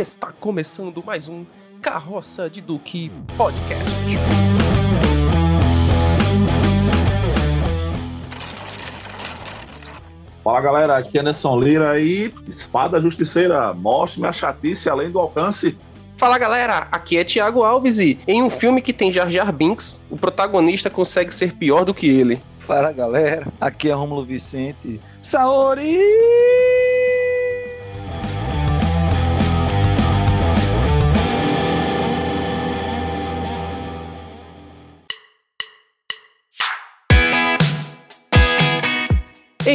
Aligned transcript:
Está 0.00 0.32
começando 0.40 1.04
mais 1.04 1.28
um 1.28 1.44
Carroça 1.82 2.48
de 2.48 2.62
Duque 2.62 3.12
Podcast. 3.36 3.84
Fala 10.42 10.60
galera, 10.62 10.96
aqui 10.96 11.18
é 11.18 11.20
Anderson 11.20 11.60
Lira 11.60 12.00
e 12.00 12.32
Espada 12.48 12.98
Justiceira, 12.98 13.74
mostre-me 13.74 14.26
a 14.26 14.32
chatice 14.32 14.88
além 14.88 15.10
do 15.10 15.18
alcance. 15.18 15.76
Fala 16.16 16.38
galera, 16.38 16.88
aqui 16.90 17.18
é 17.18 17.24
Thiago 17.24 17.62
Alves 17.62 17.98
e 17.98 18.18
em 18.26 18.42
um 18.42 18.48
filme 18.48 18.80
que 18.80 18.94
tem 18.94 19.12
Jar 19.12 19.30
Jar 19.30 19.52
Binks, 19.52 20.00
o 20.08 20.16
protagonista 20.16 20.88
consegue 20.88 21.34
ser 21.34 21.52
pior 21.52 21.84
do 21.84 21.92
que 21.92 22.08
ele. 22.08 22.42
Fala 22.60 22.90
galera, 22.90 23.46
aqui 23.60 23.90
é 23.90 23.92
Rômulo 23.92 24.24
Vicente. 24.24 24.98
Saori! 25.20 26.00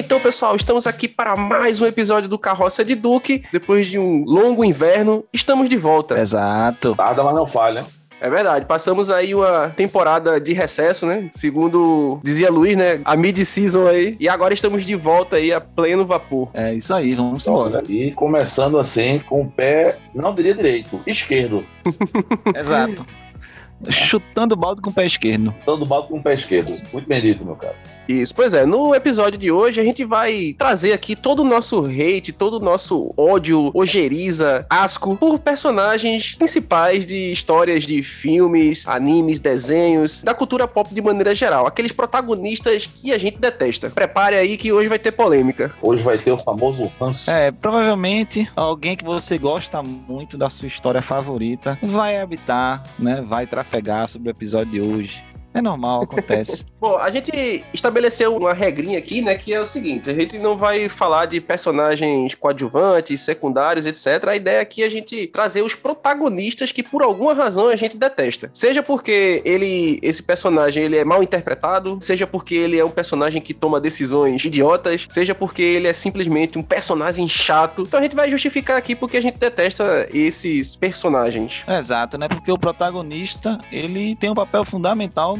Então, 0.06 0.20
pessoal, 0.20 0.56
estamos 0.56 0.86
aqui 0.86 1.08
para 1.08 1.36
mais 1.36 1.82
um 1.82 1.86
episódio 1.88 2.30
do 2.30 2.38
Carroça 2.38 2.86
de 2.86 2.94
Duque. 2.94 3.44
Depois 3.52 3.88
de 3.88 3.98
um 3.98 4.24
longo 4.24 4.64
inverno, 4.64 5.26
estamos 5.34 5.68
de 5.68 5.78
volta. 5.78 6.20
Exato. 6.20 6.94
Nada, 6.96 7.24
mas 7.24 7.34
não 7.34 7.48
falha. 7.48 7.84
É 8.22 8.30
verdade, 8.30 8.68
passamos 8.68 9.10
aí 9.10 9.34
uma 9.34 9.70
temporada 9.70 10.40
de 10.40 10.54
recesso, 10.54 11.08
né? 11.08 11.28
Segundo 11.34 12.20
dizia 12.24 12.52
Luiz, 12.52 12.78
né? 12.78 13.02
A 13.04 13.18
mid-season 13.18 13.88
aí. 13.88 14.16
E 14.20 14.30
agora 14.30 14.54
estamos 14.54 14.86
de 14.86 14.94
volta 14.94 15.38
aí 15.38 15.52
a 15.52 15.60
pleno 15.60 16.06
vapor. 16.06 16.50
É 16.54 16.72
isso 16.72 16.94
aí, 16.94 17.16
vamos 17.16 17.48
embora. 17.48 17.82
E 17.90 18.12
começando 18.12 18.78
assim 18.78 19.20
com 19.28 19.42
o 19.42 19.50
pé, 19.50 19.98
não 20.14 20.36
diria 20.36 20.54
direito, 20.54 21.02
esquerdo. 21.08 21.66
Exato. 22.56 23.04
Chutando 23.90 24.56
balde 24.56 24.82
com 24.82 24.90
o 24.90 24.94
pé 24.94 25.06
esquerdo. 25.06 25.54
Dando 25.66 25.86
balde 25.86 26.10
com 26.10 26.18
o 26.18 26.24
pé 26.24 26.34
esquerdo. 26.34 26.74
Muito 26.94 27.08
bem 27.08 27.22
dito, 27.22 27.46
meu 27.46 27.56
cara. 27.56 27.76
Isso, 28.08 28.34
pois 28.36 28.54
é. 28.54 28.66
No 28.66 28.94
episódio 28.94 29.38
de 29.38 29.52
hoje 29.52 29.82
a 29.82 29.84
gente 29.84 30.04
vai 30.04 30.56
trazer 30.58 30.94
aqui 30.94 31.16
todo 31.16 31.40
o 31.42 31.44
nosso 31.44 31.84
hate, 31.86 32.32
todo 32.32 32.58
o 32.58 32.60
nosso 32.60 33.14
ódio, 33.18 33.72
ojeriza, 33.74 34.66
asco 34.70 35.16
por 35.16 35.40
personagens 35.40 36.36
principais 36.36 37.06
de 37.06 37.32
histórias 37.32 37.84
de 37.84 38.04
filmes, 38.04 38.88
animes, 38.88 39.40
desenhos, 39.40 40.22
da 40.22 40.34
cultura 40.34 40.68
pop 40.68 40.94
de 40.94 41.02
maneira 41.02 41.34
geral. 41.34 41.66
Aqueles 41.66 41.92
protagonistas 41.92 42.86
que 42.88 43.12
a 43.12 43.18
gente 43.18 43.38
detesta. 43.38 43.90
Prepare 43.90 44.36
aí 44.36 44.58
que 44.58 44.72
hoje 44.72 44.88
vai 44.88 45.00
ter 45.00 45.12
polêmica. 45.12 45.72
Hoje 45.82 46.04
vai 46.04 46.18
ter 46.18 46.32
o 46.32 46.38
famoso 46.38 46.92
ranço. 47.00 47.30
É, 47.30 47.52
provavelmente 47.52 48.50
alguém 48.56 48.96
que 48.96 49.04
você 49.04 49.38
gosta 49.38 49.82
muito 49.82 50.38
da 50.38 50.50
sua 50.50 50.68
história 50.68 51.02
favorita 51.02 51.78
vai 51.82 52.18
habitar, 52.18 52.84
né? 53.00 53.24
Vai 53.28 53.48
trafegar 53.66 54.08
sobre 54.08 54.30
o 54.30 54.32
episódio 54.32 54.72
de 54.72 54.82
hoje. 54.82 55.24
É 55.54 55.62
normal, 55.62 56.04
acontece. 56.04 56.66
Bom, 56.86 57.00
a 57.00 57.10
gente 57.10 57.66
estabeleceu 57.74 58.38
uma 58.38 58.54
regrinha 58.54 59.00
aqui, 59.00 59.20
né, 59.20 59.34
que 59.34 59.52
é 59.52 59.60
o 59.60 59.66
seguinte, 59.66 60.08
a 60.08 60.14
gente 60.14 60.38
não 60.38 60.56
vai 60.56 60.88
falar 60.88 61.26
de 61.26 61.42
personagens 61.42 62.36
coadjuvantes, 62.36 63.22
secundários, 63.22 63.88
etc. 63.88 64.28
A 64.28 64.36
ideia 64.36 64.62
aqui 64.62 64.84
é 64.84 64.86
a 64.86 64.90
gente 64.90 65.26
trazer 65.26 65.64
os 65.64 65.74
protagonistas 65.74 66.72
que 66.72 66.84
por 66.84 67.02
alguma 67.02 67.34
razão 67.34 67.70
a 67.70 67.76
gente 67.76 67.98
detesta. 67.98 68.52
Seja 68.54 68.84
porque 68.84 69.42
ele, 69.44 69.98
esse 70.04 70.22
personagem, 70.22 70.84
ele 70.84 70.96
é 70.96 71.04
mal 71.04 71.24
interpretado, 71.24 71.98
seja 72.00 72.28
porque 72.28 72.54
ele 72.54 72.78
é 72.78 72.86
um 72.86 72.92
personagem 72.92 73.42
que 73.42 73.56
toma 73.56 73.82
decisões 73.82 74.46
idiotas, 74.46 75.08
seja 75.10 75.34
porque 75.34 75.64
ele 75.64 75.88
é 75.88 75.94
simplesmente 75.94 76.60
um 76.60 76.62
personagem 76.62 77.28
chato. 77.28 77.82
Então 77.82 78.00
a 78.00 78.04
gente 78.04 78.16
vai 78.16 78.30
justificar 78.30 78.78
aqui 78.78 78.94
porque 78.94 79.18
a 79.18 79.22
gente 79.22 79.40
detesta 79.40 80.08
esses 80.14 80.76
personagens. 80.76 81.64
Exato, 81.68 82.16
né? 82.16 82.28
Porque 82.28 82.52
o 82.52 82.60
protagonista, 82.60 83.60
ele 83.72 84.16
tem 84.16 84.30
um 84.30 84.36
papel 84.36 84.64
fundamental 84.64 85.36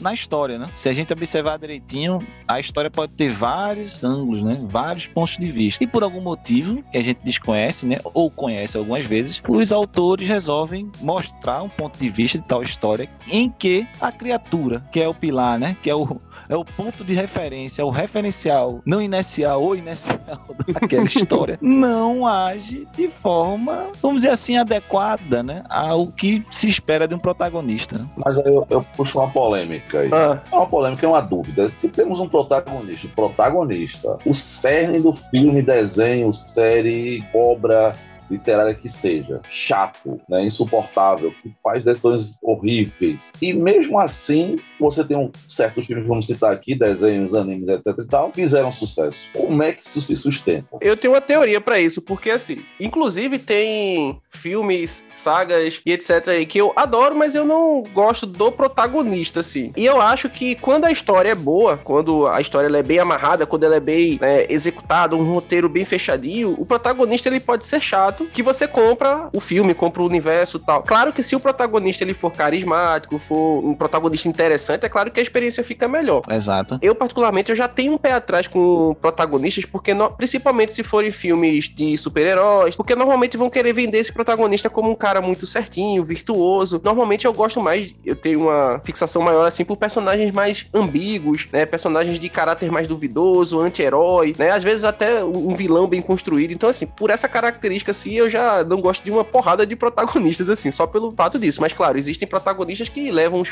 na 0.00 0.12
história, 0.12 0.58
né? 0.58 0.70
Se 0.74 0.88
a 0.88 0.94
gente 0.94 1.12
observar 1.12 1.58
direitinho, 1.58 2.18
a 2.46 2.60
história 2.60 2.90
pode 2.90 3.12
ter 3.12 3.30
vários 3.30 4.02
ângulos, 4.02 4.42
né? 4.42 4.60
Vários 4.68 5.06
pontos 5.06 5.36
de 5.36 5.50
vista. 5.50 5.82
E 5.82 5.86
por 5.86 6.02
algum 6.02 6.20
motivo 6.20 6.82
que 6.90 6.98
a 6.98 7.02
gente 7.02 7.20
desconhece, 7.24 7.86
né? 7.86 7.98
Ou 8.04 8.30
conhece 8.30 8.76
algumas 8.76 9.06
vezes, 9.06 9.42
os 9.48 9.72
autores 9.72 10.28
resolvem 10.28 10.90
mostrar 11.00 11.62
um 11.62 11.68
ponto 11.68 11.98
de 11.98 12.08
vista 12.08 12.38
de 12.38 12.46
tal 12.46 12.62
história 12.62 13.08
em 13.28 13.50
que 13.50 13.86
a 14.00 14.10
criatura, 14.10 14.80
que 14.92 15.00
é 15.00 15.08
o 15.08 15.14
pilar, 15.14 15.58
né? 15.58 15.76
Que 15.82 15.90
é 15.90 15.94
o 15.94 16.20
é 16.48 16.56
o 16.56 16.64
ponto 16.64 17.04
de 17.04 17.14
referência, 17.14 17.84
o 17.84 17.90
referencial 17.90 18.80
não 18.84 19.00
inicial 19.00 19.62
ou 19.62 19.76
inicial 19.76 20.18
daquela 20.68 21.04
história, 21.04 21.58
não 21.60 22.26
age 22.26 22.86
de 22.96 23.08
forma, 23.08 23.86
vamos 24.02 24.22
dizer 24.22 24.30
assim, 24.30 24.56
adequada, 24.56 25.42
né? 25.42 25.62
Ao 25.68 26.06
que 26.06 26.44
se 26.50 26.68
espera 26.68 27.06
de 27.08 27.14
um 27.14 27.18
protagonista. 27.18 27.98
né? 27.98 28.06
Mas 28.24 28.38
aí 28.38 28.54
eu, 28.54 28.66
eu 28.70 28.84
puxo 28.96 29.18
uma 29.18 29.30
polêmica 29.30 30.00
aí. 30.00 30.10
Ah, 30.12 30.40
É 30.50 30.54
uma 30.54 30.66
polêmica, 30.66 31.06
é 31.06 31.08
uma 31.08 31.20
dúvida. 31.20 31.70
Se 31.70 31.88
temos 31.88 32.20
um 32.20 32.28
protagonista, 32.28 33.08
protagonista, 33.14 34.18
o 34.24 34.34
cerne 34.34 35.00
do 35.00 35.12
filme, 35.14 35.62
desenho, 35.62 36.32
série, 36.32 37.24
obra 37.34 37.92
literária 38.34 38.74
que 38.74 38.88
seja, 38.88 39.40
chato, 39.48 40.20
né, 40.28 40.44
insuportável, 40.44 41.32
que 41.42 41.52
faz 41.62 41.84
decisões 41.84 42.38
horríveis. 42.42 43.32
E 43.40 43.52
mesmo 43.52 43.98
assim, 43.98 44.58
você 44.78 45.04
tem 45.04 45.16
um 45.16 45.30
certos 45.48 45.86
filmes, 45.86 46.06
vamos 46.06 46.26
citar 46.26 46.52
aqui, 46.52 46.74
desenhos, 46.74 47.34
animes, 47.34 47.68
etc 47.68 47.98
e 47.98 48.06
tal, 48.06 48.32
fizeram 48.32 48.70
sucesso. 48.70 49.26
Como 49.32 49.62
é 49.62 49.72
que 49.72 49.82
isso 49.82 50.00
se 50.00 50.16
sustenta? 50.16 50.66
Eu 50.80 50.96
tenho 50.96 51.14
uma 51.14 51.20
teoria 51.20 51.60
pra 51.60 51.80
isso, 51.80 52.02
porque 52.02 52.30
assim, 52.30 52.58
inclusive 52.80 53.38
tem 53.38 54.20
filmes, 54.30 55.04
sagas 55.14 55.80
e 55.84 55.92
etc 55.92 56.44
que 56.48 56.58
eu 56.58 56.72
adoro, 56.76 57.14
mas 57.14 57.34
eu 57.34 57.44
não 57.44 57.82
gosto 57.92 58.26
do 58.26 58.50
protagonista, 58.50 59.40
assim. 59.40 59.72
E 59.76 59.84
eu 59.84 60.00
acho 60.00 60.28
que 60.28 60.54
quando 60.56 60.84
a 60.84 60.92
história 60.92 61.30
é 61.30 61.34
boa, 61.34 61.76
quando 61.76 62.26
a 62.26 62.40
história 62.40 62.74
é 62.76 62.82
bem 62.82 62.98
amarrada, 62.98 63.46
quando 63.46 63.64
ela 63.64 63.76
é 63.76 63.80
bem 63.80 64.18
né, 64.20 64.46
executada, 64.48 65.16
um 65.16 65.32
roteiro 65.32 65.68
bem 65.68 65.84
fechadinho, 65.84 66.54
o 66.58 66.66
protagonista 66.66 67.28
ele 67.28 67.40
pode 67.40 67.66
ser 67.66 67.80
chato, 67.80 68.23
que 68.32 68.42
você 68.42 68.66
compra 68.66 69.28
o 69.32 69.40
filme, 69.40 69.74
compra 69.74 70.02
o 70.02 70.06
universo 70.06 70.56
e 70.58 70.60
tal. 70.60 70.82
Claro 70.82 71.12
que 71.12 71.22
se 71.22 71.34
o 71.36 71.40
protagonista 71.40 72.04
ele 72.04 72.14
for 72.14 72.30
carismático, 72.30 73.18
for 73.18 73.64
um 73.64 73.74
protagonista 73.74 74.28
interessante, 74.28 74.84
é 74.84 74.88
claro 74.88 75.10
que 75.10 75.20
a 75.20 75.22
experiência 75.22 75.62
fica 75.64 75.86
melhor. 75.88 76.22
Exato. 76.30 76.78
Eu, 76.82 76.94
particularmente, 76.94 77.50
eu 77.50 77.56
já 77.56 77.68
tenho 77.68 77.92
um 77.92 77.98
pé 77.98 78.12
atrás 78.12 78.46
com 78.46 78.94
protagonistas, 79.00 79.64
porque 79.64 79.94
no- 79.94 80.10
principalmente 80.10 80.72
se 80.72 80.82
forem 80.82 81.12
filmes 81.12 81.68
de 81.68 81.96
super-heróis, 81.96 82.76
porque 82.76 82.94
normalmente 82.94 83.36
vão 83.36 83.48
querer 83.50 83.72
vender 83.72 83.98
esse 83.98 84.12
protagonista 84.12 84.68
como 84.70 84.90
um 84.90 84.94
cara 84.94 85.20
muito 85.20 85.46
certinho, 85.46 86.02
virtuoso. 86.04 86.80
Normalmente 86.82 87.26
eu 87.26 87.32
gosto 87.32 87.60
mais, 87.60 87.94
eu 88.04 88.16
tenho 88.16 88.42
uma 88.42 88.80
fixação 88.84 89.22
maior 89.22 89.46
assim 89.46 89.64
por 89.64 89.76
personagens 89.76 90.32
mais 90.32 90.66
ambíguos, 90.74 91.48
né? 91.52 91.64
Personagens 91.66 92.18
de 92.18 92.28
caráter 92.28 92.70
mais 92.70 92.88
duvidoso, 92.88 93.60
anti-herói, 93.60 94.34
né? 94.38 94.50
Às 94.50 94.62
vezes 94.64 94.84
até 94.84 95.22
um 95.24 95.44
um 95.44 95.54
vilão 95.54 95.86
bem 95.86 96.00
construído. 96.00 96.52
Então, 96.52 96.70
assim, 96.70 96.86
por 96.86 97.10
essa 97.10 97.28
característica, 97.28 97.92
assim, 98.04 98.12
eu 98.14 98.28
já 98.28 98.62
não 98.64 98.80
gosto 98.80 99.02
de 99.02 99.10
uma 99.10 99.24
porrada 99.24 99.66
de 99.66 99.74
protagonistas, 99.74 100.50
assim, 100.50 100.70
só 100.70 100.86
pelo 100.86 101.12
fato 101.12 101.38
disso. 101.38 101.60
Mas, 101.60 101.72
claro, 101.72 101.98
existem 101.98 102.28
protagonistas 102.28 102.88
que 102.88 103.10
levam 103.10 103.40
os 103.40 103.48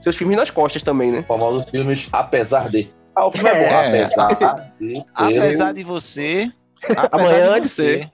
seus 0.00 0.16
filmes 0.16 0.36
nas 0.36 0.50
costas 0.50 0.82
também, 0.82 1.10
né? 1.10 1.24
Famosos 1.26 1.68
filmes 1.70 2.08
Apesar 2.12 2.68
de. 2.68 2.90
Ah, 3.14 3.26
o 3.26 3.32
filme 3.32 3.48
é, 3.48 3.54
bom, 3.54 3.60
É. 3.60 4.02
apesar 4.04 4.28
de 4.28 4.36
ter... 4.94 5.04
Apesar 5.14 5.72
de 5.74 5.82
você. 5.82 6.50
apesar 6.96 7.08
Amanhã 7.12 7.60
de 7.60 7.68
você, 7.68 8.00
ser. 8.00 8.10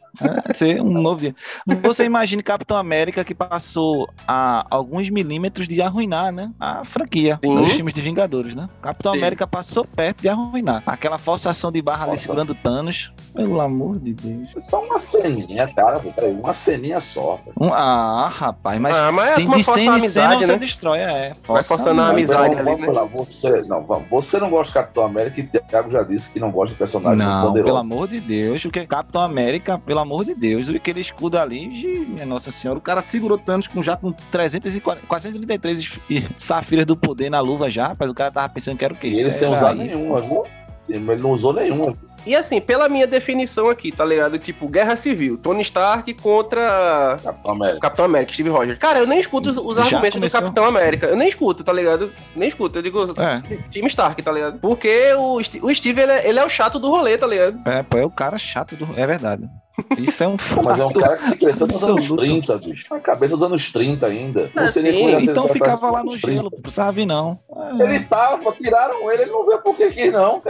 Ser 0.54 0.80
um 0.80 0.90
novo 0.90 1.20
dia. 1.20 1.34
Você 1.82 2.04
imagine 2.04 2.42
Capitão 2.42 2.76
América 2.76 3.24
que 3.24 3.34
passou 3.34 4.08
a 4.26 4.66
alguns 4.70 5.10
milímetros 5.10 5.68
de 5.68 5.80
arruinar, 5.80 6.32
né? 6.32 6.50
A 6.58 6.84
franquia 6.84 7.38
Sim. 7.42 7.54
nos 7.54 7.72
filmes 7.72 7.94
de 7.94 8.00
Vingadores, 8.00 8.54
né? 8.54 8.68
Capitão 8.82 9.12
Sim. 9.12 9.18
América 9.18 9.46
passou 9.46 9.84
perto 9.84 10.22
de 10.22 10.28
arruinar. 10.28 10.82
Aquela 10.86 11.18
forçação 11.18 11.70
de 11.70 11.80
barra 11.82 12.04
ali 12.04 12.12
Nossa. 12.12 12.22
segurando 12.22 12.54
Thanos. 12.54 13.12
Pelo 13.34 13.60
amor 13.60 13.98
de 13.98 14.14
Deus. 14.14 14.48
Só 14.68 14.84
uma 14.84 14.98
ceninha, 14.98 15.72
cara. 15.74 16.00
Peraí, 16.00 16.32
uma 16.32 16.52
ceninha 16.52 17.00
só. 17.00 17.38
Um- 17.58 17.72
ah, 17.72 18.28
rapaz, 18.28 18.80
mas 18.80 18.96
ah, 18.96 19.12
mas 19.12 19.28
é 19.30 19.34
tem 19.34 19.46
uma 19.46 19.56
de 19.56 19.64
força 19.64 19.80
a 19.80 19.82
cena 19.82 19.96
em 19.96 20.00
cena 20.00 20.26
amizade, 20.26 20.46
você 20.46 20.52
né? 20.52 20.58
destrói, 20.58 20.98
é. 20.98 21.32
Vai 21.46 21.62
forçando 21.62 22.00
a 22.00 22.08
amizade 22.08 22.56
ali, 22.56 22.80
né? 22.80 22.86
lá, 22.88 23.04
você, 23.04 23.62
não, 23.62 23.86
você 24.10 24.38
não 24.38 24.50
gosta 24.50 24.68
de 24.68 24.74
Capitão 24.74 25.04
América 25.04 25.40
e 25.40 25.44
Thiago 25.44 25.90
já 25.90 26.02
disse 26.02 26.30
que 26.30 26.40
não 26.40 26.50
gosta 26.50 26.72
de 26.72 26.78
personagens 26.78 27.22
Não, 27.22 27.46
poderosos. 27.46 27.64
pelo 27.64 27.76
amor 27.76 28.08
de 28.08 28.20
Deus, 28.20 28.64
o 28.64 28.70
que 28.70 28.86
Capitão 28.86 29.22
América, 29.22 29.78
pelo 29.78 30.00
amor 30.00 30.07
de 30.24 30.34
Deus, 30.34 30.68
aquele 30.68 31.00
escudo 31.00 31.38
ali, 31.38 31.68
minha 32.08 32.26
Nossa 32.26 32.50
Senhora, 32.50 32.78
o 32.78 32.82
cara 32.82 33.00
segurou 33.02 33.38
Thanos 33.38 33.66
com 33.66 33.82
já 33.82 33.96
com 33.96 34.12
340, 34.12 35.06
433 35.06 35.78
es- 35.80 36.00
e 36.10 36.22
safiras 36.36 36.86
do 36.86 36.96
poder 36.96 37.30
na 37.30 37.40
luva 37.40 37.68
já, 37.70 37.88
rapaz, 37.88 38.10
o 38.10 38.14
cara 38.14 38.30
tava 38.30 38.48
pensando 38.48 38.76
que 38.78 38.84
era 38.84 38.94
o 38.94 38.96
quê? 38.96 39.08
E 39.08 39.20
ele 39.20 39.30
sem 39.30 39.52
usar 39.52 39.74
nenhuma, 39.74 40.20
viu? 40.20 40.44
Ele 40.88 41.16
não 41.16 41.32
usou 41.32 41.52
nenhuma. 41.52 41.94
E 42.26 42.34
assim, 42.34 42.60
pela 42.60 42.88
minha 42.88 43.06
definição 43.06 43.68
aqui, 43.68 43.92
tá 43.92 44.04
ligado? 44.04 44.38
Tipo, 44.38 44.66
guerra 44.66 44.96
civil, 44.96 45.36
Tony 45.38 45.60
Stark 45.62 46.12
contra 46.14 47.16
Capitão 47.22 47.52
América. 47.52 47.80
Capitão 47.80 48.04
América, 48.06 48.32
Steve 48.32 48.48
Rogers. 48.50 48.78
Cara, 48.78 48.98
eu 48.98 49.06
nem 49.06 49.18
escuto 49.20 49.50
os, 49.50 49.56
os 49.58 49.78
argumentos 49.78 50.14
começou. 50.14 50.40
do 50.40 50.44
Capitão 50.44 50.64
América. 50.64 51.06
Eu 51.06 51.16
nem 51.16 51.28
escuto, 51.28 51.62
tá 51.62 51.72
ligado? 51.72 52.10
Nem 52.34 52.48
escuto. 52.48 52.78
Eu 52.78 52.82
digo, 52.82 53.00
É. 53.20 53.34
time 53.70 53.86
Stark, 53.86 54.20
tá 54.22 54.32
ligado? 54.32 54.58
Porque 54.60 55.12
o, 55.14 55.36
o 55.36 55.74
Steve, 55.74 56.00
ele 56.00 56.12
é, 56.12 56.28
ele 56.28 56.38
é 56.38 56.44
o 56.44 56.48
chato 56.48 56.78
do 56.78 56.88
rolê, 56.90 57.16
tá 57.16 57.26
ligado? 57.26 57.60
É, 57.68 57.82
pô, 57.82 57.98
é 57.98 58.04
o 58.04 58.10
cara 58.10 58.38
chato 58.38 58.74
do. 58.74 58.88
É 58.96 59.06
verdade. 59.06 59.48
Isso 59.98 60.24
é 60.24 60.28
um 60.28 60.38
fato. 60.38 60.62
Mas 60.64 60.78
é 60.78 60.84
um 60.84 60.92
cara 60.92 61.16
que 61.16 61.36
cresceu 61.36 61.66
nos 61.66 61.84
anos 61.84 61.98
absoluto. 61.98 62.24
30, 62.24 62.58
bicho. 62.58 62.86
Na 62.90 63.00
cabeça 63.00 63.36
dos 63.36 63.46
anos 63.46 63.72
30 63.72 64.06
ainda. 64.06 64.50
Ah, 64.56 64.66
sei 64.66 64.82
nem 64.82 65.20
sim. 65.20 65.30
Então 65.30 65.48
ficava 65.48 65.90
lá 65.90 66.02
no 66.04 66.10
30. 66.12 66.30
gelo, 66.30 66.50
não 66.52 66.60
precisava 66.60 66.92
vir 66.92 67.06
não. 67.06 67.38
É. 67.78 67.82
Ele 67.84 68.00
tava, 68.04 68.52
tiraram 68.52 69.10
ele, 69.10 69.22
ele 69.22 69.30
não 69.30 69.44
veio 69.46 69.62
por 69.62 69.76
que 69.76 69.90
quis, 69.90 70.12
não. 70.12 70.42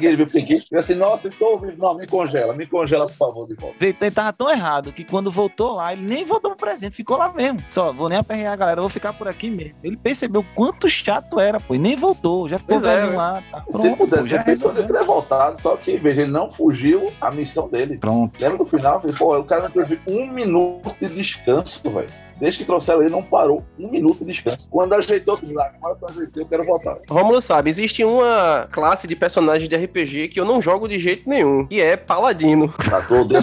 Ele 0.00 0.16
viu 0.16 0.26
porque 0.26 0.42
quis. 0.42 0.64
E 0.70 0.76
assim, 0.76 0.94
nossa, 0.94 1.28
estou 1.28 1.52
ouvindo. 1.52 1.76
Não, 1.78 1.94
me 1.96 2.06
congela, 2.06 2.54
me 2.54 2.66
congela, 2.66 3.06
por 3.06 3.14
favor, 3.14 3.46
de 3.46 3.54
volta. 3.54 3.76
Ele 3.80 4.10
tava 4.10 4.32
tão 4.32 4.50
errado 4.50 4.92
que 4.92 5.04
quando 5.04 5.30
voltou 5.30 5.74
lá, 5.74 5.92
ele 5.92 6.02
nem 6.02 6.24
voltou 6.24 6.50
pro 6.52 6.66
presente, 6.66 6.96
ficou 6.96 7.16
lá 7.16 7.32
mesmo. 7.32 7.62
Só, 7.70 7.92
vou 7.92 8.08
nem 8.08 8.18
aperrear 8.18 8.52
a 8.52 8.56
galera, 8.56 8.80
vou 8.80 8.90
ficar 8.90 9.12
por 9.12 9.28
aqui 9.28 9.50
mesmo. 9.50 9.74
Ele 9.82 9.96
percebeu 9.96 10.44
quanto 10.54 10.88
chato 10.88 11.38
era, 11.40 11.58
pô, 11.60 11.74
e 11.74 11.78
nem 11.78 11.96
voltou, 11.96 12.48
já 12.48 12.58
ficou 12.58 12.80
Pois 12.80 12.90
é, 12.92 12.96
velho 12.96 13.10
né? 13.10 13.16
lá, 13.16 13.42
tá 13.50 13.64
Se 13.66 13.72
pronto, 13.72 13.96
pudesse, 13.96 14.22
pô, 14.22 14.28
já 14.28 14.42
resolveu. 14.42 14.86
ter 14.86 15.04
voltado, 15.04 15.60
só 15.60 15.76
que, 15.76 15.96
veja, 15.96 16.22
ele 16.22 16.30
não 16.32 16.50
fugiu 16.50 17.06
à 17.20 17.30
missão 17.30 17.68
dele. 17.68 17.98
Pronto. 17.98 18.40
Lembra 18.40 18.61
do 18.64 18.70
final? 18.70 19.00
Falei, 19.00 19.16
Pô, 19.16 19.38
o 19.38 19.44
cara 19.44 19.62
não 19.62 19.70
teve 19.70 20.00
um 20.06 20.26
minuto 20.26 20.94
de 21.00 21.14
descanso, 21.14 21.80
velho. 21.90 22.08
Desde 22.40 22.58
que 22.60 22.64
trouxeram 22.64 23.00
ele, 23.02 23.10
não 23.10 23.22
parou. 23.22 23.62
Um 23.78 23.88
minuto 23.90 24.24
de 24.24 24.32
descanso. 24.32 24.68
Quando 24.70 24.92
ajeitou, 24.94 25.38
lá, 25.52 25.70
agora 25.80 25.96
que 25.96 26.04
eu 26.04 26.08
ajeitei, 26.08 26.42
eu 26.42 26.46
quero 26.46 26.64
voltar. 26.64 26.96
Romulo 27.08 27.40
sabe, 27.40 27.70
existe 27.70 28.04
uma 28.04 28.68
classe 28.70 29.06
de 29.06 29.14
personagens 29.16 29.68
de 29.68 29.76
RPG 29.76 30.28
que 30.28 30.40
eu 30.40 30.44
não 30.44 30.60
jogo 30.60 30.88
de 30.88 30.98
jeito 30.98 31.28
nenhum, 31.28 31.66
que 31.66 31.80
é 31.80 31.96
Paladino. 31.96 32.68
Tá, 32.68 33.04
eu 33.10 33.20
odeio. 33.22 33.42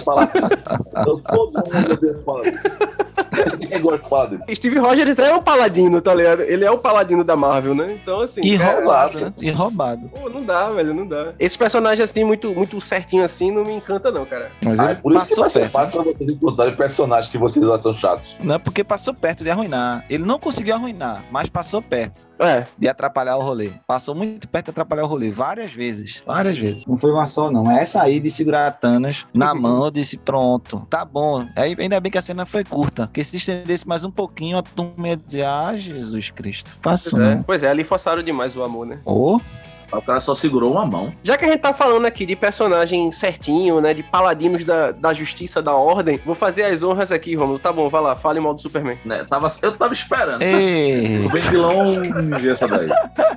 Eu, 1.07 1.17
todo 1.21 1.53
mundo 1.53 1.93
odeia 1.93 2.19
falar. 2.25 2.43
Ninguém 3.59 3.81
gosta 3.81 4.37
de. 4.45 4.55
Steve 4.55 4.79
Rogers 4.79 5.19
é 5.19 5.33
um 5.33 5.41
paladino, 5.41 6.01
tá 6.01 6.13
ligado? 6.13 6.41
Ele 6.41 6.65
é 6.65 6.71
o 6.71 6.77
paladino 6.77 7.23
da 7.23 7.35
Marvel, 7.35 7.73
né? 7.75 7.97
Então, 8.01 8.21
assim. 8.21 8.41
E 8.43 8.57
cara, 8.57 8.77
roubado, 8.79 9.17
exato. 9.17 9.25
né? 9.25 9.33
E 9.47 9.51
roubado. 9.51 10.09
Pô, 10.09 10.29
não 10.29 10.43
dá, 10.43 10.65
velho, 10.65 10.93
não 10.93 11.07
dá. 11.07 11.33
Esse 11.39 11.57
personagem, 11.57 12.03
assim, 12.03 12.23
muito, 12.23 12.49
muito 12.53 12.79
certinho 12.81 13.23
assim, 13.23 13.51
não 13.51 13.63
me 13.63 13.73
encanta, 13.73 14.11
não, 14.11 14.25
cara. 14.25 14.51
Mas 14.63 14.79
Ah, 14.79 14.85
ele 14.85 14.91
é 14.93 14.95
por 14.95 15.13
isso 15.13 15.21
que 15.27 15.29
passou 15.29 15.43
vai 15.43 15.49
ser 15.49 15.59
perto. 15.59 15.71
fácil 15.71 15.93
pra 16.03 16.11
vocês 16.13 16.29
encontrarem 16.29 16.75
personagens 16.75 17.31
que 17.31 17.37
vocês 17.37 17.69
acham 17.69 17.93
chatos. 17.95 18.35
Não 18.41 18.55
é 18.55 18.57
porque 18.57 18.78
passou 18.83 19.13
perto 19.13 19.43
de 19.43 19.49
arruinar. 19.49 20.05
Ele 20.09 20.23
não 20.25 20.39
conseguiu 20.39 20.75
arruinar, 20.75 21.23
mas 21.31 21.49
passou 21.49 21.81
perto 21.81 22.21
É. 22.39 22.65
de 22.77 22.87
atrapalhar 22.87 23.37
o 23.37 23.41
rolê. 23.41 23.71
Passou 23.87 24.13
muito 24.15 24.47
perto 24.47 24.65
de 24.65 24.71
atrapalhar 24.71 25.03
o 25.03 25.07
rolê. 25.07 25.29
Várias 25.31 25.71
vezes. 25.71 26.21
Várias 26.25 26.57
vezes. 26.57 26.85
Não 26.85 26.97
foi 26.97 27.11
uma 27.11 27.25
só, 27.25 27.51
não. 27.51 27.69
Essa 27.71 28.01
aí 28.03 28.19
de 28.19 28.29
segurar 28.29 28.67
a 28.67 28.71
Thanos 28.71 29.25
na 29.33 29.53
mão, 29.53 29.85
eu 29.85 29.91
disse, 29.91 30.17
pronto, 30.17 30.85
tá 30.89 31.03
bom. 31.05 31.47
Aí, 31.55 31.75
ainda 31.79 31.99
bem 31.99 32.11
que 32.11 32.17
a 32.17 32.21
cena 32.21 32.45
foi 32.45 32.63
curta. 32.63 33.07
Porque 33.07 33.23
se 33.23 33.37
estendesse 33.37 33.87
mais 33.87 34.03
um 34.03 34.11
pouquinho, 34.11 34.57
a 34.57 34.63
turma 34.63 35.09
ia 35.09 35.17
dizer, 35.17 35.45
ah, 35.45 35.73
Jesus 35.75 36.29
Cristo, 36.31 36.71
faço 36.81 37.11
Pois 37.11 37.23
é. 37.23 37.35
não. 37.35 37.43
Pois 37.43 37.63
é, 37.63 37.69
ali 37.69 37.83
forçaram 37.83 38.23
demais 38.23 38.55
o 38.55 38.63
amor, 38.63 38.85
né? 38.85 38.99
Ô, 39.05 39.39
O 39.91 40.01
cara 40.01 40.19
só 40.19 40.35
segurou 40.35 40.71
uma 40.71 40.85
mão. 40.85 41.13
Já 41.23 41.37
que 41.37 41.45
a 41.45 41.47
gente 41.47 41.61
tá 41.61 41.73
falando 41.73 42.05
aqui 42.05 42.25
de 42.25 42.35
personagem 42.35 43.11
certinho, 43.11 43.81
né? 43.81 43.93
De 43.93 44.03
paladinos 44.03 44.63
da, 44.63 44.91
da 44.91 45.13
justiça, 45.13 45.61
da 45.61 45.73
ordem, 45.73 46.19
vou 46.25 46.35
fazer 46.35 46.63
as 46.65 46.83
honras 46.83 47.11
aqui, 47.11 47.35
Romulo. 47.35 47.59
Tá 47.59 47.71
bom, 47.71 47.89
vai 47.89 48.01
lá, 48.01 48.15
fale 48.15 48.39
mal 48.39 48.53
do 48.53 48.61
Superman. 48.61 48.97
Né? 49.05 49.25
Tava, 49.29 49.51
eu 49.61 49.71
tava 49.71 49.93
esperando. 49.93 50.41
ei, 50.41 51.27
Vem 51.27 51.41
de 51.41 51.57
longe 51.57 52.49
essa 52.49 52.67
daí. 52.67 52.89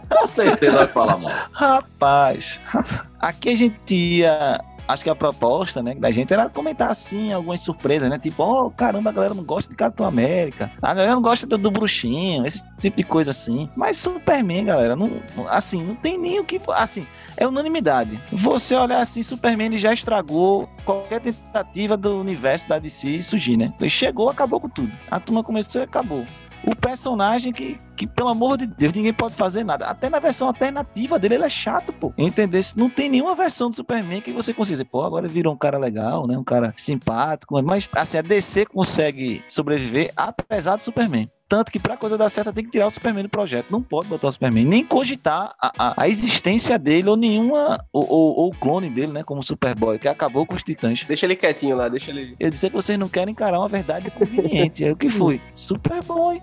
Com 0.08 0.26
certeza 0.26 0.78
vai 0.78 0.86
falar 0.88 1.16
mal. 1.16 1.32
rapaz. 1.52 2.60
Aqui 3.20 3.50
a 3.50 3.56
gente 3.56 3.94
ia... 3.94 4.60
Acho 4.92 5.04
que 5.04 5.10
a 5.10 5.14
proposta, 5.14 5.82
né, 5.82 5.94
da 5.94 6.10
gente 6.10 6.34
era 6.34 6.50
comentar 6.50 6.90
assim 6.90 7.32
algumas 7.32 7.60
surpresas, 7.60 8.10
né? 8.10 8.18
Tipo, 8.18 8.42
oh, 8.42 8.70
caramba, 8.70 9.08
a 9.08 9.12
galera 9.12 9.32
não 9.32 9.42
gosta 9.42 9.70
de 9.70 9.76
Capitão 9.76 10.04
América, 10.04 10.70
a 10.82 10.92
galera 10.92 11.14
não 11.14 11.22
gosta 11.22 11.46
do, 11.46 11.56
do 11.56 11.70
bruxinho, 11.70 12.46
esse 12.46 12.62
tipo 12.78 12.98
de 12.98 13.04
coisa 13.04 13.30
assim. 13.30 13.70
Mas 13.74 13.96
Superman, 13.96 14.66
galera, 14.66 14.94
não, 14.94 15.10
assim, 15.48 15.82
não 15.82 15.94
tem 15.94 16.18
nem 16.18 16.38
o 16.38 16.44
que, 16.44 16.60
assim, 16.68 17.06
é 17.38 17.46
unanimidade. 17.46 18.20
Você 18.30 18.74
olhar 18.74 19.00
assim, 19.00 19.22
Superman 19.22 19.78
já 19.78 19.94
estragou 19.94 20.68
qualquer 20.84 21.20
tentativa 21.20 21.96
do 21.96 22.20
universo 22.20 22.68
da 22.68 22.78
DC 22.78 23.22
surgir, 23.22 23.56
né? 23.56 23.72
Ele 23.80 23.88
chegou, 23.88 24.28
acabou 24.28 24.60
com 24.60 24.68
tudo. 24.68 24.92
A 25.10 25.18
turma 25.18 25.42
começou 25.42 25.80
e 25.80 25.84
acabou. 25.84 26.26
O 26.64 26.76
personagem 26.76 27.52
que, 27.52 27.78
que, 27.96 28.06
pelo 28.06 28.28
amor 28.28 28.56
de 28.56 28.66
Deus, 28.66 28.92
ninguém 28.92 29.12
pode 29.12 29.34
fazer 29.34 29.64
nada. 29.64 29.86
Até 29.86 30.08
na 30.08 30.18
versão 30.18 30.48
alternativa 30.48 31.18
dele, 31.18 31.34
ele 31.34 31.44
é 31.44 31.50
chato, 31.50 31.92
pô. 31.92 32.12
Entender? 32.16 32.62
Se 32.62 32.78
não 32.78 32.88
tem 32.88 33.08
nenhuma 33.08 33.34
versão 33.34 33.68
do 33.68 33.76
Superman 33.76 34.20
que 34.20 34.32
você 34.32 34.54
consiga 34.54 34.74
dizer, 34.74 34.84
pô, 34.84 35.02
agora 35.02 35.26
virou 35.26 35.52
um 35.52 35.56
cara 35.56 35.78
legal, 35.78 36.26
né? 36.26 36.38
Um 36.38 36.44
cara 36.44 36.72
simpático. 36.76 37.60
Mas, 37.62 37.88
assim, 37.92 38.18
a 38.18 38.22
DC 38.22 38.66
consegue 38.66 39.42
sobreviver 39.48 40.12
apesar 40.16 40.76
do 40.76 40.84
Superman. 40.84 41.28
Tanto 41.52 41.70
que 41.70 41.78
pra 41.78 41.98
coisa 41.98 42.16
dar 42.16 42.30
certo 42.30 42.50
tem 42.50 42.64
que 42.64 42.70
tirar 42.70 42.86
o 42.86 42.90
Superman 42.90 43.24
do 43.24 43.28
projeto. 43.28 43.66
Não 43.70 43.82
pode 43.82 44.08
botar 44.08 44.28
o 44.28 44.32
Superman. 44.32 44.64
Nem 44.64 44.82
cogitar 44.82 45.54
a, 45.60 45.70
a, 45.78 46.02
a 46.04 46.08
existência 46.08 46.78
dele 46.78 47.10
ou 47.10 47.14
nenhuma. 47.14 47.78
Ou, 47.92 48.10
ou, 48.10 48.36
ou 48.38 48.48
o 48.48 48.56
clone 48.56 48.88
dele, 48.88 49.08
né? 49.08 49.22
Como 49.22 49.42
Superboy, 49.42 49.98
que 49.98 50.08
acabou 50.08 50.46
com 50.46 50.54
os 50.54 50.62
titãs. 50.62 51.04
Deixa 51.04 51.26
ele 51.26 51.36
quietinho 51.36 51.76
lá, 51.76 51.90
deixa 51.90 52.10
ele. 52.10 52.34
Eu 52.40 52.48
disse 52.48 52.70
que 52.70 52.74
vocês 52.74 52.98
não 52.98 53.06
querem 53.06 53.32
encarar 53.32 53.58
uma 53.58 53.68
verdade 53.68 54.10
conveniente. 54.10 54.82
Aí 54.82 54.92
o 54.92 54.96
que 54.96 55.10
foi? 55.10 55.42
Superboy. 55.54 56.40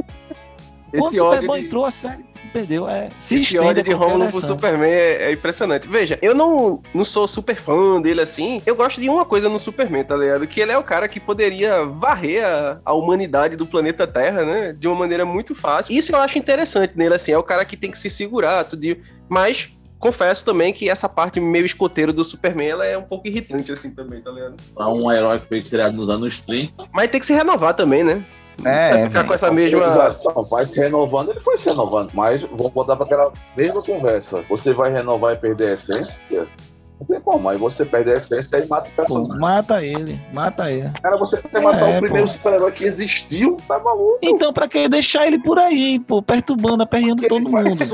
Quando 0.92 1.14
o 1.14 1.18
Superboy 1.18 1.60
de... 1.60 1.66
entrou, 1.68 1.86
a 1.86 1.92
série 1.92 2.30
perdeu. 2.50 2.88
É, 2.90 3.10
se 3.18 3.36
Esse 3.36 3.58
ódio 3.58 3.84
de 3.84 3.92
Romulo 3.92 4.30
pro. 4.30 4.40
Superman 4.40 4.90
é, 4.90 5.30
é 5.30 5.32
impressionante. 5.32 5.88
Veja, 5.88 6.18
eu 6.22 6.36
não, 6.36 6.82
não 6.94 7.06
sou 7.06 7.28
super 7.28 7.56
fã 7.56 8.02
dele 8.02 8.22
assim. 8.22 8.62
Eu 8.66 8.76
gosto 8.76 9.00
de 9.00 9.10
uma 9.10 9.26
coisa 9.26 9.50
no 9.50 9.60
Superman, 9.60 10.04
tá 10.04 10.16
ligado? 10.16 10.48
Que 10.48 10.60
ele 10.60 10.72
é 10.72 10.78
o 10.78 10.84
cara 10.84 11.08
que 11.08 11.20
poderia 11.20 11.86
varrer 11.86 12.46
a, 12.46 12.80
a 12.84 12.94
humanidade 12.94 13.56
do 13.56 13.66
planeta 13.66 14.08
Terra, 14.08 14.44
né? 14.46 14.74
De 14.74 14.88
uma 14.88 14.96
maneira 14.96 15.26
muito 15.26 15.56
fácil. 15.56 15.94
Isso 15.94 16.12
eu 16.12 16.20
acho 16.20 16.38
interessante 16.38 16.94
nele, 16.96 17.16
assim. 17.16 17.32
É 17.32 17.38
o 17.38 17.44
cara 17.44 17.64
que 17.64 17.78
tem 17.78 17.92
que 17.92 17.98
se 17.98 18.10
segurar, 18.10 18.66
tudo. 18.66 18.98
Mas. 19.28 19.76
Confesso 20.00 20.46
também 20.46 20.72
que 20.72 20.90
essa 20.90 21.10
parte 21.10 21.42
meio 21.42 21.66
escoteiro 21.66 22.14
do 22.14 22.24
Superman 22.24 22.70
ela 22.70 22.86
é 22.86 22.98
um 22.98 23.04
pouco 23.04 23.28
irritante, 23.28 23.70
assim, 23.70 23.94
também, 23.94 24.22
tá 24.22 24.32
ligado? 24.32 24.56
Pra 24.74 24.88
um 24.88 25.12
herói 25.12 25.40
que 25.40 25.48
foi 25.50 25.60
criado 25.60 25.98
nos 25.98 26.10
anos 26.10 26.40
30. 26.40 26.88
Mas 26.94 27.10
tem 27.10 27.20
que 27.20 27.26
se 27.26 27.34
renovar 27.34 27.74
também, 27.74 28.02
né? 28.02 28.24
É, 28.66 28.90
Vai 28.92 29.08
ficar 29.08 29.24
com 29.26 29.34
essa 29.34 29.52
mesma. 29.52 30.16
Vai 30.50 30.66
se 30.66 30.80
renovando, 30.80 31.30
ele 31.32 31.40
foi 31.42 31.58
se 31.58 31.70
renovando. 31.70 32.12
Mas 32.14 32.42
vamos 32.44 32.72
botar 32.74 32.96
pra 32.96 33.06
aquela 33.06 33.32
mesma 33.56 33.82
conversa. 33.82 34.44
Você 34.50 34.74
vai 34.74 34.92
renovar 34.92 35.34
e 35.34 35.38
perder 35.38 35.70
a 35.72 35.74
essência? 35.76 36.20
Não 37.00 37.08
tem 37.08 37.22
como. 37.22 37.48
Aí 37.48 37.58
você 37.58 37.86
perde 37.86 38.12
a 38.12 38.16
essência 38.18 38.58
e 38.58 38.68
mata 38.68 38.90
o 38.90 38.92
Pô, 38.92 38.98
personagem. 38.98 39.40
mata 39.40 39.82
ele, 39.84 40.20
mata 40.34 40.70
ele. 40.70 40.92
Cara, 41.02 41.18
você 41.18 41.42
quer 41.42 41.62
matar 41.62 41.90
É, 41.90 41.98
o 41.98 42.02
primeiro 42.02 42.28
pô. 42.28 42.34
super-herói 42.34 42.72
que 42.74 42.84
existiu, 42.84 43.56
tá 43.68 43.80
maluco? 43.80 44.20
Então, 44.22 44.52
pra 44.52 44.68
que 44.68 44.90
deixar 44.90 45.26
ele 45.26 45.40
por 45.40 45.58
aí, 45.58 45.98
pô, 46.02 46.22
perturbando, 46.22 46.84
aperreando 46.84 47.26
todo 47.30 47.42
ele 47.44 47.52
faz 47.52 47.66
mundo? 47.66 47.86
su- 47.88 47.94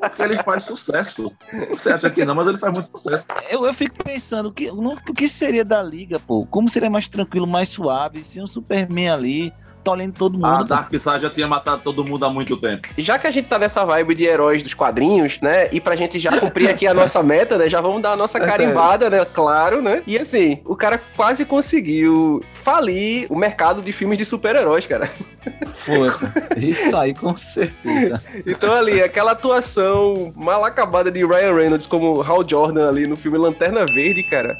Porque 0.00 0.22
ele 0.22 0.42
faz 0.42 0.64
sucesso. 0.64 1.30
Você 1.68 1.92
acha 1.92 2.08
que 2.08 2.24
não, 2.24 2.34
mas 2.34 2.46
ele 2.48 2.58
faz 2.58 2.72
muito 2.72 2.88
sucesso. 2.98 3.24
Eu, 3.50 3.66
eu 3.66 3.74
fico 3.74 4.02
pensando, 4.02 4.48
o 4.48 4.52
que, 4.52 4.68
no- 4.72 4.96
o 5.06 5.12
que 5.14 5.28
seria 5.28 5.64
da 5.64 5.82
liga, 5.82 6.18
pô? 6.18 6.46
Como 6.50 6.66
seria 6.68 6.88
mais 6.88 7.10
tranquilo, 7.10 7.46
mais 7.46 7.68
suave, 7.68 8.24
se 8.24 8.40
um 8.40 8.46
Superman 8.46 9.10
ali, 9.10 9.52
tolhendo 9.86 10.14
todo 10.14 10.34
mundo. 10.34 10.46
A 10.46 10.58
pô. 10.58 10.64
Darkseid 10.64 11.22
já 11.22 11.30
tinha 11.30 11.46
matado 11.46 11.80
todo 11.84 12.04
mundo 12.04 12.24
há 12.24 12.28
muito 12.28 12.56
tempo. 12.56 12.88
Já 12.98 13.20
que 13.20 13.28
a 13.28 13.30
gente 13.30 13.46
tá 13.46 13.56
nessa 13.56 13.84
vibe 13.84 14.16
de 14.16 14.24
heróis 14.24 14.64
dos 14.64 14.74
quadrinhos, 14.74 15.38
né? 15.40 15.68
E 15.70 15.80
pra 15.80 15.94
gente 15.94 16.18
já 16.18 16.36
cumprir 16.40 16.68
aqui 16.68 16.88
a 16.88 16.92
nossa 16.92 17.22
meta, 17.22 17.56
né? 17.56 17.70
Já 17.70 17.80
vamos 17.80 18.02
dar 18.02 18.12
a 18.12 18.16
nossa 18.16 18.40
carimbada, 18.40 19.08
né? 19.08 19.24
Claro, 19.24 19.80
né? 19.80 20.02
E 20.04 20.18
assim, 20.18 20.58
o 20.64 20.74
cara 20.74 21.00
quase 21.14 21.44
conseguiu 21.44 22.42
falir 22.52 23.28
o 23.30 23.36
mercado 23.36 23.80
de 23.80 23.92
filmes 23.92 24.18
de 24.18 24.24
super-heróis, 24.24 24.86
cara. 24.86 25.08
Foi, 25.76 26.10
pô. 26.10 26.26
Isso 26.56 26.96
aí, 26.96 27.14
com 27.14 27.36
certeza. 27.36 28.20
Então 28.44 28.72
ali, 28.72 29.00
aquela 29.00 29.32
atuação 29.32 30.32
mal 30.34 30.64
acabada 30.64 31.12
de 31.12 31.24
Ryan 31.24 31.54
Reynolds 31.54 31.86
como 31.86 32.20
Hal 32.22 32.44
Jordan 32.48 32.88
ali 32.88 33.06
no 33.06 33.14
filme 33.14 33.38
Lanterna 33.38 33.84
Verde, 33.86 34.24
cara. 34.24 34.58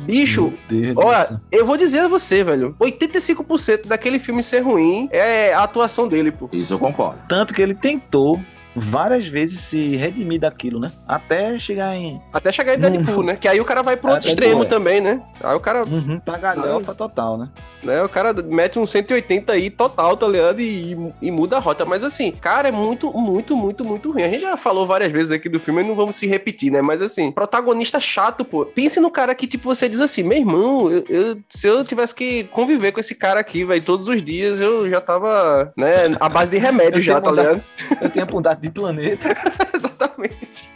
Bicho, 0.00 0.52
Olha, 0.96 1.40
eu 1.50 1.64
vou 1.64 1.76
dizer 1.76 2.00
a 2.00 2.08
você, 2.08 2.42
velho. 2.42 2.74
85% 2.80 3.86
daquele 3.86 4.18
filme 4.18 4.42
ser 4.42 4.60
ruim 4.60 5.08
é 5.12 5.52
a 5.54 5.62
atuação 5.62 6.08
dele, 6.08 6.30
pô. 6.30 6.48
Isso 6.52 6.74
eu 6.74 6.78
concordo. 6.78 7.18
Tanto 7.28 7.54
que 7.54 7.62
ele 7.62 7.74
tentou 7.74 8.40
várias 8.74 9.26
vezes 9.26 9.60
se 9.60 9.96
redimir 9.96 10.40
daquilo, 10.40 10.80
né? 10.80 10.90
Até 11.06 11.58
chegar 11.58 11.94
em. 11.96 12.20
Até 12.32 12.50
chegar 12.52 12.74
em 12.74 12.78
Deadpool, 12.80 13.22
né? 13.22 13.36
Que 13.36 13.48
aí 13.48 13.60
o 13.60 13.64
cara 13.64 13.82
vai 13.82 13.96
pro 13.96 14.10
outro 14.12 14.28
extremo 14.28 14.62
é. 14.64 14.66
também, 14.66 15.00
né? 15.00 15.20
Aí 15.42 15.54
o 15.54 15.60
cara, 15.60 15.82
Uhum, 15.86 16.18
pra 16.20 16.38
galhofa 16.38 16.94
total, 16.94 17.38
né? 17.38 17.48
né? 17.82 18.02
O 18.02 18.08
cara 18.08 18.32
mete 18.42 18.78
um 18.78 18.86
180 18.86 19.52
aí 19.52 19.70
total, 19.70 20.16
tá 20.16 20.26
ligado? 20.26 20.60
E, 20.60 20.96
e 21.20 21.30
muda 21.30 21.56
a 21.56 21.60
rota. 21.60 21.84
Mas 21.84 22.02
assim, 22.02 22.32
cara, 22.32 22.68
é 22.68 22.72
muito, 22.72 23.12
muito, 23.12 23.56
muito, 23.56 23.84
muito 23.84 24.10
ruim. 24.12 24.22
A 24.22 24.28
gente 24.28 24.40
já 24.40 24.56
falou 24.56 24.86
várias 24.86 25.12
vezes 25.12 25.30
aqui 25.30 25.48
do 25.48 25.60
filme 25.60 25.82
e 25.82 25.86
não 25.86 25.94
vamos 25.94 26.16
se 26.16 26.26
repetir, 26.26 26.72
né? 26.72 26.80
Mas 26.82 27.02
assim, 27.02 27.30
protagonista 27.30 28.00
chato, 28.00 28.44
pô. 28.44 28.64
Pense 28.64 28.98
no 29.00 29.10
cara 29.10 29.34
que, 29.34 29.46
tipo, 29.46 29.72
você 29.72 29.88
diz 29.88 30.00
assim, 30.00 30.22
meu 30.22 30.38
irmão, 30.38 30.90
eu, 30.90 31.04
eu- 31.08 31.36
se 31.48 31.66
eu 31.66 31.84
tivesse 31.84 32.14
que 32.14 32.44
conviver 32.44 32.92
com 32.92 33.00
esse 33.00 33.14
cara 33.14 33.38
aqui, 33.40 33.64
velho, 33.64 33.82
todos 33.82 34.08
os 34.08 34.22
dias, 34.22 34.60
eu 34.60 34.88
já 34.88 35.00
tava, 35.00 35.72
né, 35.76 36.16
à 36.18 36.28
base 36.28 36.50
de 36.50 36.58
remédio 36.58 37.00
já, 37.02 37.20
tá 37.20 37.30
ligado? 37.30 37.62
Eu 38.00 38.10
tinha 38.10 38.24
mudado 38.24 38.63
de 38.64 38.70
planeta, 38.70 39.28
Exatamente. 39.74 40.68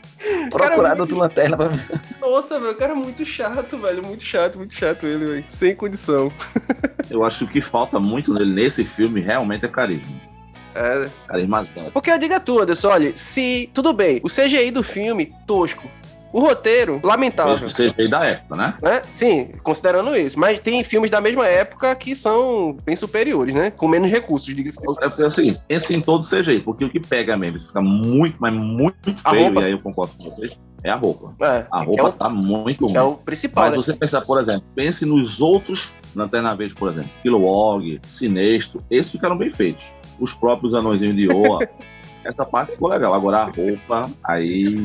procurado 0.50 1.00
outro 1.02 1.16
lanterna 1.16 1.56
pra 1.56 1.70
mim. 1.70 1.80
Nossa, 2.20 2.60
velho, 2.60 2.72
o 2.72 2.76
cara 2.76 2.92
é 2.92 2.96
muito 2.96 3.24
chato, 3.24 3.78
velho. 3.78 4.04
Muito 4.04 4.22
chato, 4.22 4.58
muito 4.58 4.74
chato 4.74 5.06
ele, 5.06 5.24
velho. 5.24 5.44
Sem 5.46 5.74
condição. 5.74 6.30
Eu 7.10 7.24
acho 7.24 7.38
que 7.38 7.44
o 7.44 7.48
que 7.48 7.60
falta 7.60 7.98
muito 7.98 8.32
nele 8.34 8.52
nesse 8.52 8.84
filme 8.84 9.20
realmente 9.20 9.64
é 9.64 9.68
carisma. 9.68 10.28
É. 10.74 11.08
Carisma 11.26 11.64
zero. 11.64 11.90
Porque 11.90 12.10
eu 12.10 12.18
digo 12.18 12.34
a 12.34 12.40
tu, 12.40 12.60
Anderson, 12.60 12.88
olha, 12.88 13.12
se. 13.16 13.70
Tudo 13.72 13.92
bem, 13.94 14.20
o 14.22 14.28
CGI 14.28 14.70
do 14.70 14.82
filme, 14.82 15.34
tosco. 15.46 15.90
O 16.32 16.40
roteiro, 16.40 17.00
lamentável. 17.02 17.68
Seja 17.68 17.94
da 18.08 18.24
época, 18.24 18.56
né? 18.56 18.74
né? 18.82 19.02
Sim, 19.10 19.52
considerando 19.62 20.16
isso. 20.16 20.38
Mas 20.38 20.60
tem 20.60 20.82
filmes 20.84 21.10
da 21.10 21.20
mesma 21.20 21.46
época 21.46 21.94
que 21.94 22.14
são 22.14 22.76
bem 22.84 22.96
superiores, 22.96 23.54
né? 23.54 23.70
Com 23.70 23.88
menos 23.88 24.10
recursos, 24.10 24.54
diga-se. 24.54 24.78
É 25.00 25.22
é 25.22 25.26
o 25.26 25.30
seguinte, 25.30 25.60
pense 25.66 25.94
em 25.94 26.00
todo 26.00 26.26
CGI, 26.26 26.60
porque 26.60 26.84
o 26.84 26.90
que 26.90 27.00
pega 27.00 27.36
mesmo, 27.36 27.60
fica 27.60 27.80
muito, 27.80 28.36
mas 28.38 28.52
muito 28.52 29.14
feio, 29.28 29.60
e 29.60 29.64
aí 29.64 29.72
eu 29.72 29.78
concordo 29.78 30.12
com 30.18 30.30
vocês, 30.30 30.58
é 30.82 30.90
a 30.90 30.96
roupa. 30.96 31.34
É, 31.40 31.66
a 31.70 31.82
roupa 31.82 32.02
é 32.02 32.04
o, 32.04 32.12
tá 32.12 32.28
muito 32.28 32.86
ruim. 32.86 32.96
É 32.96 33.02
o 33.02 33.14
principal. 33.16 33.64
Mas 33.64 33.72
né? 33.72 33.76
você 33.78 33.96
pensar, 33.96 34.20
por 34.22 34.40
exemplo, 34.40 34.64
pense 34.74 35.04
nos 35.04 35.40
outros 35.40 35.92
Lanterna 36.14 36.54
Verde, 36.54 36.74
por 36.74 36.90
exemplo, 36.90 37.10
Kilowog, 37.22 38.00
Sinestro, 38.06 38.82
esses 38.90 39.10
ficaram 39.10 39.36
bem 39.36 39.50
feitos. 39.50 39.84
Os 40.18 40.32
próprios 40.32 40.74
anõezinhos 40.74 41.16
de 41.16 41.28
Oa. 41.32 41.68
essa 42.28 42.44
parte 42.44 42.72
ficou 42.72 42.88
legal. 42.88 43.14
Agora 43.14 43.38
a 43.38 43.44
roupa, 43.44 44.10
aí. 44.22 44.76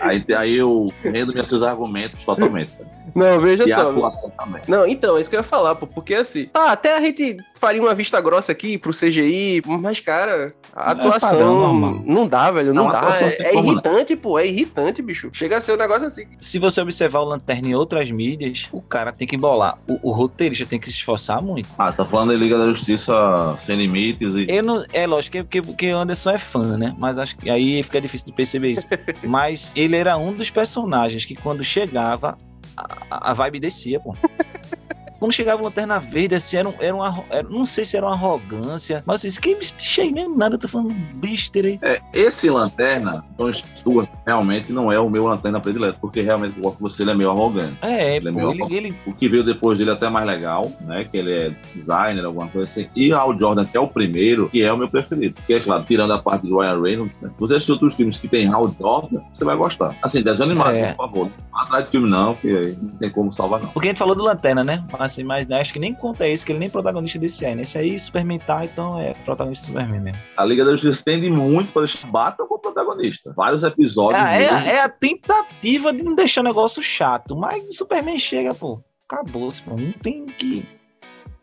Aí, 0.00 0.24
aí 0.34 0.56
eu 0.56 0.90
rendo 1.02 1.34
meus 1.34 1.62
argumentos 1.62 2.24
totalmente. 2.24 2.70
Não, 3.14 3.40
veja 3.40 3.64
e 3.64 3.72
só. 3.72 3.88
a 3.88 3.90
atuação 3.90 4.30
também. 4.30 4.62
Não, 4.66 4.86
então, 4.86 5.16
é 5.16 5.20
isso 5.20 5.28
que 5.28 5.36
eu 5.36 5.40
ia 5.40 5.44
falar, 5.44 5.74
pô, 5.74 5.86
porque 5.86 6.14
assim, 6.14 6.46
tá, 6.46 6.72
até 6.72 6.96
a 6.96 7.00
gente 7.00 7.36
faria 7.60 7.80
uma 7.82 7.94
vista 7.94 8.20
grossa 8.20 8.52
aqui 8.52 8.78
pro 8.78 8.92
CGI, 8.92 9.62
mas, 9.66 10.00
cara, 10.00 10.54
a 10.74 10.90
É 10.90 10.92
atuação 10.92 11.30
padrão, 11.30 11.60
normal. 11.60 12.02
não 12.06 12.26
dá, 12.26 12.50
velho, 12.50 12.72
não, 12.74 12.84
Não, 12.84 12.90
a 12.90 13.00
dá. 13.00 13.20
É, 13.20 13.48
é 13.48 13.56
irritante, 13.56 14.16
pô, 14.16 14.38
é 14.38 14.46
irritante, 14.46 15.02
bicho. 15.02 15.28
Chega 15.32 15.56
a 15.56 15.60
ser 15.60 15.72
um 15.72 15.76
negócio 15.76 16.06
assim. 16.06 16.24
Se 16.38 16.58
você 16.58 16.80
observar 16.80 17.20
o 17.20 17.24
Lanterna 17.24 17.68
em 17.68 17.74
outras 17.74 18.10
mídias, 18.10 18.68
o 18.72 18.80
cara 18.80 19.12
tem 19.12 19.26
que 19.26 19.36
embolar. 19.36 19.78
O, 19.88 20.10
o 20.10 20.12
roteirista 20.12 20.64
tem 20.66 20.78
que 20.78 20.86
se 20.88 20.96
esforçar 20.96 21.42
muito. 21.42 21.68
Ah, 21.78 21.90
você 21.90 21.96
tá 21.98 22.06
falando 22.06 22.30
de 22.30 22.36
Liga 22.36 22.58
da 22.58 22.66
Justiça 22.68 23.12
Sem 23.58 23.76
Limites 23.76 24.34
e. 24.34 24.46
Eu 24.48 24.62
não, 24.62 24.84
é 24.92 25.06
lógico 25.06 25.46
que, 25.48 25.60
que, 25.62 25.74
que 25.74 25.92
o 25.92 25.96
Anderson 25.98 26.30
é 26.30 26.38
fã, 26.38 26.76
né? 26.76 26.94
Mas 26.98 27.18
acho 27.18 27.36
que 27.36 27.50
aí 27.50 27.82
fica 27.82 28.00
difícil 28.00 28.26
de 28.28 28.32
perceber 28.32 28.72
isso. 28.72 28.86
Mas 29.24 29.72
ele 29.76 29.96
era 29.96 30.16
um 30.16 30.32
dos 30.32 30.50
personagens 30.50 31.24
que 31.24 31.34
quando 31.34 31.62
chegava, 31.64 32.36
a, 32.76 33.30
a 33.30 33.34
vibe 33.34 33.60
descia, 33.60 33.98
pô. 34.00 34.14
Quando 35.18 35.32
chegava 35.32 35.60
o 35.60 35.64
Lanterna 35.64 35.98
Verde, 35.98 36.34
assim, 36.34 36.56
era, 36.56 36.68
um, 36.68 36.74
era 36.78 36.94
uma. 36.94 37.24
Era, 37.30 37.48
não 37.48 37.64
sei 37.64 37.84
se 37.84 37.96
era 37.96 38.06
uma 38.06 38.14
arrogância, 38.14 39.02
mas 39.04 39.24
assim, 39.24 39.40
que 39.40 39.54
bicho 39.54 40.00
aí 40.00 40.12
nem 40.12 40.28
nada, 40.36 40.54
eu 40.54 40.58
tô 40.58 40.68
falando 40.68 40.94
besteira 41.14 41.68
aí. 41.68 41.78
É, 41.82 42.00
esse 42.12 42.48
Lanterna, 42.48 43.24
Stewart, 43.52 44.08
realmente 44.26 44.72
não 44.72 44.92
é 44.92 44.98
o 45.00 45.08
meu 45.10 45.26
Lanterna 45.26 45.60
predileto, 45.60 45.98
porque 46.00 46.22
realmente 46.22 46.56
eu 46.56 46.62
gosto 46.62 46.76
que 46.76 46.82
você 46.82 47.02
ele 47.02 47.10
é 47.12 47.14
meio 47.14 47.30
arrogante. 47.30 47.76
É, 47.82 48.16
Ele 48.16 48.28
é 48.28 48.32
pô, 48.32 48.38
meio 48.38 48.50
ele, 48.50 48.74
ele, 48.76 48.96
O 49.06 49.12
que 49.12 49.28
veio 49.28 49.42
depois 49.44 49.78
dele 49.78 49.90
é 49.90 49.92
até 49.94 50.08
mais 50.08 50.26
legal, 50.26 50.70
né? 50.80 51.04
Que 51.04 51.16
ele 51.16 51.32
é 51.32 51.50
designer, 51.74 52.24
alguma 52.24 52.48
coisa 52.48 52.68
assim. 52.70 52.88
E 52.94 53.12
Al 53.12 53.36
Jordan, 53.38 53.64
que 53.64 53.76
é 53.76 53.80
o 53.80 53.88
primeiro, 53.88 54.48
que 54.48 54.62
é 54.62 54.72
o 54.72 54.76
meu 54.76 54.88
preferido. 54.88 55.36
Que 55.46 55.54
é, 55.54 55.60
claro, 55.60 55.84
tirando 55.84 56.12
a 56.12 56.18
parte 56.18 56.46
do 56.46 56.58
Ryan 56.60 56.80
Reynolds, 56.82 57.20
né? 57.20 57.30
Você 57.38 57.54
assistir 57.54 57.72
outros 57.72 57.94
filmes 57.94 58.16
que 58.18 58.28
tem 58.28 58.52
Al 58.52 58.68
Jordan, 58.78 59.20
você 59.34 59.44
vai 59.44 59.56
gostar. 59.56 59.96
Assim, 60.02 60.22
desenho 60.22 60.50
animado, 60.50 60.76
É. 60.76 60.92
por 60.92 61.06
favor. 61.06 61.30
Não 61.52 61.60
atrás 61.60 61.84
de 61.86 61.90
filme 61.90 62.08
não, 62.08 62.34
que 62.34 62.48
aí 62.48 62.76
não 62.80 62.90
tem 62.98 63.10
como 63.10 63.32
salvar, 63.32 63.60
não. 63.60 63.68
Porque 63.70 63.88
a 63.88 63.90
gente 63.90 63.98
falou 63.98 64.14
do 64.14 64.22
Lanterna, 64.24 64.62
né? 64.62 64.84
Assim, 65.08 65.24
mas 65.24 65.46
né, 65.46 65.60
acho 65.60 65.72
que 65.72 65.78
nem 65.78 65.92
conta 65.92 66.26
isso, 66.28 66.46
que 66.46 66.52
ele 66.52 66.58
nem 66.60 66.68
é 66.68 66.70
protagonista 66.70 67.18
desse 67.18 67.44
é. 67.44 67.54
Nesse 67.54 67.76
aí, 67.76 67.98
Superman 67.98 68.38
tá, 68.38 68.64
então 68.64 68.98
é 69.00 69.14
protagonista 69.24 69.66
do 69.66 69.72
Superman 69.72 70.00
mesmo. 70.00 70.18
A 70.36 70.44
Liga 70.44 70.64
da 70.64 70.72
Justiça 70.72 71.02
tende 71.04 71.30
muito 71.30 71.72
para 71.72 71.82
deixar 71.82 72.06
Batman 72.08 72.46
como 72.46 72.60
protagonista. 72.60 73.32
Vários 73.36 73.62
episódios. 73.62 74.24
É, 74.24 74.38
dele- 74.38 74.68
é, 74.68 74.74
é 74.76 74.82
a 74.82 74.88
tentativa 74.88 75.92
de 75.92 76.02
não 76.04 76.14
deixar 76.14 76.42
o 76.42 76.44
negócio 76.44 76.82
chato, 76.82 77.34
mas 77.36 77.64
o 77.64 77.72
Superman 77.72 78.18
chega, 78.18 78.54
pô, 78.54 78.80
acabou-se, 79.10 79.62
pô, 79.62 79.76
não 79.76 79.92
tem 79.92 80.26
que. 80.26 80.64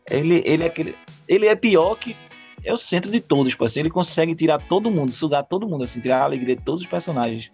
Ele, 0.10 0.42
ele, 0.46 0.64
é 0.64 0.68
aquele, 0.68 0.96
ele 1.28 1.48
é 1.48 1.56
pior 1.56 1.96
que 1.96 2.16
é 2.64 2.72
o 2.74 2.78
centro 2.78 3.12
de 3.12 3.20
todos, 3.20 3.54
pô, 3.56 3.66
assim, 3.66 3.80
ele 3.80 3.90
consegue 3.90 4.34
tirar 4.36 4.60
todo 4.60 4.90
mundo, 4.90 5.12
sugar 5.12 5.44
todo 5.44 5.68
mundo, 5.68 5.84
assim, 5.84 6.00
tirar 6.00 6.22
a 6.22 6.24
alegria 6.24 6.56
de 6.56 6.64
todos 6.64 6.82
os 6.82 6.88
personagens. 6.88 7.52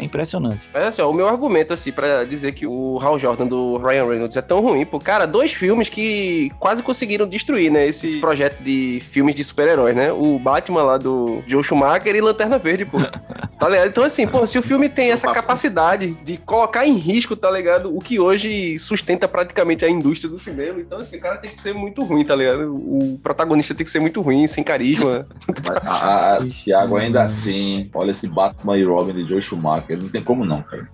É 0.00 0.04
impressionante. 0.04 0.68
Mas 0.72 0.84
assim, 0.84 1.02
ó, 1.02 1.10
o 1.10 1.12
meu 1.12 1.26
argumento, 1.26 1.72
assim, 1.72 1.90
pra 1.90 2.22
dizer 2.22 2.52
que 2.52 2.64
o 2.64 3.00
Hal 3.02 3.18
Jordan 3.18 3.48
do 3.48 3.78
Ryan 3.78 4.06
Reynolds 4.06 4.36
é 4.36 4.40
tão 4.40 4.60
ruim, 4.60 4.86
pô, 4.86 5.00
cara, 5.00 5.26
dois 5.26 5.52
filmes 5.52 5.88
que 5.88 6.52
quase 6.60 6.84
conseguiram 6.84 7.26
destruir, 7.26 7.68
né, 7.68 7.84
esse 7.84 8.18
projeto 8.18 8.62
de 8.62 9.02
filmes 9.10 9.34
de 9.34 9.42
super-heróis, 9.42 9.96
né? 9.96 10.12
O 10.12 10.38
Batman 10.38 10.84
lá 10.84 10.98
do 10.98 11.42
Joe 11.48 11.64
Schumacher 11.64 12.14
e 12.14 12.20
Lanterna 12.20 12.58
Verde, 12.58 12.84
pô. 12.84 12.98
Tá 13.58 13.68
ligado? 13.68 13.88
Então, 13.88 14.04
assim, 14.04 14.24
pô, 14.24 14.46
se 14.46 14.56
o 14.56 14.62
filme 14.62 14.88
tem 14.88 15.10
essa 15.10 15.32
capacidade 15.32 16.14
de 16.22 16.36
colocar 16.36 16.86
em 16.86 16.94
risco, 16.94 17.34
tá 17.34 17.50
ligado? 17.50 17.92
O 17.92 17.98
que 17.98 18.20
hoje 18.20 18.78
sustenta 18.78 19.26
praticamente 19.26 19.84
a 19.84 19.90
indústria 19.90 20.30
do 20.30 20.38
cinema, 20.38 20.78
então, 20.80 20.98
assim, 20.98 21.16
o 21.16 21.20
cara 21.20 21.38
tem 21.38 21.50
que 21.50 21.60
ser 21.60 21.74
muito 21.74 22.04
ruim, 22.04 22.24
tá 22.24 22.36
ligado? 22.36 22.72
O 22.72 23.18
protagonista 23.20 23.74
tem 23.74 23.84
que 23.84 23.90
ser 23.90 23.98
muito 23.98 24.20
ruim, 24.20 24.46
sem 24.46 24.62
carisma. 24.62 25.26
Mas, 25.48 25.76
a, 25.84 26.36
a, 26.36 26.46
Thiago, 26.46 26.96
ainda 26.98 27.24
assim, 27.24 27.90
olha 27.92 28.12
esse 28.12 28.28
Batman 28.28 28.78
e 28.78 28.84
Robin 28.84 29.12
de 29.12 29.28
Joe 29.28 29.42
Schumacher. 29.42 29.87
Não 29.96 30.08
tem 30.08 30.22
como 30.22 30.44
não, 30.44 30.62
cara. 30.62 30.88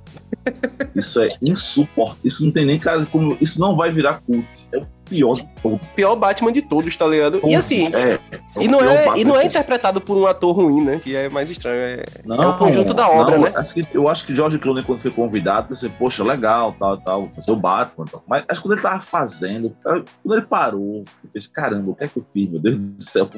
Isso 0.95 1.23
é 1.23 1.29
insuportável. 1.43 2.21
Isso 2.25 2.45
não 2.45 2.53
tem 2.53 2.65
nem 2.67 2.79
cara 2.79 3.05
como. 3.11 3.37
Isso 3.41 3.59
não 3.61 3.77
vai 3.77 3.91
virar 3.93 4.21
cult. 4.27 4.47
É 4.73 4.79
o 4.79 4.87
pior 5.09 5.35
de 5.35 5.47
todos. 5.63 5.81
Pior 5.95 6.17
Batman 6.17 6.51
de 6.53 6.63
todos, 6.63 6.97
tá 6.97 7.07
ligado? 7.07 7.41
E 7.45 7.55
assim, 7.55 7.95
É, 7.95 8.13
é 8.15 8.21
E 8.63 8.69
não, 8.69 8.81
é, 8.81 9.05
Batman 9.05 9.19
e 9.19 9.25
não 9.25 9.37
é 9.37 9.45
interpretado 9.45 10.01
por 10.01 10.17
um 10.17 10.27
ator 10.27 10.55
ruim, 10.57 10.83
né? 10.83 10.99
Que 11.03 11.15
é 11.15 11.29
mais 11.29 11.51
estranho. 11.51 11.77
É... 11.79 12.05
Não, 12.25 12.43
é 12.43 12.47
o 12.47 12.57
conjunto 12.59 12.95
da 12.95 13.09
obra, 13.09 13.37
não, 13.37 13.45
né? 13.45 13.53
acho 13.55 13.75
que- 13.75 13.87
eu 13.93 14.09
acho 14.09 14.27
que 14.27 14.35
George 14.35 14.59
Clooney, 14.59 14.83
quando 14.85 15.01
foi 15.01 15.11
convidado, 15.11 15.69
pensei, 15.69 15.91
poxa, 15.99 16.25
legal, 16.25 16.75
tal, 16.79 16.97
tal, 16.99 17.29
fazer 17.35 17.53
o 17.53 17.57
Batman. 17.57 18.07
Tal. 18.07 18.23
Mas 18.27 18.45
acho 18.49 18.61
que 18.63 18.67
quando 18.69 18.73
ele 18.79 18.83
tava 18.83 19.03
fazendo, 19.03 19.77
quando 19.83 20.39
ele 20.39 20.43
parou, 20.47 21.05
eu 21.23 21.31
pensei, 21.33 21.51
caramba, 21.53 21.91
o 21.91 21.95
que 21.95 22.05
é 22.05 22.09
que 22.09 22.19
eu 22.19 22.25
fiz, 22.33 22.51
meu 22.51 22.61
Deus 22.61 22.77
do 22.77 23.03
céu? 23.03 23.29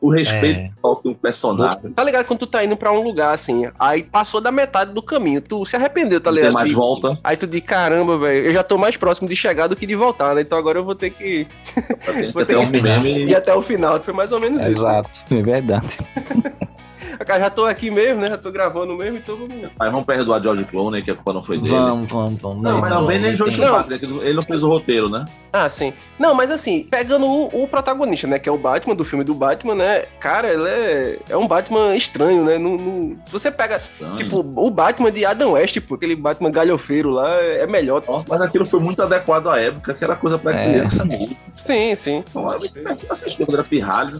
O, 0.00 0.08
o 0.08 0.10
respeito 0.10 0.60
É. 0.60 0.70
ao 0.82 0.96
que 0.96 1.08
um 1.08 1.14
personagem. 1.14 1.90
Tá 1.92 2.04
ligado 2.04 2.26
quando 2.26 2.40
tu 2.40 2.46
tá 2.46 2.62
indo 2.64 2.76
pra 2.76 2.92
um 2.92 3.02
lugar 3.02 3.32
assim, 3.32 3.66
aí 3.78 4.02
passou 4.02 4.40
da 4.42 4.52
metade 4.52 4.92
do 4.92 5.02
caminho, 5.02 5.40
tu 5.40 5.64
se 5.64 5.74
arrependeu, 5.74 6.20
tá 6.24 6.30
ligado? 6.30 6.46
tem 6.48 6.54
mais 6.54 6.68
De- 6.68 6.74
volta. 6.74 7.18
Aí 7.22 7.36
tu 7.36 7.46
diz, 7.46 7.60
caramba, 7.62 8.18
velho, 8.18 8.46
eu 8.46 8.52
já 8.52 8.62
tô 8.62 8.76
mais 8.78 8.96
próximo 8.96 9.28
de 9.28 9.36
chegar 9.36 9.66
do 9.68 9.76
que 9.76 9.86
de 9.86 9.94
voltar, 9.94 10.34
né? 10.34 10.40
Então 10.40 10.58
agora 10.58 10.78
eu 10.78 10.84
vou 10.84 10.94
ter 10.94 11.10
que 11.10 11.46
Vou 12.32 12.42
até 12.42 12.54
ter 12.54 12.56
um 12.58 12.70
que- 12.70 12.80
meme. 12.82 13.24
ir 13.26 13.34
até 13.34 13.54
o 13.54 13.62
final. 13.62 14.00
Foi 14.00 14.12
mais 14.14 14.32
ou 14.32 14.40
menos 14.40 14.60
isso. 14.60 14.70
Exato, 14.70 15.10
é 15.30 15.42
verdade. 15.42 15.88
Cara, 17.24 17.40
já 17.40 17.50
tô 17.50 17.64
aqui 17.64 17.90
mesmo, 17.90 18.20
né? 18.20 18.28
Já 18.30 18.38
tô 18.38 18.50
gravando 18.52 18.94
mesmo, 18.96 19.18
então 19.18 19.36
vamos. 19.36 19.54
Mas 19.78 19.90
vamos 19.90 20.06
perdoar 20.06 20.42
George 20.42 20.64
Clooney, 20.64 21.02
que 21.02 21.10
a 21.10 21.14
culpa 21.14 21.32
não 21.32 21.42
foi 21.42 21.58
dele. 21.58 21.70
Vamos, 21.74 22.10
vamos, 22.10 22.40
vamos. 22.40 22.62
Não, 22.62 22.72
Não, 22.72 22.80
mas 22.80 22.94
Também 22.94 23.20
nem 23.20 23.30
não 23.30 23.36
George 23.38 23.56
Schumacher, 23.56 23.98
que 23.98 24.04
ele 24.06 24.34
não 24.34 24.42
fez 24.42 24.62
o 24.62 24.68
roteiro, 24.68 25.08
né? 25.08 25.24
Ah, 25.52 25.68
sim. 25.68 25.92
Não, 26.18 26.34
mas 26.34 26.50
assim, 26.50 26.82
pegando 26.90 27.26
o, 27.26 27.62
o 27.64 27.68
protagonista, 27.68 28.26
né? 28.26 28.38
Que 28.38 28.48
é 28.48 28.52
o 28.52 28.58
Batman, 28.58 28.94
do 28.94 29.04
filme 29.04 29.24
do 29.24 29.34
Batman, 29.34 29.74
né? 29.74 30.04
Cara, 30.20 30.48
ele 30.52 30.68
é, 30.68 31.18
é 31.30 31.36
um 31.36 31.46
Batman 31.46 31.94
estranho, 31.96 32.44
né? 32.44 32.58
Não, 32.58 32.76
não- 32.76 33.16
Se 33.26 33.32
você 33.32 33.50
pega, 33.50 33.82
Então, 33.96 34.16
tipo, 34.16 34.38
o 34.56 34.70
Batman 34.70 35.10
de 35.10 35.24
Adam 35.24 35.52
West, 35.52 35.78
pô, 35.80 35.94
aquele 35.94 36.16
Batman 36.16 36.50
galhofeiro 36.50 37.10
lá, 37.10 37.30
é 37.40 37.66
melhor. 37.66 38.02
ó, 38.06 38.22
Mas 38.28 38.40
aquilo 38.40 38.64
foi 38.66 38.80
muito 38.80 39.00
adequado 39.02 39.48
à 39.48 39.58
época, 39.58 39.94
que 39.94 40.04
era 40.04 40.16
coisa 40.16 40.38
pra 40.38 40.52
É. 40.52 40.64
criança 40.72 41.04
mesmo. 41.04 41.36
Sim, 41.56 41.94
sim. 41.94 42.24
Então, 42.28 42.50
eu 42.52 42.70
assisti 43.10 43.40
me 43.40 43.46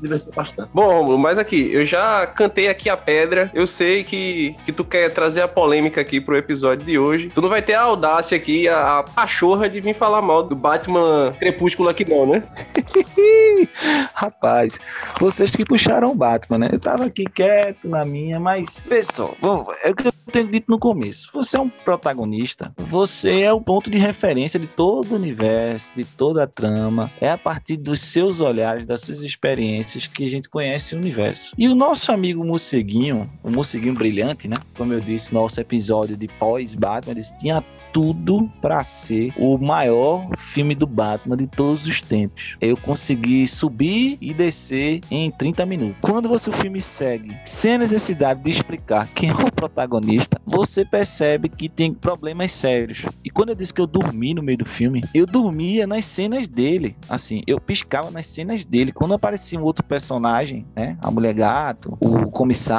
divertiu 0.00 0.30
bastante. 0.34 0.68
Bom, 0.72 0.86
Romulo, 0.88 1.18
mas 1.18 1.38
aqui, 1.38 1.72
eu 1.72 1.84
já 1.84 2.26
cantei 2.26 2.68
aqui 2.68 2.88
a 2.88 2.93
pedra. 2.96 3.50
Eu 3.54 3.66
sei 3.66 4.04
que, 4.04 4.56
que 4.64 4.72
tu 4.72 4.84
quer 4.84 5.12
trazer 5.12 5.42
a 5.42 5.48
polêmica 5.48 6.00
aqui 6.00 6.20
pro 6.20 6.36
episódio 6.36 6.84
de 6.84 6.98
hoje. 6.98 7.30
Tu 7.32 7.40
não 7.40 7.48
vai 7.48 7.62
ter 7.62 7.74
a 7.74 7.82
audácia 7.82 8.36
aqui, 8.36 8.68
a, 8.68 8.98
a 8.98 9.02
pachorra 9.02 9.68
de 9.68 9.80
vir 9.80 9.94
falar 9.94 10.22
mal 10.22 10.42
do 10.42 10.56
Batman 10.56 11.34
Crepúsculo 11.38 11.88
aqui, 11.88 12.08
não, 12.08 12.26
né? 12.26 12.42
Rapaz, 14.14 14.78
vocês 15.18 15.50
que 15.50 15.64
puxaram 15.64 16.12
o 16.12 16.14
Batman, 16.14 16.58
né? 16.58 16.68
Eu 16.72 16.78
tava 16.78 17.06
aqui 17.06 17.24
quieto 17.24 17.88
na 17.88 18.04
minha, 18.04 18.38
mas, 18.38 18.80
pessoal, 18.80 19.36
é 19.82 19.90
o 19.90 19.94
que 19.94 20.08
eu 20.08 20.12
tenho 20.32 20.48
dito 20.48 20.70
no 20.70 20.78
começo. 20.78 21.30
Você 21.32 21.56
é 21.56 21.60
um 21.60 21.68
protagonista, 21.68 22.72
você 22.78 23.42
é 23.42 23.52
o 23.52 23.60
ponto 23.60 23.90
de 23.90 23.98
referência 23.98 24.58
de 24.58 24.66
todo 24.66 25.12
o 25.12 25.16
universo, 25.16 25.92
de 25.94 26.04
toda 26.04 26.44
a 26.44 26.46
trama. 26.46 27.10
É 27.20 27.30
a 27.30 27.38
partir 27.38 27.76
dos 27.76 28.00
seus 28.00 28.40
olhares, 28.40 28.86
das 28.86 29.02
suas 29.02 29.22
experiências 29.22 30.06
que 30.06 30.24
a 30.24 30.30
gente 30.30 30.48
conhece 30.48 30.94
o 30.94 30.98
universo. 30.98 31.54
E 31.56 31.68
o 31.68 31.74
nosso 31.74 32.12
amigo 32.12 32.44
Morceguinho, 32.84 33.30
o 33.42 33.50
Morceguinho 33.50 33.94
Brilhante, 33.94 34.46
né? 34.46 34.56
Como 34.76 34.92
eu 34.92 35.00
disse, 35.00 35.32
nosso 35.32 35.58
episódio 35.58 36.16
de 36.16 36.28
pós-Batman, 36.28 37.12
ele 37.12 37.22
tinha 37.38 37.64
tudo 37.94 38.50
pra 38.60 38.82
ser 38.82 39.32
o 39.38 39.56
maior 39.56 40.28
filme 40.36 40.74
do 40.74 40.84
Batman 40.84 41.36
de 41.36 41.46
todos 41.46 41.86
os 41.86 42.00
tempos. 42.00 42.56
Eu 42.60 42.76
consegui 42.76 43.46
subir 43.46 44.18
e 44.20 44.34
descer 44.34 45.00
em 45.10 45.30
30 45.30 45.64
minutos. 45.64 45.96
Quando 46.00 46.28
você 46.28 46.50
o 46.50 46.52
filme 46.52 46.80
segue 46.80 47.36
sem 47.44 47.74
a 47.74 47.78
necessidade 47.78 48.42
de 48.42 48.50
explicar 48.50 49.08
quem 49.14 49.30
é 49.30 49.32
o 49.32 49.52
protagonista, 49.52 50.40
você 50.44 50.84
percebe 50.84 51.48
que 51.48 51.68
tem 51.68 51.94
problemas 51.94 52.50
sérios. 52.50 53.02
E 53.24 53.30
quando 53.30 53.50
eu 53.50 53.54
disse 53.54 53.72
que 53.72 53.80
eu 53.80 53.86
dormi 53.86 54.34
no 54.34 54.42
meio 54.42 54.58
do 54.58 54.66
filme, 54.66 55.00
eu 55.14 55.24
dormia 55.24 55.86
nas 55.86 56.04
cenas 56.04 56.48
dele. 56.48 56.96
Assim, 57.08 57.42
eu 57.46 57.60
piscava 57.60 58.10
nas 58.10 58.26
cenas 58.26 58.64
dele. 58.64 58.92
Quando 58.92 59.14
aparecia 59.14 59.58
um 59.58 59.62
outro 59.62 59.84
personagem, 59.84 60.66
né? 60.74 60.98
A 61.00 61.10
mulher 61.12 61.32
gato, 61.32 61.96
o 62.00 62.28
comissário, 62.30 62.73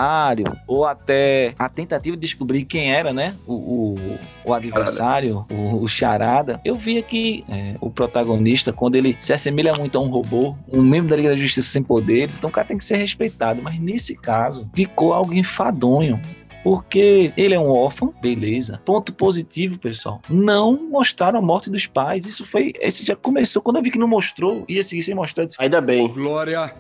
ou 0.68 0.86
até 0.86 1.54
a 1.58 1.70
tentativa 1.70 2.16
de 2.16 2.22
descobrir 2.22 2.66
quem 2.66 2.94
era, 2.94 3.14
né? 3.14 3.36
O, 3.46 3.54
o, 3.54 4.20
o 4.46 4.54
adversário, 4.54 5.46
o, 5.50 5.84
o 5.84 5.88
charada. 5.88 6.60
Eu 6.64 6.76
via 6.76 7.02
que 7.02 7.44
é, 7.50 7.76
o 7.80 7.90
protagonista, 7.90 8.74
quando 8.74 8.96
ele 8.96 9.16
se 9.20 9.34
assemelha 9.34 9.74
muito 9.74 9.98
a 9.98 10.02
um 10.02 10.10
robô, 10.10 10.56
um 10.72 10.82
membro 10.82 11.10
da 11.10 11.16
Liga 11.16 11.30
da 11.30 11.38
Justiça 11.38 11.70
sem 11.70 11.84
poderes, 11.84 12.38
então 12.38 12.50
o 12.50 12.54
cara 12.54 12.68
tem 12.68 12.78
que 12.78 12.84
ser 12.84 12.98
respeitado. 12.98 13.62
Mas 13.62 13.80
nesse 13.80 14.16
caso, 14.16 14.70
ficou 14.74 15.14
algo 15.14 15.34
enfadonho. 15.34 16.20
Porque 16.64 17.32
ele 17.38 17.54
é 17.54 17.60
um 17.60 17.70
órfão, 17.70 18.12
beleza. 18.20 18.82
Ponto 18.84 19.14
positivo, 19.14 19.78
pessoal. 19.78 20.20
Não 20.28 20.90
mostraram 20.90 21.38
a 21.38 21.42
morte 21.42 21.70
dos 21.70 21.86
pais. 21.86 22.26
Isso 22.26 22.44
foi. 22.44 22.74
Esse 22.82 23.06
já 23.06 23.16
começou. 23.16 23.62
Quando 23.62 23.76
eu 23.76 23.84
vi 23.84 23.92
que 23.92 24.00
não 24.00 24.08
mostrou, 24.08 24.66
ia 24.68 24.82
seguir 24.82 25.04
sem 25.04 25.14
mostrar. 25.14 25.46
Disse, 25.46 25.62
Ainda 25.62 25.80
bem. 25.80 26.08
Glória 26.08 26.74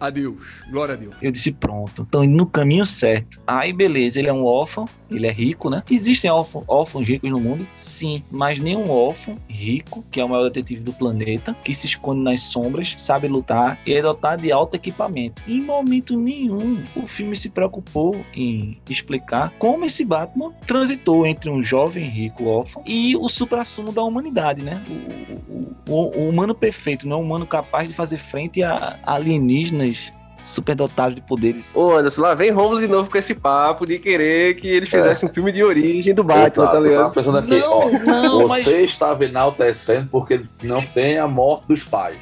a 0.00 0.10
Deus. 0.10 0.40
Glória 0.70 0.94
a 0.94 0.96
Deus. 0.96 1.14
Eu 1.20 1.30
disse, 1.30 1.52
pronto, 1.52 2.02
estão 2.02 2.24
indo 2.24 2.36
no 2.36 2.46
caminho 2.46 2.86
certo. 2.86 3.40
Aí, 3.46 3.72
beleza, 3.72 4.18
ele 4.18 4.28
é 4.28 4.32
um 4.32 4.44
órfão, 4.44 4.88
ele 5.10 5.26
é 5.26 5.32
rico, 5.32 5.70
né? 5.70 5.82
Existem 5.90 6.30
órfãos, 6.30 6.64
órfãos 6.68 7.08
ricos 7.08 7.30
no 7.30 7.40
mundo? 7.40 7.66
Sim, 7.74 8.22
mas 8.30 8.58
nenhum 8.58 8.90
órfão 8.90 9.36
rico, 9.48 10.04
que 10.10 10.20
é 10.20 10.24
o 10.24 10.28
maior 10.28 10.44
detetive 10.44 10.82
do 10.82 10.92
planeta, 10.92 11.56
que 11.64 11.74
se 11.74 11.86
esconde 11.86 12.20
nas 12.20 12.40
sombras, 12.42 12.94
sabe 12.96 13.28
lutar 13.28 13.78
e 13.86 13.94
é 13.94 14.02
dotado 14.02 14.42
de 14.42 14.52
alto 14.52 14.74
equipamento. 14.74 15.42
Em 15.46 15.60
momento 15.60 16.18
nenhum, 16.18 16.82
o 16.96 17.06
filme 17.06 17.36
se 17.36 17.50
preocupou 17.50 18.24
em 18.34 18.78
explicar 18.88 19.52
como 19.58 19.84
esse 19.84 20.04
Batman 20.04 20.52
transitou 20.66 21.26
entre 21.26 21.50
um 21.50 21.62
jovem 21.62 22.08
rico 22.08 22.44
órfão 22.44 22.82
e 22.86 23.16
o 23.16 23.28
supra-sumo 23.28 23.92
da 23.92 24.02
humanidade, 24.02 24.62
né? 24.62 24.82
O, 24.88 25.52
o, 25.52 25.76
o, 25.88 26.16
o 26.16 26.28
humano 26.28 26.54
perfeito, 26.54 27.08
não 27.08 27.16
é 27.16 27.20
um 27.20 27.22
humano 27.24 27.46
capaz 27.46 27.88
de 27.88 27.94
fazer 27.94 28.18
frente 28.18 28.62
a 28.62 28.96
alienígenas 29.04 30.10
superdotados 30.44 31.14
de 31.14 31.20
poderes. 31.20 31.72
Ô, 31.74 31.92
Anderson, 31.96 32.22
lá 32.22 32.34
vem 32.34 32.50
Romulo 32.50 32.80
de 32.80 32.86
novo 32.86 33.10
com 33.10 33.18
esse 33.18 33.34
papo 33.34 33.84
de 33.84 33.98
querer 33.98 34.54
que 34.56 34.66
eles 34.66 34.88
fizessem 34.88 35.28
um 35.28 35.32
filme 35.32 35.52
de 35.52 35.62
origem 35.62 36.14
do 36.14 36.24
Batman, 36.24 36.46
Exato, 36.46 36.56
tá 36.56 36.62
eu 36.62 36.72
tava 36.72 36.88
ligado? 36.88 37.12
pensando 37.14 37.38
aqui, 37.38 37.56
Não, 37.58 37.78
ó, 37.78 37.90
não, 38.22 38.48
mas- 38.48 38.64
você 38.64 38.82
estava 38.82 39.24
enaltecendo 39.26 40.08
porque 40.10 40.40
não 40.62 40.82
tem 40.82 41.18
a 41.18 41.26
morte 41.28 41.66
dos 41.68 41.84
pais. 41.84 42.16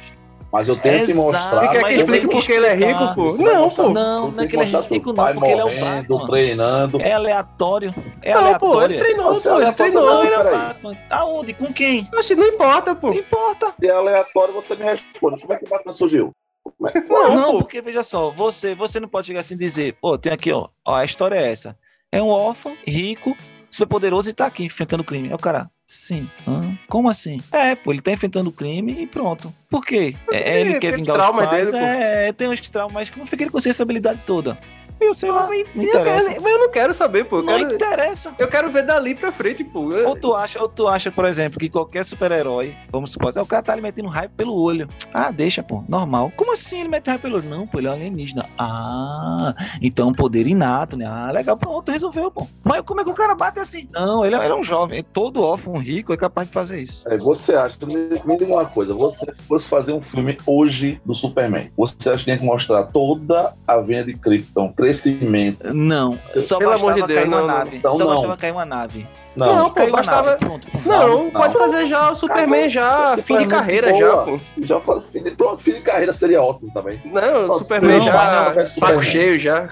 Mas 0.51 0.67
eu 0.69 0.77
tenho 0.77 1.05
que 1.05 1.11
Exato. 1.11 1.25
mostrar. 1.25 1.49
Você 1.61 1.67
quer 1.67 1.83
que 1.83 1.93
explique 1.93 2.05
tenho 2.11 2.21
que 2.21 2.35
por 2.35 2.45
que 2.45 2.51
ele 2.53 2.65
é 2.67 2.73
rico, 2.73 3.15
pô? 3.15 3.33
Não, 3.37 3.61
mostrar- 3.65 3.83
pô. 3.85 3.89
Não, 3.91 4.31
não 4.31 4.39
é 4.39 4.41
que 4.43 4.47
que 4.47 4.55
ele 4.55 4.63
é 4.63 4.65
mostrar 4.65 4.81
rico 4.93 5.13
não, 5.13 5.33
porque 5.33 5.51
ele 5.51 5.59
é 5.61 5.65
um 5.65 5.67
morrendo, 5.67 6.07
Batman. 6.13 6.27
treinando. 6.27 7.01
É 7.01 7.11
aleatório. 7.11 7.95
É 8.21 8.33
Não, 8.33 8.39
pô, 8.39 8.39
ele 8.39 8.47
aleatório. 8.47 8.99
treinou, 8.99 9.33
Você 9.35 9.49
pô, 9.49 9.55
ele 9.55 9.63
aleatório 9.65 9.91
treinou. 9.93 10.05
Não, 10.05 10.23
ele 10.25 10.33
é 10.33 10.39
o. 10.39 10.43
Batman. 10.57 10.97
Aonde? 11.09 11.53
Com 11.53 11.73
quem? 11.73 12.09
Acho 12.17 12.27
que 12.29 12.35
não 12.35 12.47
importa, 12.47 12.95
pô. 12.95 13.07
Não 13.07 13.15
importa. 13.15 13.73
Se 13.79 13.87
é 13.87 13.91
aleatório, 13.91 14.53
você 14.53 14.75
me 14.75 14.83
responde. 14.83 15.41
Como 15.41 15.53
é 15.53 15.57
que 15.57 15.65
o 15.65 15.69
Batman 15.69 15.91
surgiu? 15.93 16.31
Como 16.63 16.89
é 16.89 16.91
que 16.93 17.09
Não, 17.09 17.35
Não, 17.35 17.57
porque 17.57 17.81
veja 17.81 18.03
só, 18.03 18.29
você, 18.31 18.73
você 18.73 18.99
não 18.99 19.07
pode 19.07 19.27
chegar 19.27 19.41
assim 19.41 19.55
e 19.55 19.57
dizer, 19.57 19.97
pô, 20.01 20.17
tem 20.17 20.31
aqui, 20.31 20.51
ó, 20.51 20.67
ó, 20.85 20.95
a 20.95 21.05
história 21.05 21.35
é 21.35 21.51
essa. 21.51 21.77
É 22.11 22.21
um 22.21 22.29
órfão, 22.29 22.73
rico, 22.85 23.35
super 23.69 23.85
poderoso 23.87 24.29
e 24.29 24.33
tá 24.33 24.45
aqui 24.45 24.63
enfrentando 24.65 25.03
crime. 25.03 25.29
É 25.29 25.35
o 25.35 25.37
cara, 25.37 25.69
sim. 25.87 26.29
Hã? 26.47 26.77
Como 26.87 27.09
assim? 27.09 27.39
É, 27.51 27.75
pô, 27.75 27.91
ele 27.91 28.01
tá 28.01 28.11
enfrentando 28.11 28.51
crime 28.51 29.01
e 29.01 29.07
pronto. 29.07 29.53
Por 29.69 29.85
quê? 29.85 30.15
É, 30.31 30.61
ele 30.61 30.79
quer 30.79 30.95
vingar 30.95 31.19
os 31.19 31.35
pais. 31.35 31.71
dele, 31.71 31.83
é, 31.83 32.33
tem 32.33 32.49
uns 32.49 32.61
traumas, 32.69 32.93
mas 32.93 33.09
como 33.09 33.25
que 33.25 33.35
ele 33.35 33.49
conseguiu 33.49 33.71
essa 33.71 33.83
habilidade 33.83 34.21
toda? 34.25 34.57
Eu 34.99 35.13
sei 35.13 35.31
lá, 35.31 35.47
Mas 35.47 35.59
eu, 35.75 35.83
interessa. 35.83 36.29
quero, 36.29 36.41
mas 36.43 36.51
eu 36.53 36.59
não 36.59 36.71
quero 36.71 36.93
saber, 36.93 37.25
pô. 37.25 37.37
Eu 37.37 37.43
Não 37.43 37.57
quero, 37.59 37.73
interessa. 37.75 38.33
eu 38.39 38.47
quero 38.47 38.71
ver 38.71 38.83
dali 38.85 39.13
pra 39.15 39.31
frente, 39.31 39.63
pô. 39.63 39.91
Ou 40.05 40.15
tu 40.19 40.33
acha, 40.35 40.59
ou 40.61 40.67
tu 40.67 40.87
acha, 40.87 41.11
por 41.11 41.25
exemplo, 41.25 41.59
que 41.59 41.69
qualquer 41.69 42.03
super-herói, 42.03 42.75
vamos 42.91 43.11
supor, 43.11 43.31
o 43.37 43.45
cara 43.45 43.61
tá 43.63 43.73
ali 43.73 43.81
metendo 43.81 44.07
raio 44.09 44.29
pelo 44.35 44.55
olho. 44.55 44.87
Ah, 45.13 45.31
deixa, 45.31 45.61
pô, 45.61 45.83
normal. 45.87 46.31
Como 46.35 46.51
assim 46.53 46.79
ele 46.79 46.89
mete 46.89 47.07
raio 47.07 47.19
pelo 47.19 47.35
olho? 47.35 47.49
Não, 47.49 47.67
pô, 47.67 47.77
ele 47.79 47.87
é 47.87 47.91
um 47.91 47.93
alienígena. 47.93 48.45
Ah, 48.57 49.53
então 49.81 50.07
é 50.07 50.11
um 50.11 50.13
poder 50.13 50.47
inato, 50.47 50.97
né? 50.97 51.05
Ah, 51.05 51.31
legal, 51.31 51.57
pronto, 51.57 51.91
resolveu, 51.91 52.31
pô. 52.31 52.47
Mas 52.63 52.81
como 52.81 53.01
é 53.01 53.03
que 53.03 53.09
o 53.09 53.13
cara 53.15 53.35
bate 53.35 53.59
assim? 53.59 53.87
Não, 53.93 54.25
ele, 54.25 54.35
é- 54.35 54.39
ele 54.43 54.53
é 54.53 54.55
um 54.55 54.63
jovem, 54.63 55.03
todo 55.03 55.43
órfão, 55.43 55.77
rico, 55.77 56.13
é 56.13 56.17
capaz 56.17 56.47
de 56.47 56.53
fazer 56.53 56.79
isso. 56.81 57.03
É, 57.07 57.17
você 57.17 57.53
acha, 57.55 57.77
me 57.85 57.95
me 58.25 58.37
diga 58.37 58.53
uma 58.53 58.65
coisa, 58.65 58.93
você 58.93 59.25
fosse 59.47 59.69
fazer 59.69 59.93
um 59.93 60.01
filme 60.01 60.37
hoje 60.45 60.99
do 61.05 61.13
Superman, 61.13 61.71
você 61.77 62.09
acha 62.09 62.17
que 62.19 62.23
tinha 62.25 62.37
que 62.37 62.43
mostrar 62.45 62.85
toda 62.85 63.53
a 63.67 63.77
vinha 63.81 64.03
de 64.03 64.13
Krypton, 64.15 64.73
crescimento? 64.87 65.73
Não, 65.73 66.17
só 66.35 66.57
Pelo 66.57 66.73
amor 66.73 66.93
de 66.93 67.01
Deus, 67.05 67.13
cair 67.19 67.27
uma 67.27 67.37
não, 67.41 67.47
não. 67.47 67.57
nave. 67.57 67.77
Então 67.77 67.91
só 67.93 67.99
não. 68.05 68.13
bastava 68.13 68.37
cair 68.37 68.51
uma 68.51 68.65
nave. 68.65 69.07
Não, 69.35 69.55
Não, 69.55 69.73
pô, 69.73 69.87
bastava- 69.91 70.29
nave, 70.31 70.45
pronto. 70.45 70.67
Não, 70.85 71.23
Não, 71.25 71.29
pode 71.31 71.53
não. 71.53 71.61
fazer 71.61 71.87
já 71.87 72.09
o 72.11 72.15
Superman 72.15 72.45
Acabou. 72.65 72.69
já, 72.69 73.09
fim 73.11 73.15
de 73.15 73.21
Superman 73.21 73.47
carreira 73.49 73.91
boa. 73.91 73.99
já, 73.99 74.17
pô. 74.17 74.39
já 74.57 74.79
falei, 74.79 75.03
fim 75.11 75.23
de, 75.23 75.31
pronto, 75.31 75.63
fim 75.63 75.73
de 75.73 75.81
carreira 75.81 76.13
seria 76.13 76.41
ótimo 76.41 76.71
também. 76.73 76.99
Não, 77.05 77.21
o 77.45 77.47
Não, 77.47 77.53
Superman 77.53 77.99
não, 77.99 78.05
já, 78.05 78.13
não, 78.13 78.53
saco 78.53 78.67
Superman. 78.67 79.01
cheio 79.01 79.39
já. 79.39 79.69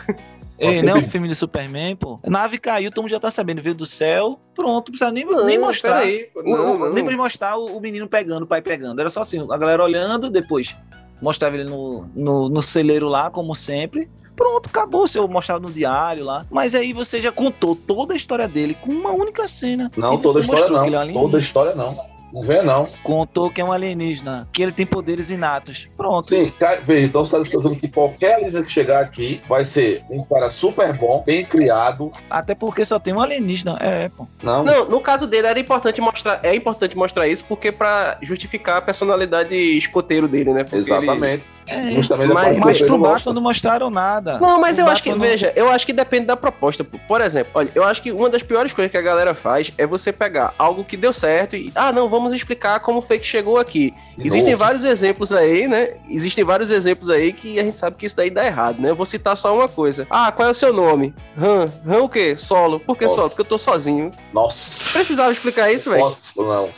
Ei, 0.57 0.81
não, 0.81 0.99
o 0.99 1.03
filme 1.03 1.27
do 1.27 1.35
Superman, 1.35 1.95
pô. 1.97 2.17
A 2.23 2.29
nave 2.29 2.57
caiu, 2.59 2.89
todo 2.91 3.01
mundo 3.03 3.11
já 3.11 3.19
tá 3.19 3.29
sabendo, 3.31 3.61
veio 3.61 3.75
do 3.75 3.85
céu, 3.85 4.39
pronto, 4.55 4.89
não 4.89 4.97
precisa 4.97 5.11
nem, 5.11 5.25
nem 5.45 5.57
Não, 5.57 5.67
mostrar. 5.67 5.95
peraí, 5.99 6.29
pô, 6.33 6.39
O- 6.41 6.43
não, 6.43 6.75
o- 6.75 6.79
não. 6.79 6.93
Nem 6.93 7.03
pra 7.03 7.17
mostrar 7.17 7.57
o, 7.57 7.75
o 7.77 7.81
menino 7.81 8.07
pegando, 8.07 8.43
o 8.43 8.47
pai 8.47 8.61
pegando. 8.61 8.99
Era 9.01 9.09
só 9.09 9.21
assim, 9.21 9.45
a 9.51 9.57
galera 9.57 9.83
olhando, 9.83 10.29
depois 10.29 10.75
mostrava 11.21 11.55
ele 11.55 11.63
no, 11.69 12.05
no, 12.15 12.47
no 12.49 12.61
celeiro 12.61 13.07
lá, 13.09 13.29
como 13.31 13.55
sempre. 13.55 14.07
Pronto, 14.35 14.67
acabou. 14.67 15.07
Se 15.07 15.17
eu 15.17 15.27
mostrava 15.27 15.59
no 15.59 15.71
diário 15.71 16.25
lá. 16.25 16.45
Mas 16.49 16.75
aí 16.75 16.93
você 16.93 17.21
já 17.21 17.31
contou 17.31 17.75
toda 17.75 18.13
a 18.13 18.17
história 18.17 18.47
dele 18.47 18.75
com 18.79 18.91
uma 18.91 19.11
única 19.11 19.47
cena. 19.47 19.91
Não, 19.95 20.17
toda 20.17 20.39
a 20.39 20.41
história 20.41 20.69
não. 20.69 21.13
Toda 21.13 21.37
a 21.37 21.41
história 21.41 21.75
não. 21.75 22.14
Não 22.33 22.41
vê, 22.43 22.61
não. 22.61 22.87
Contou 23.03 23.49
que 23.49 23.61
é 23.61 23.65
um 23.65 23.71
alienígena, 23.71 24.47
que 24.51 24.61
ele 24.61 24.71
tem 24.71 24.85
poderes 24.85 25.31
inatos. 25.31 25.87
Pronto. 25.95 26.27
Sim, 26.27 26.53
veja, 26.85 27.05
então 27.07 27.25
você 27.25 27.37
está 27.37 27.57
dizendo 27.59 27.79
que 27.79 27.87
qualquer 27.87 28.33
alienígena 28.35 28.63
que 28.65 28.71
chegar 28.71 28.99
aqui 29.01 29.41
vai 29.47 29.63
ser 29.63 30.03
um 30.09 30.23
cara 30.25 30.49
super 30.49 30.91
bom, 30.97 31.23
bem 31.25 31.45
criado. 31.45 32.11
Até 32.29 32.53
porque 32.53 32.83
só 32.83 32.99
tem 32.99 33.13
um 33.13 33.21
alienígena. 33.21 33.77
É, 33.79 34.09
pô. 34.09 34.27
Não, 34.43 34.63
Não, 34.63 34.89
no 34.89 34.99
caso 34.99 35.25
dele 35.27 35.47
era 35.47 35.59
importante 35.59 36.01
mostrar, 36.01 36.39
é 36.43 36.53
importante 36.55 36.97
mostrar 36.97 37.27
isso 37.27 37.45
porque 37.45 37.71
pra 37.71 38.17
justificar 38.21 38.77
a 38.77 38.81
personalidade 38.81 39.55
escoteiro 39.55 40.27
dele, 40.27 40.51
né? 40.53 40.63
Porque 40.63 40.77
exatamente. 40.77 41.43
É. 41.67 41.91
Justamente 41.91 42.31
Mas- 42.31 42.59
Mas 42.59 42.77
que 42.77 42.83
pro 42.85 42.93
ele 42.95 43.01
Batman 43.01 43.13
mostra. 43.13 43.33
não 43.33 43.41
mostraram 43.41 43.89
nada. 43.89 44.37
Não, 44.37 44.61
mas 44.61 44.77
O 44.77 44.81
eu 44.81 44.87
acho 44.87 45.01
que, 45.01 45.09
Batman 45.09 45.25
não- 45.25 45.31
veja, 45.31 45.51
eu 45.55 45.67
acho 45.69 45.83
que 45.85 45.93
depende 45.93 46.25
da 46.27 46.35
proposta. 46.37 46.83
Por 46.83 47.21
exemplo, 47.21 47.51
olha, 47.55 47.69
eu 47.73 47.83
acho 47.83 48.03
que 48.03 48.11
uma 48.11 48.29
das 48.29 48.43
piores 48.43 48.71
coisas 48.71 48.91
que 48.91 48.97
a 48.97 49.01
galera 49.01 49.33
faz 49.33 49.71
é 49.75 49.85
você 49.87 50.11
pegar 50.13 50.53
algo 50.59 50.83
que 50.83 50.95
deu 50.95 51.11
certo 51.11 51.55
e, 51.55 51.71
ah, 51.73 51.91
não, 51.91 52.07
vamos 52.15 52.33
explicar 52.33 52.79
como 52.79 53.01
foi 53.01 53.19
que 53.19 53.25
chegou 53.27 53.57
aqui. 53.57 53.93
De 54.17 54.27
Existem 54.27 54.53
novo. 54.53 54.63
vários 54.63 54.83
exemplos 54.83 55.31
aí, 55.31 55.67
né? 55.67 55.95
Existem 56.09 56.43
vários 56.43 56.69
exemplos 56.71 57.09
aí 57.09 57.31
que 57.33 57.59
a 57.59 57.65
gente 57.65 57.77
sabe 57.77 57.95
que 57.95 58.05
isso 58.05 58.15
daí 58.15 58.29
dá 58.29 58.45
errado, 58.45 58.81
né? 58.81 58.89
Eu 58.89 58.95
vou 58.95 59.05
citar 59.05 59.35
só 59.37 59.53
uma 59.53 59.67
coisa. 59.67 60.07
Ah, 60.09 60.31
qual 60.31 60.47
é 60.47 60.51
o 60.51 60.55
seu 60.55 60.71
nome? 60.73 61.13
Han. 61.37 61.65
Han 61.87 62.03
o 62.03 62.09
quê? 62.09 62.35
Solo. 62.37 62.79
Por 62.79 62.97
que 62.97 63.05
Solo. 63.05 63.15
solo? 63.15 63.29
Porque 63.29 63.41
eu 63.41 63.45
tô 63.45 63.57
sozinho. 63.57 64.11
Nossa. 64.33 64.93
Precisava 64.93 65.31
explicar 65.31 65.71
isso, 65.71 65.89
velho? 65.89 66.01
Posso, 66.03 66.43
não. 66.43 66.69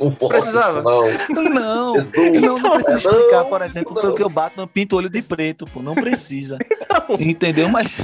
Não 0.00 0.10
posso, 0.12 0.28
Precisava? 0.28 0.82
não. 0.82 1.00
Não. 1.28 1.94
Não, 1.94 2.58
não 2.58 2.70
precisa 2.72 3.10
não, 3.10 3.18
explicar, 3.18 3.44
por 3.44 3.62
exemplo, 3.62 3.94
não. 3.94 4.02
porque 4.02 4.22
o 4.22 4.28
Batman 4.28 4.66
pinta 4.66 4.94
o 4.94 4.98
olho 4.98 5.08
de 5.08 5.22
preto, 5.22 5.66
pô. 5.66 5.80
Não 5.82 5.94
precisa. 5.94 6.58
Entendeu? 7.18 7.68
Mas, 7.68 7.94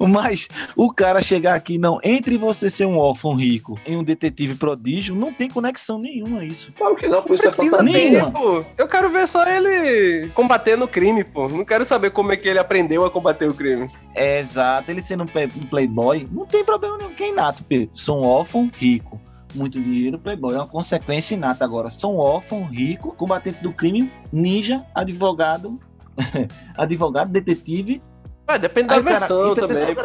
mas 0.00 0.48
o 0.76 0.92
cara 0.92 1.20
chegar 1.22 1.54
aqui, 1.54 1.78
não, 1.78 1.98
entre 2.02 2.36
você 2.36 2.68
ser 2.68 2.86
um 2.86 2.98
órfão 2.98 3.34
rico 3.34 3.78
e 3.86 3.96
um 3.96 4.02
detetive 4.04 4.54
prodígio, 4.54 5.14
não 5.14 5.32
tem 5.32 5.48
conexão 5.48 5.98
nenhuma 5.98 6.44
isso. 6.44 6.72
Claro 6.76 6.96
que 6.96 7.06
não, 7.08 7.22
por 7.22 7.34
isso 7.34 7.46
é 7.46 7.50
Precisa 7.50 7.76
fantasia. 7.78 7.92
nenhuma. 8.10 8.30
pô. 8.30 8.64
Eu 8.76 8.88
quero 8.88 9.08
ver 9.10 9.26
só 9.28 9.46
ele 9.46 10.28
combatendo 10.34 10.84
o 10.84 10.88
crime, 10.88 11.24
pô. 11.24 11.48
Não 11.48 11.64
quero 11.64 11.84
saber 11.84 12.10
como 12.10 12.32
é 12.32 12.36
que 12.36 12.48
ele 12.48 12.58
aprendeu 12.58 13.04
a 13.04 13.10
combater 13.10 13.48
o 13.48 13.54
crime. 13.54 13.88
É 14.14 14.40
exato, 14.40 14.90
ele 14.90 15.00
sendo 15.02 15.24
um 15.24 15.26
play- 15.26 15.48
playboy, 15.70 16.28
não 16.32 16.44
tem 16.46 16.64
problema 16.64 16.98
nenhum, 16.98 17.14
que 17.14 17.24
é 17.24 17.28
inato. 17.30 17.62
porque 17.62 17.88
Sou 17.94 18.22
um 18.22 18.26
órfão 18.26 18.70
rico, 18.76 19.20
muito 19.54 19.80
dinheiro, 19.80 20.18
playboy, 20.18 20.54
é 20.54 20.58
uma 20.58 20.66
consequência 20.66 21.34
inata 21.34 21.64
agora. 21.64 21.90
Sou 21.90 22.14
um 22.14 22.18
órfão 22.18 22.64
rico, 22.64 23.12
combatente 23.12 23.62
do 23.62 23.72
crime, 23.72 24.10
ninja, 24.32 24.84
advogado, 24.94 25.78
advogado, 26.76 27.30
detetive. 27.30 28.00
Ah, 28.46 28.56
depende 28.56 28.88
da 28.88 29.00
versão 29.00 29.54
também. 29.54 29.96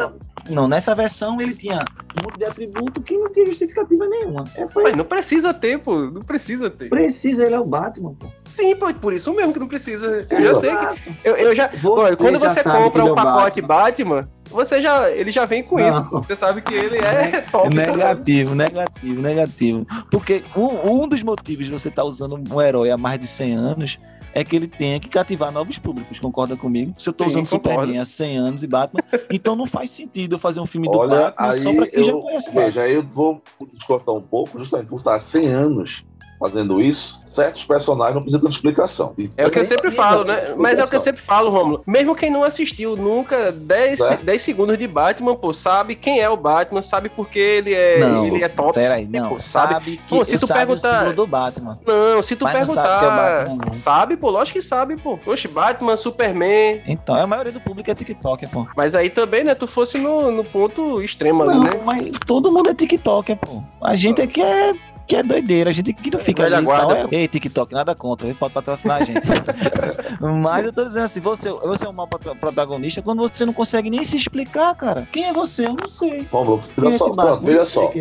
Não, 0.48 0.66
nessa 0.66 0.94
versão 0.94 1.40
ele 1.40 1.54
tinha 1.54 1.78
um 2.18 2.24
monte 2.24 2.38
de 2.38 2.44
atributo 2.44 3.02
que 3.02 3.16
não 3.16 3.30
tinha 3.32 3.46
justificativa 3.46 4.06
nenhuma. 4.06 4.44
É, 4.54 4.66
foi, 4.66 4.84
Mas 4.84 4.96
não 4.96 5.04
precisa 5.04 5.52
ter, 5.52 5.78
pô. 5.78 5.96
Não 5.96 6.22
precisa 6.22 6.70
ter. 6.70 6.88
precisa, 6.88 7.44
ele 7.44 7.54
é 7.54 7.60
o 7.60 7.64
Batman, 7.64 8.14
pô. 8.14 8.28
Sim, 8.44 8.74
pô, 8.76 8.92
por 8.94 9.12
isso 9.12 9.32
mesmo 9.34 9.52
que 9.52 9.58
não 9.58 9.68
precisa. 9.68 10.26
Eu 10.30 10.42
já 10.42 10.54
sei 10.54 10.70
que. 10.76 11.12
Eu, 11.24 11.36
eu 11.36 11.54
já. 11.54 11.70
Olha, 11.84 12.16
quando 12.16 12.38
já 12.38 12.48
você 12.48 12.62
compra 12.62 13.02
ele 13.02 13.10
é 13.10 13.14
pacote 13.14 13.60
Batman. 13.60 14.16
Batman, 14.16 14.28
você 14.50 14.80
já. 14.80 15.10
Ele 15.10 15.30
já 15.30 15.44
vem 15.44 15.62
com 15.62 15.76
Não. 15.76 15.88
isso, 15.88 16.02
pô. 16.04 16.22
Você 16.22 16.36
sabe 16.36 16.62
que 16.62 16.74
ele 16.74 16.96
é 16.98 17.42
top. 17.50 17.74
Negativo, 17.74 18.54
negativo, 18.54 19.20
negativo. 19.20 19.86
Porque 20.10 20.42
um, 20.56 21.02
um 21.02 21.08
dos 21.08 21.22
motivos 21.22 21.66
de 21.66 21.72
você 21.72 21.88
estar 21.88 22.04
usando 22.04 22.40
um 22.50 22.62
herói 22.62 22.90
há 22.90 22.96
mais 22.96 23.18
de 23.18 23.26
100 23.26 23.54
anos 23.54 23.98
é 24.34 24.44
que 24.44 24.56
ele 24.56 24.68
tenha 24.68 25.00
que 25.00 25.08
cativar 25.08 25.50
novos 25.52 25.78
públicos, 25.78 26.18
concorda 26.18 26.56
comigo? 26.56 26.94
Se 26.98 27.08
eu 27.08 27.14
Sim, 27.18 27.26
usando. 27.26 27.46
Superman 27.46 27.98
há 27.98 28.04
100 28.04 28.38
anos 28.38 28.62
e 28.62 28.66
Batman, 28.66 29.00
então 29.32 29.56
não 29.56 29.66
faz 29.66 29.90
sentido 29.90 30.34
eu 30.34 30.38
fazer 30.38 30.60
um 30.60 30.66
filme 30.66 30.88
do 30.88 30.98
Olha, 30.98 31.30
Batman 31.30 31.52
só 31.52 31.72
pra 31.74 31.86
quem 31.86 32.04
já 32.04 32.12
eu, 32.12 32.20
conhece 32.20 32.48
o 32.48 32.52
Batman. 32.52 32.66
veja, 32.66 32.82
aí 32.82 32.94
eu 32.94 33.02
vou 33.02 33.42
descortar 33.72 34.14
um 34.14 34.22
pouco, 34.22 34.58
justamente 34.58 34.88
por 34.88 34.98
estar 34.98 35.14
há 35.16 35.20
100 35.20 35.46
anos 35.48 36.04
fazendo 36.38 36.80
isso, 36.80 37.20
certos 37.24 37.64
personagens 37.64 38.14
não 38.14 38.22
precisam 38.22 38.48
de 38.48 38.54
explicação. 38.54 39.12
E 39.18 39.30
É 39.36 39.46
o 39.46 39.50
que 39.50 39.58
eu 39.58 39.64
sempre 39.64 39.90
falo, 39.90 40.24
né? 40.24 40.54
Mas 40.56 40.78
é 40.78 40.84
o 40.84 40.88
que 40.88 40.96
eu 40.96 41.00
sempre 41.00 41.20
falo, 41.20 41.50
Romulo. 41.50 41.82
Mesmo 41.86 42.14
quem 42.14 42.30
não 42.30 42.42
assistiu 42.44 42.96
nunca 42.96 43.50
10, 43.52 44.00
É. 44.00 44.16
10 44.16 44.40
segundos 44.42 44.78
de 44.78 44.86
Batman, 44.86 45.34
pô, 45.36 45.52
sabe 45.52 45.94
quem 45.94 46.20
é 46.20 46.28
o 46.28 46.36
Batman, 46.36 46.80
sabe 46.82 47.08
por 47.08 47.28
que 47.28 47.38
ele 47.38 47.74
é, 47.74 47.98
Não, 48.00 48.26
ele 48.26 48.42
é 48.42 48.48
top. 48.48 48.78
Peraí, 48.78 49.06
pô, 49.06 49.18
não. 49.18 49.40
sabe? 49.40 49.72
Sabe, 49.74 49.96
que 49.96 50.08
Pô, 50.08 50.24
se 50.24 50.32
tu 50.38 50.46
sabe 50.46 50.60
perguntar- 50.66 50.88
o 50.88 50.92
símbolo 50.98 51.16
do 51.16 51.26
Batman. 51.26 51.78
Não, 51.86 52.22
se 52.22 52.36
tu 52.36 52.44
Mas 52.44 52.54
perguntar. 52.56 52.84
sabe 52.84 53.04
é 53.06 53.44
Batman, 53.44 53.72
sabe, 53.72 54.16
pô, 54.16 54.30
lógico 54.30 54.58
que 54.58 54.64
sabe, 54.64 54.96
pô. 54.96 55.18
Oxe, 55.26 55.48
Batman, 55.48 55.96
Superman. 55.96 56.82
Então, 56.86 57.14
a 57.16 57.26
maioria 57.26 57.52
do 57.52 57.60
público 57.60 57.90
é 57.90 57.94
TikTok, 57.94 58.46
pô. 58.48 58.66
Mas 58.76 58.94
aí 58.94 59.10
também, 59.10 59.44
né? 59.44 59.54
Tu 59.54 59.66
fosse 59.66 59.98
no, 59.98 60.30
no 60.30 60.44
ponto 60.44 61.02
extremo 61.02 61.42
ali, 61.42 61.54
Não, 61.54 61.60
né? 61.60 61.70
mas 61.84 62.10
todo 62.26 62.50
mundo 62.52 62.70
é 62.70 62.74
TikTok, 62.74 63.34
pô. 63.36 63.62
A 63.82 63.94
gente 63.94 64.22
aqui 64.22 64.42
é 64.42 64.72
que 65.08 65.16
é 65.16 65.22
doideira, 65.22 65.70
a 65.70 65.72
gente 65.72 65.94
que 65.94 66.10
não 66.10 66.20
fica 66.20 66.42
Velha 66.42 66.56
ali 66.56 66.64
e 66.64 66.66
guarda, 66.66 66.94
tal. 66.94 67.08
É... 67.10 67.16
Ei, 67.16 67.26
TikTok, 67.26 67.72
nada 67.72 67.94
contra, 67.94 68.28
ele 68.28 68.36
pode 68.36 68.52
patrocinar 68.52 69.00
a 69.00 69.04
gente. 69.04 69.26
Mas 70.20 70.66
eu 70.66 70.72
tô 70.72 70.84
dizendo 70.84 71.04
assim, 71.04 71.20
você, 71.20 71.50
você 71.50 71.86
é 71.86 71.88
um 71.88 71.92
mau 71.94 72.06
protagonista 72.06 73.00
quando 73.00 73.20
você 73.20 73.46
não 73.46 73.54
consegue 73.54 73.88
nem 73.88 74.04
se 74.04 74.18
explicar, 74.18 74.74
cara. 74.76 75.08
Quem 75.10 75.24
é 75.24 75.32
você? 75.32 75.66
Eu 75.66 75.72
não 75.72 75.88
sei. 75.88 76.28
Vamos, 76.30 76.66
Quem 76.66 76.92
é 76.92 76.94
esse 76.94 77.10
pronto, 77.10 77.42
veja 77.42 77.64
só. 77.64 77.90
é. 77.90 77.94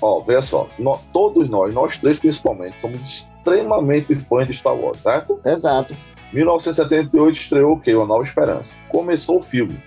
Ó, 0.00 0.20
veja 0.20 0.42
só. 0.42 0.68
nó- 0.78 0.98
todos 1.12 1.46
nós, 1.50 1.74
nós 1.74 1.98
três 1.98 2.18
principalmente, 2.18 2.80
somos 2.80 3.00
extremamente 3.02 4.14
fãs 4.14 4.46
de 4.46 4.54
Star 4.54 4.74
Wars, 4.74 4.98
certo? 4.98 5.38
Exato. 5.44 5.94
1978 6.32 7.38
estreou 7.38 7.74
o 7.74 7.80
quê? 7.80 7.94
Uma 7.94 8.06
Nova 8.06 8.24
Esperança. 8.24 8.74
Começou 8.88 9.40
o 9.40 9.42
filme. 9.42 9.78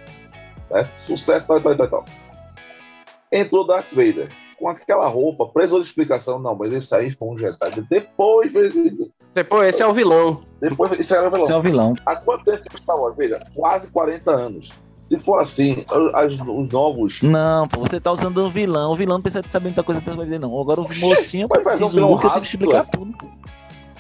Certo? 0.68 0.90
Sucesso, 1.08 1.48
tal, 1.48 1.60
tal, 1.60 1.76
tal, 1.76 1.88
tal. 1.90 2.06
Entrou 3.32 3.66
Darth 3.66 3.90
Vader. 3.92 4.30
Com 4.60 4.68
aquela 4.68 5.08
roupa, 5.08 5.46
precisou 5.48 5.80
de 5.80 5.88
explicação. 5.88 6.38
Não, 6.38 6.54
mas 6.54 6.74
esse 6.74 6.94
aí 6.94 7.12
foi 7.12 7.30
um 7.30 7.38
Jedi. 7.38 7.58
Depois, 7.90 8.52
Pô, 9.48 9.64
esse 9.64 9.82
é 9.82 9.88
o 9.88 9.94
vilão. 9.94 10.42
depois 10.60 11.00
isso 11.00 11.16
era 11.16 11.30
vilão. 11.30 11.46
Você 11.46 11.54
é 11.54 11.58
o 11.58 11.62
vilão. 11.62 11.94
Há 12.06 12.16
quanto 12.18 12.44
tempo 12.44 12.64
que 12.70 12.78
Star 12.78 12.98
Wars? 13.00 13.16
Veja, 13.16 13.40
quase 13.56 13.90
40 13.92 14.32
anos. 14.32 14.70
Se 15.08 15.18
for 15.20 15.40
assim, 15.40 15.86
as- 16.14 16.34
os 16.34 16.70
novos. 16.70 17.20
Não, 17.22 17.68
pô, 17.68 17.80
você 17.80 18.00
tá 18.00 18.12
usando 18.12 18.38
o 18.46 18.50
vilão. 18.50 18.92
O 18.92 18.96
vilão 18.96 19.16
não 19.18 19.22
precisa 19.22 19.44
saber 19.50 19.66
muita 19.70 19.82
coisa 19.84 20.02
pra 20.02 20.14
ele, 20.14 20.38
não. 20.38 20.60
Agora 20.60 20.82
o 20.82 20.88
mocinho 21.00 21.48
Mas 21.50 21.60
um 21.60 21.64
precisa. 21.64 21.86
O 21.86 21.90
vilão 21.90 22.10
Luke 22.12 22.22
que 22.22 22.28
raso, 22.28 22.46
explicar 22.46 22.86
pô. 22.86 22.92
tudo. 23.00 23.16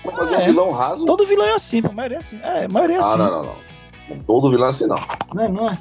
Fazer 0.03 0.35
um 0.35 0.39
é. 0.39 0.45
vilão 0.45 0.71
raso? 0.71 1.05
Todo 1.05 1.25
vilão 1.25 1.45
é 1.47 1.53
assim, 1.55 1.81
pô. 1.81 1.89
A 1.89 1.93
maioria 1.93 2.17
é 2.17 2.19
assim. 2.19 2.39
É, 2.43 2.65
a 2.65 2.69
maioria 2.69 2.97
é 2.97 2.99
Ah, 2.99 3.01
assim. 3.01 3.17
não, 3.17 3.31
não, 3.31 3.43
não. 3.43 4.19
Todo 4.27 4.49
vilão 4.51 4.67
é 4.67 4.69
assim, 4.71 4.85
não. 4.87 4.99
Não 5.33 5.43
é, 5.43 5.47
não 5.49 5.67
é? 5.69 5.77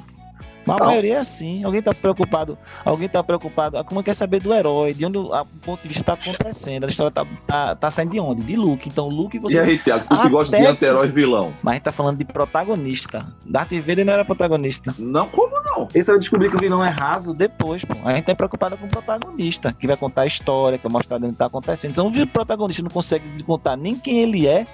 Mas 0.69 0.75
a 0.77 0.79
Não. 0.79 0.87
maioria 0.87 1.15
é 1.15 1.17
assim. 1.19 1.63
Alguém 1.63 1.81
tá 1.81 1.93
preocupado. 1.93 2.57
Alguém 2.85 3.07
tá 3.09 3.23
preocupado. 3.23 3.83
Como 3.85 4.03
quer 4.03 4.13
saber 4.13 4.39
do 4.41 4.53
herói, 4.53 4.93
de 4.93 5.05
onde 5.05 5.17
o 5.17 5.33
a- 5.33 5.41
o 5.41 5.45
ponto 5.65 5.81
de 5.81 5.87
vista 5.89 6.03
tá 6.03 6.13
acontecendo. 6.13 6.85
A 6.85 6.87
história 6.87 7.11
tá, 7.11 7.25
tá, 7.45 7.75
tá 7.75 7.91
saindo 7.91 8.11
de 8.11 8.19
onde? 8.19 8.43
De 8.43 8.55
Luke. 8.55 8.87
Então, 8.87 9.07
Luke 9.09 9.37
você. 9.39 9.55
E 9.55 9.59
aí, 9.59 9.79
Thiago, 9.79 10.05
tu 10.09 10.21
que 10.21 10.29
gosta 10.29 10.57
de 10.57 10.65
anti-herói 10.65 11.07
vilão? 11.09 11.53
Mas 11.61 11.71
a 11.71 11.75
gente 11.75 11.83
tá 11.83 11.91
falando 11.91 12.17
de 12.17 12.25
protagonista. 12.25 13.25
Darth 13.45 13.71
Vader 13.73 14.05
não 14.05 14.13
era 14.13 14.25
protagonista. 14.25 14.93
Não, 14.97 15.27
como 15.29 15.55
não? 15.63 15.87
Esse 15.93 16.11
eu 16.11 16.19
descobri 16.19 16.49
que 16.49 16.55
o 16.55 16.59
vilão 16.59 16.83
é 16.83 16.89
raso 16.89 17.33
depois, 17.33 17.83
pô. 17.85 17.95
A 18.05 18.13
gente 18.13 18.25
tá 18.25 18.35
preocupado 18.35 18.77
com 18.77 18.85
o 18.85 18.89
protagonista, 18.89 19.73
que 19.73 19.87
vai 19.87 19.97
contar 19.97 20.21
a 20.23 20.25
história, 20.25 20.77
que 20.77 20.83
vai 20.83 20.91
mostrar 20.93 21.17
o 21.17 21.21
que 21.21 21.31
tá 21.35 21.45
acontecendo. 21.45 21.91
Então, 21.91 22.07
o 22.07 22.27
protagonista 22.27 22.81
não 22.83 22.89
consegue 22.89 23.43
contar 23.43 23.75
nem 23.75 23.95
quem 23.97 24.19
ele 24.21 24.47
é. 24.47 24.65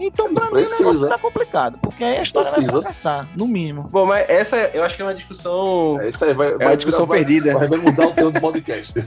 Então, 0.00 0.32
pra 0.32 0.44
mim, 0.44 0.48
o 0.48 0.52
Precisa. 0.52 0.78
negócio 0.78 1.08
tá 1.08 1.18
complicado. 1.18 1.78
Porque 1.82 2.04
aí 2.04 2.18
a 2.18 2.22
história 2.22 2.50
vai 2.50 2.60
Precisa. 2.60 2.80
fracassar, 2.80 3.28
no 3.36 3.46
mínimo. 3.48 3.88
Bom, 3.90 4.06
mas 4.06 4.28
essa 4.28 4.56
eu 4.56 4.84
acho 4.84 4.94
que 4.96 5.02
é 5.02 5.04
uma 5.04 5.14
discussão. 5.14 6.00
É 6.00 6.08
isso 6.10 6.24
aí, 6.24 6.34
vai, 6.34 6.52
É 6.58 6.66
uma 6.66 6.76
discussão 6.76 7.06
vai, 7.06 7.18
perdida. 7.18 7.58
Vai, 7.58 7.68
vai 7.68 7.78
mudar 7.78 8.06
o 8.08 8.12
tema 8.12 8.30
do 8.30 8.40
podcast. 8.40 8.94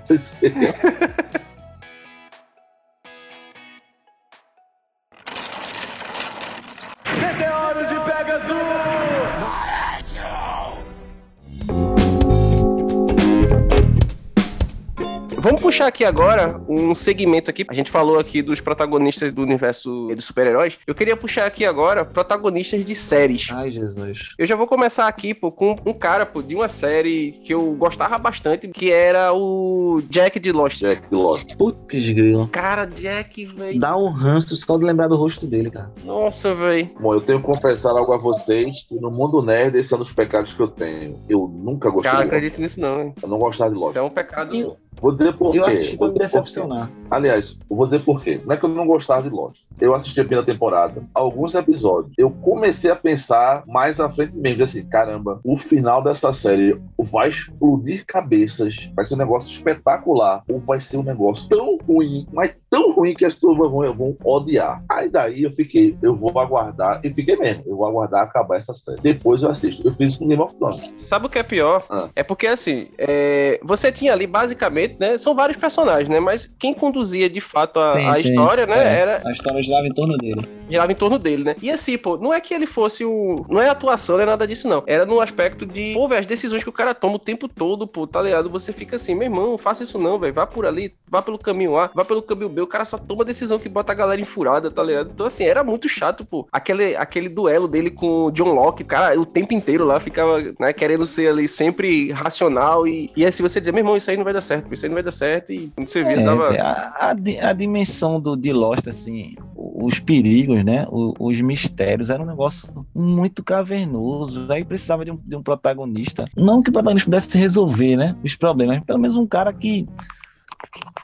Vamos 15.42 15.60
puxar 15.60 15.88
aqui 15.88 16.06
agora 16.06 16.62
um 16.70 16.94
segmento 16.94 17.50
aqui. 17.50 17.66
A 17.68 17.74
gente 17.74 17.90
falou 17.90 18.20
aqui 18.20 18.44
dos 18.44 18.62
protagonistas 18.62 19.34
do 19.34 19.42
universo 19.42 20.10
dos 20.16 20.24
super-heróis. 20.26 20.78
Eu 20.86 20.94
queria 20.94 21.18
puxar 21.18 21.48
aqui 21.48 21.66
agora 21.66 22.06
protagonistas 22.06 22.86
de 22.86 22.94
séries. 22.94 23.48
Ai, 23.52 23.72
Jesus. 23.72 24.30
Eu 24.38 24.46
já 24.46 24.56
vou 24.56 24.68
começar 24.68 25.08
aqui, 25.08 25.34
pô, 25.34 25.52
com 25.52 25.76
um 25.84 25.94
cara, 25.94 26.28
pô, 26.28 26.44
de 26.44 26.54
uma 26.56 26.70
série 26.70 27.32
que 27.44 27.56
eu 27.56 27.74
gostava 27.74 28.20
bastante, 28.20 28.68
que 28.68 28.92
era 28.92 29.34
o 29.34 30.04
Jack 30.12 30.40
de 30.40 30.52
Lost. 30.52 30.78
Jack 30.80 31.02
Lost. 31.12 31.56
Putz, 31.58 32.10
grilo. 32.12 32.48
Cara, 32.50 32.86
Jack, 32.86 33.44
velho. 33.48 33.80
Dá 33.80 33.98
um 33.98 34.10
ranço 34.12 34.56
só 34.56 34.78
de 34.78 34.84
lembrar 34.86 35.08
do 35.08 35.16
rosto 35.16 35.48
dele, 35.48 35.72
cara. 35.72 35.92
Nossa, 36.06 36.54
velho. 36.54 36.88
Bom, 37.00 37.16
eu 37.16 37.22
tenho 37.22 37.40
que 37.40 37.46
confessar 37.48 37.90
algo 37.98 38.14
a 38.14 38.18
vocês, 38.18 38.84
que 38.88 38.94
no 39.00 39.10
mundo 39.10 39.42
nerd 39.42 39.76
esse 39.76 39.92
é 39.92 39.96
um 39.96 40.00
dos 40.02 40.14
pecados 40.14 40.54
que 40.54 40.62
eu 40.62 40.68
tenho. 40.68 41.20
Eu 41.28 41.48
nunca 41.52 41.90
gostei 41.90 42.12
Cara, 42.12 42.22
de 42.24 42.28
acredito 42.28 42.62
nisso 42.62 42.80
não, 42.80 43.02
hein? 43.02 43.14
Eu 43.24 43.28
não 43.28 43.40
gostava 43.40 43.72
de 43.72 43.76
Lost. 43.76 43.90
Isso 43.90 44.00
é 44.00 44.04
um 44.04 44.10
pecado. 44.12 44.56
Eu- 44.56 44.78
Vou 45.02 45.12
dizer 45.12 45.34
por 45.34 45.56
Eu 45.56 45.64
quê. 45.64 45.70
assisti 45.70 45.98
Vou 45.98 46.08
pra 46.10 46.14
me 46.14 46.20
decepcionar. 46.20 46.92
Aliás, 47.10 47.58
eu 47.70 47.76
vou 47.76 47.86
dizer 47.86 48.02
por 48.02 48.22
quê. 48.22 48.40
Não 48.46 48.54
é 48.54 48.58
que 48.58 48.64
eu 48.64 48.70
não 48.70 48.86
gostava 48.86 49.24
de 49.24 49.30
Lost. 49.30 49.62
Eu 49.80 49.96
assisti 49.96 50.20
a 50.22 50.24
primeira 50.24 50.46
temporada, 50.46 51.04
alguns 51.14 51.56
episódios. 51.56 52.14
Eu 52.18 52.30
comecei 52.30 52.92
a 52.92 52.96
pensar 52.96 53.64
mais 53.66 54.00
à 54.00 54.10
frente 54.10 54.36
mesmo, 54.36 54.64
assim, 54.64 54.86
caramba, 54.86 55.40
o 55.44 55.58
final 55.58 56.04
dessa 56.04 56.32
série 56.32 56.80
vai 57.00 57.30
explodir 57.30 58.06
cabeças, 58.06 58.90
vai 58.96 59.04
ser 59.04 59.16
um 59.16 59.18
negócio 59.18 59.50
espetacular, 59.50 60.44
ou 60.48 60.60
vai 60.60 60.80
ser 60.80 60.98
um 60.98 61.04
negócio 61.04 61.50
tão 61.50 61.78
ruim, 61.78 62.28
mas 62.32 62.56
tão 62.70 62.94
ruim 62.94 63.16
que 63.16 63.26
as 63.26 63.34
pessoas 63.34 63.58
vão, 63.58 63.94
vão 63.94 64.16
odiar. 64.24 64.84
Aí 64.88 65.10
daí 65.10 65.44
eu 65.44 65.52
fiquei, 65.52 65.98
eu 66.02 66.16
vou 66.16 66.38
aguardar, 66.40 67.02
e 67.04 67.12
fiquei 67.12 67.36
mesmo, 67.36 67.64
eu 67.66 67.76
vou 67.76 67.88
aguardar 67.88 68.24
acabar 68.24 68.58
essa 68.58 68.74
série. 68.74 69.02
Depois 69.02 69.42
eu 69.42 69.50
assisto. 69.50 69.86
Eu 69.86 69.94
fiz 69.94 70.10
isso 70.10 70.20
com 70.20 70.28
Game 70.28 70.42
of 70.42 70.56
Thrones. 70.56 70.94
Sabe 70.98 71.26
o 71.26 71.30
que 71.30 71.40
é 71.40 71.44
pior? 71.44 71.84
Ah. 71.90 72.08
É 72.16 72.22
porque, 72.22 72.46
assim, 72.46 72.88
é, 72.98 73.60
você 73.64 73.92
tinha 73.92 74.14
ali, 74.14 74.28
basicamente, 74.28 74.91
né? 75.00 75.18
São 75.18 75.36
vários 75.36 75.58
personagens, 75.58 76.10
né? 76.10 76.20
Mas 76.20 76.50
quem 76.60 76.74
conduzia, 76.74 77.30
de 77.30 77.42
fato, 77.42 77.80
a, 77.80 77.94
Sim, 77.94 78.08
a 78.08 78.14
sim. 78.14 78.30
história, 78.30 78.66
né? 78.66 78.78
É. 78.78 79.00
Era, 79.02 79.22
A 79.26 79.32
história 79.32 79.62
girava 79.62 79.88
em 79.88 79.94
torno 79.94 80.18
dele. 80.18 80.42
girava 80.70 80.92
em 80.92 80.96
torno 80.96 81.18
dele, 81.20 81.44
né? 81.44 81.56
E 81.62 81.70
assim, 81.72 81.98
pô, 81.98 82.18
não 82.18 82.34
é 82.34 82.40
que 82.42 82.54
ele 82.54 82.66
fosse 82.68 83.04
o. 83.06 83.46
Não 83.50 83.62
é 83.62 83.70
atuação, 83.70 84.16
não 84.18 84.24
é 84.24 84.26
nada 84.26 84.46
disso, 84.48 84.68
não. 84.68 84.84
Era 84.88 85.06
no 85.06 85.20
aspecto 85.20 85.66
de, 85.66 85.94
pô, 85.94 86.08
velho, 86.08 86.20
as 86.20 86.26
decisões 86.26 86.64
que 86.64 86.70
o 86.70 86.74
cara 86.74 86.94
toma 86.94 87.16
o 87.16 87.20
tempo 87.20 87.48
todo, 87.48 87.88
pô, 87.88 88.06
tá 88.08 88.22
ligado? 88.22 88.50
Você 88.50 88.72
fica 88.74 88.96
assim, 88.96 89.14
meu 89.16 89.24
irmão, 89.24 89.58
faça 89.58 89.84
isso 89.84 89.98
não, 90.00 90.18
velho. 90.20 90.34
Vá 90.34 90.46
por 90.48 90.66
ali, 90.66 90.94
vá 91.10 91.22
pelo 91.22 91.38
caminho 91.38 91.78
A, 91.78 91.90
vá 91.94 92.04
pelo 92.06 92.22
caminho 92.22 92.50
B. 92.50 92.62
O 92.62 92.68
cara 92.68 92.86
só 92.86 92.98
toma 92.98 93.26
decisão 93.26 93.60
que 93.60 93.70
bota 93.70 93.92
a 93.92 93.96
galera 93.96 94.22
enfurada, 94.22 94.70
tá 94.72 94.84
ligado? 94.84 95.12
Então, 95.14 95.26
assim, 95.26 95.44
era 95.44 95.64
muito 95.64 95.88
chato, 95.90 96.24
pô. 96.26 96.48
Aquele, 96.52 96.96
aquele 96.96 97.30
duelo 97.30 97.68
dele 97.68 97.90
com 97.92 98.26
o 98.26 98.32
John 98.32 98.54
Locke, 98.54 98.84
o 98.84 98.86
cara, 98.86 99.20
o 99.20 99.26
tempo 99.26 99.54
inteiro 99.54 99.86
lá 99.86 100.00
ficava, 100.00 100.42
né, 100.60 100.74
querendo 100.74 101.06
ser 101.06 101.30
ali 101.30 101.48
sempre 101.48 102.12
racional 102.12 102.88
e, 102.88 103.10
e 103.16 103.26
assim 103.26 103.44
você 103.44 103.60
dizer, 103.60 103.72
meu 103.72 103.80
irmão, 103.82 103.98
isso 103.98 104.10
aí 104.10 104.18
não 104.18 104.24
vai 104.24 104.34
dar 104.34 104.42
certo, 104.42 104.68
isso 104.82 104.86
aí 104.86 104.90
não 104.90 104.96
vai 104.96 105.04
dar 105.04 105.12
certo. 105.12 105.54
E 105.54 105.70
quando 105.76 105.88
você 105.88 106.04
via, 106.04 106.20
É, 106.20 106.26
tava. 106.26 106.50
velho, 106.52 106.64
a, 106.64 107.12
a 107.12 107.50
a 107.50 107.54
dimensão 107.54 108.20
do, 108.20 108.36
de 108.36 108.52
Lost, 108.52 108.88
assim, 108.88 109.36
os 109.56 110.00
perigos, 110.00 110.64
né? 110.64 110.86
o- 110.90 111.14
Os, 111.20 111.40
mistérios, 111.42 112.10
era 112.10 112.22
um 112.22 112.26
negócio 112.26 112.68
muito 112.96 113.44
cavernoso. 113.44 114.52
Aí 114.52 114.64
precisava 114.66 115.06
de 115.06 115.12
um, 115.12 115.18
de 115.24 115.36
um 115.36 115.44
protagonista. 115.44 116.26
Não 116.36 116.62
que 116.62 116.70
o 116.70 116.74
protagonista 116.74 117.06
pudesse 117.06 117.38
resolver, 117.38 117.96
né? 117.98 118.16
Os 118.24 118.36
problemas, 118.36 118.78
mas 118.78 118.86
pelo 118.86 119.00
menos 119.00 119.16
um 119.16 119.28
cara 119.28 119.54
que 119.54 119.88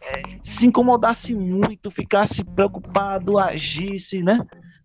é, 0.03 0.23
se 0.41 0.65
incomodasse 0.67 1.33
muito, 1.35 1.91
ficasse 1.91 2.43
preocupado, 2.43 3.37
agisse, 3.37 4.23
né? 4.23 4.39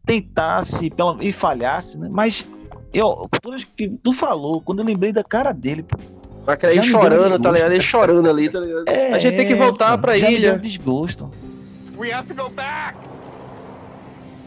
Tentasse 0.05 0.91
pelo- 0.91 1.23
e 1.23 1.33
falhasse, 1.33 1.99
né? 1.99 2.09
Mas 2.11 2.45
eu, 2.93 3.29
isso 3.55 3.67
que 3.77 3.89
tu 4.03 4.13
falou, 4.13 4.61
quando 4.61 4.81
eu 4.81 4.85
lembrei 4.85 5.13
da 5.13 5.25
cara 5.25 5.53
dele, 5.53 5.85
aí 6.47 6.75
já 6.77 6.83
me 6.83 6.89
chorando, 6.89 7.39
tá 7.41 7.51
ligado? 7.51 7.73
Ele 7.73 7.81
chorando 7.83 8.29
ali, 8.29 8.49
tá 8.51 8.61
ligado? 8.61 8.85
é, 8.89 9.13
a 9.13 9.19
gente 9.19 9.37
tem 9.37 9.47
que 9.47 9.55
voltar 9.55 9.93
pô, 9.97 10.03
pra 10.03 10.19
já 10.19 10.29
me 10.29 10.35
ilha. 10.35 10.51
deu 10.53 10.61
desgosto. 10.61 11.31
We 11.97 12.13
have 12.13 12.27
to 12.27 12.35
go 12.35 12.51
back! 12.51 12.97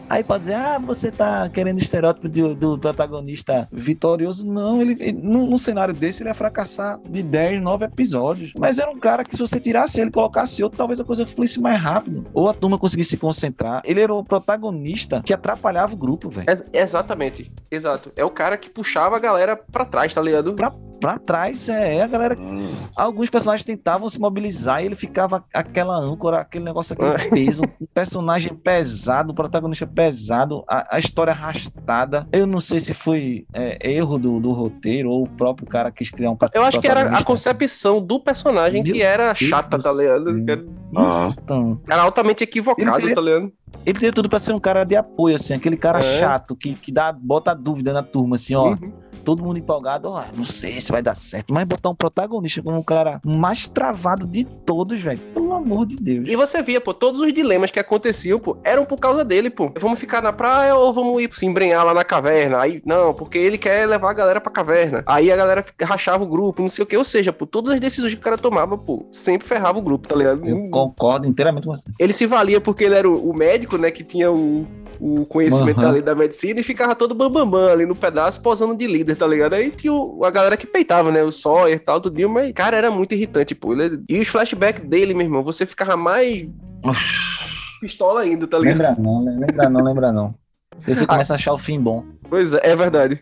Aí 0.08 0.22
pode 0.22 0.44
dizer, 0.44 0.54
ah, 0.54 0.78
você 0.78 1.10
tá 1.10 1.48
querendo 1.48 1.78
o 1.78 1.82
estereótipo 1.82 2.28
do, 2.28 2.54
do 2.54 2.78
protagonista 2.78 3.68
vitorioso. 3.72 4.46
Não, 4.46 4.80
ele, 4.80 4.92
ele- 5.00 5.12
num, 5.20 5.48
num 5.50 5.58
cenário 5.58 5.92
desse 5.92 6.22
ele 6.22 6.30
ia 6.30 6.34
fracassar 6.34 7.00
de 7.08 7.24
10, 7.24 7.60
9 7.60 7.86
episódios. 7.86 8.52
Mas 8.56 8.78
era 8.78 8.88
um 8.88 9.00
cara 9.00 9.24
que 9.24 9.34
se 9.34 9.42
você 9.42 9.58
tirasse 9.58 10.00
ele 10.00 10.10
e 10.10 10.12
colocasse 10.12 10.62
outro, 10.62 10.78
talvez 10.78 11.00
a 11.00 11.04
coisa 11.04 11.26
fluísse 11.26 11.60
mais 11.60 11.80
rápido. 11.80 12.24
Ou 12.32 12.48
a 12.48 12.54
turma 12.54 12.78
conseguisse 12.78 13.10
se 13.10 13.16
concentrar. 13.16 13.82
Ele 13.84 14.00
era 14.00 14.14
o 14.14 14.22
protagonista 14.22 15.20
que 15.24 15.34
atrapalhava 15.34 15.94
o 15.94 15.96
grupo, 15.96 16.30
velho. 16.30 16.48
Ex- 16.48 16.62
exatamente, 16.72 17.50
exato. 17.68 18.12
É 18.14 18.24
o 18.24 18.30
cara 18.30 18.56
que 18.56 18.70
puxava 18.70 19.16
a 19.16 19.18
galera 19.18 19.56
pra 19.56 19.84
trás, 19.84 20.14
tá 20.14 20.22
ligado? 20.22 20.54
Pra 20.54 20.72
pra 21.00 21.18
trás, 21.18 21.68
é, 21.68 22.02
a 22.02 22.06
galera. 22.06 22.36
Hum. 22.38 22.72
Alguns 22.96 23.30
personagens 23.30 23.64
tentavam 23.64 24.08
se 24.08 24.18
mobilizar 24.20 24.82
e 24.82 24.86
ele 24.86 24.94
ficava 24.94 25.44
aquela 25.52 25.96
âncora, 25.96 26.38
aquele 26.40 26.64
negócio, 26.64 26.94
aquele 26.94 27.10
É. 27.26 27.28
peso. 27.30 27.62
Um 27.80 27.86
personagem 27.94 28.54
pesado, 28.54 29.32
o 29.32 29.34
protagonista 29.34 29.86
pesado, 29.86 30.64
a, 30.68 30.96
a 30.96 30.98
história 30.98 31.32
arrastada. 31.32 32.26
Eu 32.32 32.46
não 32.46 32.60
sei 32.60 32.80
se 32.80 32.94
foi 32.94 33.46
é, 33.52 33.78
erro 33.90 34.18
do, 34.18 34.40
do 34.40 34.52
roteiro 34.52 35.10
ou 35.10 35.24
o 35.24 35.28
próprio 35.28 35.66
cara 35.66 35.90
quis 35.90 36.10
criar 36.10 36.30
um 36.30 36.36
Eu 36.52 36.64
acho 36.64 36.80
que 36.80 36.86
era 36.86 37.00
a 37.00 37.02
protagonista 37.04 37.26
concepção 37.26 38.00
do 38.00 38.18
personagem 38.20 38.82
Meu 38.82 38.92
que 38.92 39.02
era 39.02 39.26
Deus 39.32 39.38
chata, 39.38 39.76
do 39.78 39.82
tá 39.82 39.92
ligado? 39.92 40.30
era-. 40.50 40.64
Então, 41.42 41.80
Era 41.88 42.02
altamente 42.02 42.44
equivocado, 42.44 42.98
queria- 43.00 43.14
tá 43.14 43.20
ligado? 43.20 43.52
Ele 43.84 43.98
tem 43.98 44.12
tudo 44.12 44.28
pra 44.28 44.38
ser 44.38 44.52
um 44.52 44.60
cara 44.60 44.84
de 44.84 44.96
apoio, 44.96 45.36
assim, 45.36 45.54
aquele 45.54 45.76
cara 45.76 45.98
É. 46.00 46.18
chato 46.18 46.54
que, 46.56 46.74
que 46.74 46.90
dá, 46.92 47.12
bota 47.12 47.54
dúvida 47.54 47.92
na 47.92 48.02
turma, 48.02 48.36
assim, 48.36 48.54
ó. 48.54 48.70
Uhum. 48.70 48.92
todo 49.24 49.42
mundo 49.42 49.58
empolgado, 49.58 50.08
ó, 50.08 50.22
não 50.36 50.44
sei 50.44 50.78
se 50.80 50.92
vai 50.92 51.02
dar 51.02 51.16
certo, 51.16 51.52
mas 51.52 51.64
botar 51.64 51.88
um 51.88 51.94
protagonista 51.96 52.62
como 52.62 52.78
o 52.78 52.84
cara 52.84 53.20
mais 53.24 53.66
travado 53.66 54.24
de 54.24 54.44
todos, 54.44 55.00
velho, 55.00 55.18
pelo 55.34 55.52
amor 55.52 55.84
de 55.86 55.96
Deus. 55.96 56.28
E 56.28 56.36
você 56.36 56.62
via, 56.62 56.80
pô, 56.80 56.94
todos 56.94 57.20
os 57.20 57.32
dilemas 57.32 57.72
que 57.72 57.80
aconteciam, 57.80 58.38
pô, 58.38 58.56
eram 58.62 58.84
por 58.84 58.98
causa 58.98 59.24
dele, 59.24 59.50
pô. 59.50 59.72
Vamos 59.80 59.98
ficar 59.98 60.22
na 60.22 60.32
praia 60.32 60.76
ou 60.76 60.92
vamos 60.92 61.20
ir 61.20 61.28
se 61.34 61.44
embrenhar 61.44 61.84
lá 61.84 61.92
na 61.92 62.04
caverna? 62.04 62.60
Aí, 62.60 62.80
não, 62.86 63.12
porque 63.12 63.36
ele 63.36 63.58
quer 63.58 63.88
levar 63.88 64.10
a 64.10 64.14
galera 64.14 64.40
pra 64.40 64.52
caverna. 64.52 65.02
Aí 65.06 65.32
a 65.32 65.36
galera 65.36 65.64
rachava 65.82 66.22
o 66.22 66.28
grupo, 66.28 66.62
não 66.62 66.68
sei 66.68 66.84
o 66.84 66.86
que. 66.86 66.96
Ou 66.96 67.02
seja, 67.04 67.32
pô, 67.32 67.46
todas 67.46 67.72
as 67.72 67.80
decisões 67.80 68.14
que 68.14 68.20
o 68.20 68.22
cara 68.22 68.38
tomava, 68.38 68.78
pô, 68.78 69.06
sempre 69.10 69.48
ferrava 69.48 69.78
o 69.78 69.82
grupo, 69.82 70.06
tá 70.06 70.14
ligado? 70.14 70.46
Eu 70.46 70.68
concordo 70.70 71.26
inteiramente 71.26 71.66
com 71.66 71.74
você. 71.74 71.90
Ele 71.98 72.12
se 72.12 72.26
valia 72.26 72.60
porque 72.60 72.84
ele 72.84 72.94
era 72.94 73.10
o, 73.10 73.30
o 73.30 73.34
médico, 73.66 73.76
né, 73.78 73.90
que 73.90 74.04
tinha 74.04 74.30
o, 74.30 74.66
o 75.00 75.26
conhecimento 75.26 75.78
Aham. 75.78 75.86
da 75.86 75.90
lei 75.92 76.02
da 76.02 76.14
medicina 76.14 76.60
e 76.60 76.62
ficava 76.62 76.94
todo 76.94 77.14
bambambam 77.14 77.68
ali 77.68 77.84
no 77.84 77.94
pedaço, 77.94 78.40
posando 78.40 78.76
de 78.76 78.86
líder, 78.86 79.16
tá 79.16 79.26
ligado? 79.26 79.54
Aí 79.54 79.70
tinha 79.70 79.92
o- 79.92 80.24
a 80.24 80.30
galera 80.30 80.56
que 80.56 80.66
peitava, 80.66 81.10
né, 81.10 81.22
o 81.22 81.32
Sawyer 81.32 81.76
e 81.76 81.80
tal, 81.80 82.00
tudo, 82.00 82.16
dia, 82.16 82.28
mas, 82.28 82.52
cara, 82.54 82.76
era 82.76 82.90
muito 82.90 83.12
irritante, 83.14 83.54
pô. 83.54 83.72
Ele- 83.72 84.02
e 84.08 84.20
os 84.20 84.28
flashbacks 84.28 84.84
dele, 84.88 85.12
meu 85.12 85.26
irmão, 85.26 85.42
você 85.42 85.66
ficava 85.66 85.96
mais 85.96 86.46
pistola 87.80 88.20
ainda, 88.22 88.46
tá 88.46 88.58
ligado? 88.58 88.78
Lembra 88.78 88.96
não, 88.98 89.24
né? 89.24 89.36
lembra 89.38 89.68
não, 89.68 89.82
lembra 89.82 90.12
não. 90.12 90.34
Aí 90.86 90.94
Você 90.94 91.06
começa 91.06 91.34
a 91.34 91.36
achar 91.36 91.52
o 91.52 91.58
fim 91.58 91.80
bom. 91.80 92.04
Pois 92.28 92.52
é, 92.54 92.60
é 92.62 92.76
verdade. 92.76 93.20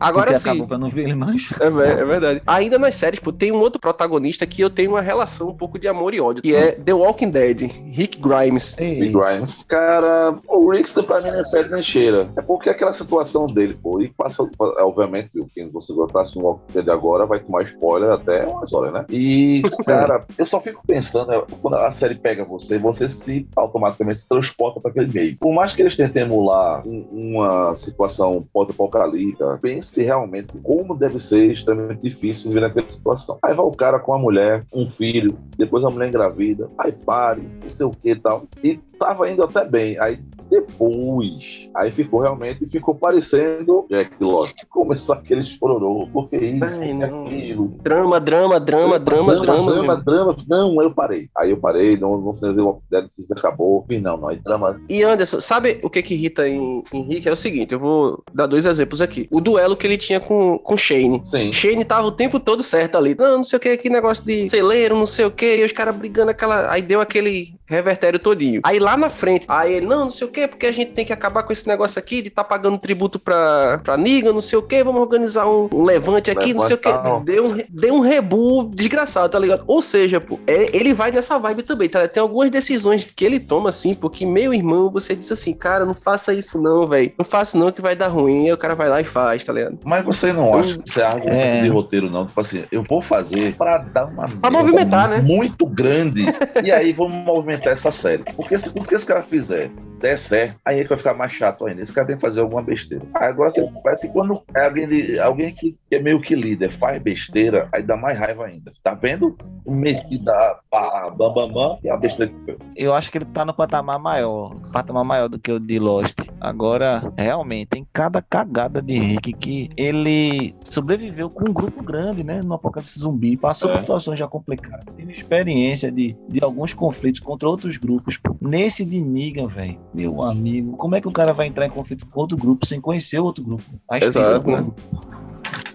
Agora 0.00 0.26
porque 0.26 0.40
sim. 0.40 0.48
acabou 0.50 0.66
pra 0.66 0.78
não 0.78 0.88
ver 0.88 1.02
ele 1.04 1.14
mais. 1.14 1.50
É, 1.60 1.66
é 1.66 2.04
verdade. 2.04 2.42
Ainda 2.46 2.78
nas 2.78 2.94
séries, 2.94 3.20
pô, 3.20 3.32
tem 3.32 3.52
um 3.52 3.60
outro 3.60 3.80
protagonista 3.80 4.46
que 4.46 4.60
eu 4.62 4.70
tenho 4.70 4.90
uma 4.92 5.00
relação 5.00 5.48
um 5.48 5.54
pouco 5.56 5.78
de 5.78 5.86
amor 5.88 6.14
e 6.14 6.20
ódio, 6.20 6.42
que 6.42 6.54
é 6.54 6.72
The 6.72 6.92
Walking 6.92 7.30
Dead, 7.30 7.70
Rick 7.92 8.18
Grimes. 8.18 8.76
Rick 8.78 9.02
Ei, 9.02 9.12
Grimes. 9.12 9.64
Cara, 9.68 10.38
o 10.48 10.70
Rick 10.70 10.92
pra 11.04 11.20
mim 11.20 11.30
não 11.30 11.40
é 11.40 11.50
fede 11.50 11.70
nem 11.70 11.82
cheira. 11.82 12.28
É 12.36 12.42
porque 12.42 12.68
aquela 12.70 12.92
situação 12.92 13.46
dele, 13.46 13.78
pô. 13.80 14.00
E 14.00 14.08
passa, 14.08 14.42
é, 14.78 14.82
obviamente, 14.82 15.30
quem 15.54 15.70
você 15.70 15.92
gostasse 15.92 16.36
no 16.36 16.44
Walking 16.44 16.72
Dead 16.72 16.88
agora 16.88 17.26
vai 17.26 17.40
tomar 17.40 17.62
spoiler 17.62 18.10
até 18.10 18.46
umas 18.46 18.72
horas, 18.72 18.92
né? 18.92 19.04
E, 19.10 19.62
cara, 19.84 20.24
eu 20.38 20.46
só 20.46 20.60
fico 20.60 20.82
pensando, 20.86 21.28
né, 21.28 21.42
quando 21.60 21.74
a 21.76 21.90
série 21.90 22.14
pega 22.14 22.44
você, 22.44 22.78
você 22.78 23.08
se 23.08 23.46
automaticamente 23.56 24.20
se 24.20 24.28
transporta 24.28 24.80
para 24.80 24.90
aquele 24.90 25.12
meio. 25.12 25.36
Por 25.38 25.52
mais 25.54 25.72
que 25.74 25.82
eles 25.82 25.96
tentem 25.96 26.22
emular 26.22 26.86
um- 26.86 27.06
uma 27.12 27.76
situação 27.76 28.44
pós-apocalíptica, 28.52 29.58
pense 29.74 30.02
realmente 30.02 30.52
como 30.62 30.96
deve 30.96 31.18
ser 31.18 31.52
extremamente 31.52 32.02
difícil 32.02 32.50
viver 32.50 32.60
naquela 32.60 32.90
situação. 32.90 33.38
Aí 33.42 33.54
vai 33.54 33.64
o 33.64 33.72
cara 33.72 33.98
com 33.98 34.14
a 34.14 34.18
mulher, 34.18 34.64
um 34.72 34.90
filho, 34.90 35.36
depois 35.56 35.84
a 35.84 35.90
mulher 35.90 36.08
engravida, 36.08 36.70
aí 36.78 36.92
pare, 36.92 37.42
não 37.62 37.68
sei 37.68 37.86
o 37.86 37.90
que 37.90 38.10
e 38.10 38.16
tal. 38.16 38.44
E 38.62 38.80
tava 38.98 39.30
indo 39.30 39.42
até 39.42 39.64
bem. 39.64 39.98
Aí 39.98 40.18
depois, 40.50 41.68
aí 41.74 41.90
ficou 41.90 42.20
realmente, 42.20 42.66
ficou 42.66 42.94
parecendo 42.94 43.86
Jack 43.90 44.12
Lost. 44.20 44.56
Começou 44.68 45.14
aquele 45.14 45.42
chororô, 45.42 46.08
porque 46.12 46.36
isso, 46.36 46.64
Ai, 46.64 47.02
aquilo. 47.02 47.68
Drama, 47.82 48.20
drama, 48.20 48.60
drama, 48.60 48.98
drama, 48.98 49.40
drama. 49.40 49.72
drama, 49.72 49.96
drama. 49.96 50.36
Não, 50.48 50.82
eu 50.82 50.92
parei. 50.92 51.28
Aí 51.36 51.50
eu 51.50 51.56
parei, 51.56 51.96
não, 51.96 52.20
não 52.20 52.34
sei 52.34 52.52
se 52.52 52.60
o 52.60 52.66
Walking 52.66 52.86
Dead 52.90 53.06
se 53.10 53.32
acabou. 53.32 53.84
E 53.90 53.98
não, 53.98 54.16
não, 54.16 54.28
aí 54.28 54.36
drama. 54.38 54.80
E 54.88 55.02
Anderson, 55.02 55.40
sabe 55.40 55.80
o 55.82 55.90
que 55.90 56.02
que 56.02 56.14
irrita 56.14 56.46
em 56.46 56.82
Rick? 56.92 57.28
É 57.28 57.32
o 57.32 57.36
seguinte, 57.36 57.72
eu 57.72 57.80
vou 57.80 58.22
dar 58.32 58.46
dois 58.46 58.66
exemplos 58.66 59.00
aqui. 59.00 59.26
O 59.30 59.40
duelo 59.40 59.76
que 59.76 59.86
ele 59.86 59.96
tinha 59.96 60.20
com, 60.20 60.58
com 60.58 60.76
Shane. 60.76 61.20
Sim. 61.24 61.52
Shane 61.52 61.84
tava 61.84 62.06
o 62.06 62.12
tempo 62.12 62.38
todo 62.38 62.62
certo 62.62 62.96
ali. 62.96 63.16
Não, 63.18 63.38
não 63.38 63.44
sei 63.44 63.56
o 63.56 63.60
que, 63.60 63.76
que 63.76 63.90
negócio 63.90 64.24
de 64.24 64.48
celeiro, 64.48 64.96
não 64.96 65.06
sei 65.06 65.24
o 65.24 65.30
que. 65.30 65.56
E 65.56 65.64
os 65.64 65.72
caras 65.72 65.96
brigando 65.96 66.30
aquela. 66.30 66.70
Aí 66.70 66.82
deu 66.82 67.00
aquele 67.00 67.54
revertério 67.66 68.18
todinho. 68.18 68.60
Aí 68.62 68.78
lá 68.78 68.96
na 68.96 69.08
frente, 69.08 69.46
aí 69.48 69.74
ele, 69.74 69.86
não, 69.86 70.00
não 70.04 70.10
sei 70.10 70.26
o 70.26 70.30
que, 70.30 70.46
porque 70.46 70.66
a 70.66 70.72
gente 70.72 70.92
tem 70.92 71.04
que 71.04 71.12
acabar 71.12 71.42
com 71.42 71.52
esse 71.52 71.66
negócio 71.66 71.98
aqui 71.98 72.20
de 72.22 72.30
tá 72.30 72.44
pagando 72.44 72.78
tributo 72.78 73.18
pra, 73.18 73.80
pra 73.82 73.96
Niga, 73.96 74.32
não 74.32 74.40
sei 74.40 74.58
o 74.58 74.62
que, 74.62 74.82
vamos 74.84 75.00
organizar 75.00 75.46
um, 75.48 75.68
um 75.72 75.82
levante 75.84 76.30
aqui, 76.30 76.52
não 76.52 76.62
sei 76.62 76.74
o 76.76 76.78
tá. 76.78 77.20
Deu 77.24 77.46
um, 77.46 77.58
deu 77.68 77.94
um 77.94 78.00
rebu 78.00 78.64
desgraçado, 78.74 79.28
tá 79.30 79.38
ligado? 79.38 79.64
Ou 79.66 79.80
seja, 79.80 80.20
pô, 80.20 80.38
é- 80.46 80.76
ele 80.76 80.92
vai 80.92 81.10
nessa 81.10 81.38
vibe 81.38 81.62
também, 81.62 81.88
tá? 81.88 82.06
Tem 82.06 82.20
algumas 82.20 82.50
decisões 82.50 83.04
que 83.04 83.24
ele 83.24 83.40
toma, 83.40 83.70
assim, 83.70 83.94
porque, 83.94 84.26
meu 84.26 84.52
irmão, 84.52 84.90
você 84.90 85.14
diz 85.16 85.30
assim, 85.32 85.52
cara, 85.54 85.84
não 85.86 85.94
faça 85.94 86.34
isso 86.34 86.60
não, 86.60 86.86
velho. 86.86 87.12
Não 87.18 87.24
faça 87.24 87.56
não 87.56 87.72
que 87.72 87.80
vai 87.80 87.96
dar 87.96 88.08
ruim. 88.08 88.46
Aí 88.46 88.52
o 88.52 88.58
cara 88.58 88.74
vai 88.74 88.88
lá 88.88 89.00
e 89.00 89.04
faz, 89.04 89.42
tá 89.44 89.52
ligado? 89.52 89.78
Mas 89.84 90.04
você 90.04 90.32
não 90.32 90.54
acha 90.54 90.78
que 90.78 90.90
você 90.90 91.00
é 91.00 91.04
argumento 91.06 91.34
É. 91.34 91.62
de 91.62 91.68
roteiro, 91.68 92.10
não? 92.10 92.26
Tipo 92.26 92.40
assim, 92.40 92.64
eu 92.70 92.82
vou 92.82 93.00
fazer 93.00 93.54
pra 93.56 93.78
dar 93.78 94.06
uma 94.06 94.28
Pra 94.28 94.50
movimentar, 94.50 95.08
né? 95.08 95.20
muito 95.20 95.66
grande. 95.66 96.24
e 96.64 96.70
aí 96.70 96.92
vamos 96.92 97.14
movimentar 97.14 97.53
essa 97.68 97.90
série. 97.90 98.24
Porque 98.36 98.58
se 98.58 98.72
tudo 98.72 98.88
que 98.88 98.94
esse 98.94 99.06
cara 99.06 99.22
fizer 99.22 99.70
der 100.00 100.18
certo, 100.18 100.56
aí 100.64 100.80
é 100.80 100.82
que 100.82 100.88
vai 100.90 100.98
ficar 100.98 101.14
mais 101.14 101.32
chato 101.32 101.66
ainda. 101.66 101.80
Esse 101.80 101.92
cara 101.92 102.06
tem 102.06 102.16
que 102.16 102.20
fazer 102.20 102.40
alguma 102.42 102.60
besteira. 102.62 103.04
Aí 103.14 103.28
agora 103.28 103.50
você 103.50 103.66
parece 103.82 104.06
que 104.06 104.12
quando 104.12 104.34
é 104.54 104.66
alguém, 104.66 105.18
alguém 105.18 105.54
que 105.54 105.78
é 105.90 105.98
meio 105.98 106.20
que 106.20 106.34
líder 106.34 106.70
faz 106.72 107.00
besteira, 107.00 107.68
aí 107.72 107.82
dá 107.82 107.96
mais 107.96 108.18
raiva 108.18 108.44
ainda. 108.44 108.70
Tá 108.82 108.92
vendo? 108.94 109.34
Metido 109.66 110.28
a 110.30 110.58
pá, 110.70 111.10
bam, 111.16 111.32
bam, 111.32 111.50
bam, 111.50 111.78
e 111.82 111.88
a 111.88 111.96
besteira 111.96 112.30
que 112.30 112.44
fez. 112.44 112.58
eu 112.76 112.92
acho 112.92 113.10
que 113.10 113.16
ele 113.16 113.24
tá 113.24 113.46
no 113.46 113.54
patamar 113.54 113.98
maior, 113.98 114.54
patamar 114.72 115.04
maior 115.04 115.28
do 115.28 115.38
que 115.38 115.50
o 115.50 115.58
de 115.58 115.78
Lost. 115.78 116.18
Agora, 116.38 117.10
realmente, 117.16 117.68
tem 117.68 117.86
cada 117.90 118.20
cagada 118.20 118.82
de 118.82 118.98
Rick 118.98 119.32
que 119.32 119.70
ele 119.74 120.54
sobreviveu 120.64 121.30
com 121.30 121.48
um 121.48 121.52
grupo 121.52 121.82
grande, 121.82 122.22
né, 122.22 122.42
no 122.42 122.52
apocalipse 122.52 122.98
zumbi, 122.98 123.36
passou 123.38 123.70
por 123.70 123.76
É. 123.76 123.80
situações 123.80 124.18
já 124.18 124.28
complicadas, 124.28 124.84
teve 124.96 125.12
experiência 125.12 125.90
de, 125.90 126.14
de 126.28 126.44
alguns 126.44 126.74
conflitos 126.74 127.20
contra 127.20 127.43
outros 127.44 127.76
grupos. 127.76 128.16
pô. 128.16 128.34
Nesse 128.40 128.84
de 128.84 129.00
Negan, 129.00 129.46
velho, 129.48 129.78
meu 129.92 130.22
amigo, 130.22 130.76
como 130.76 130.94
é 130.96 131.00
que 131.00 131.08
o 131.08 131.12
cara 131.12 131.32
vai 131.32 131.46
entrar 131.46 131.66
em 131.66 131.70
conflito 131.70 132.06
com 132.06 132.20
outro 132.20 132.36
grupo 132.36 132.64
sem 132.66 132.80
conhecer 132.80 133.18
o 133.20 133.24
outro 133.24 133.44
grupo? 133.44 133.62
A 133.90 133.98
Exato, 133.98 134.50
né? 134.50 134.66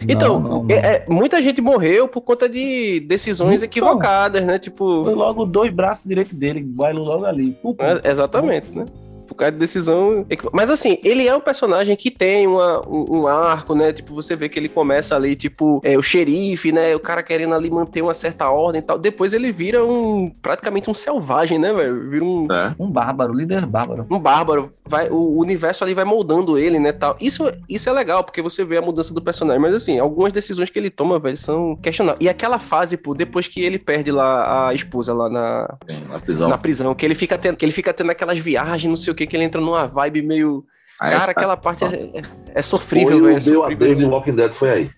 Então, 0.07 0.39
Não, 0.39 0.49
não, 0.49 0.63
não. 0.63 0.69
é- 0.75 0.95
é, 0.97 1.05
muita 1.09 1.41
gente 1.41 1.61
morreu 1.61 2.07
por 2.07 2.21
conta 2.21 2.47
de 2.49 3.01
decisões 3.01 3.55
Então. 3.61 3.65
equivocadas, 3.65 4.45
né? 4.45 4.57
Tipo, 4.57 5.03
Foi 5.03 5.13
logo 5.13 5.45
dois 5.45 5.71
braços 5.73 6.05
direitos 6.07 6.33
dele, 6.33 6.63
bailo 6.63 7.03
logo 7.03 7.25
ali. 7.25 7.51
Pum, 7.61 7.73
pum. 7.73 7.83
é- 7.83 8.09
exatamente, 8.09 8.69
né? 8.71 8.85
Por 9.29 9.35
causa 9.35 9.51
de 9.51 9.57
decisão. 9.57 10.25
Mas 10.51 10.69
assim, 10.69 10.97
ele 11.03 11.27
é 11.27 11.35
um 11.35 11.39
personagem 11.39 11.95
que 11.95 12.11
tem 12.11 12.47
uma, 12.47 12.85
um, 12.87 13.19
um 13.19 13.27
arco, 13.27 13.75
né? 13.75 13.93
Tipo, 13.93 14.13
você 14.13 14.35
vê 14.35 14.49
que 14.49 14.59
ele 14.59 14.67
começa 14.67 15.15
ali, 15.15 15.35
tipo, 15.35 15.79
é, 15.83 15.97
o 15.97 16.01
xerife, 16.01 16.71
né? 16.71 16.95
O 16.95 16.99
cara 16.99 17.23
querendo 17.23 17.53
ali 17.53 17.69
manter 17.69 18.01
uma 18.01 18.13
certa 18.13 18.49
ordem 18.49 18.79
e 18.79 18.81
tal. 18.81 18.97
Depois 18.97 19.33
ele 19.33 19.51
vira 19.51 19.85
um. 19.85 20.31
praticamente 20.41 20.89
um 20.89 20.93
selvagem, 20.93 21.59
né, 21.59 21.71
velho? 21.71 22.09
Vira 22.09 22.25
um. 22.25 22.47
né? 22.47 22.75
Um 22.79 22.89
bárbaro, 22.89 23.33
líder 23.33 23.65
bárbaro. 23.65 24.05
um 24.09 24.19
bárbaro, 24.19 24.73
vai, 24.85 25.09
o 25.09 25.37
universo 25.37 25.83
ali 25.83 25.93
vai 25.93 26.05
moldando 26.05 26.57
ele, 26.57 26.79
né, 26.79 26.91
tal. 26.91 27.15
Isso, 27.21 27.43
isso 27.69 27.89
é 27.89 27.93
legal, 27.93 28.23
porque 28.23 28.41
você 28.41 28.65
vê 28.65 28.77
a 28.77 28.81
mudança 28.81 29.13
do 29.13 29.21
personagem, 29.21 29.61
mas 29.61 29.73
assim, 29.73 29.99
algumas 29.99 30.33
decisões 30.33 30.69
que 30.69 30.79
ele 30.79 30.89
toma, 30.89 31.19
velho, 31.19 31.37
são 31.37 31.75
questionáveis. 31.75 32.23
E 32.23 32.29
aquela 32.29 32.59
fase, 32.59 32.97
pô, 32.97 33.13
depois 33.13 33.47
que 33.47 33.61
ele 33.61 33.77
perde 33.77 34.11
lá 34.11 34.69
a 34.69 34.73
esposa 34.73 35.13
lá 35.13 35.29
na, 35.29 35.77
Sim, 35.87 36.01
na 36.07 36.19
prisão. 36.19 36.49
na 36.49 36.57
prisão, 36.57 36.95
que 36.95 37.05
ele 37.05 37.15
fica 37.15 37.37
tendo, 37.37 37.55
que 37.55 37.65
ele 37.65 37.71
fica 37.71 37.93
tendo 37.93 38.11
aquelas 38.11 38.39
viagens, 38.39 38.89
não 38.89 38.97
sei 38.97 39.11
o 39.11 39.15
que, 39.19 39.27
que 39.27 39.35
ele 39.35 39.43
entra 39.43 39.59
numa 39.61 39.85
vibe 39.87 40.21
meio... 40.21 40.63
Aí, 40.99 41.11
Cara, 41.11 41.31
aquela 41.31 41.55
parte 41.57 41.83
é, 41.85 41.87
é- 42.19 42.21
é 42.55 42.61
sofrível, 42.61 43.19
foi 43.19 43.21
velho, 43.21 43.27
é 43.27 43.31
o 43.31 43.33
meu 43.33 43.41
sofrível. 43.61 43.85
adeus 43.85 43.97
de 43.99 44.05
Walking 44.05 44.35
Dead 44.35 44.51
foi 44.53 44.69
aí. 44.69 44.89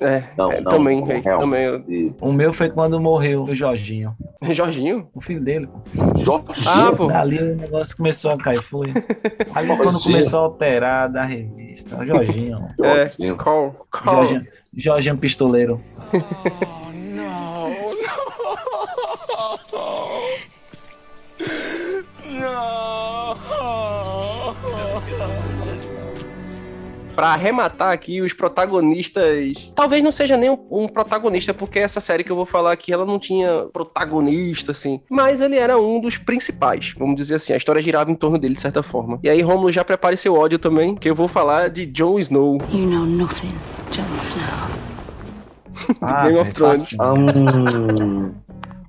É, 0.00 0.24
Não, 0.36 0.50
é, 0.50 0.60
não, 0.60 0.72
também, 0.72 1.00
não, 1.00 1.06
real. 1.06 1.40
também. 1.40 1.62
eu- 1.64 2.14
O 2.20 2.32
meu 2.32 2.52
foi 2.52 2.68
quando 2.68 3.00
morreu 3.00 3.44
o 3.44 3.54
Jorginho. 3.54 4.16
Jorginho? 4.50 5.08
O 5.14 5.20
filho 5.20 5.40
dele. 5.40 5.68
Jorge 6.24 6.44
Ah, 6.66 6.92
pô. 6.96 7.08
Ali 7.10 7.38
o 7.38 7.56
negócio 7.56 7.96
começou 7.96 8.32
a 8.32 8.36
cair, 8.36 8.60
foi. 8.62 8.88
Ali 9.54 9.68
Jorginho. 9.68 9.76
quando 9.78 10.00
começou 10.00 10.40
a 10.40 10.42
alterar 10.44 11.08
da 11.08 11.22
revista. 11.24 11.96
O 11.98 12.04
Jorginho. 12.06 12.68
É, 12.82 12.88
Jorginho. 13.06 13.36
Call, 13.36 13.86
call. 13.92 14.14
Jorginho, 14.26 14.46
Jorginho 14.76 15.18
Pistoleiro. 15.18 15.80
Pra 27.22 27.34
arrematar 27.34 27.92
aqui, 27.92 28.20
os 28.20 28.32
protagonistas. 28.32 29.70
Talvez 29.76 30.02
não 30.02 30.10
seja 30.10 30.36
nem 30.36 30.50
um, 30.50 30.58
um 30.68 30.88
protagonista, 30.88 31.54
porque 31.54 31.78
essa 31.78 32.00
série 32.00 32.24
que 32.24 32.32
eu 32.32 32.34
vou 32.34 32.44
falar 32.44 32.72
aqui, 32.72 32.92
ela 32.92 33.06
não 33.06 33.16
tinha 33.16 33.66
protagonista, 33.72 34.72
assim. 34.72 35.00
Mas 35.08 35.40
ele 35.40 35.56
era 35.56 35.78
um 35.78 36.00
dos 36.00 36.18
principais, 36.18 36.94
vamos 36.98 37.14
dizer 37.14 37.36
assim. 37.36 37.52
A 37.52 37.56
história 37.56 37.80
girava 37.80 38.10
em 38.10 38.16
torno 38.16 38.38
dele, 38.38 38.56
de 38.56 38.60
certa 38.60 38.82
forma. 38.82 39.20
E 39.22 39.30
aí, 39.30 39.40
Romulo, 39.40 39.70
já 39.70 39.84
prepare 39.84 40.16
seu 40.16 40.34
ódio 40.34 40.58
também, 40.58 40.96
que 40.96 41.08
eu 41.08 41.14
vou 41.14 41.28
falar 41.28 41.68
de 41.70 41.86
Jon 41.86 42.18
Snow. 42.18 42.58
You 42.72 42.86
know 42.88 43.06
nothing, 43.06 43.54
Jon 43.92 44.02
Snow. 44.16 44.42
Ah, 46.00 46.24
Game 46.26 46.38
of 46.38 46.42
velho, 46.42 46.54
Thrones. 46.54 46.90
fascinante. 46.90 47.38
Hum, 48.02 48.32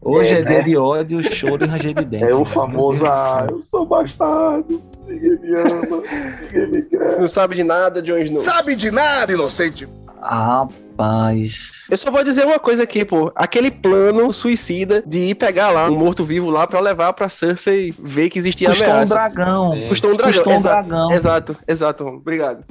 Hoje 0.06 0.34
é, 0.34 0.40
É, 0.40 0.44
dia 0.44 0.58
né? 0.58 0.64
de 0.64 0.76
ódio, 0.76 1.24
choro 1.24 1.64
e 1.64 1.68
ranger 1.68 1.94
de 1.94 2.04
dente. 2.06 2.24
é 2.26 2.36
o 2.36 2.44
famoso, 2.44 3.06
ah, 3.06 3.48
eu 3.50 3.62
sou 3.62 3.86
bastardo, 3.86 4.82
ninguém 5.08 5.40
me 5.40 5.56
ama, 5.56 6.04
ninguém 6.42 6.68
me 6.72 6.82
quer. 6.84 7.20
Não 7.20 7.28
sabe 7.28 7.56
de 7.56 7.64
nada, 7.64 8.02
Jon 8.02 8.18
Snow. 8.18 8.40
Sabe 8.40 8.76
de 8.76 8.92
nada, 8.92 9.32
inocente. 9.32 9.88
Rapaz. 10.22 11.72
Eu 11.90 11.98
só 11.98 12.10
vou 12.10 12.24
dizer 12.24 12.46
uma 12.46 12.58
coisa 12.60 12.84
aqui, 12.84 13.04
pô. 13.04 13.32
Aquele 13.36 13.70
plano 13.70 14.32
suicida 14.32 15.04
de 15.06 15.20
ir 15.20 15.36
pegar 15.36 15.70
lá 15.72 15.90
um 15.90 15.98
morto-vivo 15.98 16.50
lá 16.50 16.66
pra 16.66 16.80
levar 16.80 17.12
pra 17.14 17.28
Cersei 17.28 17.94
ver 18.00 18.30
que 18.30 18.38
existia 18.40 18.70
Custou 18.70 18.88
um 18.88 18.92
ameaça. 18.92 19.14
dragão. 19.14 19.74
Sim. 19.74 19.88
Custou 19.90 20.12
um 20.12 20.18
dragão. 20.18 20.34
Custou 20.34 20.54
um 20.54 20.56
exato, 20.56 20.88
dragão. 20.88 21.12
exato, 21.12 21.58
exato. 21.68 22.08
Obrigado. 22.08 22.64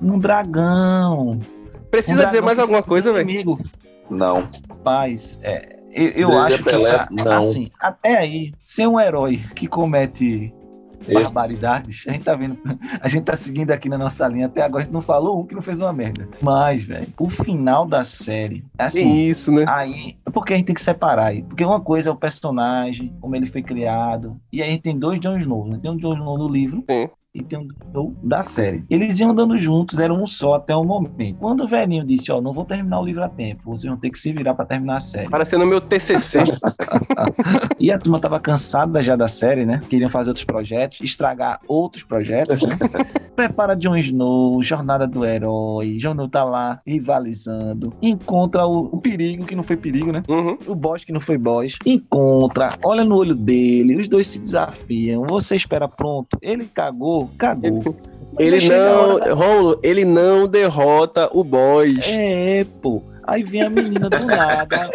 Um 0.00 0.18
dragão. 0.18 1.38
Precisa 1.90 2.22
Um 2.22 2.26
dizer 2.26 2.30
dragão 2.40 2.44
mais 2.46 2.58
que 2.58 2.62
alguma 2.62 2.82
coisa, 2.82 3.12
velho? 3.12 3.58
Não, 4.10 4.48
Rapaz, 4.68 5.38
é, 5.42 5.78
eu, 5.92 6.10
eu 6.10 6.38
acho 6.38 6.58
que, 6.58 6.64
Pelé, 6.64 7.06
assim, 7.30 7.70
até 7.80 8.18
aí, 8.18 8.52
ser 8.64 8.86
um 8.86 9.00
herói 9.00 9.40
que 9.54 9.66
comete. 9.66 10.52
Barbaridades, 11.12 12.04
a 12.06 12.12
gente 12.12 12.24
tá 12.24 12.34
vendo, 12.34 12.58
a 13.00 13.08
gente 13.08 13.24
tá 13.24 13.36
seguindo 13.36 13.70
aqui 13.70 13.88
na 13.88 13.98
nossa 13.98 14.26
linha, 14.28 14.46
até 14.46 14.62
agora 14.62 14.82
a 14.82 14.84
gente 14.84 14.94
não 14.94 15.02
falou 15.02 15.40
um 15.40 15.46
que 15.46 15.54
não 15.54 15.62
fez 15.62 15.78
uma 15.78 15.92
merda. 15.92 16.28
Mas, 16.40 16.82
velho, 16.82 17.06
o 17.18 17.28
final 17.28 17.86
da 17.86 18.04
série, 18.04 18.64
assim, 18.78 19.28
Isso, 19.28 19.52
né? 19.52 19.64
Aí, 19.68 20.16
porque 20.32 20.54
a 20.54 20.56
gente 20.56 20.66
tem 20.66 20.74
que 20.74 20.82
separar 20.82 21.28
aí. 21.28 21.42
Porque 21.42 21.64
uma 21.64 21.80
coisa 21.80 22.10
é 22.10 22.12
o 22.12 22.16
personagem, 22.16 23.14
como 23.20 23.36
ele 23.36 23.46
foi 23.46 23.62
criado. 23.62 24.40
E 24.52 24.62
aí 24.62 24.68
a 24.68 24.72
gente 24.72 24.82
tem 24.82 24.98
dois 24.98 25.20
Jon 25.20 25.36
Snow, 25.36 25.66
né? 25.68 25.78
Tem 25.80 25.90
um 25.90 25.96
Jon 25.96 26.14
Snow 26.14 26.38
no 26.38 26.48
livro 26.48 26.84
Sim. 26.88 27.08
E 27.34 27.42
tem 27.42 27.58
um 27.58 27.66
Snow 27.88 28.14
da 28.22 28.42
série. 28.42 28.84
Eles 28.88 29.18
iam 29.18 29.32
andando 29.32 29.58
juntos, 29.58 29.98
eram 29.98 30.22
um 30.22 30.26
só 30.26 30.54
até 30.54 30.74
o 30.74 30.84
momento. 30.84 31.38
Quando 31.40 31.64
o 31.64 31.66
velhinho 31.66 32.04
disse, 32.04 32.30
ó, 32.30 32.40
não 32.40 32.52
vou 32.52 32.64
terminar 32.64 33.00
o 33.00 33.04
livro 33.04 33.24
a 33.24 33.28
tempo, 33.28 33.62
vocês 33.64 33.90
vão 33.90 33.98
ter 33.98 34.10
que 34.10 34.18
se 34.18 34.32
virar 34.32 34.54
pra 34.54 34.64
terminar 34.64 34.96
a 34.96 35.00
série. 35.00 35.28
Parecendo 35.28 35.66
meu 35.66 35.80
TCC. 35.80 36.38
E 37.78 37.90
a 37.90 37.98
turma 37.98 38.18
tava 38.18 38.40
cansada 38.40 39.02
já 39.02 39.16
da 39.16 39.28
série, 39.28 39.66
né? 39.66 39.80
Queriam 39.88 40.08
fazer 40.08 40.30
outros 40.30 40.44
projetos, 40.44 41.00
estragar 41.00 41.60
outros 41.66 42.02
projetos, 42.02 42.62
né? 42.62 42.78
Prepara 43.36 43.74
Jon 43.74 43.96
Snow, 43.96 44.62
Jornada 44.62 45.06
do 45.06 45.24
Herói, 45.24 45.96
Jon 45.96 46.12
Snow 46.12 46.28
tá 46.28 46.44
lá 46.44 46.80
rivalizando, 46.86 47.92
encontra 48.00 48.66
o, 48.66 48.94
o 48.94 49.00
perigo, 49.00 49.44
que 49.44 49.56
não 49.56 49.62
foi 49.62 49.76
perigo, 49.76 50.12
né? 50.12 50.22
Uhum. 50.28 50.56
o 50.66 50.74
boss 50.74 51.04
que 51.04 51.12
não 51.12 51.20
foi 51.20 51.36
boss, 51.36 51.76
encontra, 51.84 52.70
olha 52.82 53.04
no 53.04 53.16
olho 53.16 53.34
dele, 53.34 53.96
os 53.96 54.08
dois 54.08 54.28
se 54.28 54.40
desafiam, 54.40 55.24
você 55.28 55.56
espera 55.56 55.88
pronto, 55.88 56.38
ele 56.40 56.64
cagou, 56.64 57.23
cagou. 57.38 57.96
Ele 58.38 58.56
a 58.56 58.68
não, 58.68 59.18
da- 59.18 59.32
Romulo, 59.34 59.78
ele 59.82 60.04
não 60.04 60.48
derrota 60.48 61.28
o 61.32 61.44
boss. 61.44 62.00
É, 62.08 62.64
pô. 62.82 63.00
Aí 63.26 63.42
vem 63.42 63.62
a 63.62 63.70
menina 63.70 64.10
do 64.10 64.24
nada. 64.26 64.90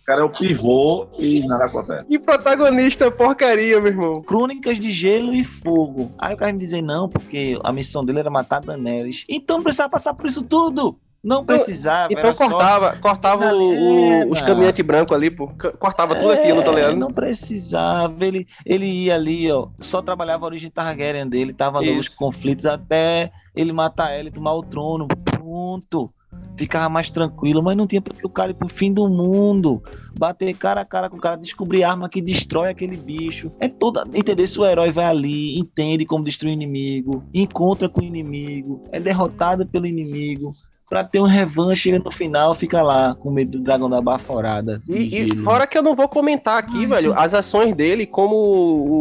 o 0.00 0.04
cara 0.04 0.20
é 0.20 0.24
o 0.24 0.28
pivô 0.30 1.06
e 1.18 1.44
nada 1.46 1.64
acontece. 1.64 2.04
Que 2.06 2.18
protagonista 2.18 3.10
porcaria, 3.10 3.80
meu 3.80 3.90
irmão. 3.92 4.22
Crônicas 4.22 4.78
de 4.78 4.90
Gelo 4.90 5.32
e 5.34 5.42
Fogo. 5.42 6.12
Aí 6.18 6.34
o 6.34 6.36
cara 6.36 6.52
me 6.52 6.58
dizer 6.58 6.82
não, 6.82 7.08
porque 7.08 7.58
a 7.64 7.72
missão 7.72 8.04
dele 8.04 8.20
era 8.20 8.30
matar 8.30 8.60
Daenerys. 8.60 9.24
Então 9.28 9.56
não 9.56 9.64
precisava 9.64 9.90
passar 9.90 10.14
por 10.14 10.26
isso 10.26 10.42
tudo. 10.42 10.96
Não 11.22 11.44
precisava, 11.44 12.12
Então 12.12 12.24
era 12.24 12.34
só... 12.34 12.48
cortava, 12.48 12.96
cortava 12.96 13.54
o- 13.54 13.72
É, 13.72 14.24
o- 14.24 14.32
os 14.32 14.42
caminhantes 14.42 14.84
brancos 14.84 15.16
ali, 15.16 15.30
pô. 15.30 15.48
Cortava 15.78 16.16
tudo 16.16 16.32
aquilo, 16.32 16.62
tá 16.64 16.72
É, 16.72 16.74
ligado? 16.74 16.96
Não 16.96 17.12
precisava. 17.12 18.24
Ele, 18.26 18.46
ele 18.66 18.86
ia 18.86 19.14
ali, 19.14 19.50
ó. 19.52 19.68
Só 19.78 20.02
trabalhava 20.02 20.44
a 20.44 20.48
origem 20.48 20.68
Targaryen 20.70 21.28
dele. 21.28 21.52
Tava 21.52 21.80
nos 21.80 22.06
Isso. 22.06 22.16
conflitos 22.16 22.66
até 22.66 23.30
ele 23.54 23.72
matar 23.72 24.10
ela 24.10 24.28
e 24.28 24.32
tomar 24.32 24.52
o 24.54 24.62
trono. 24.62 25.06
Pronto. 25.24 26.12
Ficava 26.56 26.88
mais 26.88 27.10
tranquilo, 27.10 27.62
mas 27.62 27.76
não 27.76 27.86
tinha 27.86 28.00
porque 28.00 28.26
o 28.26 28.30
cara 28.30 28.50
ir 28.50 28.54
pro 28.54 28.68
fim 28.68 28.92
do 28.92 29.08
mundo. 29.08 29.82
Bater 30.18 30.52
cara 30.56 30.80
a 30.80 30.84
cara 30.84 31.08
com 31.08 31.16
o 31.16 31.20
cara, 31.20 31.36
descobrir 31.36 31.84
arma 31.84 32.08
que 32.08 32.20
destrói 32.20 32.70
aquele 32.70 32.96
bicho. 32.96 33.50
É 33.60 33.68
toda. 33.68 34.04
Entender 34.14 34.46
se 34.46 34.58
o 34.58 34.66
herói 34.66 34.90
vai 34.90 35.04
ali, 35.04 35.58
entende 35.58 36.04
como 36.04 36.24
destruir 36.24 36.50
o 36.52 36.54
inimigo, 36.54 37.22
encontra 37.32 37.88
com 37.88 38.00
o 38.00 38.04
inimigo, 38.04 38.82
é 38.90 38.98
derrotado 38.98 39.66
pelo 39.66 39.86
inimigo. 39.86 40.52
Pra 40.92 41.02
ter 41.02 41.20
um 41.20 41.26
revanche, 41.26 41.84
chega 41.84 41.98
no 41.98 42.10
final, 42.10 42.54
fica 42.54 42.82
lá 42.82 43.14
com 43.14 43.30
medo 43.30 43.52
do 43.52 43.64
dragão 43.64 43.88
da 43.88 43.98
baforada. 43.98 44.82
E, 44.86 45.22
e 45.22 45.42
fora 45.42 45.66
que 45.66 45.78
eu 45.78 45.82
não 45.82 45.96
vou 45.96 46.06
comentar 46.06 46.58
aqui, 46.58 46.80
Ai, 46.80 46.86
velho, 46.86 47.18
as 47.18 47.32
ações 47.32 47.74
dele 47.74 48.04
como 48.04 48.36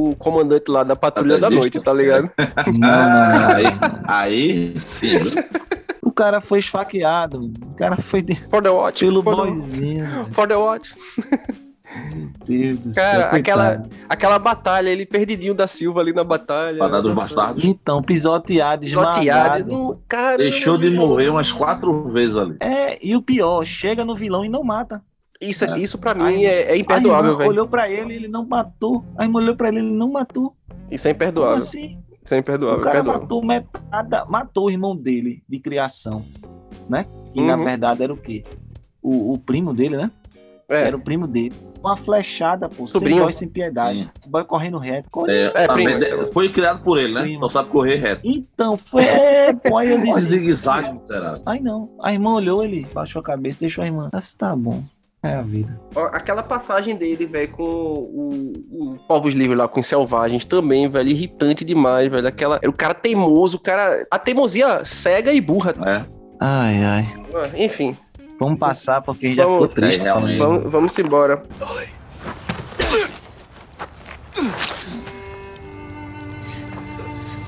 o 0.09 0.15
comandante 0.15 0.71
lá 0.71 0.83
da 0.85 0.95
Patrulha 0.95 1.37
da. 1.37 1.49
Noite, 1.49 1.83
tá 1.83 1.91
ligado? 1.91 2.31
Não, 2.79 2.89
não, 2.89 3.39
não. 3.39 3.55
Aí, 3.55 3.65
aí 4.05 4.79
sim? 4.85 5.17
O 6.01 6.13
cara 6.13 6.39
foi 6.39 6.59
esfaqueado. 6.59 7.51
O 7.61 7.75
cara 7.75 7.97
foi 7.97 8.21
de... 8.21 8.35
For 8.35 8.61
the 8.61 8.69
Watch. 8.69 9.03
pelo 9.03 9.21
for, 9.21 9.35
the, 9.35 9.41
boizinho. 9.41 10.05
velho. 10.05 10.25
for 10.31 10.47
the 10.47 10.55
Watch. 10.55 10.95
Meu 12.13 12.29
Deus 12.45 12.79
do 12.79 12.95
Cara, 12.95 13.29
céu. 13.29 13.39
aquela- 13.39 13.65
coitado. 13.77 13.89
Aquela 14.07 14.39
batalha, 14.39 14.89
ele 14.89 15.05
perdidinho 15.05 15.53
da 15.53 15.67
Silva 15.67 15.99
ali 16.01 16.13
na 16.13 16.23
batalha. 16.23 16.77
Batalha 16.77 17.01
dos. 17.03 17.13
Bastardos. 17.13 17.63
Então, 17.63 18.01
pisoteado, 18.01 18.85
Pisoteado. 18.85 19.71
Não, 19.71 19.99
cara, 20.07 20.37
Deixou 20.37 20.77
de 20.77 20.89
morrer 20.89 21.29
umas 21.29 21.51
quatro 21.51 22.07
vezes 22.09 22.37
ali. 22.37 22.55
É, 22.59 22.97
e 23.05 23.15
o 23.15 23.21
pior, 23.21 23.65
chega 23.65 24.05
no 24.05 24.15
vilão 24.15 24.45
e 24.45 24.49
não 24.49 24.63
mata. 24.63 25.01
Isso, 25.39 25.65
É. 25.65 25.79
isso 25.79 25.97
pra 25.97 26.11
Ai, 26.11 26.35
mim 26.35 26.43
é, 26.45 26.69
é 26.69 26.71
A 26.73 26.77
imperdoável, 26.77 27.25
irmã 27.31 27.37
velho. 27.39 27.49
olhou 27.49 27.67
pra 27.67 27.89
ele, 27.89 28.13
ele 28.15 28.27
não 28.27 28.45
matou. 28.45 29.03
A 29.17 29.23
irmã 29.23 29.39
olhou 29.39 29.55
pra 29.55 29.67
ele, 29.69 29.79
ele 29.79 29.91
não 29.91 30.11
matou. 30.11 30.55
Isso 30.89 31.07
é 31.07 31.13
Como 31.13 31.23
imperdoável. 31.23 31.55
assim? 31.55 31.97
Isso 32.23 32.35
é 32.35 32.37
imperdoável. 32.37 32.79
O 32.79 32.81
cara 32.81 32.99
imperdoável. 32.99 33.21
matou 33.23 33.43
metade, 33.45 34.29
matou 34.29 34.65
o 34.65 34.69
irmão 34.69 34.95
dele 34.95 35.41
de 35.49 35.59
criação, 35.59 36.23
né? 36.87 37.05
Que 37.33 37.41
na 37.41 37.57
Uhum. 37.57 37.63
verdade 37.65 38.03
era 38.03 38.13
o 38.13 38.17
quê? 38.17 38.43
O, 39.01 39.33
o 39.33 39.37
primo 39.39 39.73
dele, 39.73 39.97
né? 39.97 40.11
É, 40.69 40.83
Era 40.83 40.95
o 40.95 41.01
primo 41.01 41.25
dele. 41.27 41.53
Uma 41.83 41.97
flechada, 41.97 42.69
pô. 42.69 42.87
Sobrinho. 42.87 43.15
Sem 43.15 43.23
voz, 43.23 43.35
sem 43.35 43.47
piedade. 43.47 44.09
Sim. 44.21 44.29
Boy 44.29 44.43
correndo 44.45 44.77
reto. 44.77 45.09
corre- 45.09 45.31
É, 45.33 45.51
É, 45.55 45.67
primo, 45.67 45.89
lá. 46.21 46.27
foi 46.31 46.49
criado 46.49 46.83
por 46.83 46.97
ele, 46.99 47.13
né? 47.13 47.21
Primo. 47.23 47.43
Só 47.45 47.49
sabe 47.49 47.69
correr 47.69 47.95
reto. 47.95 48.21
Então, 48.23 48.77
foi. 48.77 49.03
É, 49.03 49.51
pô, 49.53 49.77
aí 49.77 49.89
eu 49.89 49.99
disse. 50.01 50.21
zigue-zague, 50.21 50.99
será? 51.05 51.39
Ai 51.45 51.59
não. 51.59 51.89
A 52.01 52.13
irmã 52.13 52.35
olhou, 52.35 52.63
ele 52.63 52.87
baixou 52.93 53.19
a 53.19 53.23
cabeça, 53.23 53.59
deixou 53.61 53.83
a 53.83 53.87
irmã. 53.87 54.09
Mas 54.13 54.33
tá 54.33 54.55
bom. 54.55 54.83
É 55.23 55.35
a 55.35 55.41
vida. 55.43 55.79
Aquela 56.13 56.41
passagem 56.41 56.95
dele, 56.95 57.27
velho, 57.27 57.51
com 57.51 57.63
o, 57.63 58.53
o 58.71 58.97
Povos 59.07 59.35
Livres 59.35 59.55
lá, 59.57 59.67
com 59.67 59.79
os 59.79 59.85
Selvagens 59.85 60.43
também, 60.45 60.89
velho, 60.89 61.09
irritante 61.09 61.63
demais, 61.63 62.09
velho. 62.09 62.27
Aquela, 62.27 62.55
era 62.59 62.69
o 62.69 62.73
cara 62.73 62.93
teimoso, 62.95 63.57
o 63.57 63.59
cara. 63.59 64.05
A 64.09 64.17
teimosia 64.17 64.83
cega 64.83 65.31
e 65.31 65.39
burra. 65.39 65.75
É. 65.85 66.05
Ai, 66.39 66.83
ai. 66.83 67.07
Ah, 67.35 67.49
Enfim, 67.55 67.95
Vamos 68.41 68.57
passar 68.57 69.03
porque 69.03 69.27
a 69.27 69.29
gente 69.29 69.37
já 69.37 69.45
Vamos- 69.45 69.69
ficou 69.69 69.75
triste. 69.75 70.01
É, 70.01 70.03
realmente. 70.05 70.39
vamos, 70.39 70.71
vamos 70.71 70.97
embora. 70.97 71.43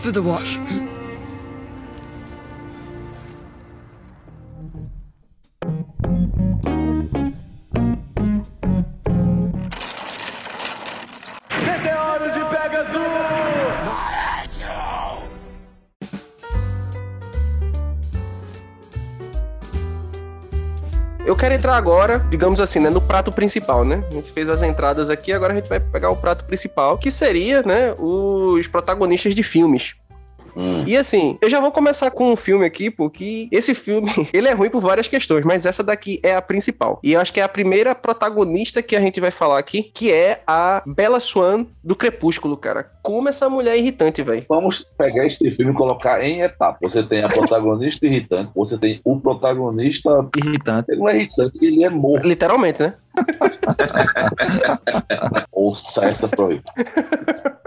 For 0.02 0.12
the 0.12 0.22
watch. 0.22 0.60
Quero 21.44 21.56
entrar 21.56 21.76
agora, 21.76 22.20
digamos 22.30 22.62
assim, 22.62 22.80
né, 22.80 22.90
no 22.90 23.02
prato 23.02 23.30
principal, 23.30 23.84
né? 23.84 24.02
A 24.10 24.14
gente 24.14 24.32
fez 24.32 24.50
as 24.50 24.64
entradas 24.64 25.10
aqui, 25.10 25.34
agora 25.34 25.52
a 25.52 25.56
gente 25.58 25.68
vai 25.68 25.78
pegar 25.78 26.10
o 26.10 26.16
prato 26.16 26.46
principal, 26.46 26.98
que 26.98 27.12
seria, 27.12 27.62
né, 27.64 27.94
os 28.00 28.66
protagonistas 28.68 29.36
de 29.36 29.44
filmes. 29.44 29.94
Hum. 30.56 30.84
E 30.88 30.96
assim, 30.98 31.38
eu 31.42 31.50
já 31.50 31.60
vou 31.60 31.72
começar 31.72 32.12
com 32.12 32.32
um 32.32 32.36
filme 32.36 32.66
aqui, 32.66 32.90
porque 32.90 33.48
esse 33.52 33.74
filme, 33.74 34.12
ele 34.34 34.48
é 34.48 34.54
ruim 34.54 34.70
por 34.70 34.82
várias 34.82 35.08
questões, 35.08 35.44
mas 35.46 35.66
essa 35.66 35.84
daqui 35.84 36.20
é 36.24 36.36
a 36.36 36.42
principal. 36.42 37.00
E 37.04 37.14
eu 37.14 37.22
acho 37.22 37.34
que 37.34 37.40
é 37.40 37.44
a 37.44 37.50
primeira 37.50 37.96
protagonista 37.96 38.82
que 38.82 38.96
a 38.96 39.00
gente 39.00 39.20
vai 39.20 39.32
falar 39.32 39.60
aqui, 39.60 39.84
que 39.84 40.12
é 40.12 40.42
a 40.46 40.82
Bella 40.86 41.20
Swan 41.20 41.66
do 41.84 41.96
Crepúsculo, 41.96 42.58
cara. 42.58 42.90
Como 43.02 43.28
essa 43.28 43.50
mulher 43.50 43.76
é 43.76 43.78
irritante, 43.78 44.22
velho. 44.22 44.46
Vamos 44.48 44.86
pegar 44.98 45.26
este 45.26 45.52
filme 45.52 45.72
e 45.72 45.76
colocar 45.76 46.24
em 46.24 46.42
etapas. 46.42 46.92
Você 46.92 47.04
tem 47.04 47.24
a 47.24 47.30
protagonista 47.30 48.06
irritante, 48.08 48.52
você 48.56 48.78
tem 48.78 49.02
o 49.04 49.20
protagonista. 49.20 50.30
Irritante. 50.38 50.92
Ele 50.92 51.00
não 51.00 51.10
é 51.10 51.18
irritante, 51.18 51.66
ele 51.66 51.84
é 51.84 51.90
morto. 51.90 52.28
Literalmente, 52.28 52.82
né? 52.82 52.94
Ou 55.52 55.74
cessa 55.76 56.28
pro 56.28 56.48
rir. 56.48 56.64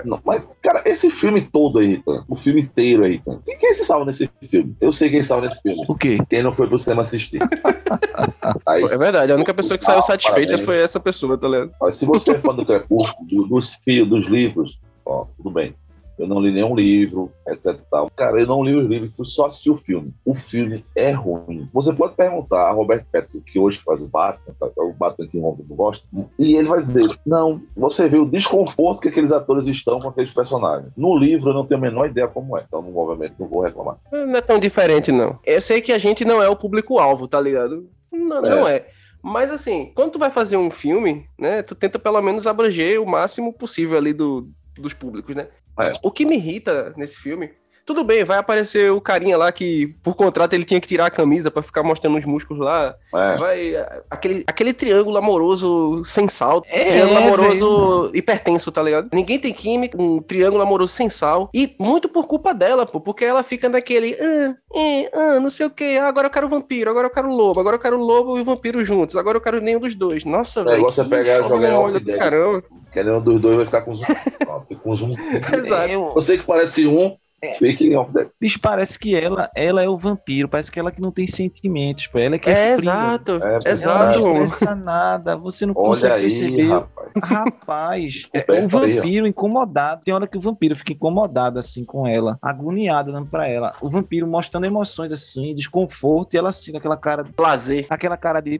Não, 0.04 0.20
mas, 0.24 0.46
cara, 0.62 0.82
esse 0.84 1.10
filme 1.10 1.40
todo 1.40 1.80
é 1.80 1.84
irritante. 1.84 2.24
O 2.28 2.36
filme 2.36 2.62
inteiro 2.62 3.04
é 3.04 3.08
irritante. 3.08 3.40
Quem, 3.44 3.58
quem 3.58 3.74
se 3.74 3.84
salva 3.84 4.06
nesse 4.06 4.30
filme? 4.50 4.76
Eu 4.80 4.92
sei 4.92 5.10
quem 5.10 5.22
salva 5.22 5.46
nesse 5.46 5.60
filme. 5.62 5.84
O 5.88 5.94
quê? 5.94 6.18
Quem 6.28 6.42
não 6.42 6.52
foi 6.52 6.68
pro 6.68 6.78
cinema 6.78 7.02
assistir. 7.02 7.40
Aí, 8.66 8.84
É 8.84 8.98
verdade, 8.98 9.32
a 9.32 9.34
única 9.34 9.54
pessoa 9.54 9.78
que 9.78 9.84
saiu 9.84 9.98
Ah, 9.98 10.02
satisfeita 10.02 10.46
parabéns. 10.52 10.64
foi 10.66 10.76
essa 10.78 11.00
pessoa, 11.00 11.36
tá 11.38 11.48
ligado? 11.48 11.70
ó, 11.80 11.90
se 11.90 12.04
você 12.06 12.32
é 12.32 12.38
fã 12.40 12.54
do 12.54 12.64
Crepúsculo, 12.64 13.26
do- 13.28 13.46
dos 13.48 13.74
fios, 13.84 14.08
dos 14.08 14.26
livros, 14.26 14.78
ó, 15.04 15.26
tudo 15.36 15.50
bem. 15.50 15.74
Eu 16.18 16.26
não 16.26 16.40
li 16.40 16.50
nenhum 16.50 16.74
livro, 16.74 17.30
etc. 17.48 17.78
Tal. 17.90 18.10
Cara, 18.16 18.40
eu 18.40 18.46
não 18.46 18.62
li 18.62 18.74
os 18.74 18.86
livros, 18.86 19.12
fui 19.16 19.26
só 19.26 19.46
assistir 19.46 19.70
o 19.70 19.76
filme. 19.76 20.12
O 20.24 20.34
filme 20.34 20.84
é 20.94 21.10
ruim. 21.12 21.68
Você 21.72 21.92
pode 21.92 22.14
perguntar 22.14 22.68
a 22.68 22.72
Robert 22.72 23.04
Pattinson, 23.12 23.40
que 23.40 23.58
hoje 23.58 23.80
faz 23.84 24.00
o 24.00 24.06
Batman, 24.06 24.54
tá? 24.58 24.66
o 24.78 24.92
Batman 24.92 25.28
que 25.28 25.38
o 25.38 25.40
não 25.40 25.76
gosta, 25.76 26.06
e 26.38 26.56
ele 26.56 26.68
vai 26.68 26.80
dizer: 26.80 27.06
não, 27.24 27.60
você 27.76 28.08
vê 28.08 28.18
o 28.18 28.24
desconforto 28.24 29.00
que 29.00 29.08
aqueles 29.08 29.32
atores 29.32 29.66
estão 29.66 29.98
com 30.00 30.08
aqueles 30.08 30.32
personagens. 30.32 30.90
No 30.96 31.16
livro 31.16 31.50
eu 31.50 31.54
não 31.54 31.66
tenho 31.66 31.80
a 31.80 31.82
menor 31.82 32.08
ideia 32.08 32.28
como 32.28 32.56
é, 32.56 32.64
então 32.66 32.82
no 32.82 32.90
movimento 32.90 33.34
não 33.38 33.48
vou 33.48 33.62
reclamar. 33.62 33.96
Não 34.10 34.36
é 34.36 34.40
tão 34.40 34.58
diferente, 34.58 35.12
não. 35.12 35.38
Eu 35.44 35.60
sei 35.60 35.80
que 35.80 35.92
a 35.92 35.98
gente 35.98 36.24
não 36.24 36.42
é 36.42 36.48
o 36.48 36.56
público-alvo, 36.56 37.28
tá 37.28 37.40
ligado? 37.40 37.88
Não, 38.10 38.40
não 38.40 38.68
é. 38.68 38.86
Mas 39.22 39.50
assim, 39.50 39.90
quando 39.94 40.12
tu 40.12 40.18
vai 40.18 40.30
fazer 40.30 40.56
um 40.56 40.70
filme, 40.70 41.26
né, 41.38 41.62
tu 41.62 41.74
tenta 41.74 41.98
pelo 41.98 42.22
menos 42.22 42.46
abranger 42.46 43.02
o 43.02 43.06
máximo 43.06 43.52
possível 43.52 43.98
ali 43.98 44.12
do, 44.12 44.48
dos 44.78 44.94
públicos, 44.94 45.34
né? 45.34 45.48
É. 45.78 45.92
O 46.02 46.10
que 46.10 46.24
me 46.24 46.36
irrita 46.36 46.92
nesse 46.96 47.16
filme 47.18 47.50
tudo 47.86 48.02
bem, 48.02 48.24
vai 48.24 48.36
aparecer 48.36 48.90
o 48.90 49.00
carinha 49.00 49.38
lá 49.38 49.52
que, 49.52 49.94
por 50.02 50.16
contrato, 50.16 50.52
ele 50.54 50.64
tinha 50.64 50.80
que 50.80 50.88
tirar 50.88 51.06
a 51.06 51.10
camisa 51.10 51.52
pra 51.52 51.62
ficar 51.62 51.84
mostrando 51.84 52.18
os 52.18 52.24
músculos 52.24 52.60
lá. 52.60 52.96
É. 53.14 53.36
Vai. 53.36 53.86
Aquele, 54.10 54.44
aquele 54.44 54.72
triângulo 54.72 55.16
amoroso 55.16 56.02
sem 56.04 56.28
salto. 56.28 56.66
É, 56.68 56.84
triângulo 56.84 57.18
amoroso 57.18 58.10
hipertenso, 58.12 58.72
tá 58.72 58.82
ligado? 58.82 59.08
Ninguém 59.12 59.38
tem 59.38 59.52
química, 59.52 59.96
um 60.02 60.18
triângulo 60.18 60.62
amoroso 60.64 60.92
sem 60.92 61.08
sal. 61.08 61.48
E 61.54 61.76
muito 61.78 62.08
por 62.08 62.26
culpa 62.26 62.52
dela, 62.52 62.84
pô, 62.84 63.00
porque 63.00 63.24
ela 63.24 63.44
fica 63.44 63.68
naquele. 63.68 64.16
Ah, 64.20 64.56
é, 64.74 65.10
ah, 65.14 65.38
não 65.40 65.48
sei 65.48 65.66
o 65.66 65.70
que. 65.70 65.96
Ah, 65.96 66.08
agora 66.08 66.26
eu 66.26 66.32
quero 66.32 66.48
o 66.48 66.50
vampiro, 66.50 66.90
agora 66.90 67.06
eu 67.06 67.12
quero 67.12 67.28
o 67.28 67.36
lobo, 67.36 67.60
agora 67.60 67.76
eu 67.76 67.80
quero 67.80 67.96
o 67.96 68.04
lobo 68.04 68.36
e 68.36 68.40
o 68.40 68.44
vampiro 68.44 68.84
juntos. 68.84 69.16
Agora 69.16 69.36
eu 69.36 69.40
quero 69.40 69.60
nenhum 69.60 69.78
dos 69.78 69.94
dois. 69.94 70.24
Nossa, 70.24 70.62
O 70.62 70.64
velho. 70.64 70.78
negócio 70.78 71.02
é 71.02 71.04
que 71.04 71.10
pegar 71.10 71.40
e 71.40 71.48
jogar 71.48 71.92
do 71.92 72.00
Dead. 72.00 72.18
Caramba. 72.18 72.64
Querendo 72.96 73.18
um 73.18 73.22
dos 73.22 73.38
dois 73.40 73.56
vai 73.56 73.66
ficar 73.66 73.82
com 73.82 73.94
zoom. 73.94 74.06
Pronto, 74.40 74.66
fica 74.68 74.80
com 74.80 74.94
zoom. 74.94 75.10
Exato. 75.54 76.22
Sei 76.22 76.38
que 76.38 76.46
parece 76.46 76.86
um, 76.86 77.14
fake 77.58 77.94
off 77.94 78.10
the... 78.10 78.30
bicho, 78.40 78.58
parece 78.58 78.98
que 78.98 79.14
ela, 79.14 79.50
ela 79.54 79.82
é 79.82 79.88
o 79.88 79.98
vampiro, 79.98 80.48
parece 80.48 80.72
que 80.72 80.80
ela 80.80 80.90
que 80.90 81.00
não 81.02 81.12
tem 81.12 81.26
sentimentos, 81.26 82.06
pô. 82.06 82.18
Ela 82.18 82.38
que 82.38 82.48
é, 82.48 82.70
É, 82.70 82.72
exato. 82.72 83.32
É, 83.42 83.70
exato. 83.70 84.18
Ela 84.18 84.28
não 84.30 84.42
expressa 84.42 84.74
nada, 84.74 85.36
você 85.36 85.66
não 85.66 85.74
Olha 85.76 85.86
consegue 85.88 86.14
aí, 86.14 86.22
perceber. 86.22 86.68
rapaz. 86.68 87.10
Rapaz, 87.22 88.28
é 88.32 88.40
Pé 88.40 88.62
um 88.62 88.66
vampiro 88.66 89.26
incomodado. 89.26 90.00
Tem 90.02 90.14
hora 90.14 90.26
que 90.26 90.38
o 90.38 90.40
vampiro 90.40 90.74
fica 90.74 90.94
incomodado 90.94 91.58
assim 91.58 91.84
com 91.84 92.06
ela, 92.06 92.38
agoniado 92.40 93.10
olhando 93.10 93.26
pra 93.28 93.46
ela. 93.46 93.72
O 93.82 93.90
vampiro 93.90 94.26
mostrando 94.26 94.64
emoções 94.64 95.12
assim, 95.12 95.54
desconforto, 95.54 96.32
e 96.32 96.38
ela 96.38 96.48
assim, 96.48 96.72
com 96.72 96.78
aquela 96.78 96.96
cara, 96.96 97.24
Lazer. 97.38 97.86
aquela 97.90 98.16
cara 98.16 98.40
de 98.40 98.58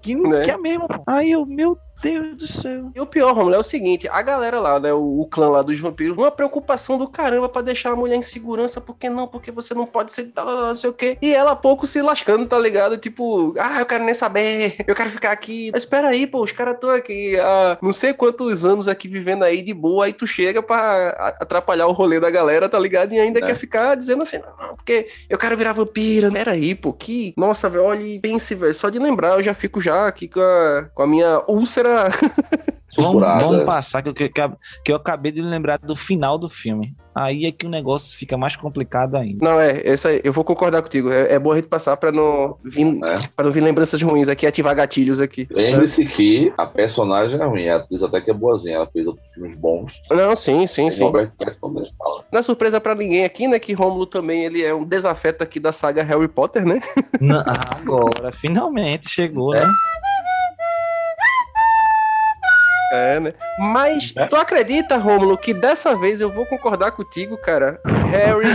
que 0.00 0.14
não 0.14 0.30
Né? 0.30 0.42
quer 0.42 0.56
mesmo. 0.58 0.86
Aí 1.06 1.30
eu, 1.32 1.44
meu 1.44 1.76
Deus 2.02 2.36
do 2.36 2.46
céu. 2.46 2.90
E 2.94 3.00
o 3.00 3.06
pior, 3.06 3.34
Romulo, 3.34 3.54
é 3.54 3.58
o 3.58 3.62
seguinte: 3.62 4.08
a 4.08 4.22
galera 4.22 4.60
lá, 4.60 4.78
né, 4.78 4.92
o, 4.92 5.20
o 5.20 5.26
clã 5.26 5.48
lá 5.48 5.62
dos 5.62 5.78
vampiros, 5.80 6.16
uma 6.16 6.30
preocupação 6.30 6.96
do 6.98 7.08
caramba 7.08 7.48
pra 7.48 7.62
deixar 7.62 7.92
a 7.92 7.96
mulher 7.96 8.16
em 8.16 8.22
segurança, 8.22 8.80
porque 8.80 9.08
não, 9.10 9.26
porque 9.26 9.50
você 9.50 9.74
não 9.74 9.86
pode 9.86 10.12
ser, 10.12 10.24
tá, 10.26 10.44
não 10.44 10.74
sei 10.74 10.90
o 10.90 10.92
quê. 10.92 11.16
E 11.20 11.34
ela 11.34 11.56
pouco 11.56 11.86
se 11.86 12.00
lascando, 12.02 12.46
tá 12.46 12.58
ligado? 12.58 12.96
Tipo, 12.96 13.54
ah, 13.58 13.80
eu 13.80 13.86
quero 13.86 14.04
nem 14.04 14.14
saber, 14.14 14.76
eu 14.86 14.94
quero 14.94 15.10
ficar 15.10 15.32
aqui. 15.32 15.70
Mas 15.72 15.82
espera 15.82 16.08
aí, 16.08 16.26
pô, 16.26 16.42
os 16.42 16.52
caras 16.52 16.74
estão 16.74 16.90
aqui 16.90 17.38
há 17.38 17.78
não 17.82 17.92
sei 17.92 18.12
quantos 18.14 18.64
anos 18.64 18.88
aqui 18.88 19.08
vivendo 19.08 19.42
aí 19.44 19.62
de 19.62 19.74
boa, 19.74 20.04
aí 20.06 20.12
tu 20.12 20.26
chega 20.26 20.62
pra 20.62 20.78
a- 21.18 21.28
atrapalhar 21.40 21.86
o 21.86 21.92
rolê 21.92 22.20
da 22.20 22.30
galera, 22.30 22.68
tá 22.68 22.78
ligado? 22.78 23.12
E 23.12 23.18
ainda 23.18 23.38
É. 23.40 23.42
quer 23.42 23.56
ficar 23.56 23.94
dizendo 23.94 24.22
assim, 24.22 24.38
não, 24.38 24.74
porque 24.76 25.08
eu 25.28 25.38
quero 25.38 25.56
virar 25.56 25.72
vampiro. 25.72 26.30
Pera 26.32 26.52
aí, 26.52 26.74
pô, 26.74 26.92
que. 26.92 27.32
Nossa, 27.36 27.68
velho, 27.68 27.84
olha 27.84 28.02
e 28.02 28.20
pense, 28.20 28.54
velho, 28.54 28.72
só 28.74 28.88
de 28.88 28.98
lembrar 28.98 29.36
eu 29.36 29.42
já 29.42 29.54
fico 29.54 29.80
já 29.80 30.06
aqui 30.06 30.28
com 30.28 30.40
a, 30.40 30.86
com 30.94 31.02
a 31.02 31.06
minha 31.06 31.42
úlcera 31.48 31.87
Vamos, 32.96 33.20
vamos 33.20 33.64
passar, 33.64 34.02
que 34.02 34.08
eu, 34.08 34.14
que, 34.14 34.28
que 34.30 34.92
eu 34.92 34.96
acabei 34.96 35.30
de 35.30 35.42
lembrar 35.42 35.78
do 35.78 35.94
final 35.94 36.38
do 36.38 36.48
filme. 36.48 36.96
Aí 37.14 37.44
é 37.46 37.52
que 37.52 37.66
o 37.66 37.68
negócio 37.68 38.16
fica 38.16 38.36
mais 38.38 38.56
complicado 38.56 39.16
ainda. 39.16 39.44
Não, 39.44 39.60
é, 39.60 39.82
essa 39.84 40.08
aí, 40.08 40.20
eu 40.24 40.32
vou 40.32 40.42
concordar 40.42 40.80
contigo. 40.82 41.10
É, 41.10 41.34
é 41.34 41.38
bom 41.38 41.52
a 41.52 41.56
gente 41.56 41.68
passar 41.68 41.96
pra 41.96 42.10
não, 42.10 42.56
vir, 42.64 42.86
É. 43.04 43.28
pra 43.36 43.44
não 43.44 43.52
vir 43.52 43.62
lembranças 43.62 44.00
ruins 44.00 44.28
aqui, 44.28 44.46
ativar 44.46 44.74
gatilhos 44.74 45.20
aqui. 45.20 45.46
Lembre-se 45.50 46.06
que 46.06 46.52
a 46.56 46.64
personagem 46.64 47.38
é 47.38 47.44
ruim, 47.44 47.68
a 47.68 47.76
atriz 47.76 48.02
até 48.02 48.20
que 48.20 48.30
é 48.30 48.34
boazinha, 48.34 48.76
ela 48.76 48.86
fez 48.86 49.06
outros 49.06 49.26
filmes 49.34 49.58
bons. 49.58 49.92
Não, 50.10 50.34
sim, 50.34 50.66
sim, 50.66 50.90
sim. 50.90 51.04
Robert 51.04 51.30
Pattinson 51.38 51.68
mesmo 51.68 51.94
fala. 51.98 52.24
Não 52.32 52.40
é 52.40 52.42
surpresa 52.42 52.80
pra 52.80 52.94
ninguém 52.94 53.24
aqui, 53.24 53.46
né, 53.46 53.58
que 53.58 53.74
Rômulo 53.74 54.06
também 54.06 54.44
ele 54.44 54.62
é 54.64 54.74
um 54.74 54.84
desafeto 54.84 55.44
aqui 55.44 55.60
da 55.60 55.72
saga 55.72 56.02
Harry 56.02 56.28
Potter, 56.28 56.64
né? 56.64 56.80
Não, 57.20 57.42
agora, 57.46 58.32
finalmente 58.32 59.10
chegou, 59.10 59.52
né? 59.52 59.70
É, 62.92 63.20
né? 63.20 63.34
Mas 63.58 64.12
É. 64.16 64.26
tu 64.26 64.36
acredita, 64.36 64.96
Rômulo, 64.96 65.36
que 65.36 65.52
dessa 65.52 65.94
vez 65.96 66.20
eu 66.20 66.32
vou 66.32 66.46
concordar 66.46 66.92
contigo, 66.92 67.36
cara? 67.36 67.80
Harry, 68.10 68.48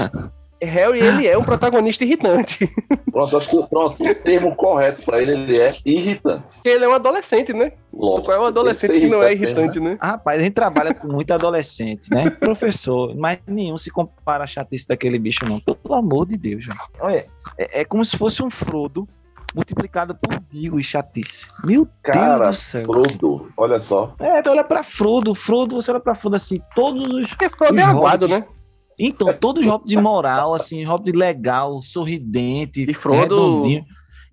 Harry 0.61 0.99
ele 0.99 1.27
é 1.27 1.38
um 1.38 1.43
protagonista 1.43 2.03
irritante. 2.03 2.67
Pronto, 3.11 3.38
acho 3.38 3.49
que 3.49 3.67
pronto, 3.69 4.03
o 4.03 4.15
termo 4.15 4.55
correto 4.55 5.03
pra 5.03 5.21
ele, 5.21 5.34
ele 5.34 5.57
é 5.59 5.75
irritante. 5.86 6.55
Porque 6.55 6.69
ele 6.69 6.84
é 6.84 6.88
um 6.88 6.93
adolescente, 6.93 7.53
né? 7.53 7.73
Lógico, 7.93 8.23
Qual 8.23 8.38
é 8.38 8.39
um 8.39 8.45
adolescente 8.45 8.99
que 8.99 9.05
não 9.07 9.21
é 9.21 9.34
irritante 9.34 9.79
mesmo, 9.79 9.88
irritante, 9.88 10.03
né? 10.03 10.09
Rapaz, 10.09 10.39
a 10.39 10.43
gente 10.43 10.53
trabalha 10.53 10.93
com 10.95 11.07
muito 11.07 11.31
adolescente, 11.31 12.09
né? 12.09 12.29
Professor, 12.41 13.15
mas 13.15 13.38
nenhum 13.45 13.77
se 13.77 13.91
compara 13.91 14.45
à 14.45 14.47
chatice 14.47 14.88
daquele 14.88 15.19
bicho, 15.19 15.45
não. 15.45 15.59
Pelo 15.59 15.95
amor 15.95 16.25
de 16.25 16.38
Deus, 16.38 16.63
gente. 16.63 16.79
Olha, 16.99 17.27
é, 17.57 17.81
é 17.81 17.86
como 17.86 18.03
se 18.03 18.17
fosse 18.17 18.41
um 18.41 18.49
Frodo 18.49 19.07
multiplicado 19.55 20.15
por 20.15 20.41
mil 20.51 20.79
e 20.79 20.83
chatice. 20.83 21.47
Meu 21.63 21.87
Cara, 22.01 22.45
Deus 22.45 22.57
do 22.57 22.61
céu. 22.61 22.85
Frodo, 22.85 23.51
olha 23.57 23.79
só. 23.79 24.15
É, 24.19 24.41
tu 24.41 24.49
olha 24.49 24.63
pra 24.63 24.83
Frodo, 24.83 25.33
Frodo, 25.35 25.75
você 25.75 25.91
olha 25.91 25.99
pra 25.99 26.15
Frodo 26.15 26.35
assim, 26.35 26.59
todos 26.75 27.13
os. 27.13 27.27
Porque 27.27 27.49
Frodo 27.49 27.79
é 27.79 27.83
Os 27.83 27.89
aguado, 27.89 28.25
hobbits. 28.27 28.47
né? 28.49 28.55
Então, 28.99 29.33
todos 29.33 29.63
os 29.63 29.67
hobbits 29.69 29.89
de 29.89 29.97
moral, 30.01 30.53
assim, 30.53 30.83
hobbit 30.83 31.17
legal, 31.17 31.81
sorridente, 31.81 32.85
E 32.87 32.93
Frodo- 32.93 33.19
redondinho. 33.21 33.83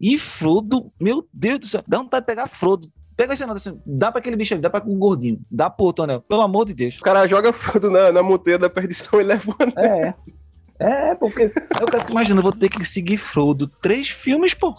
E 0.01 0.19
Frodo, 0.19 0.91
meu 1.01 1.27
Deus 1.33 1.59
do 1.61 1.67
céu, 1.67 1.83
dá 1.87 1.99
vontade 1.99 2.23
de 2.23 2.27
pegar 2.27 2.49
Frodo. 2.49 2.89
Pega 3.17 3.35
esse 3.35 3.45
nota 3.45 3.59
assim, 3.59 3.79
dá 3.85 4.11
pra 4.11 4.19
aquele 4.19 4.35
bicho 4.37 4.55
ali, 4.55 4.63
dá 4.63 4.71
pra 4.71 4.83
o 4.87 4.97
gordinho, 4.97 5.39
dá 5.51 5.69
pro 5.69 5.85
outro 5.85 6.05
anel, 6.05 6.23
pelo 6.23 6.41
amor 6.41 6.65
de 6.65 6.73
Deus. 6.73 6.97
O 6.97 7.03
cara 7.03 7.27
joga 7.29 7.53
Frodo 7.53 7.91
na, 7.91 8.11
na 8.11 8.23
montanha 8.23 8.59
da 8.59 8.71
perdição 8.71 9.21
e 9.21 9.25
leva 9.25 9.51
o 9.51 9.63
anel. 9.63 9.75
É. 9.77 10.15
É, 10.81 11.15
porque 11.15 11.53
eu 11.79 11.87
quero 11.87 12.11
imaginar, 12.11 12.39
eu 12.39 12.43
vou 12.43 12.53
ter 12.53 12.71
que 12.71 12.83
seguir 12.85 13.19
Frodo 13.19 13.69
três 13.83 14.09
filmes, 14.09 14.55
pô. 14.55 14.75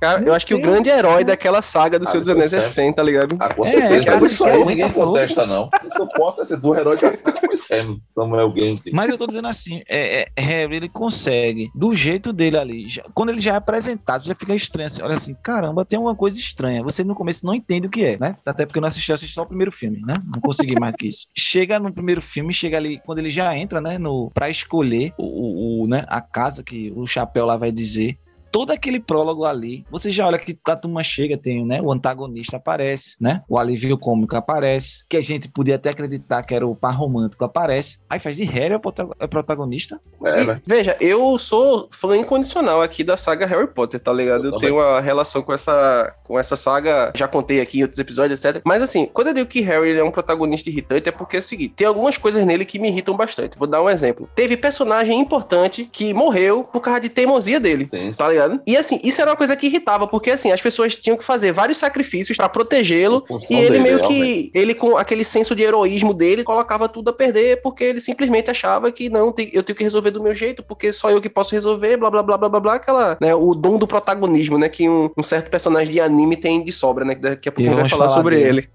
Cara, 0.00 0.18
Meu 0.18 0.28
eu 0.28 0.34
acho 0.34 0.46
que 0.46 0.54
o 0.54 0.58
Deus 0.58 0.68
grande 0.70 0.90
do 0.90 0.94
herói 0.96 1.16
céu. 1.16 1.24
daquela 1.24 1.62
saga 1.62 1.98
do 1.98 2.04
Ah, 2.06 2.10
Senhor 2.10 2.20
dos 2.20 2.28
Anéis 2.28 2.52
é. 2.52 2.60
Sam, 2.60 2.92
tá 2.92 3.02
ligado? 3.02 3.36
Ah, 3.40 3.52
com 3.54 3.64
É, 3.64 3.70
certeza, 3.70 4.04
cara, 4.04 4.26
isso 4.26 4.44
que 4.44 4.50
aí 4.50 4.54
aguenta 4.62 4.70
ninguém 4.70 4.92
contesta, 4.92 5.46
não. 5.46 5.70
Isso 5.86 6.02
importa 6.02 6.44
ser 6.44 6.56
do 6.60 6.74
herói 6.74 7.00
da 7.00 7.12
série 7.12 7.40
foi 7.40 7.56
Sam, 7.56 7.96
Samuel 8.14 8.52
Gante. 8.52 8.90
Mas 8.92 9.08
eu 9.08 9.16
tô 9.16 9.26
dizendo 9.26 9.48
assim, 9.48 9.82
é, 9.88 10.26
é, 10.36 10.40
Harry, 10.42 10.76
ele 10.76 10.88
consegue, 10.88 11.70
do 11.74 11.94
jeito 11.94 12.32
dele 12.32 12.58
ali, 12.58 12.88
já- 12.88 13.02
quando 13.14 13.30
ele 13.30 13.40
já 13.40 13.54
é 13.54 13.56
apresentado, 13.56 14.24
já 14.26 14.34
fica 14.34 14.54
estranho. 14.54 14.86
Assim, 14.86 15.02
olha 15.02 15.14
assim, 15.14 15.34
caramba, 15.42 15.84
tem 15.84 15.98
uma 15.98 16.14
coisa 16.14 16.38
estranha. 16.38 16.82
Você 16.82 17.02
no 17.04 17.14
começo 17.14 17.46
não 17.46 17.54
entende 17.54 17.86
o 17.86 17.90
que 17.90 18.04
é, 18.04 18.18
né? 18.18 18.36
Até 18.44 18.66
porque 18.66 18.78
eu 18.78 18.82
não 18.82 18.88
assisti, 18.88 19.10
eu 19.10 19.14
assisti 19.14 19.34
só 19.34 19.42
o 19.42 19.46
primeiro 19.46 19.72
filme, 19.72 20.00
né? 20.06 20.20
Não 20.26 20.40
consegui 20.40 20.78
mais 20.78 20.94
que 20.96 21.08
isso. 21.08 21.26
Chega 21.36 21.78
no 21.78 21.92
primeiro 21.92 22.20
filme, 22.20 22.52
chega 22.52 22.76
ali, 22.76 22.98
quando 23.06 23.20
ele 23.20 23.30
já 23.30 23.56
entra, 23.56 23.80
né, 23.80 23.96
no, 23.96 24.30
pra 24.34 24.50
escolher 24.50 25.12
o, 25.16 25.24
o- 25.24 25.84
o, 25.84 25.88
né, 25.88 26.04
a 26.08 26.20
casa 26.20 26.62
que 26.62 26.92
o 26.96 27.06
chapéu 27.06 27.46
lá 27.46 27.56
vai 27.56 27.70
dizer. 27.72 28.18
Todo 28.54 28.70
aquele 28.70 29.00
prólogo 29.00 29.44
ali, 29.44 29.84
você 29.90 30.12
já 30.12 30.24
olha 30.24 30.38
que 30.38 30.56
a 30.68 30.76
turma 30.76 31.02
chega, 31.02 31.36
tem, 31.36 31.66
né? 31.66 31.80
O 31.82 31.90
antagonista 31.90 32.56
aparece, 32.56 33.16
né? 33.20 33.42
O 33.48 33.58
alívio 33.58 33.98
cômico 33.98 34.36
aparece, 34.36 35.04
que 35.08 35.16
a 35.16 35.20
gente 35.20 35.48
podia 35.48 35.74
até 35.74 35.90
acreditar 35.90 36.40
que 36.44 36.54
era 36.54 36.64
o 36.64 36.76
par 36.76 36.94
romântico 36.94 37.44
aparece. 37.44 37.98
Aí 38.08 38.20
faz 38.20 38.36
de 38.36 38.44
Harry 38.44 38.74
é 38.74 38.76
o 38.76 39.14
é 39.18 39.26
protagonista. 39.26 39.98
É, 40.24 40.42
E, 40.42 40.46
né? 40.46 40.62
Veja, 40.64 40.96
eu 41.00 41.36
sou 41.36 41.88
fã 42.00 42.16
incondicional 42.16 42.80
aqui 42.80 43.02
da 43.02 43.16
saga 43.16 43.44
Harry 43.44 43.66
Potter, 43.66 43.98
tá 43.98 44.12
ligado? 44.12 44.44
Eu 44.44 44.52
Eu 44.52 44.58
tenho 44.60 44.74
uma 44.76 45.00
relação 45.00 45.42
com 45.42 45.52
essa, 45.52 46.14
com 46.22 46.38
essa 46.38 46.54
saga, 46.54 47.12
já 47.16 47.26
contei 47.26 47.60
aqui 47.60 47.80
em 47.80 47.82
outros 47.82 47.98
episódios, 47.98 48.44
etc. 48.44 48.62
Mas 48.64 48.82
assim, 48.82 49.06
quando 49.12 49.28
eu 49.28 49.34
digo 49.34 49.48
que 49.48 49.62
Harry 49.62 49.88
ele 49.88 49.98
é 49.98 50.04
um 50.04 50.12
protagonista 50.12 50.70
irritante, 50.70 51.08
é 51.08 51.12
porque 51.12 51.36
é 51.36 51.38
o 51.40 51.42
seguinte: 51.42 51.74
tem 51.76 51.86
algumas 51.86 52.16
coisas 52.16 52.44
nele 52.44 52.64
que 52.64 52.78
me 52.78 52.88
irritam 52.88 53.16
bastante. 53.16 53.58
Vou 53.58 53.66
dar 53.66 53.82
um 53.82 53.90
exemplo. 53.90 54.28
Teve 54.34 54.56
personagem 54.56 55.18
importante 55.18 55.88
que 55.90 56.14
morreu 56.14 56.62
por 56.62 56.80
causa 56.80 57.00
de 57.00 57.08
teimosia 57.08 57.58
dele. 57.58 57.86
Tem 57.86 58.12
Tá 58.12 58.28
ligado? 58.28 58.43
E 58.66 58.76
assim, 58.76 59.00
isso 59.02 59.20
era 59.20 59.30
uma 59.30 59.36
coisa 59.36 59.56
que 59.56 59.66
irritava, 59.66 60.06
porque 60.06 60.30
assim, 60.30 60.52
as 60.52 60.60
pessoas 60.60 60.96
tinham 60.96 61.16
que 61.16 61.24
fazer 61.24 61.52
vários 61.52 61.78
sacrifícios 61.78 62.36
pra 62.36 62.48
protegê-lo. 62.48 63.24
E 63.50 63.54
ele 63.54 63.70
dele, 63.70 63.78
meio 63.82 63.98
realmente. 63.98 64.50
que, 64.50 64.58
ele 64.58 64.74
com 64.74 64.96
aquele 64.96 65.24
senso 65.24 65.54
de 65.54 65.62
heroísmo 65.62 66.14
dele, 66.14 66.44
colocava 66.44 66.88
tudo 66.88 67.10
a 67.10 67.12
perder, 67.12 67.60
porque 67.62 67.84
ele 67.84 68.00
simplesmente 68.00 68.50
achava 68.50 68.90
que 68.92 69.08
não, 69.08 69.34
eu 69.52 69.62
tenho 69.62 69.76
que 69.76 69.84
resolver 69.84 70.10
do 70.10 70.22
meu 70.22 70.34
jeito, 70.34 70.62
porque 70.62 70.92
só 70.92 71.10
eu 71.10 71.20
que 71.20 71.28
posso 71.28 71.54
resolver, 71.54 71.96
blá 71.96 72.10
blá 72.10 72.22
blá 72.22 72.38
blá 72.38 72.48
blá 72.48 72.60
blá, 72.60 72.74
aquela, 72.74 73.16
né, 73.20 73.34
o 73.34 73.54
dom 73.54 73.78
do 73.78 73.86
protagonismo, 73.86 74.58
né, 74.58 74.68
que 74.68 74.88
um, 74.88 75.10
um 75.16 75.22
certo 75.22 75.50
personagem 75.50 75.92
de 75.92 76.00
anime 76.00 76.36
tem 76.36 76.62
de 76.62 76.72
sobra, 76.72 77.04
né, 77.04 77.14
que 77.14 77.20
daqui 77.20 77.48
a 77.48 77.52
pouco 77.52 77.70
a 77.70 77.74
gente 77.74 77.80
vai 77.80 77.90
falar 77.90 78.04
falar 78.04 78.14
sobre 78.14 78.36
dele. 78.36 78.48
ele. 78.48 78.68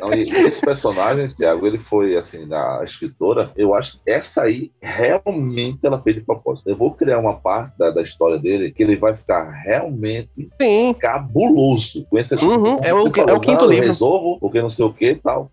Não, 0.00 0.12
esse 0.46 0.60
personagem, 0.60 1.34
Thiago, 1.34 1.66
ele 1.66 1.78
foi, 1.78 2.16
assim, 2.16 2.46
da 2.46 2.80
escritora, 2.84 3.52
eu 3.56 3.74
acho 3.74 3.92
que 3.92 4.10
essa 4.10 4.42
aí, 4.42 4.70
realmente, 4.80 5.86
ela 5.86 6.00
fez 6.00 6.16
de 6.16 6.22
propósito. 6.22 6.68
Eu 6.68 6.76
vou 6.76 6.92
criar 6.94 7.18
uma 7.18 7.34
parte 7.34 7.76
da, 7.78 7.90
da 7.90 8.02
história 8.02 8.38
dele, 8.38 8.70
que 8.70 8.82
ele 8.82 8.96
vai 9.00 9.14
ficar 9.14 9.50
realmente 9.50 10.28
Sim. 10.60 10.94
cabuloso. 10.94 12.04
Com 12.08 12.18
esse 12.18 12.34
Uhum, 12.34 12.76
como 12.76 12.84
é 12.84 12.94
o- 12.94 12.98
você 13.02 13.10
falou, 13.10 13.28
é 13.30 13.32
o 13.34 13.40
quinto 13.40 13.64
não, 13.64 13.70
livro. 13.70 13.86
resolvo, 13.86 14.38
porque 14.38 14.62
não 14.62 14.70
sei 14.70 14.84
o 14.84 14.92
que 14.92 15.14
tal. 15.16 15.50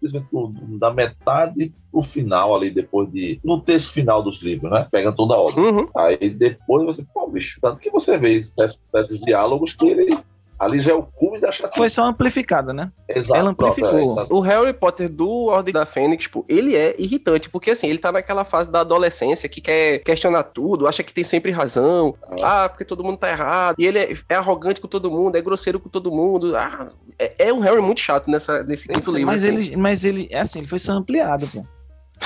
Da 0.80 0.94
metade 0.94 1.74
pro 1.92 2.04
final 2.04 2.56
ali, 2.56 2.70
depois 2.70 3.12
de. 3.12 3.40
No 3.44 3.60
texto 3.62 3.94
final 3.94 4.22
dos 4.22 4.42
livros, 4.42 4.72
né? 4.72 4.88
Pega 4.92 5.12
toda 5.12 5.34
a 5.34 5.40
ordem. 5.42 5.64
Uhum. 5.64 5.88
Aí 5.96 6.30
depois 6.30 6.86
você, 6.86 7.06
pô, 7.14 7.28
bicho, 7.28 7.60
tanto 7.62 7.80
que 7.80 7.90
você 7.90 8.18
vê 8.18 8.44
certos, 8.44 8.80
certos 8.92 9.20
diálogos 9.22 9.74
que 9.74 9.88
ele. 9.88 10.18
Ali 10.60 10.80
já 10.80 10.92
é 10.92 10.96
o 10.96 11.04
cume 11.04 11.40
da 11.40 11.52
chatice. 11.52 11.78
Foi 11.78 11.90
só 11.90 12.06
amplificada, 12.06 12.74
né? 12.74 12.92
Exato, 13.08 13.36
ela 13.36 13.54
pronto, 13.54 13.72
amplificou. 13.72 14.00
é, 14.00 14.12
exato. 14.12 14.36
O 14.36 14.40
Harry 14.40 14.74
Potter 14.74 15.10
do 15.10 15.46
Ordem 15.46 15.74
da 15.74 15.86
Fênix, 15.86 16.24
tipo, 16.24 16.44
ele 16.50 16.76
é 16.76 16.96
irritante, 16.98 17.50
porque 17.50 17.72
assim, 17.72 17.88
ele 17.88 18.00
tá 18.00 18.12
naquela 18.12 18.44
fase 18.44 18.72
da 18.72 18.82
adolescência 18.82 19.48
que 19.48 19.62
quer 19.62 20.00
questionar 20.00 20.44
tudo, 20.44 20.88
acha 20.88 21.04
que 21.04 21.14
tem 21.14 21.24
sempre 21.24 21.52
razão, 21.52 22.16
ah, 22.42 22.68
porque 22.70 22.86
todo 22.86 23.04
mundo 23.04 23.18
tá 23.18 23.30
errado, 23.30 23.76
e 23.78 23.86
ele 23.86 24.00
é, 24.00 24.14
é 24.30 24.36
arrogante 24.36 24.82
com 24.82 24.88
todo 24.88 25.12
mundo, 25.12 25.36
é 25.36 25.42
grosseiro 25.42 25.80
com 25.80 25.90
todo 25.90 26.12
mundo, 26.12 26.56
ah, 26.56 26.88
é, 27.20 27.48
é 27.48 27.54
um 27.54 27.60
Harry 27.60 27.82
muito 27.82 28.02
chato 28.02 28.30
nessa, 28.30 28.64
nesse 28.64 28.88
quinto 28.88 29.12
livro. 29.12 29.28
mas, 29.28 29.44
assim. 29.44 29.54
ele, 29.54 29.76
mas 29.78 30.04
ele, 30.04 30.28
é 30.32 30.40
assim, 30.40 30.60
ele 30.60 30.68
foi 30.68 30.80
só 30.80 30.94
ampliado, 30.94 31.48
pô. 31.48 31.64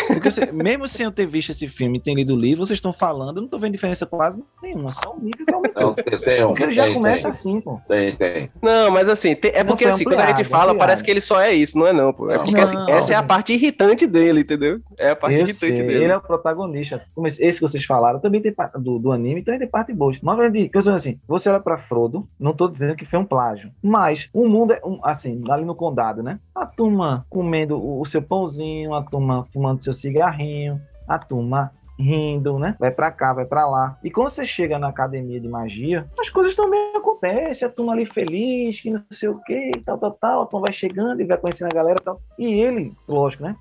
Porque 0.08 0.32
você- 0.32 0.52
mesmo 0.52 0.88
sem 0.88 1.06
eu 1.06 1.12
ter 1.12 1.26
visto 1.26 1.50
esse 1.52 1.68
filme 1.68 1.98
e 1.98 2.02
ter 2.02 2.14
lido 2.14 2.34
o 2.34 2.38
livro, 2.40 2.66
vocês 2.66 2.78
estão 2.78 2.94
falando, 2.94 3.38
eu 3.38 3.42
não 3.42 3.50
tô 3.50 3.60
vendo 3.60 3.74
diferença 3.74 4.06
quase 4.06 4.44
nenhuma, 4.62 4.92
só 4.92 5.14
o 5.16 5.22
nível 5.22 5.46
que 5.46 5.54
aumentou. 5.54 5.82
Não, 5.84 5.94
tem, 5.96 6.44
um. 6.44 6.48
Porque 6.50 6.64
ele 6.64 6.72
já 6.72 6.86
tem, 6.86 6.94
começa 6.94 7.22
tem, 7.24 7.30
assim, 7.30 7.62
pô. 7.62 7.80
Tem, 7.88 8.16
tem. 8.16 8.50
Não, 8.62 8.92
mas 8.92 9.08
assim, 9.08 9.36
tem- 9.36 9.52
é 9.54 9.64
Não 9.64 9.68
porque 9.72 9.86
assim, 9.86 10.04
quando 10.04 10.20
a 10.20 10.28
gente 10.28 10.44
fala, 10.46 10.64
ampliado. 10.72 10.80
parece 10.80 11.04
que 11.04 11.12
ele 11.12 11.22
só 11.22 11.40
é 11.42 11.54
isso, 11.54 11.78
não 11.78 11.88
é 11.88 11.94
não, 11.94 12.14
pô. 12.14 12.30
É 12.30 12.38
Não. 12.38 12.44
porque 12.46 12.60
assim, 12.60 12.76
Não, 12.76 12.90
essa 12.90 13.14
é 13.14 13.16
a 13.16 13.22
não. 13.22 13.28
parte 13.28 13.54
irritante 13.54 14.06
dele, 14.08 14.42
entendeu? 14.42 14.80
É 14.98 15.10
a 15.12 15.16
parte 15.16 15.34
Eu 15.36 15.40
irritante 15.46 15.56
sei, 15.56 15.72
dele. 15.74 16.04
ele 16.06 16.14
é 16.14 16.18
o 16.18 16.22
protagonista. 16.22 17.04
Esse 17.40 17.60
que 17.60 17.62
vocês 17.68 17.84
falaram, 17.86 18.20
também 18.20 18.42
tem 18.42 18.52
parte 18.54 18.78
do, 18.80 18.98
do 19.00 19.12
anime, 19.12 19.44
também 19.44 19.60
tem 19.60 19.68
parte 19.70 19.94
boa. 19.94 20.12
Mas 20.22 20.52
que 20.52 20.78
eu 20.78 20.84
sou 20.84 20.94
assim, 20.94 21.20
você 21.28 21.50
olha 21.50 21.60
pra 21.60 21.78
Frodo, 21.78 22.28
não 22.40 22.54
tô 22.54 22.68
dizendo 22.68 22.96
que 22.96 23.06
foi 23.06 23.20
um 23.20 23.26
plágio, 23.26 23.72
mas 23.82 24.30
o 24.34 24.48
mundo 24.48 24.74
é 24.74 24.82
um, 24.86 25.00
assim, 25.04 25.42
ali 25.50 25.64
no 25.66 25.76
condado, 25.76 26.22
né? 26.24 26.40
A 26.56 26.66
turma 26.66 27.26
comendo 27.30 27.78
o, 27.78 28.02
o 28.02 28.06
seu 28.06 28.22
pãozinho, 28.22 28.94
a 28.94 29.02
turma 29.04 29.48
fumando 29.54 29.81
seu 29.82 29.94
cigarrinho, 29.94 30.82
a 31.08 31.18
turma 31.18 31.72
rindo, 32.02 32.58
né? 32.60 32.76
Vai 32.80 32.92
pra 32.92 33.12
cá, 33.12 33.34
vai 33.34 33.46
pra 33.46 33.68
lá. 33.68 33.98
E 34.04 34.10
quando 34.12 34.30
você 34.30 34.46
chega 34.46 34.78
na 34.80 34.88
academia 34.90 35.40
de 35.40 35.48
magia, 35.48 36.06
as 36.20 36.30
coisas 36.30 36.56
também 36.56 36.94
acontecem, 36.96 37.68
a 37.68 37.72
turma 37.72 37.94
ali 37.94 38.06
feliz, 38.06 38.80
que 38.82 38.90
não 38.90 39.04
sei 39.12 39.30
o 39.30 39.38
que, 39.44 39.72
tal, 39.86 39.98
tal, 39.98 40.12
tal, 40.12 40.46
turma 40.48 40.66
vai 40.68 40.74
chegando 40.74 41.22
e 41.22 41.26
vai 41.26 41.38
conhecendo 41.38 41.70
a 41.72 41.76
galera 41.76 42.00
tal. 42.04 42.20
E 42.38 42.46
ele, 42.62 42.94
lógico, 43.08 43.44
né? 43.44 43.56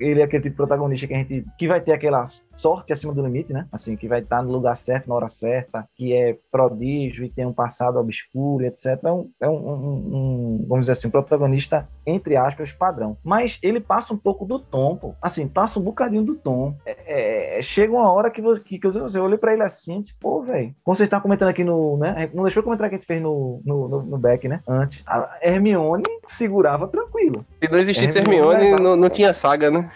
Ele 0.00 0.20
é 0.20 0.24
aquele 0.24 0.42
tipo 0.42 0.52
de 0.54 0.56
protagonista 0.56 1.06
que 1.06 1.14
a 1.14 1.18
gente 1.18 1.44
que 1.58 1.68
vai 1.68 1.80
ter 1.80 1.92
aquela 1.92 2.24
sorte 2.54 2.92
acima 2.92 3.12
do 3.12 3.22
limite, 3.24 3.52
né? 3.52 3.66
Assim, 3.72 3.96
que 3.96 4.08
vai 4.08 4.20
estar 4.20 4.42
no 4.42 4.50
lugar 4.50 4.76
certo, 4.76 5.08
na 5.08 5.14
hora 5.14 5.28
certa, 5.28 5.88
que 5.94 6.12
é 6.12 6.36
prodígio 6.50 7.24
e 7.24 7.28
tem 7.30 7.46
um 7.46 7.52
passado 7.52 7.98
obscuro, 7.98 8.64
etc. 8.64 8.98
É 9.04 9.12
um, 9.12 9.30
é 9.40 9.48
um, 9.48 9.54
um- 9.54 10.16
um, 10.16 10.64
vamos 10.68 10.80
dizer 10.86 10.92
assim, 10.92 11.08
um 11.08 11.10
protagonista, 11.10 11.88
entre 12.06 12.36
aspas, 12.36 12.72
padrão. 12.72 13.16
Mas 13.22 13.58
ele 13.62 13.80
passa 13.80 14.12
um 14.14 14.16
pouco 14.16 14.44
do 14.44 14.58
tom, 14.58 14.96
pô. 14.96 15.14
Assim, 15.20 15.46
passa 15.46 15.78
um 15.78 15.82
bocadinho 15.82 16.22
do 16.22 16.34
tom. 16.34 16.74
É, 16.86 17.58
é, 17.58 17.62
chega 17.62 17.83
uma 17.90 18.12
hora 18.12 18.30
que, 18.30 18.40
você, 18.40 18.60
que, 18.60 18.78
que 18.78 18.86
eu, 18.86 18.92
eu 18.92 19.22
olhei 19.22 19.38
pra 19.38 19.52
ele 19.52 19.62
assim 19.62 19.96
e 19.96 19.98
disse, 20.00 20.18
pô, 20.18 20.42
velho. 20.42 20.74
Como 20.82 20.94
você 20.96 21.06
tá 21.06 21.20
comentando 21.20 21.48
aqui 21.48 21.64
no. 21.64 21.96
Né? 21.96 22.30
Não 22.32 22.44
deixou 22.44 22.60
eu 22.60 22.64
comentar 22.64 22.88
que 22.88 22.94
a 22.94 22.98
gente 22.98 23.06
fez 23.06 23.20
no, 23.20 23.60
no, 23.64 23.88
no, 23.88 24.02
no 24.02 24.18
back, 24.18 24.48
né? 24.48 24.60
Antes. 24.68 25.02
A 25.06 25.38
Hermione 25.42 26.04
segurava 26.26 26.88
tranquilo. 26.88 27.44
Se 27.62 27.70
não 27.70 27.78
existisse 27.78 28.18
Hermione 28.18 28.44
Hermione, 28.54 28.82
não, 28.82 28.96
não 28.96 29.08
tinha 29.08 29.32
saga, 29.32 29.70
né? 29.70 29.88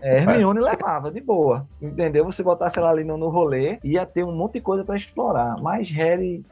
É, 0.00 0.18
Hermione 0.18 0.60
levava 0.60 1.10
de 1.10 1.20
boa. 1.20 1.66
Entendeu? 1.80 2.24
Você 2.24 2.42
botasse 2.42 2.78
ela 2.78 2.90
ali 2.90 3.04
no, 3.04 3.16
no 3.16 3.28
rolê, 3.28 3.78
ia 3.82 4.04
ter 4.06 4.24
um 4.24 4.32
monte 4.32 4.54
de 4.54 4.60
coisa 4.60 4.84
pra 4.84 4.96
explorar. 4.96 5.56
Mas 5.60 5.90
Harry. 5.90 6.44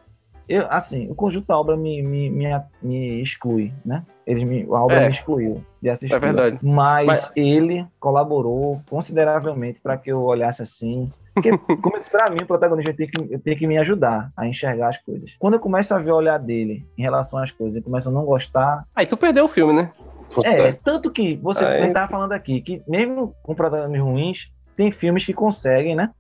Eu, 0.53 0.67
assim, 0.71 1.11
o 1.11 1.15
conjunto 1.15 1.47
da 1.47 1.59
obra 1.59 1.77
me, 1.77 2.03
me, 2.03 2.29
me, 2.29 2.49
me 2.83 3.23
exclui, 3.23 3.73
né? 3.85 4.05
Eles 4.27 4.43
me, 4.45 4.65
a 4.65 4.83
obra 4.85 4.97
É. 4.97 5.05
me 5.05 5.11
excluiu 5.11 5.65
de 5.81 5.89
assistir. 5.89 6.15
É 6.15 6.19
verdade. 6.19 6.59
Mas, 6.63 7.07
Mas- 7.07 7.33
ele 7.35 7.87
colaborou 7.99 8.81
consideravelmente 8.91 9.81
para 9.81 9.97
que 9.97 10.13
eu 10.13 10.21
olhasse 10.23 10.61
assim. 10.61 11.09
Porque, 11.35 11.51
como 11.83 11.97
eu 11.97 12.01
disse, 12.01 12.11
pra 12.11 12.29
mim, 12.29 12.37
o 12.43 12.47
protagonista 12.47 12.93
tem 12.93 13.07
que, 13.09 13.39
tem 13.39 13.57
que 13.57 13.67
me 13.67 13.79
ajudar 13.79 14.31
a 14.37 14.47
enxergar 14.47 14.89
as 14.91 14.99
coisas. 14.99 15.35
Quando 15.39 15.55
eu 15.55 15.61
começo 15.61 15.95
a 15.95 15.99
ver 15.99 16.13
o 16.13 16.17
olhar 16.17 16.39
dele 16.39 16.85
em 16.99 17.03
relação 17.03 17.39
às 17.39 17.51
coisas 17.51 17.79
e 17.79 17.83
começo 17.83 18.11
a 18.11 18.13
não 18.13 18.25
gostar, 18.25 18.85
Aí 18.95 19.07
tu 19.07 19.17
perdeu 19.17 19.47
o 19.47 19.49
filme, 19.49 19.73
né? 19.73 19.91
é, 20.45 20.73
tanto 20.73 21.11
que 21.11 21.37
você 21.37 21.65
Aí- 21.65 21.87
estava 21.89 22.09
falando 22.11 22.33
aqui, 22.33 22.61
que 22.61 22.83
mesmo 22.87 23.35
com 23.43 23.55
protagonistas 23.55 24.03
ruins, 24.03 24.53
tem 24.77 24.91
filmes 24.91 25.25
que 25.27 25.33
conseguem, 25.35 25.95
né? 25.95 26.11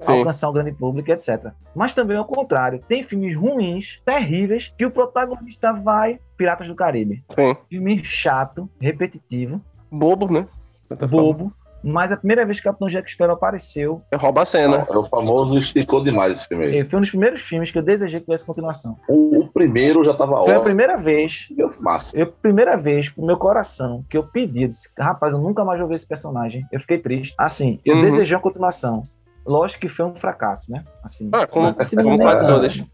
Sim. 0.00 0.12
Alcançar 0.12 0.48
o 0.48 0.52
grande 0.52 0.72
público, 0.72 1.10
etc. 1.10 1.52
Mas 1.74 1.94
também 1.94 2.16
ao 2.16 2.24
contrário, 2.24 2.80
tem 2.88 3.02
filmes 3.02 3.36
ruins, 3.36 4.00
terríveis, 4.04 4.72
que 4.78 4.86
o 4.86 4.90
protagonista 4.90 5.72
vai. 5.72 6.18
Piratas 6.36 6.68
do 6.68 6.74
Caribe. 6.76 7.24
Sim. 7.34 7.56
Filme 7.68 8.04
chato, 8.04 8.70
repetitivo, 8.80 9.60
Bobo, 9.90 10.32
né? 10.32 10.46
Bobo. 11.10 11.52
Mas 11.82 12.10
a 12.10 12.16
primeira 12.16 12.44
vez 12.44 12.60
que 12.60 12.68
o 12.68 12.72
Capitão 12.72 12.88
Jack 12.88 13.08
Sparrow 13.10 13.34
apareceu, 13.34 14.02
É 14.10 14.16
rouba 14.16 14.42
a 14.42 14.44
cena. 14.44 14.84
É 14.90 14.96
o 14.96 15.04
famoso 15.04 15.56
esticou 15.58 16.02
demais 16.02 16.32
esse 16.32 16.48
filme 16.48 16.64
aí. 16.66 16.76
ele 16.76 16.88
foi 16.90 16.96
um 16.98 17.02
dos 17.02 17.10
primeiros 17.10 17.40
filmes 17.40 17.70
que 17.70 17.78
eu 17.78 17.82
desejei 17.82 18.18
que 18.18 18.26
tivesse 18.26 18.44
continuação. 18.44 18.96
O, 19.08 19.42
o 19.42 19.48
primeiro 19.52 20.02
já 20.02 20.12
tava 20.12 20.32
Foi 20.42 20.50
a 20.50 20.54
ótimo. 20.54 20.64
primeira 20.64 20.96
vez 20.96 21.46
Deu 21.50 21.72
Massa. 21.80 22.16
Eu, 22.18 22.26
primeira 22.26 22.76
vez, 22.76 23.08
pro 23.08 23.24
meu 23.24 23.36
coração, 23.36 24.04
que 24.10 24.16
eu 24.16 24.24
pedi, 24.24 24.62
eu 24.64 24.68
disse, 24.68 24.88
rapaz, 24.98 25.34
eu 25.34 25.40
nunca 25.40 25.64
mais 25.64 25.78
vou 25.78 25.88
ver 25.88 25.94
esse 25.94 26.06
personagem. 26.06 26.66
Eu 26.72 26.80
fiquei 26.80 26.98
triste. 26.98 27.32
Assim, 27.38 27.78
eu 27.84 27.94
Uhum. 27.94 28.02
desejei 28.02 28.34
uma 28.36 28.42
continuação. 28.42 29.04
Lógico 29.48 29.80
que 29.80 29.88
foi 29.88 30.04
um 30.04 30.14
fracasso, 30.14 30.70
né? 30.70 30.84
Assim, 31.02 31.28
Ah, 31.32 31.46
como, 31.46 31.74
assim, 31.78 31.96
como 31.96 32.18
quase 32.18 32.46
todas. 32.46 32.84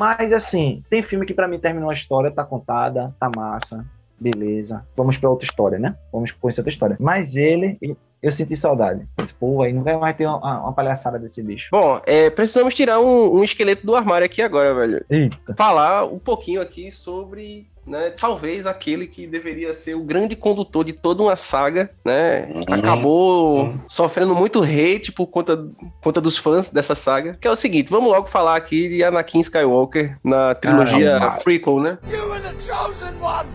Mas, 0.00 0.32
assim, 0.32 0.82
tem 0.88 1.02
filme 1.02 1.26
que 1.26 1.34
pra 1.34 1.48
mim 1.48 1.58
terminou 1.58 1.90
a 1.90 1.94
história, 1.94 2.30
tá 2.30 2.44
contada, 2.44 3.14
tá 3.20 3.30
massa, 3.36 3.84
beleza. 4.18 4.86
Vamos 4.96 5.18
pra 5.18 5.28
outra 5.28 5.44
história, 5.44 5.78
né? 5.78 5.96
Vamos 6.12 6.32
conhecer 6.32 6.60
outra 6.60 6.72
história. 6.72 6.96
Mas 6.98 7.36
ele, 7.36 7.78
eu 8.22 8.32
senti 8.32 8.56
saudade. 8.56 9.06
Pô, 9.38 9.62
aí 9.62 9.72
não 9.72 9.82
vai 9.82 9.96
mais 9.96 10.16
ter 10.16 10.26
uma, 10.26 10.62
uma 10.62 10.72
palhaçada 10.72 11.18
desse 11.18 11.42
bicho. 11.42 11.68
Bom, 11.70 12.00
é, 12.06 12.30
precisamos 12.30 12.74
tirar 12.74 12.98
um, 13.00 13.36
um 13.36 13.44
esqueleto 13.44 13.84
do 13.86 13.94
armário 13.94 14.24
aqui 14.24 14.40
agora, 14.40 14.74
velho. 14.74 15.04
Eita. 15.10 15.54
Falar 15.54 16.04
um 16.04 16.18
pouquinho 16.18 16.60
aqui 16.60 16.90
sobre, 16.90 17.68
né, 17.88 18.12
talvez 18.20 18.66
aquele 18.66 19.06
que 19.06 19.26
deveria 19.26 19.72
ser 19.72 19.94
o 19.94 20.02
grande 20.02 20.36
condutor 20.36 20.84
de 20.84 20.92
toda 20.92 21.22
uma 21.22 21.34
saga, 21.36 21.90
né? 22.04 22.46
Uhum. 22.54 22.60
Acabou 22.74 23.58
Uhum. 23.64 23.80
sofrendo 23.88 24.34
muito 24.34 24.62
hate 24.62 25.10
por 25.10 25.26
conta, 25.28 25.58
conta 26.02 26.20
dos 26.20 26.36
fãs 26.36 26.70
dessa 26.70 26.94
saga. 26.94 27.36
Que 27.40 27.48
é 27.48 27.50
o 27.50 27.56
seguinte, 27.56 27.90
vamos 27.90 28.10
logo 28.12 28.28
falar 28.28 28.56
aqui 28.56 28.88
de 28.88 29.02
Anakin 29.02 29.40
Skywalker 29.40 30.18
na 30.22 30.54
trilogia 30.54 31.16
Ah, 31.16 31.38
prequel, 31.42 31.80
né? 31.80 31.98
You 32.10 32.28
were 32.28 32.40
the 32.42 32.52
chosen 32.60 33.14
one! 33.20 33.48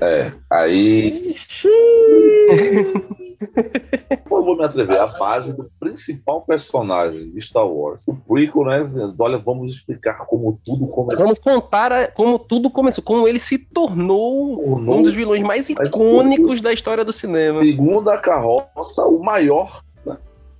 É. 0.00 0.32
Aí. 0.50 1.34
Eu 4.30 4.44
vou 4.44 4.56
me 4.56 4.64
atrever. 4.64 4.98
A 4.98 5.06
base 5.18 5.56
do 5.56 5.70
principal 5.80 6.42
personagem 6.42 7.30
de 7.30 7.40
Star 7.40 7.66
Wars. 7.66 8.02
O 8.06 8.14
prequel, 8.14 8.64
né? 8.64 8.82
dizendo, 8.84 9.14
Olha, 9.18 9.38
vamos 9.38 9.74
explicar 9.74 10.26
como 10.26 10.58
tudo 10.64 10.86
começou. 10.88 11.24
Vamos 11.24 11.38
contar 11.38 11.92
a- 11.92 12.08
como 12.08 12.38
tudo 12.38 12.70
começou, 12.70 13.02
como 13.04 13.26
ele 13.28 13.40
se 13.40 13.58
tornou 13.58 14.56
Tornou 14.64 14.98
um 14.98 15.02
dos 15.02 15.14
vilões 15.14 15.42
mais 15.42 15.68
icônicos 15.70 16.60
da 16.60 16.72
história 16.72 17.04
do 17.04 17.12
cinema. 17.12 17.60
Segundo 17.60 18.08
a 18.10 18.18
carroça, 18.18 19.02
o 19.06 19.22
maior. 19.22 19.82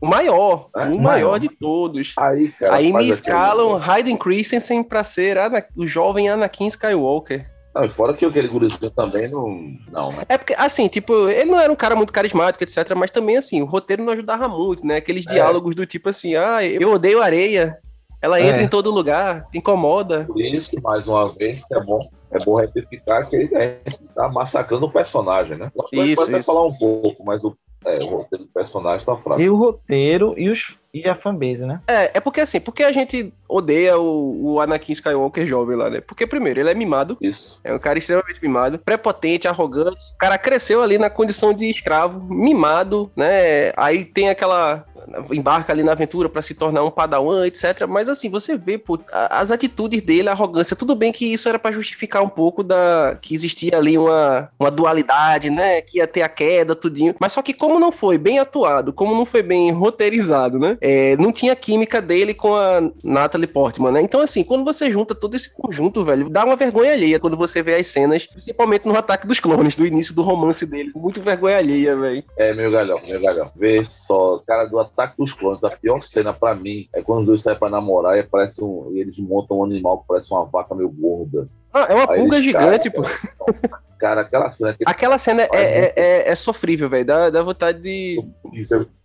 O 0.00 0.06
maior, 0.06 0.68
É, 0.76 0.80
o 0.82 0.86
maior 0.86 1.00
maior. 1.00 1.38
de 1.38 1.48
todos. 1.48 2.12
Aí, 2.18 2.48
cara. 2.52 2.76
Aí 2.76 2.92
me 2.92 3.08
escalam 3.08 3.80
Hayden 3.82 4.18
Christensen 4.18 4.82
pra 4.82 5.02
ser 5.02 5.38
Ana- 5.38 5.64
o 5.74 5.86
jovem 5.86 6.28
Anakin 6.28 6.66
Skywalker. 6.66 7.46
Não, 7.74 7.84
e 7.84 7.88
fora 7.88 8.14
que 8.14 8.24
aquele 8.24 8.46
gurizinho 8.48 8.90
também 8.90 9.28
não. 9.28 9.48
Não, 9.90 10.12
né? 10.12 10.22
É 10.28 10.38
porque, 10.38 10.54
assim, 10.56 10.86
tipo, 10.86 11.28
ele 11.28 11.50
não 11.50 11.58
era 11.58 11.72
um 11.72 11.76
cara 11.76 11.96
muito 11.96 12.12
carismático, 12.12 12.62
etc. 12.62 12.94
Mas 12.94 13.10
também, 13.10 13.36
assim, 13.36 13.60
o 13.62 13.66
roteiro 13.66 14.04
não 14.04 14.12
ajudava 14.12 14.46
muito, 14.48 14.86
né? 14.86 14.96
Aqueles 14.96 15.26
É. 15.26 15.32
diálogos 15.32 15.74
do 15.74 15.84
tipo 15.84 16.08
assim, 16.08 16.36
ah, 16.36 16.64
eu 16.64 16.92
odeio 16.92 17.20
areia. 17.22 17.76
Ela 18.22 18.40
É. 18.40 18.46
entra 18.48 18.62
em 18.62 18.68
todo 18.68 18.90
lugar, 18.90 19.46
incomoda. 19.52 20.24
Por 20.24 20.40
isso, 20.40 20.70
mais 20.82 21.08
uma 21.08 21.32
vez, 21.34 21.62
é 21.70 21.80
bom. 21.80 22.08
É 22.30 22.44
bom 22.44 22.56
retificar 22.56 23.28
que 23.28 23.36
ele 23.36 23.54
é, 23.54 23.78
tá 24.14 24.28
massacrando 24.28 24.86
o 24.86 24.90
personagem, 24.92 25.56
né? 25.56 25.70
Nós 25.74 25.88
Isso, 25.92 26.16
pode 26.16 26.30
até 26.30 26.38
isso. 26.40 26.46
falar 26.52 26.66
um 26.66 26.72
pouco, 26.76 27.24
mas 27.24 27.44
o, 27.44 27.54
é, 27.84 27.98
o 28.02 28.06
roteiro 28.08 28.44
do 28.44 28.50
personagem 28.52 29.06
tá 29.06 29.16
fraco. 29.16 29.40
E 29.40 29.48
o 29.48 29.54
roteiro 29.56 30.34
e, 30.36 30.48
os, 30.48 30.76
e 30.94 31.08
a 31.08 31.14
fanbase, 31.16 31.66
né? 31.66 31.80
É, 31.88 32.12
é 32.14 32.20
porque 32.20 32.40
assim, 32.40 32.60
porque 32.60 32.84
a 32.84 32.92
gente 32.92 33.32
odeia 33.48 33.98
o, 33.98 34.54
o 34.54 34.60
Anakin 34.60 34.92
Skywalker 34.92 35.44
jovem 35.44 35.76
lá, 35.76 35.90
né? 35.90 36.00
Porque, 36.00 36.26
primeiro, 36.26 36.60
ele 36.60 36.70
é 36.70 36.74
mimado, 36.74 37.16
Isso. 37.20 37.58
é 37.64 37.74
um 37.74 37.78
cara 37.78 37.98
extremamente 37.98 38.40
mimado, 38.40 38.78
prepotente, 38.78 39.48
arrogante. 39.48 40.04
O 40.14 40.18
cara 40.18 40.38
cresceu 40.38 40.82
ali 40.82 40.96
na 40.96 41.10
condição 41.10 41.52
de 41.52 41.68
escravo, 41.68 42.32
mimado, 42.32 43.10
né? 43.16 43.72
Aí 43.76 44.04
tem 44.04 44.28
aquela. 44.28 44.84
Embarca 45.32 45.72
ali 45.72 45.82
na 45.82 45.92
aventura 45.92 46.28
para 46.28 46.42
se 46.42 46.54
tornar 46.54 46.84
um 46.84 46.90
padawan, 46.90 47.46
etc. 47.46 47.86
Mas 47.88 48.08
assim, 48.08 48.28
você 48.28 48.56
vê, 48.56 48.78
pô, 48.78 48.98
as 49.12 49.50
atitudes 49.50 50.02
dele, 50.02 50.28
a 50.28 50.32
arrogância, 50.32 50.76
tudo 50.76 50.94
bem 50.94 51.12
que 51.12 51.32
isso 51.32 51.48
era 51.48 51.58
para 51.58 51.72
justificar 51.72 52.22
um 52.22 52.28
pouco 52.28 52.62
da 52.62 53.18
que 53.20 53.34
existia 53.34 53.76
ali 53.76 53.96
uma, 53.96 54.50
uma 54.58 54.70
dualidade, 54.70 55.50
né? 55.50 55.80
Que 55.80 55.98
ia 55.98 56.06
ter 56.06 56.22
a 56.22 56.28
queda, 56.28 56.74
tudinho. 56.74 57.14
Mas 57.18 57.32
só 57.32 57.42
que 57.42 57.52
como 57.52 57.78
não 57.78 57.92
foi 57.92 58.18
bem 58.18 58.38
atuado, 58.38 58.92
como 58.92 59.14
não 59.14 59.24
foi 59.24 59.42
bem 59.42 59.70
roteirizado, 59.70 60.58
né? 60.58 60.76
É, 60.80 61.16
não 61.16 61.32
tinha 61.32 61.54
química 61.54 62.00
dele 62.00 62.34
com 62.34 62.54
a 62.54 62.82
Natalie 63.02 63.46
Portman, 63.46 63.92
né? 63.92 64.02
Então, 64.02 64.20
assim, 64.20 64.42
quando 64.42 64.64
você 64.64 64.90
junta 64.90 65.14
todo 65.14 65.34
esse 65.34 65.52
conjunto, 65.54 66.04
velho, 66.04 66.28
dá 66.28 66.44
uma 66.44 66.56
vergonha 66.56 66.92
alheia 66.92 67.20
quando 67.20 67.36
você 67.36 67.62
vê 67.62 67.74
as 67.76 67.86
cenas, 67.86 68.26
principalmente 68.26 68.86
no 68.86 68.96
ataque 68.96 69.26
dos 69.26 69.40
clones, 69.40 69.76
do 69.76 69.86
início 69.86 70.14
do 70.14 70.22
romance 70.22 70.66
deles. 70.66 70.94
Muito 70.94 71.20
vergonha 71.20 71.58
alheia, 71.58 71.96
velho. 71.96 72.24
É, 72.36 72.52
meu 72.54 72.70
galhão, 72.70 73.00
meu 73.06 73.20
galhão. 73.20 73.50
Vê 73.56 73.84
só, 73.84 74.38
cara, 74.46 74.64
do 74.66 74.78
ataque 74.94 75.16
dos 75.18 75.32
clones, 75.32 75.62
a 75.64 75.70
pior 75.70 76.00
cena 76.00 76.32
pra 76.32 76.54
mim 76.54 76.88
é 76.94 77.02
quando 77.02 77.20
os 77.20 77.26
dois 77.26 77.42
saem 77.42 77.58
pra 77.58 77.68
namorar 77.68 78.16
e 78.16 78.22
parece 78.22 78.62
um, 78.62 78.90
e 78.92 79.00
eles 79.00 79.18
montam 79.18 79.58
um 79.58 79.64
animal 79.64 79.98
que 79.98 80.08
parece 80.08 80.32
uma 80.32 80.46
vaca 80.46 80.74
meio 80.74 80.88
gorda. 80.88 81.48
Ah, 81.74 81.86
é 81.88 81.94
uma 81.94 82.12
Aí 82.12 82.20
pulga 82.20 82.36
eles, 82.36 82.46
gigante, 82.46 82.90
cara, 82.90 83.02
pô. 83.02 83.78
Cara, 83.98 84.20
aquela 84.20 84.50
cena 84.50 84.72
que 84.74 84.84
Aquela 84.86 85.18
cena 85.18 85.42
é, 85.42 85.48
é, 85.52 85.92
é, 85.96 86.30
é 86.30 86.34
sofrível, 86.34 86.88
velho. 86.90 87.04
Dá, 87.06 87.30
dá 87.30 87.42
vontade 87.42 87.80
de, 87.80 88.22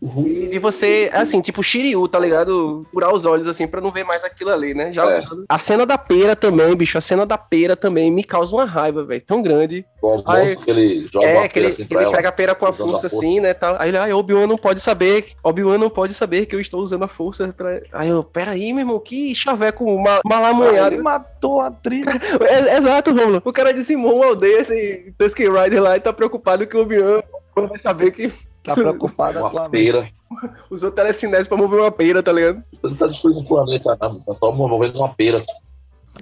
ruim. 0.04 0.50
de 0.50 0.60
você, 0.60 1.10
assim, 1.14 1.40
tipo 1.42 1.64
Shiryu, 1.64 2.06
tá 2.08 2.20
ligado? 2.20 2.86
Curar 2.92 3.14
os 3.14 3.26
olhos, 3.26 3.48
assim, 3.48 3.66
pra 3.66 3.80
não 3.80 3.92
ver 3.92 4.04
mais 4.04 4.24
aquilo 4.26 4.50
ali, 4.52 4.74
né? 4.74 4.92
Já 4.92 5.10
É. 5.10 5.24
A 5.48 5.58
cena 5.58 5.86
da 5.86 5.98
pera 5.98 6.36
também, 6.36 6.76
bicho. 6.76 6.98
A 6.98 7.02
cena 7.02 7.26
da 7.26 7.38
pera 7.38 7.76
também 7.78 8.12
me 8.12 8.24
causa 8.24 8.54
uma 8.56 8.66
raiva, 8.66 9.04
velho. 9.04 9.22
Tão 9.22 9.42
grande. 9.42 9.86
Almoço 10.04 10.24
Aí- 10.30 10.56
que 10.58 10.70
ele 10.70 11.08
joga 11.12 11.26
é, 11.28 11.48
que 11.48 11.60
ele, 11.60 11.68
assim 11.70 11.86
que 11.86 11.94
ele 11.94 12.04
ela. 12.04 12.14
pega 12.14 12.30
a 12.30 12.32
pera 12.34 12.56
com 12.56 12.66
a 12.66 12.74
força, 12.74 13.08
assim, 13.08 13.40
né? 13.40 13.54
Tal. 13.54 13.76
Aí 13.80 13.90
ele, 13.90 13.98
ai, 13.98 14.12
Obi-Wan 14.12 14.48
não 14.48 14.58
pode 14.58 14.82
saber. 14.82 15.28
Obi-Wan 15.44 15.78
não 15.78 15.90
pode 15.90 16.14
saber 16.14 16.46
que 16.46 16.56
eu 16.56 16.60
estou 16.60 16.82
usando 16.82 17.04
a 17.04 17.08
força 17.08 17.54
pra. 17.56 17.80
Aí 17.94 18.10
eu, 18.10 18.24
peraí, 18.24 18.74
meu 18.74 18.82
irmão, 18.82 19.00
que 19.00 19.34
chaveco 19.36 19.98
ma 20.02 20.20
malamanhado. 20.26 20.96
Ele 20.96 21.02
matou 21.02 21.62
a 21.62 21.72
trilha. 21.72 22.10
É, 22.50 22.59
exato, 22.78 23.12
Romulo. 23.14 23.42
O 23.44 23.54
cara 23.54 23.74
dizimou 23.74 24.18
uma 24.18 24.28
aldeia 24.28 24.66
e 24.70 25.12
Tusken 25.18 25.52
Rider 25.52 25.82
lá 25.82 25.98
e 25.98 26.00
tá 26.00 26.14
preocupado 26.14 26.66
que 26.66 26.78
o 26.78 26.82
Obi-Wan 26.82 27.22
vai 27.56 27.78
saber 27.78 28.12
que 28.12 28.32
Tá 28.64 28.76
preocupada 28.76 29.40
com 29.40 29.48
Uma 29.48 29.66
a 29.66 29.70
pera. 29.70 30.08
usou 30.70 30.92
telecinese 30.92 31.48
pra 31.48 31.58
mover 31.58 31.80
uma 31.80 31.92
pera, 31.92 32.22
tá 32.22 32.32
ligado? 32.32 32.64
Você 32.74 32.88
não 32.88 32.96
tá 32.96 33.08
destruindo 33.08 33.40
o 33.40 33.48
planeta, 33.48 33.98
não. 34.02 34.20
Tá 34.20 34.36
só 34.36 34.52
movendo 34.52 34.98
uma 34.98 35.10
pera. 35.10 35.42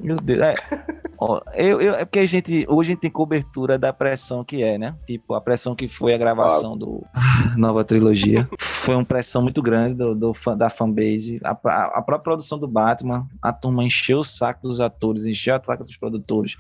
Meu 0.01 0.15
Deus. 0.17 0.41
É, 0.41 0.55
Ó, 1.19 1.41
eu, 1.55 1.81
eu- 1.81 1.95
é 1.95 2.05
porque 2.05 2.19
a 2.19 2.25
gente, 2.27 2.65
hoje 2.69 2.91
a 2.91 2.93
gente 2.93 3.01
tem 3.01 3.09
cobertura 3.09 3.77
da 3.79 3.91
pressão 3.91 4.43
que 4.43 4.61
é, 4.61 4.77
né? 4.77 4.95
Tipo, 5.07 5.33
a 5.33 5.41
pressão 5.41 5.75
que 5.75 5.87
foi 5.87 6.13
a 6.13 6.17
gravação 6.17 6.77
do 6.77 7.03
ah, 7.13 7.19
nova 7.57 7.83
trilogia. 7.83 8.47
Foi 8.59 8.93
uma 8.93 9.03
pressão 9.05 9.41
muito 9.41 9.59
grande 9.61 9.95
do, 9.95 10.13
do 10.13 10.33
da 10.55 10.69
fanbase. 10.69 11.39
A, 11.43 11.57
a, 11.65 11.83
a 11.97 12.01
própria 12.03 12.19
produção 12.19 12.59
do 12.59 12.67
Batman, 12.67 13.27
a 13.41 13.51
turma 13.51 13.83
encheu 13.83 14.19
o 14.19 14.23
saco 14.23 14.61
dos 14.67 14.79
atores, 14.79 15.25
encheu 15.25 15.57
o 15.57 15.65
saco 15.65 15.83
dos 15.83 15.97
produtores, 15.97 16.55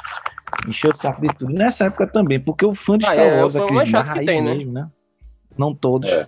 encheu 0.67 0.91
o 0.91 0.95
saco 0.95 1.21
de 1.21 1.27
tudo. 1.35 1.51
E 1.51 1.55
nessa 1.55 1.85
época 1.85 2.07
também, 2.07 2.39
porque 2.39 2.65
o 2.65 2.73
fã 2.73 2.97
de 2.97 3.05
Ah, 3.05 3.13
Star 3.13 3.25
é, 3.25 3.41
Wars, 3.41 3.53
o 3.53 3.57
aquele 3.59 3.75
mais 3.75 3.89
chato 3.89 4.05
da 4.07 4.11
que 4.13 4.17
raiz 4.17 4.27
tem, 4.27 4.41
né? 4.41 4.55
mesmo, 4.55 4.71
né? 4.73 4.89
Não 5.55 5.73
todos. 5.73 6.09
É. 6.09 6.27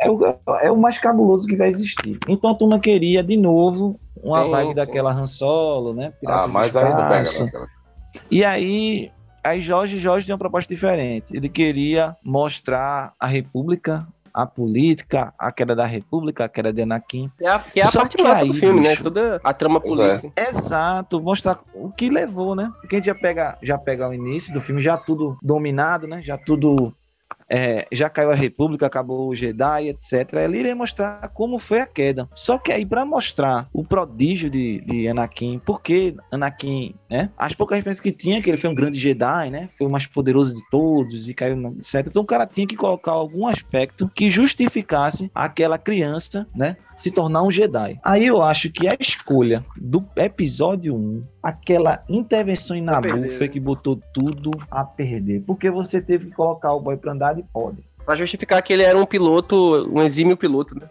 É 0.00 0.10
o, 0.10 0.20
é 0.60 0.70
o 0.70 0.76
mais 0.76 0.98
cabuloso 0.98 1.46
que 1.46 1.56
vai 1.56 1.68
existir. 1.68 2.18
Então 2.28 2.50
a 2.50 2.54
turma 2.54 2.78
queria, 2.78 3.22
de 3.22 3.36
novo, 3.36 3.98
uma 4.22 4.44
Sim, 4.44 4.50
vibe 4.50 4.74
daquela 4.74 5.12
Han 5.12 5.26
Solo, 5.26 5.92
né? 5.92 6.12
Pirata 6.20 6.44
Ah, 6.44 6.46
mas 6.46 6.74
aí 6.76 6.90
não 6.90 7.08
pega, 7.08 7.50
cara. 7.50 7.66
E 8.30 8.44
aí, 8.44 9.10
aí 9.44 9.60
Jorge 9.60 9.98
Jorge 9.98 10.26
tem 10.26 10.32
uma 10.32 10.38
proposta 10.38 10.72
diferente. 10.72 11.36
Ele 11.36 11.48
queria 11.48 12.16
mostrar 12.24 13.12
a 13.18 13.26
República, 13.26 14.06
a 14.32 14.46
política, 14.46 15.32
a 15.38 15.50
queda 15.50 15.74
da 15.74 15.84
República, 15.84 16.44
a 16.44 16.48
queda 16.48 16.72
de 16.72 16.82
Anakin. 16.82 17.30
Que 17.36 17.44
é 17.44 17.50
a, 17.50 17.58
que 17.58 17.80
é 17.80 17.84
a 17.84 17.90
Só 17.90 18.00
parte 18.00 18.16
que 18.16 18.22
massa 18.22 18.42
aí, 18.42 18.48
do 18.48 18.54
filme, 18.54 18.80
né? 18.80 18.90
bicho, 18.90 19.02
Toda 19.02 19.40
a 19.42 19.52
trama 19.52 19.78
é. 19.78 19.80
política. 19.80 20.48
Exato, 20.50 21.20
mostrar 21.20 21.58
o 21.74 21.90
que 21.90 22.08
levou, 22.08 22.54
né? 22.54 22.70
Porque 22.80 22.96
a 22.96 22.98
gente 22.98 23.06
já 23.06 23.14
pega, 23.14 23.58
já 23.62 23.76
pega 23.76 24.08
o 24.08 24.14
início 24.14 24.52
do 24.52 24.60
filme, 24.60 24.80
já 24.80 24.96
tudo 24.96 25.36
dominado, 25.42 26.06
né? 26.06 26.22
Já 26.22 26.38
tudo. 26.38 26.94
É, 27.50 27.86
já 27.90 28.10
caiu 28.10 28.30
a 28.30 28.34
República, 28.34 28.86
acabou 28.86 29.28
o 29.28 29.34
Jedi, 29.34 29.88
etc. 29.88 30.34
Ele 30.34 30.58
iria 30.58 30.76
mostrar 30.76 31.28
como 31.28 31.58
foi 31.58 31.80
a 31.80 31.86
queda. 31.86 32.28
Só 32.34 32.58
que 32.58 32.72
aí, 32.72 32.84
para 32.84 33.04
mostrar 33.04 33.66
o 33.72 33.84
prodígio 33.84 34.50
de, 34.50 34.80
de 34.80 35.08
Anakin, 35.08 35.60
porque 35.64 36.14
Anakin, 36.30 36.94
né? 37.10 37.30
As 37.36 37.54
poucas 37.54 37.76
referências 37.76 38.00
que 38.00 38.12
tinha, 38.12 38.42
que 38.42 38.50
ele 38.50 38.56
foi 38.56 38.70
um 38.70 38.74
grande 38.74 38.98
Jedi, 38.98 39.50
né? 39.50 39.68
Foi 39.76 39.86
o 39.86 39.90
mais 39.90 40.06
poderoso 40.06 40.54
de 40.54 40.60
todos 40.70 41.28
e 41.28 41.34
caiu, 41.34 41.74
etc. 41.78 42.06
Então 42.06 42.22
o 42.22 42.26
cara 42.26 42.46
tinha 42.46 42.66
que 42.66 42.76
colocar 42.76 43.12
algum 43.12 43.46
aspecto 43.46 44.10
que 44.14 44.30
justificasse 44.30 45.30
aquela 45.34 45.78
criança, 45.78 46.46
né? 46.54 46.76
Se 46.96 47.10
tornar 47.10 47.42
um 47.42 47.50
Jedi. 47.50 47.98
Aí 48.04 48.26
eu 48.26 48.42
acho 48.42 48.70
que 48.70 48.88
a 48.88 48.96
escolha 48.98 49.64
do 49.76 50.04
episódio 50.16 50.94
1, 50.94 51.22
aquela 51.42 52.02
intervenção 52.08 52.76
em 52.76 52.82
Nabu 52.82 53.08
foi 53.08 53.46
né? 53.46 53.48
que 53.48 53.60
botou 53.60 53.98
tudo 54.12 54.50
a 54.70 54.84
perder. 54.84 55.42
Porque 55.46 55.70
você 55.70 56.02
teve 56.02 56.26
que 56.26 56.32
colocar 56.32 56.72
o 56.72 56.80
boy 56.80 56.96
pra 56.96 57.12
andar 57.12 57.37
de 57.42 57.48
pode. 57.52 57.88
Pra 58.04 58.14
justificar 58.14 58.62
que 58.62 58.72
ele 58.72 58.82
era 58.82 58.98
um 58.98 59.06
piloto, 59.06 59.88
um 59.92 60.02
exímio 60.02 60.36
piloto, 60.36 60.74
né? 60.74 60.88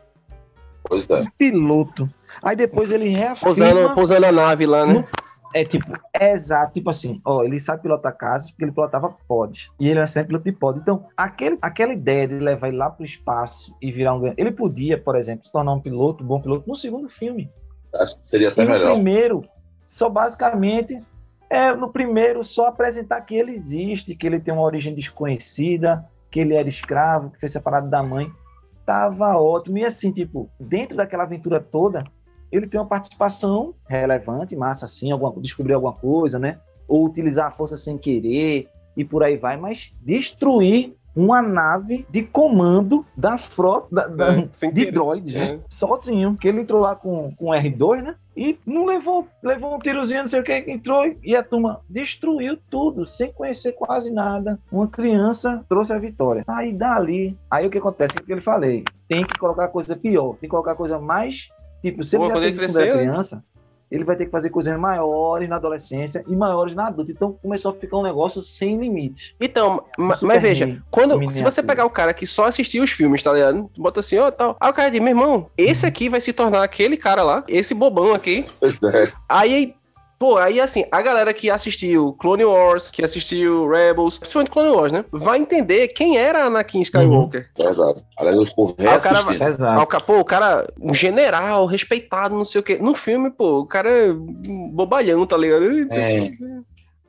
Pois 0.83 1.09
é. 1.09 1.23
Piloto. 1.37 2.09
Aí 2.41 2.55
depois 2.55 2.91
ele 2.91 3.05
Pousando, 3.41 3.63
reafirma... 3.63 3.95
pousando 3.95 4.25
a 4.25 4.31
nave 4.31 4.65
lá, 4.65 4.85
né? 4.85 5.05
É 5.53 5.63
tipo, 5.63 5.91
é 6.13 6.33
exato, 6.33 6.73
tipo 6.73 6.89
assim, 6.89 7.21
ó, 7.23 7.41
ele 7.41 7.59
sabe 7.59 7.81
pilotar 7.81 8.15
caças 8.15 8.51
porque 8.51 8.65
ele 8.65 8.71
pilotava 8.71 9.15
pod. 9.27 9.71
E 9.79 9.87
ele 9.89 9.99
é 9.99 10.05
sempre 10.07 10.27
piloto 10.27 10.45
de 10.45 10.51
pod. 10.51 10.79
Então, 10.79 11.05
aquele, 11.15 11.57
aquela 11.61 11.93
ideia 11.93 12.27
de 12.27 12.35
levar 12.35 12.67
ele 12.67 12.77
lá 12.77 12.89
pro 12.89 13.05
espaço 13.05 13.75
e 13.81 13.91
virar 13.91 14.13
um. 14.13 14.33
Ele 14.37 14.51
podia, 14.51 14.97
por 14.97 15.15
exemplo, 15.15 15.45
se 15.45 15.51
tornar 15.51 15.73
um 15.73 15.79
piloto, 15.79 16.23
um 16.23 16.27
bom 16.27 16.41
piloto, 16.41 16.67
no 16.67 16.75
segundo 16.75 17.07
filme. 17.09 17.49
Acho 17.95 18.19
que 18.19 18.27
seria 18.27 18.49
até 18.49 18.61
E 18.61 18.65
no 18.65 18.71
melhor. 18.71 18.93
primeiro, 18.93 19.43
só 19.87 20.09
basicamente, 20.09 21.01
é 21.49 21.73
no 21.73 21.89
primeiro, 21.89 22.43
só 22.43 22.67
apresentar 22.67 23.21
que 23.21 23.35
ele 23.35 23.51
existe, 23.51 24.15
que 24.15 24.27
ele 24.27 24.39
tem 24.39 24.53
uma 24.53 24.63
origem 24.63 24.93
desconhecida, 24.93 26.05
que 26.29 26.39
ele 26.39 26.55
era 26.55 26.67
escravo, 26.67 27.31
que 27.31 27.39
foi 27.39 27.49
separado 27.49 27.89
da 27.89 28.03
mãe. 28.03 28.31
Tava 28.85 29.35
ótimo. 29.37 29.77
E 29.77 29.85
assim, 29.85 30.11
tipo, 30.11 30.49
dentro 30.59 30.97
daquela 30.97 31.23
aventura 31.23 31.59
toda, 31.59 32.03
ele 32.51 32.67
tem 32.67 32.79
uma 32.79 32.87
participação 32.87 33.73
relevante, 33.87 34.55
massa 34.55 34.85
assim, 34.85 35.11
alguma, 35.11 35.33
descobrir 35.41 35.73
alguma 35.73 35.93
coisa, 35.93 36.39
né? 36.39 36.59
Ou 36.87 37.05
utilizar 37.05 37.47
a 37.47 37.51
força 37.51 37.75
sem 37.75 37.97
querer 37.97 38.69
e 38.95 39.03
por 39.03 39.23
aí 39.23 39.37
vai, 39.37 39.57
mas 39.57 39.91
destruir 40.01 40.95
uma 41.17 41.41
nave 41.41 42.05
de 42.09 42.21
comando 42.21 43.03
da 43.15 43.37
frota 43.39 43.87
da- 43.93 44.07
da- 44.07 44.47
É, 44.61 44.71
de 44.71 44.91
droids, 44.91 45.33
né? 45.33 45.53
É. 45.55 45.59
Sozinho, 45.67 46.35
que 46.39 46.47
ele 46.47 46.61
entrou 46.61 46.79
lá 46.81 46.95
com, 46.95 47.31
com 47.35 47.47
R2, 47.47 48.03
né? 48.03 48.15
E 48.35 48.59
não 48.63 48.85
levou, 48.85 49.27
levou 49.41 49.75
um 49.75 49.79
tirozinho, 49.79 50.19
não 50.19 50.27
sei 50.27 50.39
o 50.41 50.43
que, 50.43 50.53
entrou 50.67 51.11
e 51.23 51.35
a 51.35 51.41
turma 51.41 51.81
destruiu 51.89 52.55
tudo, 52.69 53.03
sem 53.03 53.31
conhecer 53.33 53.71
quase 53.71 54.13
nada. 54.13 54.59
Uma 54.71 54.87
criança 54.87 55.65
trouxe 55.67 55.91
a 55.91 55.97
vitória. 55.97 56.43
Aí 56.47 56.71
dali, 56.71 57.35
aí 57.49 57.65
o 57.65 57.69
que 57.71 57.79
acontece? 57.79 58.13
É 58.19 58.21
o 58.21 58.25
que 58.25 58.33
eu 58.33 58.41
falei. 58.41 58.83
Tem 59.09 59.23
que 59.25 59.39
colocar 59.39 59.67
coisa 59.69 59.95
pior, 59.95 60.33
tem 60.33 60.41
que 60.41 60.49
colocar 60.49 60.75
coisa 60.75 60.99
mais. 60.99 61.49
Tipo, 61.81 62.03
se 62.03 62.15
ele 62.15 62.25
já 62.25 62.33
fez 62.41 62.55
isso 62.57 62.67
quando 62.73 62.83
era 62.83 62.97
criança, 62.99 63.43
ele 63.89 64.03
vai 64.03 64.15
ter 64.15 64.25
que 64.25 64.31
fazer 64.31 64.49
coisas 64.49 64.77
maiores 64.77 65.47
na 65.47 65.55
adolescência 65.55 66.23
e 66.27 66.35
maiores 66.35 66.75
na 66.75 66.87
adulta. 66.87 67.11
Então 67.11 67.33
começou 67.41 67.71
a 67.71 67.73
ficar 67.73 67.97
um 67.97 68.03
negócio 68.03 68.41
sem 68.41 68.77
limite. 68.77 69.35
Então, 69.39 69.83
ma- 69.97 70.13
Super 70.13 70.33
mas 70.33 70.41
veja, 70.41 70.81
quando, 70.91 71.31
se 71.31 71.41
você 71.41 71.63
pegar 71.63 71.85
o 71.85 71.89
cara 71.89 72.13
que 72.13 72.25
só 72.25 72.45
assistia 72.45 72.83
os 72.83 72.91
filmes, 72.91 73.23
tá 73.23 73.31
ligado? 73.31 73.69
Bota 73.77 74.01
assim, 74.01 74.17
ó, 74.17 74.29
tal. 74.29 74.57
Aí 74.59 74.69
o 74.69 74.73
cara 74.73 74.91
diz, 74.91 74.99
meu 74.99 75.09
irmão, 75.09 75.47
esse 75.57 75.85
aqui 75.85 76.09
vai 76.09 76.19
se 76.19 76.33
tornar 76.33 76.63
aquele 76.63 76.97
cara 76.97 77.23
lá, 77.23 77.43
esse 77.47 77.73
bobão 77.73 78.13
aqui. 78.13 78.45
É. 78.93 79.11
Aí, 79.29 79.73
pô, 80.17 80.37
aí 80.37 80.59
assim, 80.59 80.85
a 80.91 81.01
galera 81.01 81.33
que 81.33 81.49
assistiu 81.49 82.13
Clone 82.13 82.45
Wars, 82.45 82.89
que 82.89 83.03
assistiu 83.03 83.67
Rebels, 83.67 84.17
principalmente 84.17 84.51
Clone 84.51 84.69
Wars, 84.69 84.91
né? 84.91 85.05
Vai 85.11 85.39
entender 85.39 85.89
quem 85.89 86.17
era 86.17 86.45
Anakin 86.45 86.81
Skywalker. 86.81 87.49
Verdade. 87.57 88.03
Aliás, 88.17 88.53
por 88.53 88.75
Aí 88.77 88.97
o 88.97 89.01
cara 89.01 89.47
Exato. 89.47 90.05
pô, 90.05 90.19
o 90.19 90.25
cara, 90.25 90.67
um 90.81 90.93
general, 90.93 91.65
respeitado, 91.65 92.35
não 92.35 92.45
sei 92.45 92.61
o 92.61 92.63
quê. 92.63 92.77
No 92.81 92.95
filme, 92.95 93.29
pô, 93.29 93.59
o 93.59 93.65
cara 93.65 93.89
é 93.89 94.11
um 94.11 94.69
bobalhão, 94.69 95.25
tá 95.25 95.37
ligado? 95.37 95.65
É. 95.93 96.31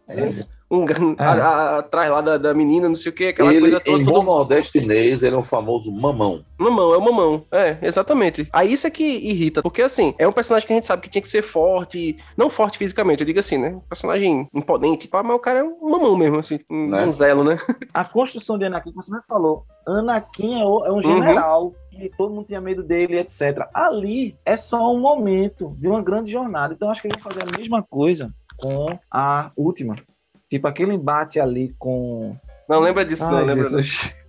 É. 0.08 0.24
Um, 0.24 0.57
É. 0.70 1.22
a- 1.22 1.32
a- 1.32 1.78
atrás 1.78 2.10
lá 2.10 2.20
da, 2.20 2.36
da 2.36 2.52
menina, 2.52 2.88
não 2.88 2.94
sei 2.94 3.10
o 3.10 3.14
quê, 3.14 3.26
aquela 3.28 3.50
Ele, 3.50 3.60
coisa 3.60 3.80
toda. 3.80 3.98
em 4.02 4.04
todo 4.04 4.14
bom 4.14 4.22
nordestinês, 4.22 5.22
ele 5.22 5.34
é 5.34 5.38
um 5.38 5.42
famoso 5.42 5.90
mamão. 5.90 6.44
Mamão, 6.58 6.92
é 6.92 6.96
o 6.96 7.00
mamão. 7.00 7.44
É, 7.50 7.78
exatamente. 7.80 8.46
Aí 8.52 8.72
isso 8.72 8.86
é 8.86 8.90
que 8.90 9.04
irrita. 9.04 9.62
Porque, 9.62 9.80
assim, 9.80 10.14
é 10.18 10.26
um 10.28 10.32
personagem 10.32 10.66
que 10.66 10.72
a 10.72 10.76
gente 10.76 10.86
sabe 10.86 11.02
que 11.02 11.08
tinha 11.08 11.22
que 11.22 11.28
ser 11.28 11.42
forte. 11.42 12.16
Não 12.36 12.50
forte 12.50 12.76
fisicamente, 12.76 13.20
eu 13.22 13.26
digo 13.26 13.38
assim, 13.38 13.56
né? 13.56 13.70
Um 13.76 13.80
personagem 13.80 14.48
imponente, 14.52 15.08
pá, 15.08 15.22
mas 15.22 15.36
o 15.36 15.40
cara 15.40 15.60
é 15.60 15.64
um 15.64 15.88
mamão 15.90 16.16
mesmo, 16.16 16.38
assim. 16.38 16.58
Um, 16.70 16.88
Né? 16.88 17.06
um 17.06 17.12
zelo, 17.12 17.42
né? 17.44 17.56
A 17.94 18.04
construção 18.04 18.58
de 18.58 18.64
Anakin, 18.66 18.90
como 18.90 19.02
você 19.02 19.10
mesmo 19.10 19.24
falou, 19.26 19.64
Anakin 19.86 20.60
é, 20.60 20.64
o- 20.64 20.80
Uhum. 20.80 20.86
é 20.86 20.92
um 20.92 21.02
general 21.02 21.72
e 21.92 22.10
todo 22.10 22.34
mundo 22.34 22.46
tinha 22.46 22.60
medo 22.60 22.82
dele, 22.82 23.18
etc. 23.18 23.66
Ali 23.72 24.36
é 24.44 24.56
só 24.56 24.92
um 24.92 25.00
momento 25.00 25.68
de 25.78 25.88
uma 25.88 26.02
grande 26.02 26.30
jornada. 26.30 26.74
Então 26.74 26.90
acho 26.90 27.00
que 27.00 27.08
ele 27.08 27.18
vai 27.20 27.32
fazer 27.32 27.42
a 27.48 27.58
mesma 27.58 27.82
coisa 27.82 28.30
com 28.58 28.98
a 29.10 29.50
última. 29.56 29.96
Tipo 30.48 30.66
aquele 30.68 30.94
embate 30.94 31.38
ali 31.38 31.74
com. 31.78 32.36
Não 32.68 32.80
lembra 32.80 33.04
disso, 33.04 33.26
não, 33.26 33.38
Ai, 33.38 33.44
lembra. 33.44 33.64
não. 33.64 33.70
Jesus. 33.82 34.14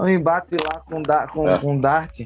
Um 0.00 0.08
embate 0.08 0.54
lá 0.54 0.80
com, 0.88 1.02
da, 1.02 1.26
com, 1.26 1.48
É. 1.48 1.58
com 1.58 1.76
Dart. 1.76 2.20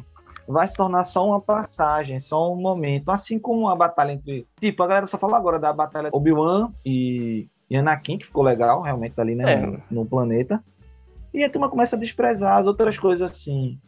vai 0.46 0.68
se 0.68 0.74
tornar 0.76 1.04
só 1.04 1.26
uma 1.26 1.40
passagem, 1.40 2.20
só 2.20 2.52
um 2.52 2.56
momento. 2.56 3.10
Assim 3.10 3.38
como 3.38 3.66
a 3.66 3.74
batalha 3.74 4.12
entre. 4.12 4.46
Tipo, 4.60 4.82
a 4.82 4.86
galera 4.86 5.06
só 5.06 5.16
fala 5.16 5.38
agora 5.38 5.58
da 5.58 5.72
batalha 5.72 6.10
Obi-Wan 6.12 6.70
e, 6.84 7.48
e 7.70 7.76
Anakin, 7.76 8.18
que 8.18 8.26
ficou 8.26 8.42
legal, 8.42 8.82
realmente, 8.82 9.18
ali, 9.18 9.34
né? 9.34 9.54
É. 9.54 9.56
No, 9.64 9.82
no 9.90 10.04
planeta. 10.04 10.62
E 11.32 11.42
a 11.42 11.48
turma 11.48 11.70
começa 11.70 11.96
a 11.96 11.98
desprezar 11.98 12.58
as 12.58 12.66
outras 12.66 12.98
coisas 12.98 13.30
assim. 13.30 13.78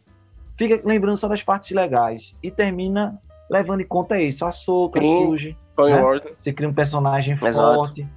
Fica 0.57 0.81
lembrando 0.83 1.17
só 1.17 1.27
das 1.27 1.43
partes 1.43 1.69
legais. 1.69 2.39
E 2.41 2.49
termina 2.49 3.21
levando 3.51 3.81
em 3.81 3.87
conta 3.87 4.19
isso. 4.19 4.43
A 4.45 4.51
Soca 4.51 4.99
surge. 4.99 5.55
Né? 5.77 6.21
Você 6.39 6.51
cria 6.51 6.67
um 6.67 6.73
personagem 6.73 7.37
Exato. 7.39 7.75
forte. 7.75 8.07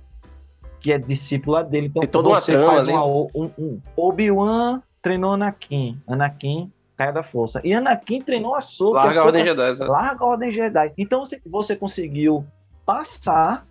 Que 0.81 0.93
é 0.93 0.99
discípula 0.99 1.65
dele. 1.65 1.87
Então 1.89 2.01
Tem 2.03 2.11
toda 2.11 2.29
uma 2.29 2.41
você 2.41 2.53
trama 2.53 2.73
faz 2.73 2.87
uma, 2.87 3.05
um, 3.05 3.29
um 3.59 3.81
Obi-Wan 3.97 4.81
treinou 5.03 5.33
Anakin. 5.33 6.01
Anakin 6.07 6.71
cai 6.97 7.13
da 7.13 7.23
força. 7.23 7.61
E 7.65 7.73
Anakin 7.73 8.23
treinou 8.23 8.55
a 8.55 8.61
Soca. 8.61 8.99
Larga 8.99 9.21
a 9.21 9.25
Ordem 9.25 9.45
Jedi. 9.45 9.77
sabe? 9.77 9.91
Larga 9.91 10.25
a 10.25 10.29
Ordem 10.29 10.51
Jedi. 10.53 10.93
Então 10.99 11.25
você, 11.25 11.41
você 11.47 11.77
conseguiu 11.77 12.45
passar 12.87 13.67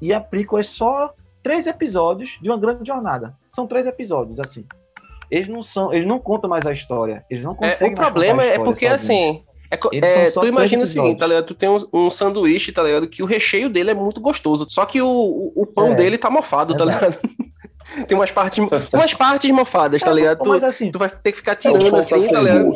e 0.00 0.12
aplicou 0.12 0.58
é 0.58 0.62
só 0.62 1.12
três 1.42 1.66
episódios 1.66 2.38
de 2.40 2.48
uma 2.48 2.58
grande 2.58 2.86
jornada. 2.86 3.36
São 3.52 3.66
três 3.66 3.86
episódios, 3.86 4.38
assim. 4.40 4.66
Eles 5.30 5.46
não 5.48 5.62
são, 5.62 5.92
eles 5.92 6.06
não 6.08 6.18
contam 6.18 6.50
mais 6.50 6.66
a 6.66 6.72
história. 6.72 7.24
Eles 7.30 7.44
não 7.44 7.52
É, 7.52 7.56
conseguem 7.56 7.94
o 7.94 7.98
mais 7.98 8.10
problema 8.10 8.42
é 8.42 8.56
porque, 8.58 8.88
sozinhos. 8.88 8.94
assim. 8.94 9.44
É, 9.70 10.26
é, 10.26 10.30
tu 10.30 10.46
imagina 10.46 10.82
o 10.82 10.86
seguinte, 10.86 11.18
tá 11.18 11.26
ligado? 11.26 11.46
Tu 11.46 11.54
tem 11.54 11.68
um, 11.68 11.76
um 11.92 12.10
sanduíche, 12.10 12.72
tá 12.72 12.82
ligado? 12.82 13.06
Que 13.08 13.22
o 13.22 13.26
recheio 13.26 13.68
dele 13.68 13.90
é 13.90 13.94
muito 13.94 14.20
gostoso. 14.20 14.66
Só 14.68 14.84
que 14.84 15.00
o, 15.00 15.06
o, 15.08 15.52
o 15.62 15.66
pão 15.66 15.92
É. 15.92 15.94
dele 15.94 16.18
tá 16.18 16.28
mofado, 16.30 16.76
tá 16.76 16.84
ligado? 16.84 17.18
tem 18.06 18.16
umas 18.16 18.30
partes, 18.30 18.58
umas 18.92 19.14
partes 19.14 19.50
mofadas, 19.50 20.02
tá 20.02 20.10
É, 20.10 20.14
ligado? 20.14 20.42
Tu, 20.42 20.48
Mas 20.48 20.64
assim, 20.64 20.90
tu 20.90 20.98
vai 20.98 21.08
ter 21.08 21.32
que 21.32 21.38
ficar 21.38 21.52
É 21.52 21.56
tirando 21.56 21.96
assim, 21.96 22.20
tá 22.20 22.26
sem 22.28 22.38
ligado? 22.42 22.72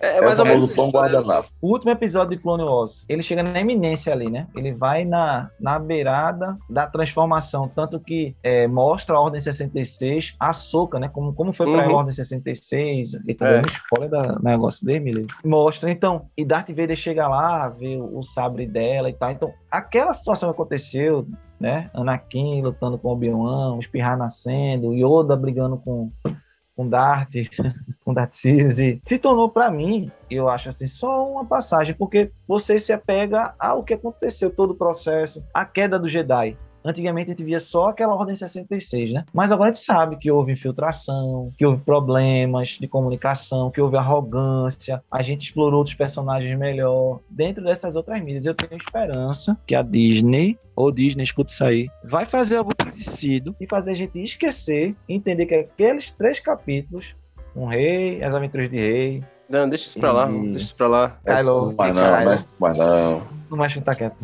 É, 0.00 0.18
É, 0.18 0.20
mais 0.22 0.38
o 0.38 0.42
ou 0.42 0.48
menos. 0.48 0.70
tá 0.74 1.44
o 1.60 1.68
último 1.72 1.90
episódio 1.90 2.36
de 2.36 2.42
Clone 2.42 2.62
Wars, 2.64 3.04
ele 3.08 3.22
chega 3.22 3.42
na 3.42 3.58
eminência 3.60 4.12
ali, 4.12 4.30
né? 4.30 4.46
Ele 4.56 4.72
vai 4.72 5.04
na, 5.04 5.50
na 5.60 5.78
beirada 5.78 6.54
da 6.68 6.86
transformação, 6.86 7.68
tanto 7.68 7.98
que 8.00 8.34
é, 8.42 8.66
mostra 8.66 9.16
a 9.16 9.20
Ordem 9.20 9.40
66, 9.40 10.34
a 10.38 10.52
Soca, 10.52 10.98
né? 10.98 11.08
Como, 11.08 11.32
como 11.32 11.52
foi 11.52 11.66
pra 11.66 11.86
Uhum. 11.86 11.94
Ordem 11.94 12.12
66, 12.12 13.12
e 13.26 13.34
tá 13.34 13.46
É. 13.46 13.52
dando 13.56 13.68
spoiler 13.68 14.10
da 14.10 14.38
negócio 14.40 14.84
dele, 14.84 15.00
me 15.00 15.12
livre. 15.12 15.34
Mostra, 15.44 15.90
então, 15.90 16.26
e 16.36 16.44
Darth 16.44 16.68
Vader 16.68 16.96
chega 16.96 17.28
lá, 17.28 17.68
vê 17.68 17.96
o, 17.96 18.18
o 18.18 18.22
sabre 18.22 18.66
dela 18.66 19.08
e 19.08 19.12
tal. 19.12 19.30
Então, 19.30 19.52
aquela 19.70 20.12
situação 20.12 20.48
que 20.50 20.54
aconteceu, 20.54 21.26
né? 21.60 21.90
Anakin 21.92 22.62
lutando 22.62 22.98
com 22.98 23.10
Obi-Wan, 23.10 23.74
o 23.74 23.80
Espirrar 23.80 24.16
nascendo, 24.16 24.94
Yoda 24.94 25.36
brigando 25.36 25.76
com 25.78 26.08
com 26.78 26.88
Darth, 26.88 27.32
com 28.04 28.14
Darth 28.14 28.30
Sidious, 28.30 28.78
e 28.78 29.00
se 29.02 29.18
tornou 29.18 29.48
pra 29.50 29.68
mim, 29.68 30.12
eu 30.30 30.48
acho 30.48 30.68
assim, 30.68 30.86
só 30.86 31.28
uma 31.28 31.44
passagem, 31.44 31.92
porque 31.92 32.30
você 32.46 32.78
se 32.78 32.92
apega 32.92 33.52
ao 33.58 33.82
que 33.82 33.94
aconteceu, 33.94 34.48
todo 34.48 34.70
o 34.70 34.76
processo, 34.76 35.44
a 35.52 35.64
queda 35.64 35.98
do 35.98 36.08
Jedi. 36.08 36.56
Antigamente 36.84 37.30
a 37.30 37.34
gente 37.34 37.44
via 37.44 37.60
só 37.60 37.88
aquela 37.88 38.14
ordem 38.14 38.34
66, 38.36 39.12
né? 39.12 39.24
Mas 39.32 39.50
agora 39.52 39.70
a 39.70 39.72
gente 39.72 39.84
sabe 39.84 40.16
que 40.16 40.30
houve 40.30 40.52
infiltração, 40.52 41.50
que 41.58 41.66
houve 41.66 41.82
problemas 41.82 42.70
de 42.80 42.86
comunicação, 42.88 43.70
que 43.70 43.80
houve 43.80 43.96
arrogância, 43.96 45.02
a 45.10 45.22
gente 45.22 45.42
explorou 45.42 45.78
outros 45.78 45.96
personagens 45.96 46.56
melhor 46.58 47.20
dentro 47.28 47.62
dessas 47.64 47.96
outras 47.96 48.20
mídias. 48.22 48.46
Eu 48.46 48.54
tenho 48.54 48.76
esperança 48.80 49.58
que 49.66 49.74
a 49.74 49.82
Disney, 49.82 50.58
ou 50.74 50.90
Disney, 50.92 51.22
escuta 51.24 51.50
isso 51.52 51.64
aí, 51.64 51.88
vai 52.04 52.24
fazer 52.24 52.56
algo 52.58 52.74
parecido 52.74 53.54
e 53.60 53.66
fazer 53.66 53.92
a 53.92 53.94
gente 53.94 54.22
esquecer, 54.22 54.94
entender 55.08 55.46
que 55.46 55.54
aqueles 55.54 56.10
três 56.12 56.38
capítulos, 56.40 57.14
um 57.56 57.66
rei, 57.66 58.22
as 58.22 58.34
aventuras 58.34 58.70
de 58.70 58.76
rei, 58.76 59.24
Não, 59.48 59.68
deixa 59.68 59.86
isso 59.86 59.98
pra 59.98 60.12
lá, 60.12 60.30
E- 60.30 60.40
deixa 60.50 60.56
isso 60.66 60.76
pra 60.76 60.86
lá. 60.86 61.18
É 61.24 61.36
Kylo, 61.36 61.52
tudo, 61.70 61.74
mas 61.76 61.96
não, 61.96 62.24
mas, 62.24 62.46
mas 62.60 62.78
não. 62.78 63.22
não 63.50 63.58
mais 63.58 63.72
chutar 63.72 63.96
quieto. 63.96 64.16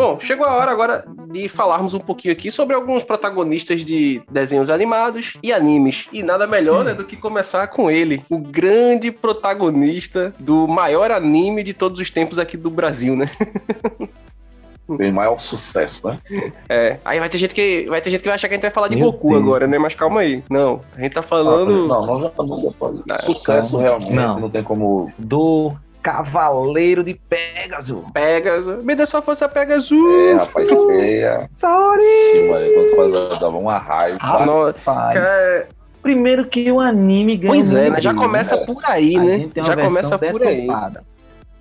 Bom, 0.00 0.18
chegou 0.18 0.46
a 0.46 0.54
hora 0.54 0.72
agora 0.72 1.04
de 1.30 1.46
falarmos 1.46 1.92
um 1.92 1.98
pouquinho 1.98 2.32
aqui 2.32 2.50
sobre 2.50 2.74
alguns 2.74 3.04
protagonistas 3.04 3.84
de 3.84 4.22
desenhos 4.30 4.70
animados 4.70 5.34
e 5.42 5.52
animes. 5.52 6.06
E 6.10 6.22
nada 6.22 6.46
melhor 6.46 6.86
né, 6.86 6.94
do 6.94 7.04
que 7.04 7.18
começar 7.18 7.66
com 7.66 7.90
ele, 7.90 8.24
o 8.30 8.38
grande 8.38 9.12
protagonista 9.12 10.32
do 10.38 10.66
maior 10.66 11.10
anime 11.10 11.62
de 11.62 11.74
todos 11.74 12.00
os 12.00 12.10
tempos 12.10 12.38
aqui 12.38 12.56
do 12.56 12.70
Brasil, 12.70 13.14
né? 13.14 13.26
Tem 14.96 15.12
maior 15.12 15.38
sucesso, 15.38 16.00
né? 16.06 16.18
É, 16.66 16.96
aí 17.04 17.20
vai 17.20 17.28
ter 17.28 17.36
gente 17.36 17.54
que 17.54 17.84
vai 17.86 18.00
ter 18.00 18.10
gente 18.10 18.22
que 18.22 18.28
vai 18.28 18.36
achar 18.36 18.48
que 18.48 18.54
a 18.54 18.56
gente 18.56 18.62
vai 18.62 18.70
falar 18.70 18.88
de 18.88 18.96
Meu 18.96 19.12
Goku 19.12 19.28
Deus. 19.32 19.42
agora, 19.42 19.66
né? 19.66 19.78
Mas 19.78 19.94
calma 19.94 20.20
aí. 20.20 20.42
Não, 20.48 20.80
a 20.96 21.00
gente 21.02 21.12
tá 21.12 21.20
falando. 21.20 21.86
Não, 21.86 22.06
nós 22.06 22.22
já 22.22 22.30
falamos. 22.30 22.74
Não, 23.06 23.18
Sucesso 23.18 23.72
calma. 23.72 23.82
realmente 23.82 24.12
Não. 24.14 24.38
não. 24.38 24.50
tem 24.50 24.64
como. 24.64 25.12
Do 25.18 25.74
Cavaleiro 26.02 27.02
de 27.04 27.14
Pégaso. 27.14 28.04
Pegasus. 28.12 28.82
Me 28.84 28.94
dê 28.94 29.04
só 29.06 29.20
força 29.22 29.48
Pegasus. 29.48 29.92
É, 29.92 30.32
rapaz, 30.34 30.68
feia. 30.68 31.50
Saori! 31.56 32.02
Sim, 32.32 32.48
mano, 32.50 32.66
Quando 32.94 33.38
dava 33.40 33.58
uma 33.58 33.78
raiva. 33.78 34.18
Ah, 34.20 34.44
Rapaz. 34.44 35.14
Cara, 35.14 35.68
Primeiro 36.02 36.46
que 36.46 36.72
o 36.72 36.80
anime 36.80 37.36
ganhou 37.36 37.54
pois 37.56 37.74
é, 37.74 37.90
né? 37.90 38.00
Já 38.00 38.14
começa 38.14 38.54
É. 38.54 38.64
por 38.64 38.82
aí, 38.86 39.16
A 39.16 39.20
né? 39.22 39.50
Já 39.54 39.76
começa 39.76 40.18
por 40.18 40.42
aí. 40.42 40.56
deturpada. 40.62 41.04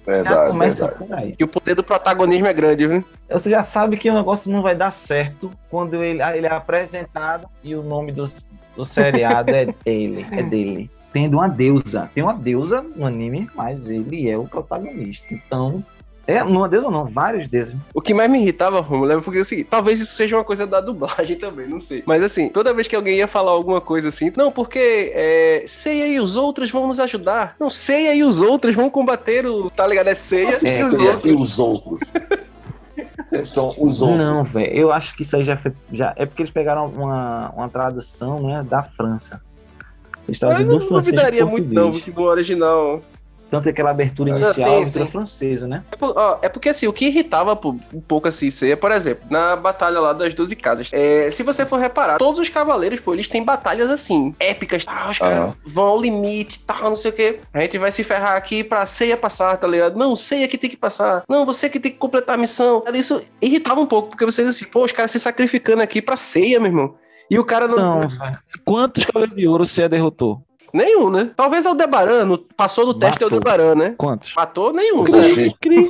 Já 0.07 0.13
verdade, 0.13 0.51
começa 0.51 0.87
verdade. 0.87 1.07
por 1.09 1.17
aí. 1.19 1.33
E 1.37 1.43
o 1.43 1.47
poder 1.47 1.75
do 1.75 1.83
protagonismo 1.83 2.47
é 2.47 2.53
grande, 2.53 2.87
viu? 2.87 3.03
Você 3.29 3.49
já 3.49 3.61
sabe 3.63 3.97
que 3.97 4.09
o 4.09 4.13
negócio 4.13 4.49
não 4.49 4.61
vai 4.61 4.73
dar 4.75 4.91
certo 4.91 5.51
quando 5.69 6.01
ele, 6.01 6.21
ele 6.23 6.47
é 6.47 6.51
apresentado 6.53 7.47
e 7.61 7.75
o 7.75 7.83
nome 7.83 8.13
do, 8.13 8.23
do 8.77 8.85
seriado 8.85 9.51
é 9.53 9.65
dele. 9.85 10.25
É 10.31 10.41
dele. 10.41 10.89
Tendo 11.11 11.35
uma 11.37 11.47
deusa. 11.47 12.09
Tem 12.13 12.23
uma 12.23 12.33
deusa 12.33 12.85
no 12.95 13.05
anime, 13.05 13.49
mas 13.55 13.89
ele 13.89 14.29
é 14.29 14.37
o 14.37 14.45
protagonista. 14.45 15.25
Então. 15.33 15.83
É, 16.27 16.43
uma 16.43 16.69
deusa 16.69 16.91
não, 16.91 17.05
vários 17.05 17.47
deuses. 17.47 17.75
O 17.91 17.99
que 17.99 18.13
mais 18.13 18.29
me 18.29 18.39
irritava, 18.39 18.79
Romulo, 18.81 19.11
é 19.13 19.19
porque 19.19 19.39
é 19.39 19.41
o 19.41 19.45
seguinte, 19.45 19.67
talvez 19.67 19.99
isso 19.99 20.13
seja 20.13 20.37
uma 20.37 20.43
coisa 20.43 20.67
da 20.67 20.79
dublagem 20.79 21.35
também, 21.39 21.67
não 21.67 21.79
sei. 21.79 22.03
Mas 22.05 22.21
assim, 22.21 22.49
toda 22.49 22.71
vez 22.71 22.87
que 22.87 22.95
alguém 22.95 23.17
ia 23.17 23.27
falar 23.27 23.49
alguma 23.49 23.81
coisa 23.81 24.09
assim, 24.09 24.31
não, 24.37 24.51
porque 24.51 25.11
é, 25.15 25.63
Seiya 25.65 26.07
e 26.07 26.19
os 26.19 26.35
outros 26.35 26.69
vão 26.69 26.85
nos 26.85 26.99
ajudar. 26.99 27.55
Não, 27.59 27.67
Seiya 27.67 28.13
e 28.13 28.23
os 28.23 28.43
outros 28.43 28.75
vão 28.75 28.91
combater 28.91 29.47
o, 29.47 29.71
tá 29.71 29.87
ligado? 29.87 30.09
É 30.09 30.13
Seiya 30.13 30.59
É, 30.63 30.79
e 30.79 30.83
os 30.83 30.99
E 30.99 31.03
outros. 31.07 31.41
os 31.41 31.57
outros. 31.59 31.99
São 33.45 33.69
os 33.77 34.01
outros. 34.01 34.19
Não, 34.19 34.43
velho. 34.43 34.71
Eu 34.71 34.91
acho 34.91 35.15
que 35.15 35.23
isso 35.23 35.35
aí 35.35 35.43
já 35.43 35.57
foi. 35.57 35.71
Já, 35.91 36.13
é 36.15 36.25
porque 36.27 36.43
eles 36.43 36.51
pegaram 36.51 36.85
uma, 36.87 37.49
uma 37.55 37.69
tradução 37.69 38.39
né, 38.41 38.61
da 38.63 38.83
França. 38.83 39.41
Eles 40.29 40.41
Eu 40.41 40.47
traduziram 40.47 40.71
não 40.71 40.79
do 40.79 40.87
francês 40.87 41.05
duvidaria 41.15 41.41
pro 41.43 41.51
muito 41.51 41.73
não, 41.73 41.91
porque 41.91 42.11
no 42.11 42.21
original... 42.23 43.01
Tanto 43.51 43.65
é 43.65 43.71
aquela 43.71 43.89
abertura 43.89 44.31
Ah, 44.31 44.35
inicial, 44.35 44.53
sim, 44.53 44.61
a 44.61 44.77
abertura 44.77 45.05
sim. 45.05 45.11
francesa, 45.11 45.67
né? 45.67 45.83
É, 45.91 45.95
por- 45.95 46.13
ó, 46.15 46.37
é 46.39 46.47
porque 46.47 46.69
assim, 46.69 46.85
o 46.85 46.93
que 46.93 47.07
irritava 47.07 47.53
um 47.91 47.99
pouco 47.99 48.27
assim, 48.27 48.51
Seiya, 48.51 48.77
por 48.77 48.91
exemplo, 48.91 49.25
na 49.27 49.55
batalha 49.55 49.99
lá 49.99 50.13
das 50.13 50.35
12 50.35 50.55
casas. 50.55 50.91
É, 50.93 51.31
se 51.31 51.41
você 51.41 51.65
for 51.65 51.79
reparar, 51.79 52.19
todos 52.19 52.39
os 52.39 52.47
cavaleiros, 52.47 52.99
pô, 52.99 53.11
eles 53.11 53.27
têm 53.27 53.43
batalhas 53.43 53.89
assim, 53.89 54.35
épicas, 54.39 54.85
tá? 54.85 55.09
Os 55.09 55.17
caras 55.17 55.35
Aham. 55.35 55.55
vão 55.65 55.85
ao 55.87 55.99
limite, 55.99 56.59
tá? 56.59 56.77
Não 56.83 56.95
sei 56.95 57.09
o 57.09 57.13
quê. 57.15 57.39
A 57.51 57.61
gente 57.61 57.79
vai 57.79 57.91
se 57.91 58.03
ferrar 58.03 58.35
aqui 58.35 58.63
pra 58.63 58.85
Seiya 58.85 59.17
passar, 59.17 59.57
tá 59.57 59.67
ligado? 59.67 59.97
Não, 59.97 60.15
Seiya 60.15 60.47
que 60.47 60.55
tem 60.55 60.69
que 60.69 60.77
passar. 60.77 61.23
Não, 61.27 61.43
você 61.43 61.67
que 61.71 61.79
tem 61.79 61.91
que 61.91 61.97
completar 61.97 62.35
a 62.35 62.37
missão. 62.37 62.83
Isso 62.93 63.19
irritava 63.41 63.81
um 63.81 63.87
pouco, 63.87 64.09
porque 64.09 64.25
vocês 64.25 64.47
assim, 64.47 64.65
pô, 64.65 64.83
os 64.83 64.91
caras 64.91 65.09
se 65.09 65.19
sacrificando 65.19 65.81
aqui 65.81 66.03
pra 66.03 66.17
Seiya, 66.17 66.59
meu 66.59 66.67
irmão. 66.69 66.93
E 67.29 67.37
o 67.39 67.43
cara 67.45 67.67
não. 67.67 68.07
Velho. 68.07 68.39
Quantos 68.65 69.05
Cavaleiros 69.05 69.37
de 69.37 69.47
Ouro 69.47 69.65
você 69.65 69.87
derrotou? 69.87 70.41
Nenhum, 70.73 71.09
né? 71.09 71.31
Talvez 71.35 71.65
é 71.65 71.69
o 71.71 71.73
Debaran, 71.73 72.25
no- 72.25 72.37
passou 72.37 72.85
no 72.85 72.93
teste 72.93 73.23
é 73.23 73.25
o 73.25 73.29
Matou. 73.29 73.39
Debaran, 73.39 73.75
né? 73.75 73.95
Quantos? 73.97 74.33
Matou 74.35 74.71
nenhum, 74.71 75.03
né? 75.03 75.51
Cri. 75.59 75.89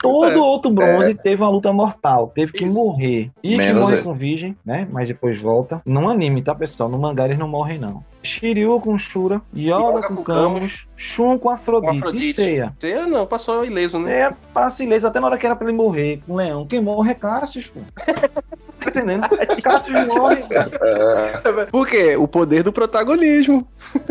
Todo 0.00 0.30
É. 0.30 0.36
outro 0.36 0.70
bronze 0.70 1.14
teve 1.14 1.42
uma 1.42 1.48
luta 1.50 1.72
mortal, 1.72 2.30
teve 2.34 2.52
que 2.52 2.64
Isso. 2.66 2.78
morrer. 2.78 3.30
E 3.42 3.56
que 3.58 3.72
morre 3.72 3.94
ele. 3.94 4.02
com 4.02 4.12
virgem, 4.14 4.56
né? 4.64 4.86
Mas 4.92 5.08
depois 5.08 5.40
volta. 5.40 5.80
No 5.86 6.08
anime, 6.08 6.42
tá, 6.42 6.54
pessoal? 6.54 6.88
No 6.88 6.98
mangá 6.98 7.24
eles 7.24 7.38
não 7.38 7.48
morrem, 7.48 7.78
não. 7.78 8.04
Shiryu 8.22 8.78
com 8.80 8.96
Shura, 8.98 9.40
Yoga 9.56 9.80
Yoga 9.98 10.08
com 10.08 10.16
com 10.16 10.22
Camus, 10.22 10.86
Shun 10.96 11.38
com 11.38 11.48
Afrodite, 11.50 11.92
Com 11.92 11.98
Afrodite. 11.98 12.28
e 12.30 12.32
Seiya. 12.34 12.74
Seiya 12.78 13.06
não, 13.06 13.26
passou 13.26 13.64
ileso, 13.64 13.98
né? 13.98 14.10
Seiya 14.10 14.36
passa 14.52 14.84
ileso 14.84 15.08
até 15.08 15.18
na 15.18 15.26
hora 15.26 15.38
que 15.38 15.46
era 15.46 15.56
pra 15.56 15.66
ele 15.66 15.76
morrer 15.76 16.20
com 16.26 16.34
o 16.34 16.36
leão. 16.36 16.66
Quem 16.66 16.80
morre 16.80 17.10
é 17.10 17.14
Cassius, 17.14 17.66
pô. 17.68 17.80
Tá 18.84 18.90
entendendo? 18.90 19.26
Cassius 19.62 20.06
morre, 20.06 20.42
velho. 20.42 20.70
É, 20.82 21.66
Por 21.66 21.86
quê? 21.88 22.16
O 22.16 22.28
poder 22.28 22.62
do 22.62 22.72
protagonismo. 22.72 23.66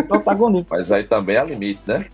protagonista. 0.08 0.76
mas 0.76 0.92
aí 0.92 1.04
também 1.04 1.38
há 1.38 1.44
limite, 1.44 1.82
né? 1.86 2.06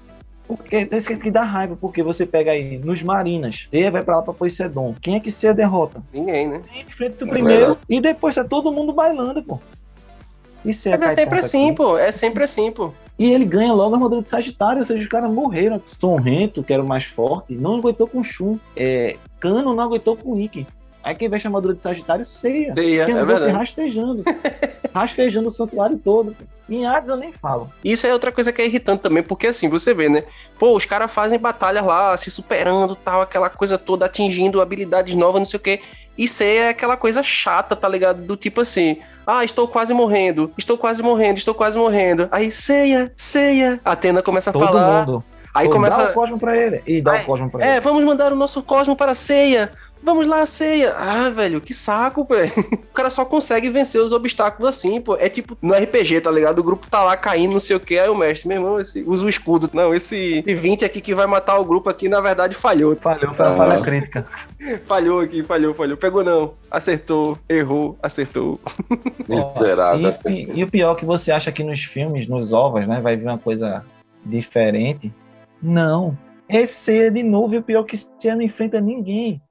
Porque 0.47 0.83
tem 0.85 0.97
isso 0.97 1.15
que 1.15 1.29
dá 1.29 1.43
raiva, 1.43 1.77
porque 1.79 2.01
você 2.01 2.25
pega 2.25 2.51
aí 2.51 2.79
nos 2.79 3.03
Marinas, 3.03 3.67
Seiya 3.69 3.91
vai 3.91 4.01
pra 4.03 4.15
lá 4.17 4.21
pra 4.23 4.33
Poseidon. 4.33 4.95
Quem 4.99 5.15
é 5.15 5.19
que 5.19 5.29
Seiya 5.29 5.53
derrota? 5.53 6.01
Ninguém, 6.11 6.47
né? 6.47 6.61
enfrenta 6.87 7.23
o 7.23 7.27
É 7.27 7.31
primeiro 7.31 7.59
verdade. 7.65 7.79
e 7.87 8.01
depois 8.01 8.33
tá 8.33 8.43
todo 8.43 8.71
mundo 8.71 8.91
bailando, 8.91 9.43
pô. 9.43 9.59
Isso 10.65 10.89
é 10.89 10.93
É 10.93 11.15
sempre 11.15 11.39
assim, 11.39 11.73
pô. 11.73 11.97
É 11.97 12.11
sempre 12.11 12.43
assim, 12.43 12.71
pô. 12.71 12.91
E 13.17 13.31
ele 13.31 13.45
ganha 13.45 13.71
logo 13.71 13.93
a 13.93 13.97
armadura 13.97 14.21
de 14.23 14.29
Sagitário, 14.29 14.79
ou 14.79 14.85
seja, 14.85 15.01
os 15.01 15.07
caras 15.07 15.29
morreram. 15.31 15.79
Sonrento, 15.85 16.63
que 16.63 16.73
era 16.73 16.81
o 16.81 16.87
mais 16.87 17.03
forte, 17.05 17.53
não 17.53 17.75
aguentou 17.75 18.07
com 18.07 18.23
Shun. 18.23 18.57
É, 18.75 19.17
Cano 19.39 19.73
não 19.75 19.83
aguentou 19.83 20.17
com 20.17 20.39
Ikki. 20.39 20.65
Aí 21.03 21.15
quem 21.15 21.29
veste 21.29 21.47
a 21.47 21.49
armadura 21.49 21.73
de 21.73 21.81
Sagitário, 21.81 22.25
ceia. 22.25 22.73
Ceia, 22.73 23.05
que 23.05 23.11
é 23.11 23.15
andou 23.15 23.37
se 23.37 23.49
rastejando. 23.49 24.23
rastejando 24.93 25.47
o 25.47 25.51
santuário 25.51 25.97
todo. 25.97 26.35
Em 26.69 26.85
Hades 26.85 27.09
eu 27.09 27.15
nem 27.15 27.31
falo. 27.31 27.69
Isso 27.83 28.05
é 28.05 28.13
outra 28.13 28.31
coisa 28.31 28.51
que 28.51 28.61
é 28.61 28.65
irritante 28.65 29.01
também, 29.01 29.23
porque 29.23 29.47
assim, 29.47 29.69
você 29.69 29.93
vê, 29.93 30.09
né? 30.09 30.23
Pô, 30.59 30.75
os 30.75 30.85
caras 30.85 31.11
fazem 31.11 31.39
batalhas 31.39 31.83
lá, 31.85 32.15
se 32.17 32.29
superando 32.29 32.95
tal, 32.95 33.21
aquela 33.21 33.49
coisa 33.49 33.77
toda, 33.77 34.05
atingindo 34.05 34.61
habilidades 34.61 35.15
novas, 35.15 35.39
não 35.39 35.45
sei 35.45 35.57
o 35.57 35.63
quê. 35.63 35.81
E 36.17 36.27
ceia 36.27 36.63
é 36.63 36.69
aquela 36.69 36.97
coisa 36.97 37.23
chata, 37.23 37.77
tá 37.77 37.87
ligado? 37.87 38.21
Do 38.21 38.35
tipo 38.35 38.59
assim, 38.59 38.97
ah, 39.25 39.43
estou 39.45 39.67
quase 39.69 39.93
morrendo, 39.93 40.51
estou 40.57 40.77
quase 40.77 41.01
morrendo, 41.01 41.37
estou 41.37 41.53
quase 41.55 41.77
morrendo. 41.77 42.27
Aí, 42.29 42.51
ceia, 42.51 43.11
ceia. 43.15 43.79
A 43.85 43.93
Atena 43.93 44.21
começa 44.21 44.49
a 44.49 44.53
Todo 44.53 44.65
falar. 44.65 45.05
mundo. 45.05 45.23
Aí 45.53 45.65
Pô, 45.65 45.73
Dá 45.73 45.75
começa. 45.79 46.11
o 46.11 46.13
Cosmo 46.13 46.39
pra 46.39 46.55
ele. 46.57 46.81
E 46.85 47.01
dá 47.01 47.13
Ai, 47.13 47.21
o 47.23 47.25
Cosmo 47.25 47.49
pra 47.49 47.65
ele. 47.65 47.75
É, 47.77 47.79
vamos 47.79 48.03
mandar 48.03 48.31
o 48.31 48.35
nosso 48.35 48.61
Cosmo 48.61 48.95
para 48.95 49.13
a 49.13 49.15
ceia. 49.15 49.71
Vamos 50.01 50.25
lá, 50.27 50.45
ceia. 50.45 50.93
Ah, 50.97 51.29
velho, 51.29 51.59
que 51.59 51.73
saco, 51.73 52.23
velho. 52.23 52.51
O 52.57 52.93
cara 52.93 53.09
só 53.09 53.23
consegue 53.25 53.69
vencer 53.69 54.01
os 54.01 54.13
obstáculos 54.13 54.69
assim, 54.69 54.99
pô. 55.01 55.15
É 55.17 55.27
tipo 55.29 55.57
no 55.61 55.73
RPG, 55.73 56.21
tá 56.21 56.31
ligado? 56.31 56.59
O 56.59 56.63
grupo 56.63 56.89
tá 56.89 57.03
lá 57.03 57.15
caindo, 57.17 57.51
não 57.53 57.59
sei 57.59 57.75
o 57.75 57.79
que. 57.79 57.99
Aí 57.99 58.09
o 58.09 58.15
mestre, 58.15 58.47
meu 58.47 58.57
irmão, 58.57 58.79
esse, 58.79 59.01
usa 59.05 59.25
o 59.25 59.29
escudo. 59.29 59.69
Não, 59.73 59.93
esse 59.93 60.41
20 60.41 60.85
aqui 60.85 61.01
que 61.01 61.13
vai 61.13 61.27
matar 61.27 61.57
o 61.59 61.65
grupo 61.65 61.89
aqui, 61.89 62.07
na 62.09 62.21
verdade, 62.21 62.55
falhou. 62.55 62.95
Falhou, 62.95 63.33
foi 63.33 63.45
a 63.45 63.49
Ah. 63.51 63.57
falha 63.57 63.81
crítica. 63.81 64.25
Falhou 64.85 65.21
aqui, 65.21 65.41
falhou, 65.43 65.73
falhou. 65.73 65.95
Pegou 65.97 66.23
não. 66.23 66.53
Acertou, 66.69 67.37
errou, 67.47 67.97
acertou. 68.03 68.59
Miserável. 69.27 70.13
E, 70.27 70.51
e 70.59 70.63
o 70.63 70.67
pior 70.69 70.95
que 70.95 71.05
você 71.05 71.31
acha 71.31 71.51
que 71.51 71.63
nos 71.63 71.83
filmes, 71.83 72.27
nos 72.27 72.51
ovos, 72.53 72.87
né, 72.87 72.99
vai 73.01 73.15
vir 73.15 73.23
uma 73.25 73.37
coisa 73.37 73.85
diferente. 74.25 75.11
Não. 75.61 76.17
É 76.47 76.65
Ceia 76.65 77.11
de 77.11 77.21
novo, 77.23 77.53
e 77.55 77.57
o 77.59 77.63
pior 77.63 77.83
que 77.83 77.95
Ceia 77.95 78.35
não 78.35 78.41
enfrenta 78.41 78.81
ninguém. 78.81 79.41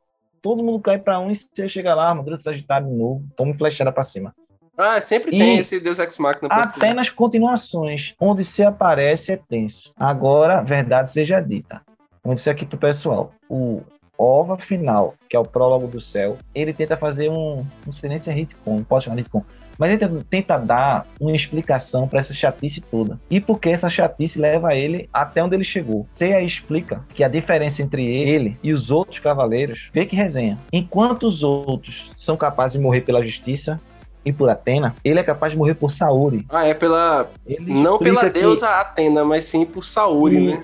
Todo 0.43 0.63
mundo 0.63 0.81
cai 0.81 0.99
pra 0.99 1.19
um 1.19 1.31
e 1.31 1.35
Ceia 1.35 1.69
chega 1.69 1.95
lá, 1.95 2.09
armadura 2.09 2.37
de 2.37 2.43
Sagitário 2.43 2.87
de 2.87 2.95
novo, 2.95 3.25
toma 3.37 3.53
flechada 3.55 3.91
pra 3.93 4.03
cima. 4.03 4.35
Ah, 4.77 5.01
sempre 5.01 5.35
E- 5.35 5.39
tem 5.39 5.59
esse 5.59 5.81
Deus 5.81 5.99
Ex 5.99 6.19
Machina. 6.19 6.49
Até 6.51 6.95
nas 6.95 7.11
continuações, 7.11 8.15
onde 8.21 8.45
se 8.45 8.63
aparece 8.63 9.33
é 9.33 9.37
tenso. 9.37 9.93
Agora, 9.99 10.63
verdade 10.63 11.11
seja 11.11 11.41
dita. 11.41 11.83
Vou 12.23 12.35
dizer 12.35 12.51
aqui 12.51 12.65
pro 12.65 12.79
pessoal. 12.79 13.33
O 13.49 13.83
OVA 14.17 14.57
final, 14.59 15.15
que 15.29 15.37
é 15.37 15.39
o 15.41 15.45
prólogo 15.45 15.87
do 15.89 16.01
céu, 16.01 16.37
ele 16.55 16.73
tenta 16.73 16.97
fazer 16.97 17.29
um. 17.29 17.65
Não 17.85 17.93
sei 17.93 18.09
nem 18.09 18.19
se 18.19 18.31
é 18.31 18.33
retcon, 18.33 18.83
pode 18.85 19.05
chamar 19.05 19.17
de 19.17 19.23
retcon. 19.23 19.43
Mas 19.79 19.93
ele 19.93 20.23
tenta- 20.29 20.57
dar 20.59 21.07
uma 21.21 21.35
explicação 21.37 22.09
para 22.09 22.21
essa 22.21 22.35
chatice 22.35 22.81
toda. 22.81 23.19
E 23.31 23.41
por 23.41 23.61
que 23.61 23.69
essa 23.69 23.89
chatice 23.89 24.39
leva 24.41 24.75
ele 24.75 25.09
até 25.13 25.43
onde 25.43 25.55
ele 25.55 25.65
chegou. 25.65 26.07
Aí 26.21 26.45
explica 26.45 27.05
que 27.15 27.23
a 27.23 27.29
diferença 27.29 27.81
entre 27.83 28.05
ele 28.05 28.57
e 28.63 28.73
os 28.73 28.91
outros 28.91 29.19
cavaleiros, 29.21 29.89
vê 29.93 30.05
que 30.05 30.17
resenha. 30.17 30.59
Enquanto 30.73 31.29
os 31.29 31.43
outros 31.43 32.11
são 32.17 32.37
capazes 32.37 32.77
de 32.77 32.83
morrer 32.83 33.03
pela 33.03 33.23
justiça 33.25 33.79
e 34.25 34.33
por 34.33 34.51
Atena, 34.51 34.95
ele 35.05 35.21
é 35.21 35.23
capaz 35.23 35.53
de 35.53 35.59
morrer 35.59 35.75
por 35.75 35.91
Saori. 35.91 36.45
Ah, 36.51 36.67
é 36.67 36.75
pela. 36.75 37.31
Ele 37.47 37.73
Não 37.73 37.99
pela 37.99 38.23
que- 38.23 38.31
deusa 38.41 38.69
Atena, 38.69 39.25
mas 39.25 39.45
sim 39.45 39.65
por 39.65 39.85
Saori, 39.85 40.41
né? 40.41 40.61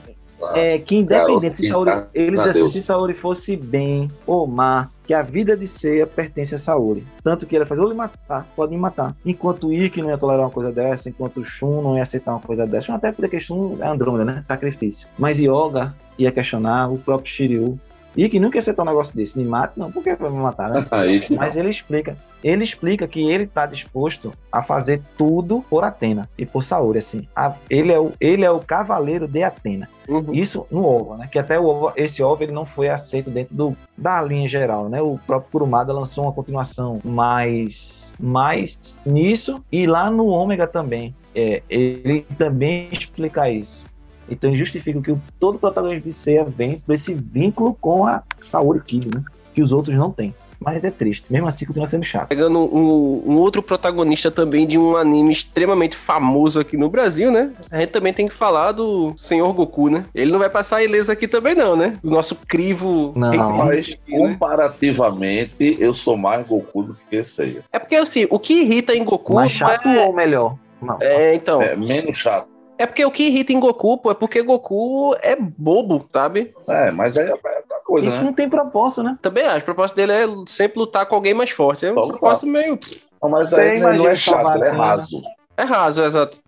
É, 0.54 0.78
que 0.78 0.96
independente 0.96 1.40
Garoto, 1.40 1.56
se 1.56 1.68
Saori, 1.68 1.90
tá- 1.90 2.06
ele 2.14 2.40
assim, 2.40 2.68
se 2.68 2.82
Saori 2.82 3.14
fosse 3.14 3.56
bem 3.56 4.08
ou 4.26 4.46
má, 4.46 4.88
que 5.06 5.12
a 5.12 5.22
vida 5.22 5.56
de 5.56 5.66
Seiya 5.66 6.06
pertence 6.06 6.54
a 6.54 6.58
Saori. 6.58 7.04
Tanto 7.22 7.46
que 7.46 7.54
ele 7.54 7.64
faz, 7.64 7.78
vou 7.78 7.88
lhe 7.88 7.94
matar, 7.94 8.46
pode 8.56 8.72
me 8.72 8.78
matar. 8.78 9.14
Enquanto 9.24 9.72
Ikki 9.72 10.00
não 10.02 10.10
ia 10.10 10.18
tolerar 10.18 10.44
uma 10.44 10.50
coisa 10.50 10.72
dessa, 10.72 11.08
enquanto 11.08 11.44
Shun 11.44 11.82
não 11.82 11.96
ia 11.96 12.02
aceitar 12.02 12.32
uma 12.32 12.40
coisa 12.40 12.66
dessa. 12.66 12.94
Até 12.94 13.12
porque 13.12 13.38
Shun 13.38 13.76
é 13.80 13.86
Andrômeda, 13.86 14.24
né? 14.24 14.40
Sacrifício. 14.40 15.06
Mas 15.18 15.38
Yoga 15.38 15.94
ia 16.18 16.32
questionar, 16.32 16.90
o 16.90 16.98
próprio 16.98 17.30
Shiryu. 17.30 17.78
Ikki 18.16 18.38
nunca 18.40 18.56
ia 18.56 18.60
aceitar 18.60 18.82
um 18.82 18.86
negócio 18.86 19.14
desse. 19.16 19.38
Me 19.38 19.44
mate? 19.44 19.78
Não, 19.78 19.90
por 19.90 20.02
que 20.02 20.14
vai 20.14 20.30
me 20.30 20.38
matar, 20.38 20.70
né? 20.70 20.82
Que 20.82 20.88
Mas 21.36 21.56
ele 21.56 21.68
explica. 21.70 22.16
Ele 22.42 22.62
explica 22.62 23.08
que 23.08 23.22
ele 23.22 23.44
está 23.44 23.64
disposto 23.66 24.32
a 24.52 24.62
fazer 24.62 25.00
tudo 25.16 25.64
por 25.68 25.82
Atena 25.82 26.28
e 26.36 26.44
por 26.44 26.62
Saori, 26.62 26.98
assim. 26.98 27.26
A- 27.34 27.54
ele, 27.70 27.92
é 27.92 27.98
o, 27.98 28.12
ele 28.20 28.44
é 28.44 28.50
o 28.50 28.60
cavaleiro 28.60 29.26
de 29.26 29.42
Atena. 29.42 29.88
Uhum. 30.06 30.34
Isso 30.34 30.66
no 30.70 30.84
OVA, 30.84 31.16
né? 31.16 31.28
Que 31.30 31.38
até 31.38 31.58
o 31.58 31.64
OVA, 31.66 31.92
esse 31.96 32.22
OVA 32.22 32.44
ele 32.44 32.52
não 32.52 32.66
foi 32.66 32.88
aceito 32.90 33.30
dentro 33.30 33.54
do, 33.54 33.76
da 33.96 34.20
linha 34.22 34.46
geral, 34.46 34.88
né? 34.88 35.00
O 35.00 35.18
próprio 35.26 35.50
Kurumada 35.50 35.92
lançou 35.92 36.24
uma 36.24 36.32
continuação 36.32 37.00
mais, 37.04 38.12
mais 38.20 38.98
nisso 39.06 39.64
e 39.72 39.86
lá 39.86 40.10
no 40.10 40.26
Ômega 40.26 40.66
também. 40.66 41.14
É, 41.34 41.62
ele 41.68 42.22
também 42.38 42.88
explica 42.92 43.50
isso. 43.50 43.84
Então 44.28 44.54
justifica 44.54 45.00
que 45.00 45.12
o, 45.12 45.20
todo 45.38 45.58
protagonista 45.58 46.08
de 46.08 46.14
Seiya 46.14 46.44
vem 46.44 46.80
por 46.80 46.94
esse 46.94 47.14
vínculo 47.14 47.74
com 47.80 48.06
a 48.06 48.22
Saori 48.38 48.80
Kid, 48.80 49.08
né? 49.14 49.22
Que 49.54 49.62
os 49.62 49.72
outros 49.72 49.96
não 49.96 50.10
têm. 50.10 50.34
Mas 50.64 50.84
é 50.84 50.90
triste. 50.90 51.26
Mesmo 51.30 51.46
assim, 51.46 51.66
continua 51.66 51.86
sendo 51.86 52.04
chato. 52.04 52.28
Pegando 52.28 52.58
um, 52.58 53.22
um 53.26 53.36
outro 53.36 53.62
protagonista 53.62 54.30
também 54.30 54.66
de 54.66 54.78
um 54.78 54.96
anime 54.96 55.30
extremamente 55.30 55.94
famoso 55.94 56.58
aqui 56.58 56.76
no 56.76 56.88
Brasil, 56.88 57.30
né? 57.30 57.52
A 57.70 57.80
gente 57.80 57.90
também 57.90 58.14
tem 58.14 58.26
que 58.26 58.34
falar 58.34 58.72
do 58.72 59.12
Senhor 59.16 59.52
Goku, 59.52 59.90
né? 59.90 60.04
Ele 60.14 60.32
não 60.32 60.38
vai 60.38 60.48
passar 60.48 60.82
ileso 60.82 61.12
aqui 61.12 61.28
também, 61.28 61.54
não, 61.54 61.76
né? 61.76 61.98
Do 62.02 62.10
nosso 62.10 62.36
crivo. 62.48 63.12
Não. 63.14 63.56
Mas, 63.56 63.88
né? 63.88 63.96
comparativamente, 64.08 65.76
eu 65.78 65.92
sou 65.92 66.16
mais 66.16 66.46
Goku 66.46 66.82
do 66.82 66.96
que 67.10 67.22
Seiya. 67.24 67.62
É 67.70 67.78
porque, 67.78 67.96
assim, 67.96 68.26
o 68.30 68.38
que 68.38 68.62
irrita 68.62 68.94
em 68.94 69.04
Goku. 69.04 69.34
Mais 69.34 69.52
chato 69.52 69.88
é... 69.88 70.06
ou 70.06 70.14
melhor? 70.14 70.56
Não. 70.80 70.98
É, 71.00 71.34
então. 71.34 71.60
É 71.60 71.76
menos 71.76 72.16
chato. 72.16 72.53
É 72.76 72.86
porque 72.86 73.04
o 73.04 73.10
que 73.10 73.24
irrita 73.28 73.52
em 73.52 73.60
Goku, 73.60 73.98
pô, 73.98 74.10
é 74.10 74.14
porque 74.14 74.42
Goku 74.42 75.14
é 75.22 75.36
bobo, 75.36 76.04
sabe? 76.12 76.52
É, 76.68 76.90
mas 76.90 77.16
aí 77.16 77.28
é 77.28 77.32
outra 77.32 77.80
coisa, 77.84 78.06
E 78.06 78.10
né? 78.10 78.20
não 78.22 78.32
tem 78.32 78.48
propósito, 78.48 79.02
né? 79.04 79.16
Também 79.22 79.44
acho. 79.44 79.60
O 79.60 79.64
propósito 79.64 79.96
dele 79.96 80.12
é 80.12 80.26
sempre 80.46 80.80
lutar 80.80 81.06
com 81.06 81.14
alguém 81.14 81.34
mais 81.34 81.50
forte. 81.50 81.86
É 81.86 81.92
um 81.92 81.94
Só 81.94 82.00
lutar. 82.04 82.18
propósito 82.18 82.46
meio. 82.48 82.78
Não, 83.22 83.30
mas 83.30 83.50
Tem, 83.50 83.60
aí 83.60 83.70
ele 83.82 83.98
não 83.98 84.08
é 84.08 84.16
chato, 84.16 84.38
ele 84.56 84.64
é 84.64 84.70
Salvatana. 84.70 84.84
raso. 84.84 85.22
É 85.56 85.62
raso, 85.62 86.02
exato. 86.04 86.38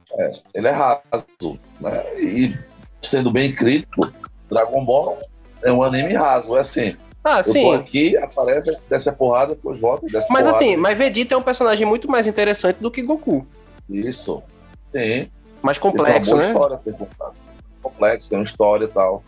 Ele 0.53 0.67
é 0.67 0.71
raso. 0.71 1.59
Né? 1.81 2.21
E 2.21 2.59
sendo 3.03 3.31
bem 3.31 3.55
crítico, 3.55 4.11
Dragon 4.51 4.85
Ball 4.85 5.19
é 5.63 5.71
um 5.71 5.83
anime 5.83 6.15
raso. 6.15 6.57
É 6.57 6.61
assim, 6.61 6.97
Ah, 7.23 7.39
eu 7.39 7.45
tô 7.45 7.51
sim. 7.53 7.75
aqui, 7.75 8.17
aparece, 8.17 8.77
desce 8.91 9.09
a 9.09 9.13
porrada, 9.13 9.55
depois 9.55 9.79
volta, 9.79 10.07
desce 10.07 10.27
a 10.29 10.33
Mas 10.33 10.43
porrada. 10.43 10.51
assim, 10.51 10.77
mas 10.77 10.99
Vegeta 10.99 11.35
é 11.35 11.37
um 11.37 11.43
personagem 11.43 11.87
muito 11.87 12.11
mais 12.11 12.27
interessante 12.27 12.79
do 12.81 12.91
que 12.91 13.01
Goku. 13.03 13.47
Isso. 13.89 14.43
Sim. 14.89 15.31
Mais 15.67 15.79
complexo, 15.79 16.37
né? 16.37 16.47
história. 16.47 16.81
Complexo, 17.83 18.29
tem 18.31 18.39
uma 18.39 18.45
história 18.45 18.85
e 18.85 18.89
tal. 18.89 19.25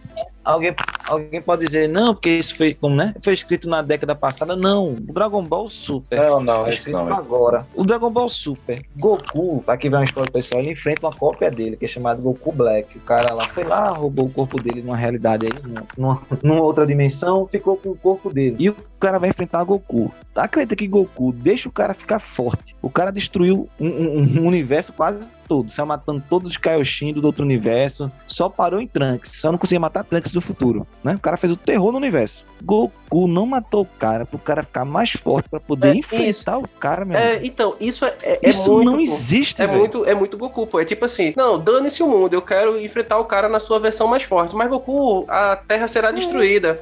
Alguém, 0.49 0.75
alguém 1.07 1.43
pode 1.43 1.67
dizer, 1.67 1.89
não, 1.89 2.15
porque 2.15 2.31
isso 2.31 2.57
foi, 2.57 2.73
como, 2.73 2.97
né? 2.97 3.15
foi 3.23 3.35
escrito 3.35 3.69
na 3.69 3.83
década 3.83 4.15
passada. 4.15 4.57
Não, 4.57 4.93
o 4.93 5.13
Dragon 5.13 5.43
Ball 5.45 5.69
Super. 5.69 6.19
Não, 6.19 6.41
não, 6.41 6.65
Foi 6.65 6.73
escrito 6.73 6.97
não. 6.97 7.13
agora. 7.13 7.67
O 7.75 7.85
Dragon 7.85 8.11
Ball 8.11 8.29
Super, 8.31 8.83
Goku, 8.97 9.63
aqui 9.67 9.91
vai 9.91 10.01
uma 10.01 10.05
história 10.07 10.31
pessoal, 10.33 10.63
ele 10.63 10.73
enfrenta 10.73 11.07
uma 11.07 11.13
cópia 11.15 11.51
dele, 11.51 11.77
que 11.77 11.85
é 11.85 11.89
chamado 11.89 12.23
Goku 12.23 12.51
Black. 12.51 12.97
O 12.97 13.01
cara 13.03 13.35
lá 13.35 13.47
foi 13.47 13.65
lá, 13.65 13.91
roubou 13.91 14.25
o 14.27 14.31
corpo 14.31 14.61
dele 14.61 14.81
numa 14.81 14.97
realidade 14.97 15.47
aí, 15.47 15.53
numa, 15.63 15.87
numa- 15.97 16.23
numa 16.43 16.63
outra 16.63 16.87
dimensão, 16.87 17.47
ficou 17.47 17.77
com 17.77 17.91
o 17.91 17.97
corpo 17.97 18.33
dele. 18.33 18.57
E 18.59 18.71
o 18.71 18.77
cara 18.99 19.19
vai 19.19 19.29
enfrentar 19.29 19.63
Goku. 19.65 20.11
Acredita 20.35 20.75
que 20.77 20.87
Goku 20.89 21.33
deixa 21.33 21.69
o 21.69 21.73
cara 21.73 21.93
ficar 21.93 22.19
forte. 22.21 22.75
O 22.81 22.89
cara 22.89 23.11
destruiu 23.13 23.69
um, 23.79 23.87
um- 23.87 24.41
um 24.41 24.47
universo 24.47 24.93
quase 24.95 25.31
todo, 25.49 25.71
saiu 25.71 25.87
matando 25.87 26.23
todos 26.29 26.51
os 26.51 26.57
Kaioshin 26.59 27.13
do 27.13 27.25
outro 27.25 27.43
universo, 27.45 28.11
só 28.27 28.49
parou 28.51 28.81
em 28.81 28.87
Trunks, 28.87 29.33
só 29.41 29.51
não 29.51 29.59
conseguia 29.59 29.81
matar 29.81 30.05
Trunks 30.05 30.31
do 30.39 30.45
futuro, 30.47 30.87
né? 31.03 31.15
O 31.15 31.19
cara 31.21 31.37
fez 31.37 31.53
o 31.53 31.57
terror 31.57 31.91
no 31.93 31.99
universo. 31.99 32.45
Goku 32.63 33.27
não 33.29 33.45
matou 33.47 33.83
o 33.83 33.87
cara 33.87 34.25
pro 34.27 34.39
cara 34.39 34.63
ficar 34.63 34.85
mais 34.85 35.11
forte 35.11 35.49
pra 35.49 35.61
poder 35.61 35.89
É, 35.89 35.95
enfrentar 35.97 36.29
isso. 36.29 36.51
o 36.59 36.69
cara, 36.81 37.05
meu 37.05 37.17
É, 37.19 37.41
então, 37.45 37.75
isso 37.81 38.05
é, 38.05 38.15
é, 38.23 38.39
é 38.43 38.49
Isso 38.51 38.73
muito, 38.73 38.91
não 38.93 39.01
existe, 39.01 39.61
É 39.63 39.67
velho. 39.67 39.79
muito, 39.79 40.05
é 40.05 40.15
muito 40.15 40.37
Goku, 40.39 40.67
pô. 40.67 40.81
É 40.81 40.85
tipo 40.85 41.05
assim, 41.05 41.33
não, 41.37 41.59
dane-se 41.59 42.03
o 42.03 42.09
mundo, 42.09 42.35
eu 42.35 42.43
quero 42.43 42.81
enfrentar 42.81 43.19
o 43.19 43.25
cara 43.25 43.49
na 43.49 43.61
sua 43.61 43.79
versão 43.79 44.07
mais 44.09 44.23
forte. 44.23 44.55
Mas 44.57 44.69
Goku, 44.69 45.25
a 45.29 45.57
Terra 45.57 45.87
será 45.87 46.11
destruída. 46.11 46.81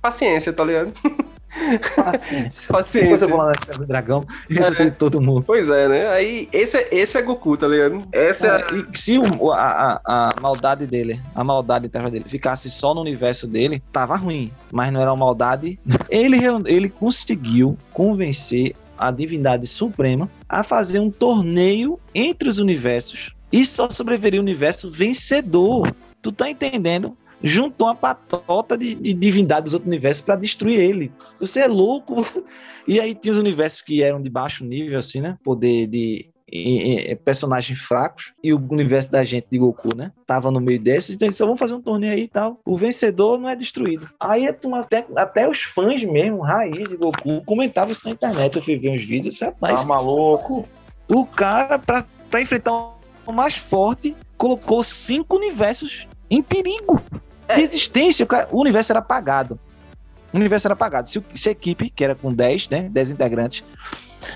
Paciência, 0.00 0.52
tá 0.52 0.64
ligado? 0.64 0.92
Paciência. 1.96 2.62
Depois 2.62 2.86
Paciência. 2.86 3.24
eu 3.24 3.28
vou 3.28 3.38
lá 3.38 3.52
na 3.78 3.84
Dragão 3.84 4.24
e 4.48 4.54
ressuscito 4.54 4.96
todo 4.98 5.20
mundo. 5.20 5.44
Pois 5.46 5.70
é, 5.70 5.88
né? 5.88 6.08
Aí, 6.08 6.48
esse 6.52 6.76
é, 6.76 6.88
esse 6.92 7.16
é 7.18 7.22
Goku, 7.22 7.56
tá 7.56 7.66
ligado? 7.68 8.02
Essa 8.12 8.46
é. 8.46 8.50
É, 8.60 8.64
e 8.92 8.98
se 8.98 9.18
o- 9.18 9.52
a, 9.52 10.00
a, 10.04 10.28
a 10.36 10.40
maldade 10.40 10.86
dele, 10.86 11.20
a 11.34 11.42
maldade 11.42 11.86
interna 11.86 12.10
dele, 12.10 12.24
ficasse 12.28 12.70
só 12.70 12.94
no 12.94 13.00
universo 13.00 13.46
dele, 13.46 13.82
tava 13.92 14.16
ruim. 14.16 14.50
Mas 14.70 14.92
não 14.92 15.00
era 15.00 15.10
uma 15.12 15.24
maldade. 15.24 15.78
Ele, 16.08 16.38
ele 16.66 16.88
conseguiu 16.88 17.76
convencer 17.92 18.74
a 18.98 19.10
divindade 19.10 19.66
suprema 19.66 20.28
a 20.48 20.62
fazer 20.62 20.98
um 21.00 21.10
torneio 21.10 21.98
entre 22.14 22.48
os 22.48 22.58
universos 22.58 23.34
e 23.52 23.64
só 23.64 23.88
sobreviveria 23.90 24.40
o 24.40 24.42
universo 24.42 24.90
vencedor. 24.90 25.94
Tu 26.22 26.32
tá 26.32 26.50
entendendo? 26.50 27.16
Juntou 27.46 27.86
uma 27.86 27.94
patota 27.94 28.76
de, 28.76 28.94
de 28.94 29.14
divindade 29.14 29.64
dos 29.64 29.74
outros 29.74 29.86
universos 29.88 30.24
pra 30.24 30.36
destruir 30.36 30.80
ele. 30.80 31.12
Você 31.40 31.60
é 31.60 31.66
louco. 31.66 32.16
E 32.88 33.00
aí 33.00 33.16
tinha 33.16 33.32
os 33.32 33.40
universos 33.40 33.82
que 33.82 34.00
eram 34.00 34.22
de 34.22 34.30
baixo 34.30 34.64
nível, 34.64 34.96
assim, 34.96 35.20
né? 35.20 35.36
Poder 35.42 35.88
de 35.88 36.30
e- 36.48 37.16
personagens 37.24 37.80
fracos 37.80 38.32
e 38.44 38.52
o 38.54 38.64
universo 38.70 39.10
da 39.10 39.24
gente 39.24 39.48
de 39.50 39.58
Goku, 39.58 39.96
né? 39.96 40.12
Tava 40.24 40.52
no 40.52 40.60
meio 40.60 40.80
desses, 40.80 41.16
então 41.16 41.26
eles 41.26 41.36
só 41.36 41.44
vão 41.46 41.56
fazer 41.56 41.74
um 41.74 41.82
torneio 41.82 42.12
aí 42.12 42.22
e 42.22 42.28
tal. 42.28 42.60
O 42.64 42.76
vencedor 42.78 43.40
não 43.40 43.48
é 43.48 43.56
destruído. 43.56 44.08
Aí 44.20 44.52
turma, 44.52 44.80
até, 44.82 45.04
até 45.16 45.48
os 45.48 45.62
fãs 45.64 46.04
mesmo, 46.04 46.42
raiz 46.42 46.88
de 46.88 46.96
Goku, 46.96 47.42
comentavam 47.44 47.90
isso 47.90 48.02
na 48.04 48.12
internet. 48.12 48.54
Eu 48.54 48.62
fui 48.62 48.76
ver 48.78 48.90
uns 48.90 49.02
vídeos, 49.02 49.34
disse, 49.34 49.44
rapaz, 49.44 49.80
Tá 49.80 49.86
maluco? 49.86 50.64
o 51.08 51.26
cara, 51.26 51.80
pra, 51.80 52.06
pra 52.30 52.40
enfrentar 52.40 52.72
o 53.26 53.32
mais 53.32 53.56
forte, 53.56 54.14
colocou 54.38 54.84
cinco 54.84 55.34
universos 55.36 56.06
em 56.30 56.40
perigo 56.40 57.02
de 57.54 57.60
existência. 57.62 58.24
O, 58.24 58.26
cara- 58.26 58.48
o 58.50 58.60
universo 58.60 58.92
era 58.92 58.98
apagado. 59.00 59.58
O 60.32 60.36
universo 60.36 60.66
era 60.66 60.74
apagado. 60.74 61.08
Se, 61.08 61.22
se 61.34 61.48
a 61.48 61.52
equipe, 61.52 61.90
que 61.90 62.04
era 62.04 62.14
com 62.14 62.32
10, 62.32 62.68
né, 62.68 62.88
10 62.90 63.10
integrantes, 63.12 63.64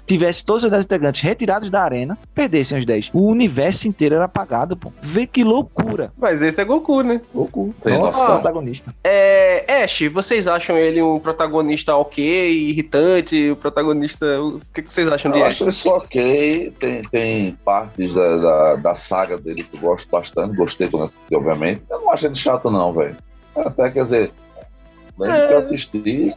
tivesse 0.06 0.44
todos 0.44 0.64
os 0.64 0.70
10 0.70 0.84
integrantes 0.84 1.20
retirados 1.22 1.70
da 1.70 1.82
arena, 1.82 2.18
perdessem 2.34 2.78
os 2.78 2.84
10. 2.84 3.10
O 3.12 3.26
universo 3.28 3.88
inteiro 3.88 4.14
era 4.14 4.24
apagado, 4.24 4.76
pô. 4.76 4.92
Vê 5.00 5.26
que 5.26 5.42
loucura. 5.44 6.12
Mas 6.18 6.40
esse 6.42 6.60
é 6.60 6.64
Goku, 6.64 7.02
né? 7.02 7.20
Goku. 7.34 7.74
Sem 7.82 7.98
Nossa, 7.98 8.18
noção. 8.18 8.34
protagonista. 8.40 8.94
É, 9.04 9.82
Ash, 9.84 10.00
vocês 10.12 10.46
acham 10.48 10.76
ele 10.76 11.00
um 11.02 11.18
protagonista 11.18 11.96
ok, 11.96 12.24
irritante? 12.68 13.50
O 13.50 13.56
protagonista. 13.56 14.40
O 14.42 14.60
que, 14.74 14.82
que 14.82 14.92
vocês 14.92 15.08
acham 15.08 15.30
de 15.30 15.38
Eu 15.38 15.44
Ash? 15.44 15.54
acho 15.62 15.68
isso 15.68 15.88
ok. 15.90 16.72
Tem, 16.78 17.02
tem 17.02 17.52
partes 17.64 18.14
da, 18.14 18.36
da, 18.36 18.76
da 18.76 18.94
saga 18.94 19.38
dele 19.38 19.62
que 19.64 19.76
eu 19.76 19.80
gosto 19.80 20.08
bastante. 20.10 20.56
Gostei 20.56 20.88
quando 20.88 21.04
assisti, 21.04 21.34
obviamente. 21.34 21.82
Eu 21.90 22.00
não 22.00 22.10
acho 22.12 22.26
ele 22.26 22.34
chato, 22.34 22.70
não, 22.70 22.92
velho. 22.92 23.16
Até 23.56 23.90
quer 23.90 24.02
dizer, 24.04 24.32
desde 25.18 25.36
É. 25.38 25.46
que 25.48 25.52
eu 25.54 25.58
assisti, 25.58 26.34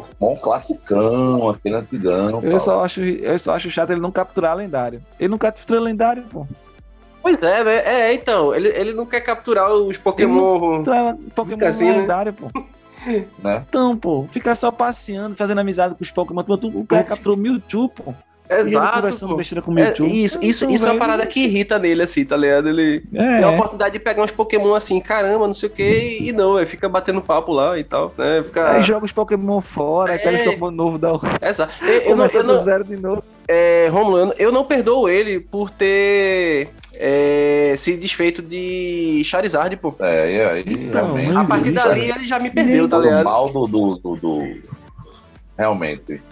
Pokémon 0.00 0.36
classicão, 0.36 1.48
aquele 1.50 1.76
antigão. 1.76 2.40
Eu 2.42 2.58
só, 2.58 2.84
acho, 2.84 3.00
eu 3.02 3.38
só 3.38 3.54
acho 3.54 3.70
chato 3.70 3.90
ele 3.90 4.00
não 4.00 4.10
capturar 4.10 4.56
lendário. 4.56 5.02
Ele 5.20 5.28
não 5.28 5.38
captura 5.38 5.80
lendário, 5.80 6.22
pô. 6.24 6.46
Pois 7.20 7.40
é, 7.42 7.62
né? 7.62 7.74
É, 7.84 8.14
então. 8.14 8.54
Ele, 8.54 8.68
ele 8.68 8.92
não 8.92 9.06
quer 9.06 9.20
capturar 9.20 9.70
os 9.70 9.96
Pokémon. 9.96 10.76
Capturar 10.76 11.16
Pokémon 11.34 11.66
assim, 11.68 11.86
né? 11.90 11.98
lendário, 12.00 12.32
pô. 12.32 12.50
Né? 13.42 13.64
Então, 13.68 13.96
pô, 13.96 14.26
ficar 14.30 14.54
só 14.54 14.70
passeando, 14.70 15.34
fazendo 15.36 15.60
amizade 15.60 15.94
com 15.94 16.02
os 16.02 16.10
Pokémon. 16.10 16.42
Tu- 16.42 16.78
O 16.80 16.86
cara 16.86 17.04
capturou 17.04 17.36
Mewtwo, 17.36 17.88
pô. 17.88 18.14
E 18.56 18.60
ele 18.60 18.70
Exato. 18.70 18.96
conversando 18.96 19.28
pô. 19.30 19.36
besteira 19.36 19.62
com 19.62 19.70
o 19.72 19.78
É, 19.78 19.84
Mewtwo. 19.84 20.06
isso, 20.06 20.38
isso, 20.42 20.64
Então, 20.64 20.74
isso 20.74 20.82
é 20.84 20.86
uma 20.86 20.92
velho, 20.92 20.98
parada 21.00 21.26
que 21.26 21.40
irrita 21.44 21.78
nele, 21.78 22.02
assim, 22.02 22.24
tá 22.24 22.36
ligado? 22.36 22.68
Ele 22.68 23.02
É, 23.14 23.36
tem 23.36 23.44
a 23.44 23.50
oportunidade 23.50 23.92
de 23.92 23.98
pegar 23.98 24.22
uns 24.22 24.30
Pokémon 24.30 24.74
assim, 24.74 25.00
caramba, 25.00 25.46
não 25.46 25.52
sei 25.52 25.68
o 25.68 25.72
que, 25.72 26.18
e 26.20 26.32
não, 26.32 26.56
ele 26.58 26.66
fica 26.66 26.88
batendo 26.88 27.20
papo 27.20 27.52
lá 27.52 27.78
e 27.78 27.84
tal, 27.84 28.12
né? 28.18 28.42
Fica. 28.44 28.72
Aí 28.72 28.82
joga 28.82 29.04
os 29.06 29.12
Pokémon 29.12 29.60
fora, 29.60 30.12
É. 30.12 30.16
aquele 30.16 30.38
Pokémon 30.44 30.70
novo 30.70 30.98
da 30.98 31.10
Exato. 31.42 31.72
Eu, 31.84 32.00
eu 32.02 32.16
não, 32.16 32.26
eu 32.26 32.42
não, 32.44 32.54
zero 32.56 32.84
de 32.84 32.96
novo. 32.96 33.22
é, 33.48 33.88
Romulo, 33.90 34.32
eu 34.38 34.50
não- 34.52 34.64
perdoo 34.64 35.08
ele 35.08 35.40
por 35.40 35.68
ter 35.70 36.68
é, 36.94 37.74
se 37.76 37.96
desfeito 37.96 38.40
de 38.40 39.22
Charizard, 39.24 39.76
pô. 39.76 39.94
É, 39.98 40.32
e 40.36 40.40
aí, 40.40 40.64
Então, 40.68 41.14
realmente. 41.14 41.36
A 41.36 41.44
partir 41.44 41.72
dali 41.72 42.10
ele 42.10 42.26
já 42.26 42.38
me 42.38 42.48
perdeu, 42.50 42.88
tá 42.88 42.98
o 42.98 43.02
ligado? 43.02 43.24
mal 43.24 43.48
do, 43.52 43.66
do, 43.66 43.96
do, 43.96 44.14
do- 44.16 44.62
Realmente. 45.58 46.22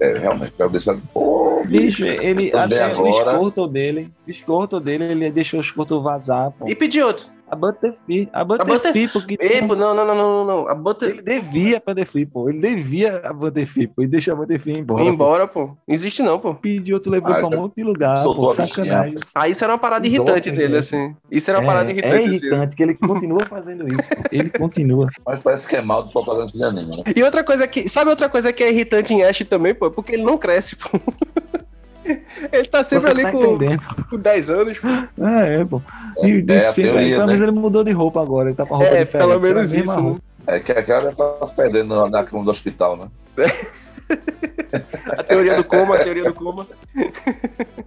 É, 0.00 0.18
realmente, 0.18 0.52
quero 0.56 0.70
deixar. 0.70 0.96
Pô, 1.12 1.62
Bicho, 1.66 2.04
ele 2.04 2.50
Também 2.50 2.78
até 2.78 2.96
o 2.96 3.06
agora- 3.06 3.32
Squirtle 3.38 3.68
dele, 3.68 4.10
o 4.28 4.32
Squirtle 4.32 4.80
dele, 4.80 5.04
ele 5.04 5.30
deixou 5.30 5.60
o 5.60 5.62
Squirtle 5.62 6.02
vazar, 6.02 6.50
pô. 6.52 6.68
E 6.68 6.74
pedir 6.74 7.02
outro. 7.02 7.26
A 7.52 7.54
Butterfree, 7.54 8.30
a 8.32 8.42
Butterfree, 8.44 9.08
porque 9.08 9.36
Ei, 9.38 9.60
pô, 9.60 9.76
não, 9.76 9.94
não, 9.94 10.06
não, 10.06 10.14
não, 10.14 10.44
não, 10.46 10.46
não. 10.62 10.68
A 10.70 10.74
Butter. 10.74 11.10
ele 11.10 11.20
devia 11.20 11.76
a 11.76 11.80
Butterfree, 11.86 12.24
pô. 12.24 12.48
Ele 12.48 12.60
devia 12.60 13.20
a 13.22 13.30
Butterfree, 13.30 13.86
pô. 13.88 14.00
Ele 14.00 14.08
deixou 14.08 14.32
a 14.32 14.36
Butterfree 14.38 14.78
embora. 14.78 15.02
Ir 15.02 15.08
pô. 15.08 15.12
embora, 15.12 15.46
pô. 15.46 15.76
Existe 15.86 16.22
não, 16.22 16.38
pô. 16.38 16.54
Pediu, 16.54 16.94
outro 16.94 17.12
levou 17.12 17.30
Ah, 17.30 17.40
pra 17.40 17.48
um 17.48 17.60
monte 17.60 17.74
de 17.76 17.82
lugar, 17.82 18.24
pô. 18.24 18.54
Sacanagem. 18.54 19.18
Aí 19.34 19.50
isso 19.50 19.62
era 19.64 19.74
uma 19.74 19.78
parada 19.78 20.06
irritante 20.06 20.50
dele, 20.50 20.78
assim. 20.78 21.14
Isso 21.30 21.50
era 21.50 21.60
uma 21.60 21.66
parada 21.66 21.90
É, 21.90 21.92
irritante, 21.92 22.14
é 22.14 22.20
assim. 22.20 22.30
irritante 22.46 22.74
que 22.76 22.82
ele 22.82 22.94
continua 22.94 23.40
fazendo 23.46 23.86
isso. 23.86 24.08
pô. 24.08 24.22
Ele 24.32 24.48
continua. 24.48 25.08
Mas 25.26 25.40
parece 25.40 25.68
que 25.68 25.76
é 25.76 25.82
mal 25.82 26.04
do 26.04 26.10
propaganda 26.10 26.50
de 26.52 26.64
anime, 26.64 26.96
né? 26.96 27.02
E 27.14 27.22
outra 27.22 27.44
coisa 27.44 27.68
que. 27.68 27.86
Sabe 27.86 28.08
outra 28.08 28.30
coisa 28.30 28.50
que 28.50 28.62
é 28.64 28.70
irritante 28.72 29.12
em 29.12 29.24
Ash 29.24 29.40
também, 29.46 29.74
pô? 29.74 29.90
Porque 29.90 30.14
ele 30.14 30.22
não 30.24 30.38
cresce, 30.38 30.74
pô. 30.74 30.88
Ele 32.52 32.64
tá 32.68 32.82
sempre 32.82 33.04
Você 33.04 33.10
ali 33.10 33.22
tá 33.22 33.32
com, 33.32 33.44
entendendo. 33.44 33.82
com 34.10 34.18
10 34.18 34.50
anos, 34.50 34.78
pô. 34.78 34.88
É, 35.24 35.60
é, 35.60 35.64
pô. 35.64 35.82
É, 36.18 36.26
E 36.28 36.42
de 36.42 36.52
é 36.54 36.58
a 36.58 36.72
sempre, 36.72 36.90
teoria, 36.90 37.16
pelo 37.16 37.26
né? 37.26 37.32
menos 37.32 37.48
ele 37.48 37.58
mudou 37.58 37.84
de 37.84 37.92
roupa 37.92 38.20
agora. 38.22 38.48
Ele 38.48 38.56
tá 38.56 38.66
com 38.66 38.74
a 38.74 38.78
roupa 38.78 38.92
É, 38.94 39.04
diferente. 39.04 39.28
pelo 39.28 39.32
era 39.32 39.40
a 39.40 39.54
menos 39.54 39.74
isso, 39.74 40.00
né? 40.00 40.16
É 40.46 40.58
que 40.60 40.72
aquela 40.72 41.12
tá 41.12 41.46
fedendo 41.54 41.94
na, 41.94 42.08
na 42.10 42.24
cama 42.24 42.44
do 42.44 42.50
hospital, 42.50 42.96
né? 42.96 43.06
A 45.18 45.22
teoria 45.22 45.54
do 45.56 45.64
coma, 45.64 45.96
a 45.96 46.02
teoria 46.02 46.24
do 46.24 46.34
coma. 46.34 46.66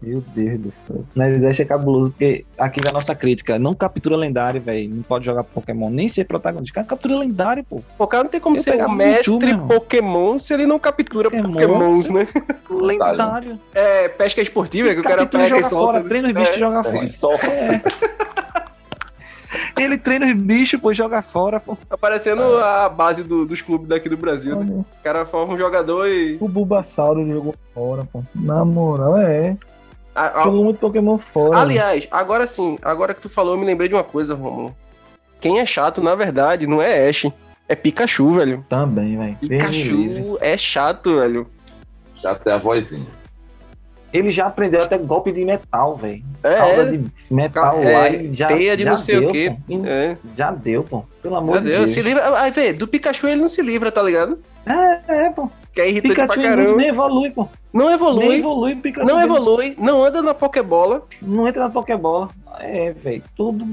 Meu 0.01 0.21
Deus 0.35 0.59
do 0.59 0.71
céu. 0.71 1.03
Mas 1.15 1.43
Ash 1.43 1.59
é 1.59 1.65
cabuloso, 1.65 2.11
porque 2.11 2.45
aqui 2.57 2.79
na 2.83 2.91
nossa 2.91 3.15
crítica, 3.15 3.57
não 3.57 3.73
captura 3.73 4.15
lendário, 4.15 4.61
velho. 4.61 4.93
Não 4.93 5.01
pode 5.01 5.25
jogar 5.25 5.43
Pokémon, 5.43 5.89
nem 5.89 6.07
ser 6.07 6.25
protagonista. 6.25 6.75
Cara, 6.75 6.87
captura 6.87 7.17
lendário, 7.17 7.63
pô. 7.63 7.81
O 7.97 8.07
cara 8.07 8.23
não 8.23 8.29
tem 8.29 8.39
como 8.39 8.55
Eu 8.55 8.61
ser 8.61 8.87
mestre 8.89 9.49
irmão. 9.49 9.67
Pokémon 9.67 10.37
se 10.37 10.53
ele 10.53 10.67
não 10.67 10.77
captura 10.77 11.31
Pokémon, 11.31 11.53
Pokémons, 11.53 12.09
né? 12.11 12.27
Lendário. 12.69 13.59
É 13.73 14.07
pesca 14.07 14.41
esportiva, 14.41 14.93
que 14.93 14.99
o 14.99 15.03
cara 15.03 15.23
e 15.23 15.25
pega 15.25 15.57
e 15.57 15.63
solta. 15.63 15.75
fora, 15.75 16.03
treina 16.03 16.27
os 16.27 16.33
bichos 16.33 16.55
e 16.55 16.59
joga 16.59 16.83
fora. 16.83 17.03
E 17.03 17.09
só 17.09 17.29
Ele 19.77 19.97
treina 19.97 20.25
os 20.25 20.33
bichos, 20.33 20.79
pô, 20.79 20.93
joga 20.93 21.21
fora, 21.21 21.59
pô. 21.59 21.77
Tá 21.89 21.97
parecendo 21.97 22.41
a 22.59 22.87
base 22.89 23.23
do- 23.23 23.45
dos 23.45 23.61
clubes 23.61 23.87
daqui 23.87 24.07
do 24.07 24.15
Brasil, 24.17 24.55
né? 24.63 24.65
O 24.99 25.03
cara 25.03 25.25
forma 25.25 25.53
um 25.53 25.57
jogador 25.57 26.07
e. 26.07 26.37
O 26.39 26.47
Bulbasauro 26.47 27.27
jogou 27.29 27.53
fora, 27.73 28.07
pô. 28.11 28.23
Na 28.33 28.63
moral, 28.63 29.17
é. 29.17 29.57
A- 30.15 30.41
a- 30.41 30.43
Jogou 30.45 30.63
muito 30.63 30.79
Pokémon 30.79 31.17
fora. 31.17 31.57
aliás, 31.59 32.07
agora 32.09 32.47
sim, 32.47 32.77
agora 32.81 33.13
que 33.13 33.21
tu 33.21 33.29
falou, 33.29 33.53
eu 33.55 33.59
me 33.59 33.65
lembrei 33.65 33.89
de 33.89 33.95
uma 33.95 34.03
coisa, 34.03 34.33
Romulo. 34.33 34.73
Quem 35.41 35.59
é 35.59 35.65
chato, 35.65 36.01
na 36.01 36.15
verdade, 36.15 36.65
não 36.65 36.81
é 36.81 37.09
Ash. 37.09 37.27
É 37.67 37.75
Pikachu, 37.75 38.35
velho. 38.35 38.65
Também, 38.69 39.17
velho. 39.17 39.35
Pikachu 39.37 40.37
é 40.39 40.55
chato, 40.55 41.17
velho. 41.19 41.47
já 42.21 42.33
tem 42.33 42.53
a 42.53 42.57
vozinha. 42.57 43.05
Ele 44.15 44.31
já 44.31 44.45
aprendeu 44.45 44.81
até 44.81 44.97
golpe 44.97 45.31
de 45.31 45.43
metal, 45.43 45.95
velho. 45.95 46.23
É, 46.43 46.59
Aula 46.59 46.85
de 46.85 47.03
metal 47.29 47.79
É, 47.83 47.93
lá 47.93 48.09
e 48.09 48.33
já. 48.35 48.47
teia 48.47 48.77
de 48.77 48.83
já 48.83 48.89
não 48.91 48.97
sei 48.97 49.17
o 49.17 49.21
deu, 49.21 49.29
quê. 49.29 49.49
pô. 49.67 49.73
E 49.73 49.87
é. 49.89 50.17
Já 50.37 50.51
deu, 50.51 50.83
pô. 50.83 51.03
Pelo 51.21 51.35
amor 51.35 51.53
Meu 51.53 51.61
de 51.61 51.67
Deus, 51.69 51.77
Deus. 51.79 51.91
se 51.91 52.01
livra. 52.01 52.39
Aí, 52.39 52.51
vê, 52.51 52.71
do 52.73 52.87
Pikachu 52.87 53.27
ele 53.27 53.41
não 53.41 53.47
se 53.47 53.61
livra, 53.61 53.91
tá 53.91 54.01
ligado? 54.01 54.39
É, 55.07 55.29
pô. 55.31 55.49
Que 55.73 55.81
é 55.81 55.89
irritante 55.89 56.13
Pikachu 56.15 56.33
pra 56.39 56.41
caramba. 56.49 56.75
nem 56.77 56.87
evolui, 56.87 57.31
pô. 57.31 57.47
Não 57.73 57.85
Nem 57.85 57.93
evolui. 57.95 58.35
evolui 58.39 58.73
o 58.73 58.77
Pikachu. 58.77 59.07
Não 59.07 59.15
dele. 59.19 59.25
evolui, 59.33 59.75
não 59.77 60.03
anda 60.03 60.21
na 60.21 60.33
Pokébola. 60.33 61.03
Não 61.21 61.47
entra 61.47 61.63
na 61.63 61.69
Pokébola. 61.69 62.29
É, 62.59 62.91
velho. 62.93 63.23
Tudo. 63.35 63.65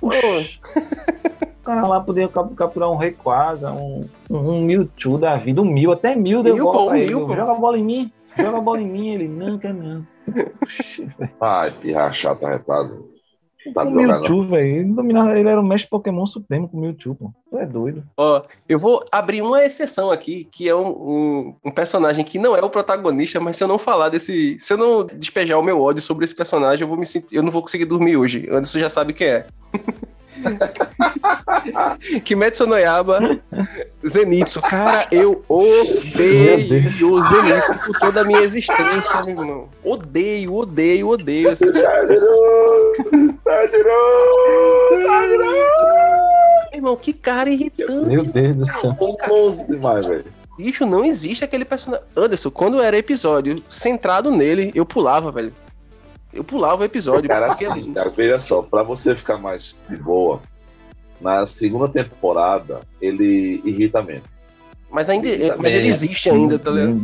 O 0.00 1.64
cara 1.64 1.86
lá 1.86 2.00
podia 2.00 2.26
cap- 2.28 2.52
capturar 2.56 2.90
um 2.90 2.96
Rayquaza, 2.96 3.70
um, 3.72 4.00
um, 4.28 4.62
Mewtwo 4.62 5.16
da 5.16 5.36
vida, 5.36 5.60
um 5.62 5.64
Mil, 5.64 5.92
até 5.92 6.14
Mil 6.14 6.42
deu 6.42 6.54
Mil, 6.56 6.64
bola. 6.64 6.92
Mil. 6.94 7.06
Joga 7.28 7.52
a 7.52 7.54
bola 7.54 7.78
em 7.78 7.84
mim, 7.84 8.12
joga 8.36 8.58
a 8.58 8.60
bola 8.60 8.80
em 8.80 8.88
mim. 8.88 9.08
Ele, 9.08 9.28
não, 9.28 9.58
quer 9.58 9.74
não. 9.74 10.06
Puxa. 10.58 11.14
Ai, 11.40 11.70
pirra 11.80 12.12
chata, 12.12 12.48
retado. 12.48 13.12
Tá 13.72 13.84
não. 13.84 13.92
Mewtwo, 13.92 14.42
velho, 14.42 14.76
ele 14.76 14.92
dominava, 14.92 15.38
ele 15.38 15.48
era 15.48 15.60
o 15.60 15.64
mestre 15.64 15.88
Pokémon 15.88 16.26
supremo 16.26 16.68
com 16.68 16.76
o 16.76 16.80
Mewtwo, 16.80 17.14
pô. 17.14 17.32
Tu 17.48 17.58
é 17.58 17.66
doido. 17.66 18.02
Ó, 18.16 18.42
eu 18.68 18.78
vou 18.78 19.04
abrir 19.12 19.40
uma 19.40 19.62
exceção 19.62 20.10
aqui, 20.10 20.48
que 20.50 20.68
é 20.68 20.74
um, 20.74 20.88
um, 20.88 21.56
um 21.66 21.70
personagem 21.70 22.24
que 22.24 22.38
não 22.38 22.56
é 22.56 22.60
o 22.60 22.70
protagonista, 22.70 23.38
mas 23.38 23.56
se 23.56 23.62
eu 23.62 23.68
não 23.68 23.78
falar 23.78 24.08
desse. 24.08 24.56
Se 24.58 24.72
eu 24.72 24.76
não 24.76 25.06
despejar 25.06 25.58
o 25.58 25.62
meu 25.62 25.80
ódio 25.80 26.02
sobre 26.02 26.24
esse 26.24 26.34
personagem, 26.34 26.82
eu 26.82 26.88
vou 26.88 26.96
me 26.96 27.06
sentir. 27.06 27.36
Eu 27.36 27.42
não 27.42 27.52
vou 27.52 27.62
conseguir 27.62 27.84
dormir 27.84 28.16
hoje. 28.16 28.48
Anderson 28.50 28.80
já 28.80 28.88
sabe 28.88 29.12
quem 29.12 29.28
é. 29.28 29.46
Kimetsu 32.24 32.66
no 32.66 32.76
Yaba, 32.76 33.38
Zenitsu. 34.06 34.60
Cara, 34.60 35.06
eu 35.10 35.42
odeio 35.48 36.56
o 37.12 37.22
Zenitsu 37.22 37.78
por 37.86 37.98
toda 38.00 38.20
a 38.22 38.24
minha 38.24 38.40
existência, 38.40 39.22
meu 39.24 39.30
irmão. 39.36 39.68
Odeio, 39.84 40.54
odeio, 40.54 41.08
odeio. 41.08 41.50
esse- 41.50 41.64
Meu 46.70 46.78
irmão, 46.78 46.96
que 46.96 47.12
cara 47.12 47.50
irritante. 47.50 47.92
Meu 48.06 48.22
Deus 48.24 48.56
do 48.56 48.64
céu. 48.64 48.94
Pomposo 48.94 49.66
demais, 49.68 50.06
velho. 50.06 50.24
Bicho, 50.56 50.84
não 50.86 51.04
existe 51.04 51.44
aquele 51.44 51.64
personagem. 51.64 52.04
Anderson, 52.16 52.50
quando 52.50 52.80
era 52.80 52.96
episódio 52.96 53.62
centrado 53.68 54.30
nele, 54.30 54.70
eu 54.74 54.84
pulava, 54.84 55.30
velho. 55.32 55.52
Eu 56.32 56.42
pulava 56.44 56.82
o 56.82 56.84
episódio. 56.84 57.28
Cara, 57.28 57.48
porque- 57.48 57.66
assim, 57.66 57.92
cara, 57.92 58.10
veja 58.10 58.40
só, 58.40 58.62
pra 58.62 58.82
você 58.82 59.14
ficar 59.14 59.36
mais 59.38 59.76
de 59.88 59.96
boa, 59.96 60.40
na 61.20 61.46
segunda 61.46 61.88
temporada, 61.88 62.80
ele 63.00 63.60
irrita 63.64 64.02
menos. 64.02 64.24
Mas 64.90 65.08
ainda. 65.08 65.28
Ele 65.28 65.54
Mas 65.56 65.74
ele 65.74 65.88
existe 65.88 66.28
ainda, 66.28 66.58
tá 66.58 66.70
ligado? 66.70 67.00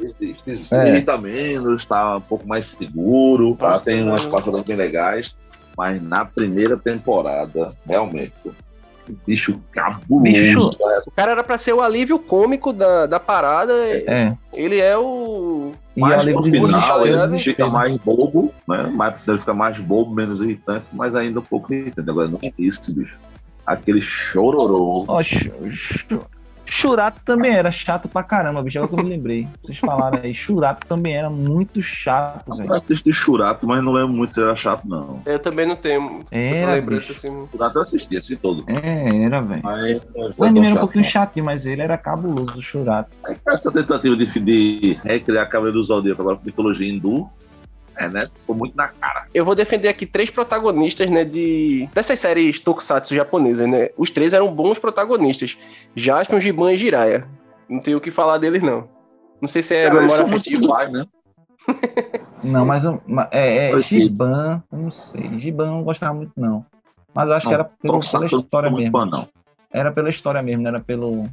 Existe, 0.00 0.42
existe. 0.46 0.74
É. 0.74 0.88
Irrita 0.88 1.18
menos, 1.18 1.84
tá 1.84 2.16
um 2.16 2.20
pouco 2.20 2.46
mais 2.48 2.66
seguro, 2.66 3.54
tá? 3.56 3.78
Tem 3.78 4.02
umas 4.02 4.24
passadas 4.26 4.62
bem 4.62 4.76
legais, 4.76 5.34
mas 5.76 6.00
na 6.02 6.24
primeira 6.24 6.78
temporada, 6.78 7.74
realmente, 7.86 8.32
o 8.46 9.12
bicho 9.26 9.60
cabuloso. 9.70 10.22
Bicho. 10.22 10.70
né? 10.80 11.00
O 11.06 11.10
cara 11.10 11.32
era 11.32 11.44
pra 11.44 11.58
ser 11.58 11.74
o 11.74 11.80
alívio 11.82 12.18
cômico 12.18 12.72
da, 12.72 13.04
da 13.06 13.20
parada. 13.20 13.72
É. 13.74 14.34
Ele 14.54 14.80
é 14.80 14.96
o. 14.96 15.65
E 15.96 16.00
Mas 16.00 16.20
ali 16.20 16.32
no 16.34 16.40
o 16.40 16.44
final 16.44 17.06
ele 17.06 17.38
fica 17.38 17.66
mais 17.68 17.96
bobo, 17.96 18.52
né? 18.68 18.82
Mais, 18.94 19.26
ele 19.26 19.38
fica 19.38 19.54
mais 19.54 19.78
bobo, 19.78 20.14
menos 20.14 20.42
irritante, 20.42 20.84
mas 20.92 21.14
ainda 21.14 21.40
um 21.40 21.42
pouco 21.42 21.72
irritante. 21.72 22.10
Agora, 22.10 22.28
no 22.28 22.38
início, 22.42 22.94
bicho, 22.94 23.18
aquele 23.64 24.00
chororô. 24.02 25.06
Chu- 25.22 25.50
Chu- 25.72 26.26
Churato 26.66 27.20
também 27.24 27.52
era 27.54 27.70
chato 27.70 28.08
pra 28.08 28.22
caramba, 28.22 28.62
bicho. 28.62 28.78
Agora 28.78 28.92
que 28.94 29.00
eu 29.00 29.04
me 29.04 29.10
lembrei. 29.10 29.48
Vocês 29.62 29.78
falaram 29.78 30.20
aí, 30.22 30.34
Churato 30.34 30.86
também 30.86 31.16
era 31.16 31.30
muito 31.30 31.80
chato, 31.82 32.56
velho. 32.56 32.68
Eu 32.70 32.74
assisti 32.76 33.12
Churato, 33.12 33.66
mas 33.66 33.82
não 33.84 33.92
lembro 33.92 34.12
muito 34.14 34.32
se 34.32 34.40
era 34.42 34.54
chato, 34.54 34.86
não. 34.86 35.22
Eu 35.24 35.38
também 35.38 35.66
não 35.66 35.76
tenho 35.76 36.20
Era, 36.30 36.72
lembrança 36.72 37.12
bicho. 37.12 37.26
assim. 37.26 37.48
Churato 37.50 37.78
eu 37.78 37.82
assisti, 37.82 38.16
assisti 38.16 38.36
todo. 38.36 38.64
É, 38.68 39.24
era, 39.24 39.40
velho. 39.40 39.60
Mas, 39.62 40.00
O 40.36 40.44
anime 40.44 40.66
era 40.66 40.76
um 40.76 40.80
pouquinho 40.80 41.04
chatinho, 41.04 41.44
mas 41.46 41.66
ele 41.66 41.82
era 41.82 41.96
cabuloso, 41.96 42.58
o 42.58 42.62
Churato. 42.62 43.10
Essa 43.46 43.70
tentativa 43.70 44.16
de, 44.16 44.26
de 44.40 44.98
recriar 45.04 45.44
a 45.44 45.48
Cavaleiro 45.48 45.78
do 45.78 45.84
Zodíaco 45.84 46.22
agora 46.22 46.36
com 46.36 46.44
mitologia 46.44 46.88
hindu, 46.92 47.28
é, 47.96 48.08
né? 48.08 48.28
Ficou 48.40 48.54
muito 48.54 48.76
na 48.76 48.88
cara. 48.88 49.26
Eu 49.34 49.44
vou 49.44 49.54
defender 49.54 49.88
aqui 49.88 50.06
três 50.06 50.30
protagonistas, 50.30 51.10
né, 51.10 51.24
de 51.24 51.88
dessas 51.94 52.18
séries 52.18 52.60
tokusatsu 52.60 53.14
japonesas, 53.14 53.68
né? 53.68 53.90
Os 53.96 54.10
três 54.10 54.32
eram 54.32 54.52
bons 54.54 54.78
protagonistas. 54.78 55.56
Jaspion, 55.94 56.40
Giban 56.40 56.72
e 56.72 56.76
Jiraiya. 56.76 57.26
Não 57.68 57.80
tenho 57.80 57.98
o 57.98 58.00
que 58.00 58.10
falar 58.10 58.38
deles, 58.38 58.62
não. 58.62 58.88
Não 59.40 59.48
sei 59.48 59.62
se 59.62 59.74
é 59.74 59.88
Cara, 59.88 60.00
memória 60.00 60.24
afetiva. 60.24 60.88
né? 60.88 61.06
Não, 62.44 62.64
mas 62.64 62.84
é, 63.32 63.70
é. 63.72 63.78
Giban, 63.80 64.62
eu 64.70 64.78
não 64.78 64.90
sei. 64.92 65.40
Giban 65.40 65.64
eu 65.64 65.70
não 65.72 65.82
gostava 65.82 66.14
muito, 66.14 66.30
não. 66.36 66.64
Mas 67.12 67.28
eu 67.28 67.34
acho 67.34 67.48
que 67.48 67.54
era 67.54 67.64
pelo, 67.64 67.98
pela 68.00 68.20
não 68.20 68.26
história 68.38 68.70
mesmo. 68.70 68.92
fã, 68.92 69.06
não. 69.06 69.26
Era 69.72 69.90
pela 69.90 70.08
história 70.10 70.42
mesmo, 70.42 70.62
não 70.62 70.68
era 70.68 70.80
pelo. 70.80 71.28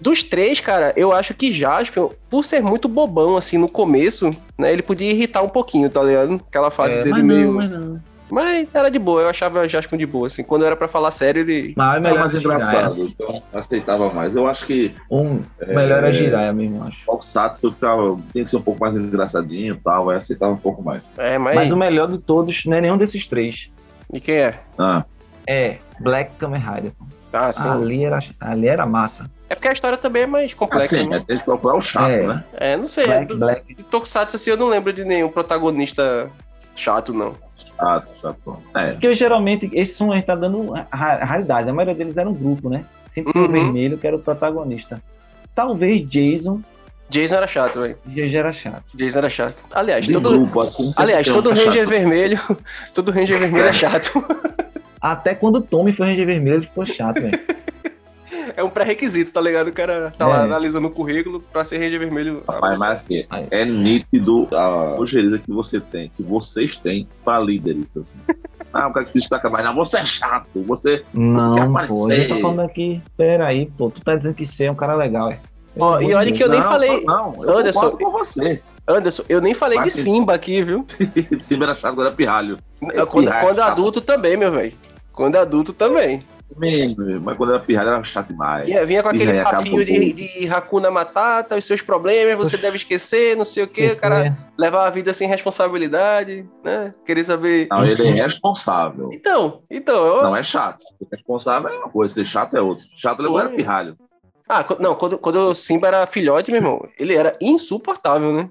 Dos 0.00 0.22
três, 0.22 0.60
cara, 0.60 0.92
eu 0.96 1.12
acho 1.12 1.32
que 1.34 1.50
Jaspion, 1.50 2.10
por 2.28 2.44
ser 2.44 2.60
muito 2.62 2.86
bobão, 2.88 3.36
assim, 3.36 3.56
no 3.56 3.68
começo, 3.68 4.34
né, 4.58 4.72
ele 4.72 4.82
podia 4.82 5.10
irritar 5.10 5.42
um 5.42 5.48
pouquinho, 5.48 5.88
tá 5.88 6.02
ligado? 6.02 6.40
Aquela 6.48 6.70
fase 6.70 6.98
É, 6.98 7.02
dele 7.02 7.12
mas 7.14 7.24
meio... 7.24 7.46
não, 7.46 7.52
mas 7.54 7.70
não. 7.70 8.00
Mas 8.28 8.68
era 8.74 8.90
de 8.90 8.98
boa, 8.98 9.22
eu 9.22 9.28
achava 9.28 9.68
Jaspion 9.68 9.96
de 9.96 10.04
boa, 10.04 10.26
assim. 10.26 10.42
Quando 10.42 10.64
era 10.66 10.74
pra 10.74 10.88
falar 10.88 11.12
sério, 11.12 11.42
ele... 11.42 11.72
Mas 11.76 12.04
é 12.04 12.08
Era 12.08 12.18
mais 12.18 12.32
Jiraiya. 12.32 12.56
engraçado, 12.56 13.04
então 13.04 13.42
aceitava 13.54 14.12
mais. 14.12 14.34
Eu 14.34 14.48
acho 14.48 14.66
que 14.66 14.92
Um, 15.08 15.42
É, 15.60 15.72
melhor 15.72 15.98
era 15.98 16.12
Jiraiya 16.12 16.52
mesmo, 16.52 16.78
eu 16.78 16.82
acho. 16.88 16.98
o 17.06 17.70
ficava, 17.70 18.18
tem 18.32 18.42
que 18.42 18.50
ser 18.50 18.56
um 18.56 18.62
pouco 18.62 18.80
mais 18.80 18.96
engraçadinho 18.96 19.74
e 19.74 19.76
tal, 19.78 20.10
aí 20.10 20.16
aceitava 20.16 20.52
um 20.52 20.56
pouco 20.56 20.82
mais. 20.82 21.02
É, 21.16 21.38
mas... 21.38 21.54
Mas 21.54 21.70
o 21.70 21.76
melhor 21.76 22.08
de 22.08 22.18
todos 22.18 22.64
não 22.66 22.76
é 22.76 22.80
nenhum 22.80 22.96
desses 22.98 23.28
três. 23.28 23.70
E 24.12 24.20
quem 24.20 24.34
é? 24.36 24.58
Ah, 24.76 25.04
É 25.46 25.76
Black 26.00 26.32
Kamen 26.36 26.60
Rider. 26.60 26.92
Ah, 27.32 27.52
sim. 27.52 27.68
Ali 27.68 28.04
era, 28.04 28.18
ali 28.40 28.66
era 28.66 28.84
massa. 28.86 29.30
É 29.48 29.54
porque 29.54 29.68
a 29.68 29.72
história 29.72 29.96
também 29.96 30.22
é 30.22 30.26
mais 30.26 30.52
complexa, 30.54 30.96
assim, 31.00 31.08
né? 31.08 31.18
é, 31.18 31.20
tem 31.20 31.38
que 31.38 31.44
procurar 31.44 31.76
o 31.76 31.80
chato, 31.80 32.10
É. 32.10 32.26
né? 32.26 32.44
É, 32.54 32.76
não 32.76 32.88
sei. 32.88 33.04
Black, 33.06 33.26
do- 33.26 33.36
Black. 33.38 33.74
De 33.74 33.82
Tokusatsu, 33.84 34.36
assim, 34.36 34.50
eu 34.50 34.56
não 34.56 34.68
lembro 34.68 34.92
de 34.92 35.04
nenhum 35.04 35.28
protagonista 35.28 36.28
chato, 36.74 37.12
não. 37.14 37.34
Chato, 37.78 38.08
chato. 38.20 38.62
É, 38.74 38.92
Porque 38.92 39.14
geralmente 39.14 39.70
esses 39.72 39.96
são 39.96 40.10
a 40.12 40.16
gente 40.16 40.24
tá 40.24 40.34
dando 40.34 40.72
ra- 40.72 41.24
raridade. 41.24 41.68
A 41.68 41.72
maioria 41.72 41.94
deles 41.94 42.16
era 42.16 42.28
um 42.28 42.34
grupo, 42.34 42.68
né? 42.68 42.84
Sempre 43.14 43.32
tinha 43.32 43.44
o 43.44 43.46
Uhum. 43.46 43.52
vermelho 43.52 43.96
que 43.98 44.06
era 44.06 44.16
o 44.16 44.18
protagonista. 44.18 45.00
Talvez 45.54 46.06
Jason 46.08 46.60
Jason 47.08 47.36
era 47.36 47.46
chato, 47.46 47.80
velho. 47.80 47.96
já 48.12 48.38
era 48.40 48.52
chato. 48.52 48.82
Jason 48.94 49.18
era 49.18 49.30
chato. 49.30 49.62
Aliás, 49.70 50.04
de 50.04 50.12
todo... 50.12 50.28
grupo, 50.30 50.60
assim. 50.60 50.92
Aliás, 50.96 51.28
um 51.28 51.32
todo 51.34 51.52
é 51.52 51.54
Ranger 51.54 51.72
chato. 51.82 51.88
vermelho... 51.88 52.40
todo 52.92 53.10
Ranger 53.12 53.38
vermelho 53.38 53.66
é 53.68 53.72
chato. 53.72 54.24
Até 55.00 55.32
quando 55.34 55.56
o 55.56 55.62
Tommy 55.62 55.92
foi 55.92 56.08
Ranger 56.08 56.26
Vermelho, 56.26 56.56
ele 56.56 56.66
ficou 56.66 56.84
chato, 56.84 57.20
velho. 57.20 57.38
É 58.56 58.62
um 58.62 58.68
pré-requisito, 58.70 59.32
tá 59.32 59.40
ligado? 59.40 59.68
O 59.68 59.72
cara 59.72 60.12
tá 60.16 60.26
lá 60.26 60.40
É. 60.40 60.44
analisando 60.44 60.86
o 60.88 60.90
currículo 60.90 61.40
pra 61.52 61.64
ser 61.64 61.78
Ranger 61.78 61.98
vermelho. 61.98 62.42
Rapaz, 62.48 62.78
mas 62.78 62.98
aqui, 62.98 63.26
Aí. 63.30 63.46
é 63.50 63.64
nítido 63.64 64.48
a 64.52 64.94
ojeriza 64.98 65.38
que 65.38 65.50
você 65.50 65.80
tem, 65.80 66.10
que 66.16 66.22
vocês 66.22 66.76
têm 66.76 67.08
pra 67.24 67.38
líderes, 67.40 67.96
assim. 67.96 68.18
Ah, 68.72 68.88
o 68.88 68.92
cara 68.92 69.06
que 69.06 69.12
se 69.12 69.18
destaca 69.20 69.48
mais, 69.48 69.64
não, 69.64 69.74
você 69.74 69.96
é 69.98 70.04
chato, 70.04 70.48
você... 70.66 71.02
Não, 71.14 71.54
quer 71.54 71.64
pô. 71.64 71.70
aparecer. 72.04 72.30
Eu 72.30 72.36
tô 72.36 72.40
falando 72.42 72.60
aqui. 72.60 73.00
Peraí, 73.16 73.66
pô. 73.78 73.88
Tu 73.90 74.02
tá 74.02 74.14
dizendo 74.16 74.34
que 74.34 74.44
você 74.44 74.66
é 74.66 74.70
um 74.70 74.74
cara 74.74 74.94
legal, 74.94 75.30
é? 75.30 75.38
Ó, 75.78 75.98
e 75.98 76.12
olha 76.12 76.30
que 76.30 76.42
eu 76.44 76.48
nem 76.50 76.60
não, 76.60 76.68
falei- 76.68 77.02
Não, 77.04 77.42
eu 77.44 77.58
Anderson, 77.58 77.90
com 77.92 78.10
você. 78.10 78.60
Anderson, 78.86 79.22
eu 79.30 79.40
nem 79.40 79.54
falei 79.54 79.78
de 79.78 79.84
Mas- 79.84 79.94
Simba 79.94 80.34
aqui, 80.34 80.62
viu? 80.62 80.84
Simba 81.40 81.64
era 81.66 81.74
chato, 81.74 81.92
agora 81.92 82.10
é 82.10 82.12
pirralho. 82.12 82.58
É 82.92 83.06
quando, 83.06 83.24
pirralho, 83.24 83.46
quando 83.46 83.56
chato. 83.58 83.70
adulto 83.72 84.00
também, 84.02 84.36
meu 84.36 84.52
velho. 84.52 84.72
Quando 85.12 85.36
adulto 85.36 85.72
também. 85.72 86.22
Mesmo, 86.56 87.20
mas 87.20 87.36
quando 87.36 87.52
era 87.54 87.60
pirralho 87.60 87.90
era 87.90 88.04
chato 88.04 88.28
demais. 88.28 88.68
E 88.68 88.86
vinha 88.86 89.02
com 89.02 89.08
aquele 89.08 89.38
acaba 89.38 89.58
papinho 89.58 89.84
de, 89.84 90.12
de 90.12 90.48
Hakuna 90.48 90.90
Matata, 90.90 91.56
os 91.56 91.64
seus 91.64 91.82
problemas, 91.82 92.36
você 92.36 92.56
deve 92.56 92.76
esquecer, 92.76 93.36
não 93.36 93.44
sei 93.44 93.64
o 93.64 93.68
quê. 93.68 93.88
O 93.88 94.00
cara 94.00 94.36
levar 94.56 94.86
a 94.86 94.90
vida 94.90 95.12
sem 95.12 95.28
responsabilidade, 95.28 96.48
né? 96.64 96.94
Querer 97.04 97.24
saber. 97.24 97.66
Não, 97.70 97.84
ele 97.84 98.06
é 98.06 98.22
responsável. 98.22 99.10
Então, 99.12 99.62
então, 99.70 100.06
eu... 100.06 100.22
Não 100.22 100.36
é 100.36 100.42
chato. 100.42 100.84
Responsável 101.10 101.68
é 101.68 101.78
uma 101.78 101.90
coisa, 101.90 102.14
ser 102.14 102.24
chato 102.24 102.56
é 102.56 102.60
outra. 102.60 102.84
Chato 102.96 103.20
ele 103.20 103.28
agora 103.28 103.48
é 103.48 103.50
Sim. 103.50 103.56
pirralho. 103.56 103.96
Ah, 104.48 104.64
não, 104.78 104.94
quando, 104.94 105.18
quando 105.18 105.36
o 105.50 105.54
Simba 105.54 105.88
era 105.88 106.06
filhote, 106.06 106.52
meu 106.52 106.60
irmão, 106.60 106.88
ele 106.98 107.14
era 107.14 107.36
insuportável, 107.40 108.32
né? 108.32 108.48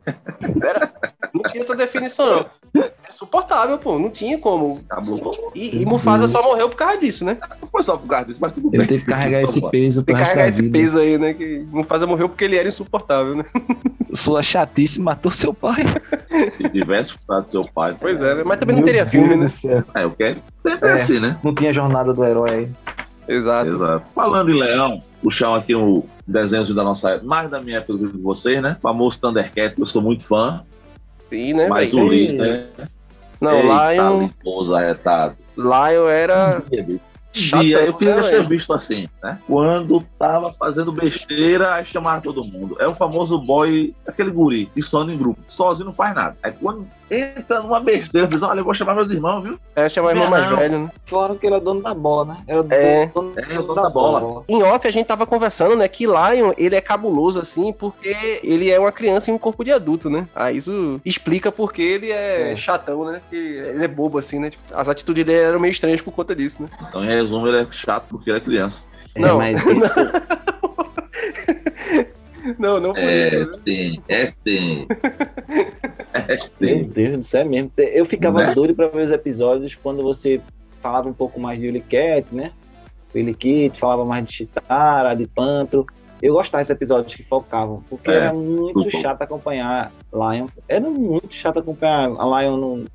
Era, 0.62 0.92
não 1.34 1.42
tinha 1.44 1.62
outra 1.62 1.76
definição, 1.76 2.26
não. 2.74 2.84
Insuportável, 3.10 3.78
pô, 3.78 3.98
não 3.98 4.10
tinha 4.10 4.38
como. 4.38 4.82
Acabou. 4.90 5.52
E, 5.56 5.82
e 5.82 5.86
Mufasa 5.86 6.28
só 6.28 6.44
morreu 6.44 6.68
por 6.68 6.76
causa 6.76 6.98
disso, 6.98 7.24
né? 7.24 7.38
Não 7.62 7.70
foi 7.70 7.82
só 7.84 7.96
por 7.96 8.08
causa 8.08 8.26
disso, 8.26 8.40
mas 8.42 8.52
tudo 8.52 8.68
Ele 8.68 8.80
bem. 8.80 8.88
teve 8.88 9.06
que 9.06 9.10
carregar 9.10 9.42
esse 9.42 9.62
peso 9.70 10.04
Tem 10.04 10.14
que 10.16 10.22
carregar 10.22 10.48
esse 10.50 10.62
vida. 10.62 10.78
peso 10.78 11.00
aí, 11.00 11.18
né? 11.18 11.34
Que 11.34 11.60
Mufasa 11.72 12.06
morreu 12.06 12.28
porque 12.28 12.44
ele 12.44 12.58
era 12.58 12.68
insuportável, 12.68 13.34
né? 13.36 13.46
Sua 14.14 14.44
chatice 14.44 15.00
matou 15.00 15.32
seu 15.32 15.54
pai. 15.54 15.86
Se 16.58 16.68
tivesse 16.70 17.12
escutado 17.12 17.50
seu 17.50 17.64
pai. 17.74 17.96
Pois 17.98 18.22
é, 18.22 18.36
né? 18.36 18.44
Mas 18.46 18.60
também 18.60 18.76
não 18.76 18.82
Meu 18.84 18.86
teria 18.86 19.06
Deus 19.06 19.12
filme, 19.12 19.36
do 19.36 19.42
né? 19.44 19.48
céu. 19.48 19.82
É, 19.94 20.04
eu 20.04 20.12
quero. 20.12 20.42
Sempre 20.68 20.90
é 20.90 20.92
É. 20.92 20.96
assim, 20.96 21.20
né? 21.22 21.38
Não 21.42 21.56
tinha 21.56 21.72
jornada 21.72 22.14
do 22.14 22.26
herói 22.26 22.50
aí. 22.52 22.70
Exato. 23.28 23.70
Exato. 23.70 24.14
Falando 24.14 24.52
em 24.52 24.60
Leão, 24.60 25.00
puxar 25.22 25.56
aqui 25.56 25.76
o 25.76 26.06
desenho 26.28 26.74
da 26.74 26.84
nossa 26.84 27.12
época, 27.12 27.28
mais 27.28 27.50
da 27.50 27.62
minha 27.62 27.78
época 27.78 27.94
do 27.94 28.08
que 28.10 28.18
de 28.18 28.24
vocês, 28.24 28.62
né? 28.62 28.76
O 28.80 28.82
famoso 28.82 29.20
Thundercat, 29.20 29.80
eu 29.80 29.86
sou 29.86 30.02
muito 30.02 30.26
fã, 30.26 30.64
Sim, 31.30 31.54
né? 31.54 31.68
mas 31.68 31.94
o 31.94 32.08
líder. 32.08 32.68
Não, 33.42 33.52
Eita, 33.52 33.94
Lion, 33.94 34.22
Liposo 34.24 34.76
arretado. 34.76 35.36
Lion 35.58 36.08
era 36.08 36.62
Dia, 37.36 37.82
eu 37.82 37.94
queria 37.94 38.16
né, 38.16 38.22
ter 38.22 38.32
velho? 38.38 38.48
visto 38.48 38.72
assim, 38.72 39.10
né? 39.22 39.38
Quando 39.46 40.02
tava 40.18 40.54
fazendo 40.54 40.94
besteira, 40.94 41.74
aí 41.74 41.86
chamava 41.86 42.22
todo 42.22 42.46
mundo. 42.46 42.78
É 42.80 42.88
o 42.88 42.96
famoso 42.96 43.38
boy, 43.38 43.94
aquele 44.08 44.32
guri, 44.32 44.68
que 44.68 44.82
só 44.82 45.02
anda 45.02 45.12
em 45.12 45.18
grupo. 45.18 45.42
Sozinho 45.50 45.88
não 45.88 45.94
faz 45.94 46.16
nada. 46.16 46.38
Aí 46.42 46.54
quando 46.54 46.88
entra 47.10 47.62
numa 47.62 47.80
besteira, 47.80 48.28
diz, 48.28 48.42
olha, 48.42 48.60
eu 48.60 48.64
vou 48.64 48.74
chamar 48.74 48.96
meus 48.96 49.10
irmãos, 49.12 49.44
viu? 49.44 49.60
É, 49.76 49.88
chamar 49.88 50.08
o 50.08 50.12
irmão 50.12 50.30
mais 50.30 50.50
velho, 50.50 50.80
né? 50.80 50.92
Falaram 51.06 51.36
que 51.36 51.46
ele 51.46 51.56
é 51.56 51.60
dono 51.60 51.82
da 51.82 51.94
bola, 51.94 52.26
né? 52.26 52.38
Era 52.48 52.66
É. 52.72 53.06
dono, 53.08 53.34
É, 53.36 53.60
o 53.60 53.64
dono 53.64 53.82
da 53.82 53.90
bola. 53.90 54.44
Em 54.48 54.64
off, 54.64 54.88
a 54.88 54.92
gente 54.92 55.06
tava 55.06 55.26
conversando, 55.26 55.76
né, 55.76 55.88
que 55.88 56.06
Lion, 56.06 56.54
ele 56.58 56.76
é 56.76 56.82
cabuloso, 56.82 57.40
assim, 57.40 57.72
porque 57.72 58.40
ele 58.44 58.70
é 58.72 58.80
uma 58.80 58.92
criança 58.92 59.30
em 59.30 59.34
um 59.34 59.38
corpo 59.38 59.64
de 59.64 59.72
adulto, 59.72 60.10
né? 60.10 60.28
Aí 60.36 60.58
isso 60.58 61.00
explica 61.06 61.52
porque 61.52 61.82
ele 61.82 62.12
é, 62.12 62.54
É. 62.54 62.56
chatão, 62.56 63.06
né? 63.06 63.22
Que 63.30 63.36
ele 63.36 63.84
é 63.84 63.88
bobo, 63.88 64.18
assim, 64.18 64.40
né? 64.40 64.50
Tipo, 64.50 64.64
As 64.74 64.90
atitudes 64.90 65.24
dele 65.26 65.40
eram 65.44 65.60
meio 65.60 65.72
estranhas 65.72 66.02
por 66.02 66.12
conta 66.12 66.36
disso, 66.36 66.64
né? 66.64 66.70
Então, 66.88 67.04
em 67.04 67.08
resumo, 67.08 67.48
ele 67.48 67.58
é 67.62 67.68
chato 67.72 68.06
porque 68.10 68.30
ele 68.30 68.38
é 68.38 68.42
criança. 68.42 68.82
É, 69.14 69.22
Não. 69.22 69.38
mas 69.38 69.64
isso, 69.66 70.00
Não, 72.60 72.80
não 72.80 72.94
foi 72.94 73.04
É, 73.04 73.28
isso. 73.28 73.52
né? 73.52 73.58
tem, 73.66 74.04
é, 74.08 74.34
tem. 74.44 74.88
É, 76.14 76.28
meu 76.36 76.50
tem. 76.60 76.84
Deus 76.86 77.18
do 77.18 77.24
céu 77.24 77.42
é 77.42 77.44
mesmo. 77.46 77.72
Eu 77.78 78.06
ficava 78.06 78.42
Né? 78.42 78.54
doido 78.54 78.74
pra 78.74 78.88
ver 78.88 79.04
os 79.04 79.12
episódios 79.12 79.76
quando 79.76 80.02
você 80.02 80.40
falava 80.82 81.10
um 81.10 81.14
pouco 81.14 81.40
mais 81.40 81.60
de 81.60 81.80
Cat, 81.82 82.34
né? 82.34 82.52
Willy 83.14 83.34
Kit, 83.34 83.78
falava 83.80 84.06
mais 84.06 84.26
de 84.26 84.32
Chitara, 84.34 85.14
de 85.16 85.28
Pantro. 85.28 85.86
Eu 86.22 86.34
gostava 86.34 86.62
desses 86.62 86.72
episódios 86.76 87.14
que 87.16 87.24
focavam, 87.24 87.84
porque 87.90 88.10
É, 88.10 88.16
era 88.16 88.34
muito 88.34 88.90
chato 88.92 89.22
acompanhar 89.22 89.92
Lion. 90.14 90.48
Era 90.68 90.90
muito 90.90 91.34
chato 91.34 91.60
acompanhar 91.60 92.12
a 92.18 92.42
Lion 92.42 92.58
no- 92.58 92.86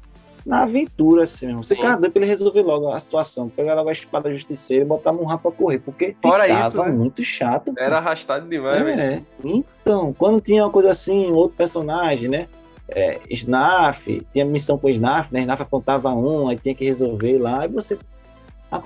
na 0.44 0.62
aventura, 0.62 1.24
assim 1.24 1.46
mesmo. 1.46 1.64
Você 1.64 1.76
pra 1.76 1.98
ele 2.14 2.26
resolver 2.26 2.62
logo 2.62 2.92
a 2.92 2.98
situação, 2.98 3.48
pegar 3.48 3.74
logo 3.74 3.88
a 3.88 3.92
espada 3.92 4.32
justiceira 4.32 4.84
e 4.84 4.88
botar 4.88 5.12
um 5.12 5.24
rapa 5.24 5.50
pra 5.50 5.58
correr, 5.58 5.78
porque 5.78 6.16
Fora 6.22 6.44
ficava 6.44 6.60
isso, 6.66 6.82
né? 6.84 6.92
muito 6.92 7.24
chato. 7.24 7.72
pô. 7.74 7.80
Era 7.80 7.98
arrastado 7.98 8.48
demais. 8.48 8.86
É, 8.86 9.22
então, 9.44 10.14
quando 10.16 10.40
tinha 10.40 10.64
uma 10.64 10.70
coisa 10.70 10.90
assim, 10.90 11.30
outro 11.30 11.56
personagem, 11.56 12.28
né? 12.28 12.46
É, 12.88 13.20
Snaf, 13.30 14.06
tinha 14.32 14.44
missão 14.44 14.76
com 14.76 14.88
o 14.88 14.90
Snaf, 14.90 15.32
né? 15.32 15.40
Snaf 15.40 15.62
apontava 15.62 16.12
um, 16.12 16.48
aí 16.48 16.58
tinha 16.58 16.74
que 16.74 16.84
resolver 16.84 17.38
lá, 17.38 17.64
e 17.64 17.68
você 17.68 17.96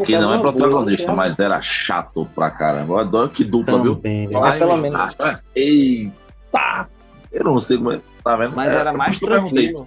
Que 0.05 0.19
não 0.19 0.35
é 0.35 0.39
boa, 0.39 0.53
protagonista, 0.53 1.05
achava 1.05 1.17
mas 1.17 1.39
era 1.39 1.63
chato 1.63 2.29
pra 2.35 2.51
caramba. 2.51 2.95
Eu 2.95 2.99
adoro 2.99 3.31
que 3.31 3.45
dupla, 3.45 3.81
viu? 3.81 3.95
também, 3.97 4.27
né? 4.27 4.35
Lá 4.35 4.41
mas 4.41 4.59
pelo 4.59 4.77
menos, 4.77 5.17
né? 5.19 5.39
Eita! 5.55 6.89
Eu 7.33 7.45
não 7.45 7.61
sei 7.61 7.79
como 7.79 7.93
é. 7.93 8.01
Tá 8.23 8.37
vendo? 8.37 8.55
mas 8.55 8.73
É, 8.73 8.77
era 8.77 8.93
mais 8.93 9.19
perguntei. 9.19 9.73
tranquilo. 9.73 9.87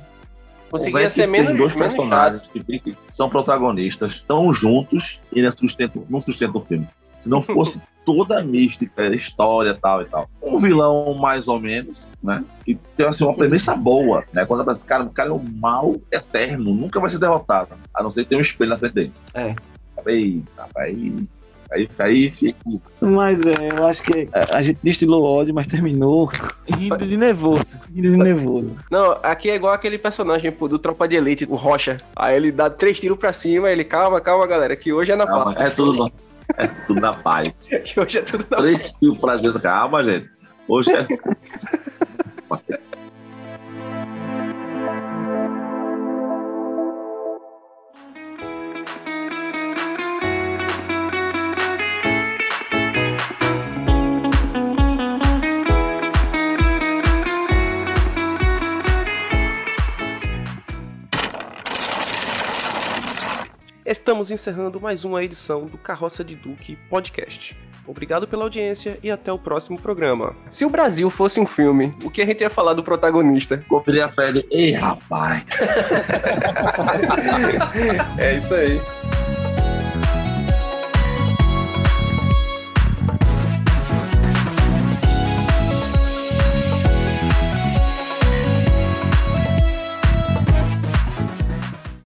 Conseguia 0.70 1.10
ser 1.10 1.28
menos, 1.28 1.48
tem 1.48 1.58
dois 1.58 1.74
menos 1.76 1.94
chato. 1.94 1.98
personagens 1.98 2.50
que, 2.52 2.80
que 2.80 2.98
são 3.10 3.30
protagonistas, 3.30 4.14
estão 4.14 4.54
juntos 4.54 5.20
e 5.32 5.42
não 5.42 5.52
sustentam, 5.52 6.06
não 6.10 6.22
sustentam 6.22 6.62
o 6.62 6.66
filme. 6.66 6.88
Se 7.22 7.30
não 7.30 7.42
fosse 7.42 7.82
toda 8.06 8.40
a 8.40 8.44
mística, 8.44 9.14
história 9.14 9.74
tal 9.74 10.02
e 10.02 10.06
tal. 10.06 10.30
Um 10.42 10.58
vilão 10.60 11.14
mais 11.16 11.48
ou 11.48 11.60
menos, 11.60 12.08
né? 12.24 12.44
Que 12.64 12.76
tem 12.96 13.06
assim, 13.06 13.26
uma 13.26 13.34
premissa 13.34 13.76
boa, 13.76 14.24
né? 14.34 14.46
Quando 14.46 14.70
a 14.70 14.76
cara, 14.76 15.04
o 15.04 15.10
cara 15.10 15.30
é 15.30 15.34
um 15.34 15.44
mal 15.60 15.96
eterno, 16.12 16.74
nunca 16.74 17.00
vai 17.02 17.10
ser 17.10 17.20
derrotado, 17.20 17.76
a 17.94 18.02
não 18.02 18.12
ser 18.12 18.24
que 18.24 18.30
tenha 18.30 18.40
um 18.40 18.42
espelho 18.42 18.70
na 18.70 18.78
frente 18.78 18.94
dele. 18.94 19.14
É. 19.34 19.54
Eita, 20.06 20.68
aí, 20.78 21.28
aí, 21.72 21.90
aí 22.00 22.32
fica. 22.32 22.60
Mas 23.02 23.42
é, 23.46 23.52
eu 23.78 23.88
acho 23.88 24.02
que 24.04 24.28
a 24.52 24.62
gente 24.62 24.80
destilou 24.84 25.24
ódio, 25.24 25.54
mas 25.54 25.68
terminou 25.68 26.32
rindo 26.68 26.98
de 27.06 27.18
nervoso. 27.18 27.78
Rindo 27.94 28.10
de 28.10 28.18
nervoso. 28.18 28.76
Não, 28.92 29.18
aqui 29.24 29.50
é 29.50 29.56
igual 29.56 29.74
aquele 29.74 29.98
personagem 29.98 30.52
pô, 30.52 30.68
do 30.68 30.80
Tropa 30.80 31.08
de 31.08 31.16
Elite, 31.16 31.46
o 31.50 31.56
Rocha. 31.56 31.98
Aí 32.16 32.36
ele 32.36 32.52
dá 32.52 32.70
três 32.70 33.00
tiros 33.00 33.18
pra 33.18 33.32
cima, 33.34 33.70
ele, 33.70 33.84
calma, 33.84 34.20
calma, 34.22 34.46
galera, 34.48 34.76
que 34.76 34.92
hoje 34.94 35.12
é 35.12 35.16
na 35.16 35.26
Calma, 35.26 35.54
paz. 35.54 35.72
é 35.72 35.76
tudo, 35.76 36.12
é 36.58 36.68
tudo 36.88 37.02
na 37.02 37.14
paz. 37.14 37.54
Que 37.84 38.00
hoje 38.00 38.20
é 38.20 38.22
tudo 38.22 38.46
na 38.50 38.58
Três 38.58 38.94
mil 39.02 39.16
prazer, 39.16 39.54
calma, 39.62 40.04
gente. 40.04 40.30
Hoje 40.68 40.92
é. 40.92 41.08
Estamos 64.08 64.32
encerrando 64.32 64.80
mais 64.80 65.04
uma 65.04 65.22
edição 65.22 65.66
do 65.66 65.78
Carroça 65.78 66.24
de 66.24 66.34
Duque 66.34 66.78
Podcast. 66.90 67.58
Obrigado 67.86 68.26
pela 68.26 68.44
audiência 68.44 68.98
e 69.04 69.12
até 69.12 69.34
o 69.34 69.38
próximo 69.38 69.78
programa. 69.78 70.34
Se 70.50 70.64
o 70.64 70.70
Brasil 70.70 71.10
fosse 71.10 71.42
um 71.42 71.46
filme, 71.46 71.94
o 72.06 72.10
que 72.10 72.22
a 72.22 72.26
gente 72.26 72.40
ia 72.40 72.50
falar 72.50 72.74
do 72.74 72.82
protagonista? 72.82 73.62
Comprei 73.68 74.00
a 74.00 74.08
pele. 74.08 74.48
Ei, 74.50 74.72
rapaz. 74.72 75.44
É 78.18 78.38
isso 78.38 78.54
aí. 78.56 78.80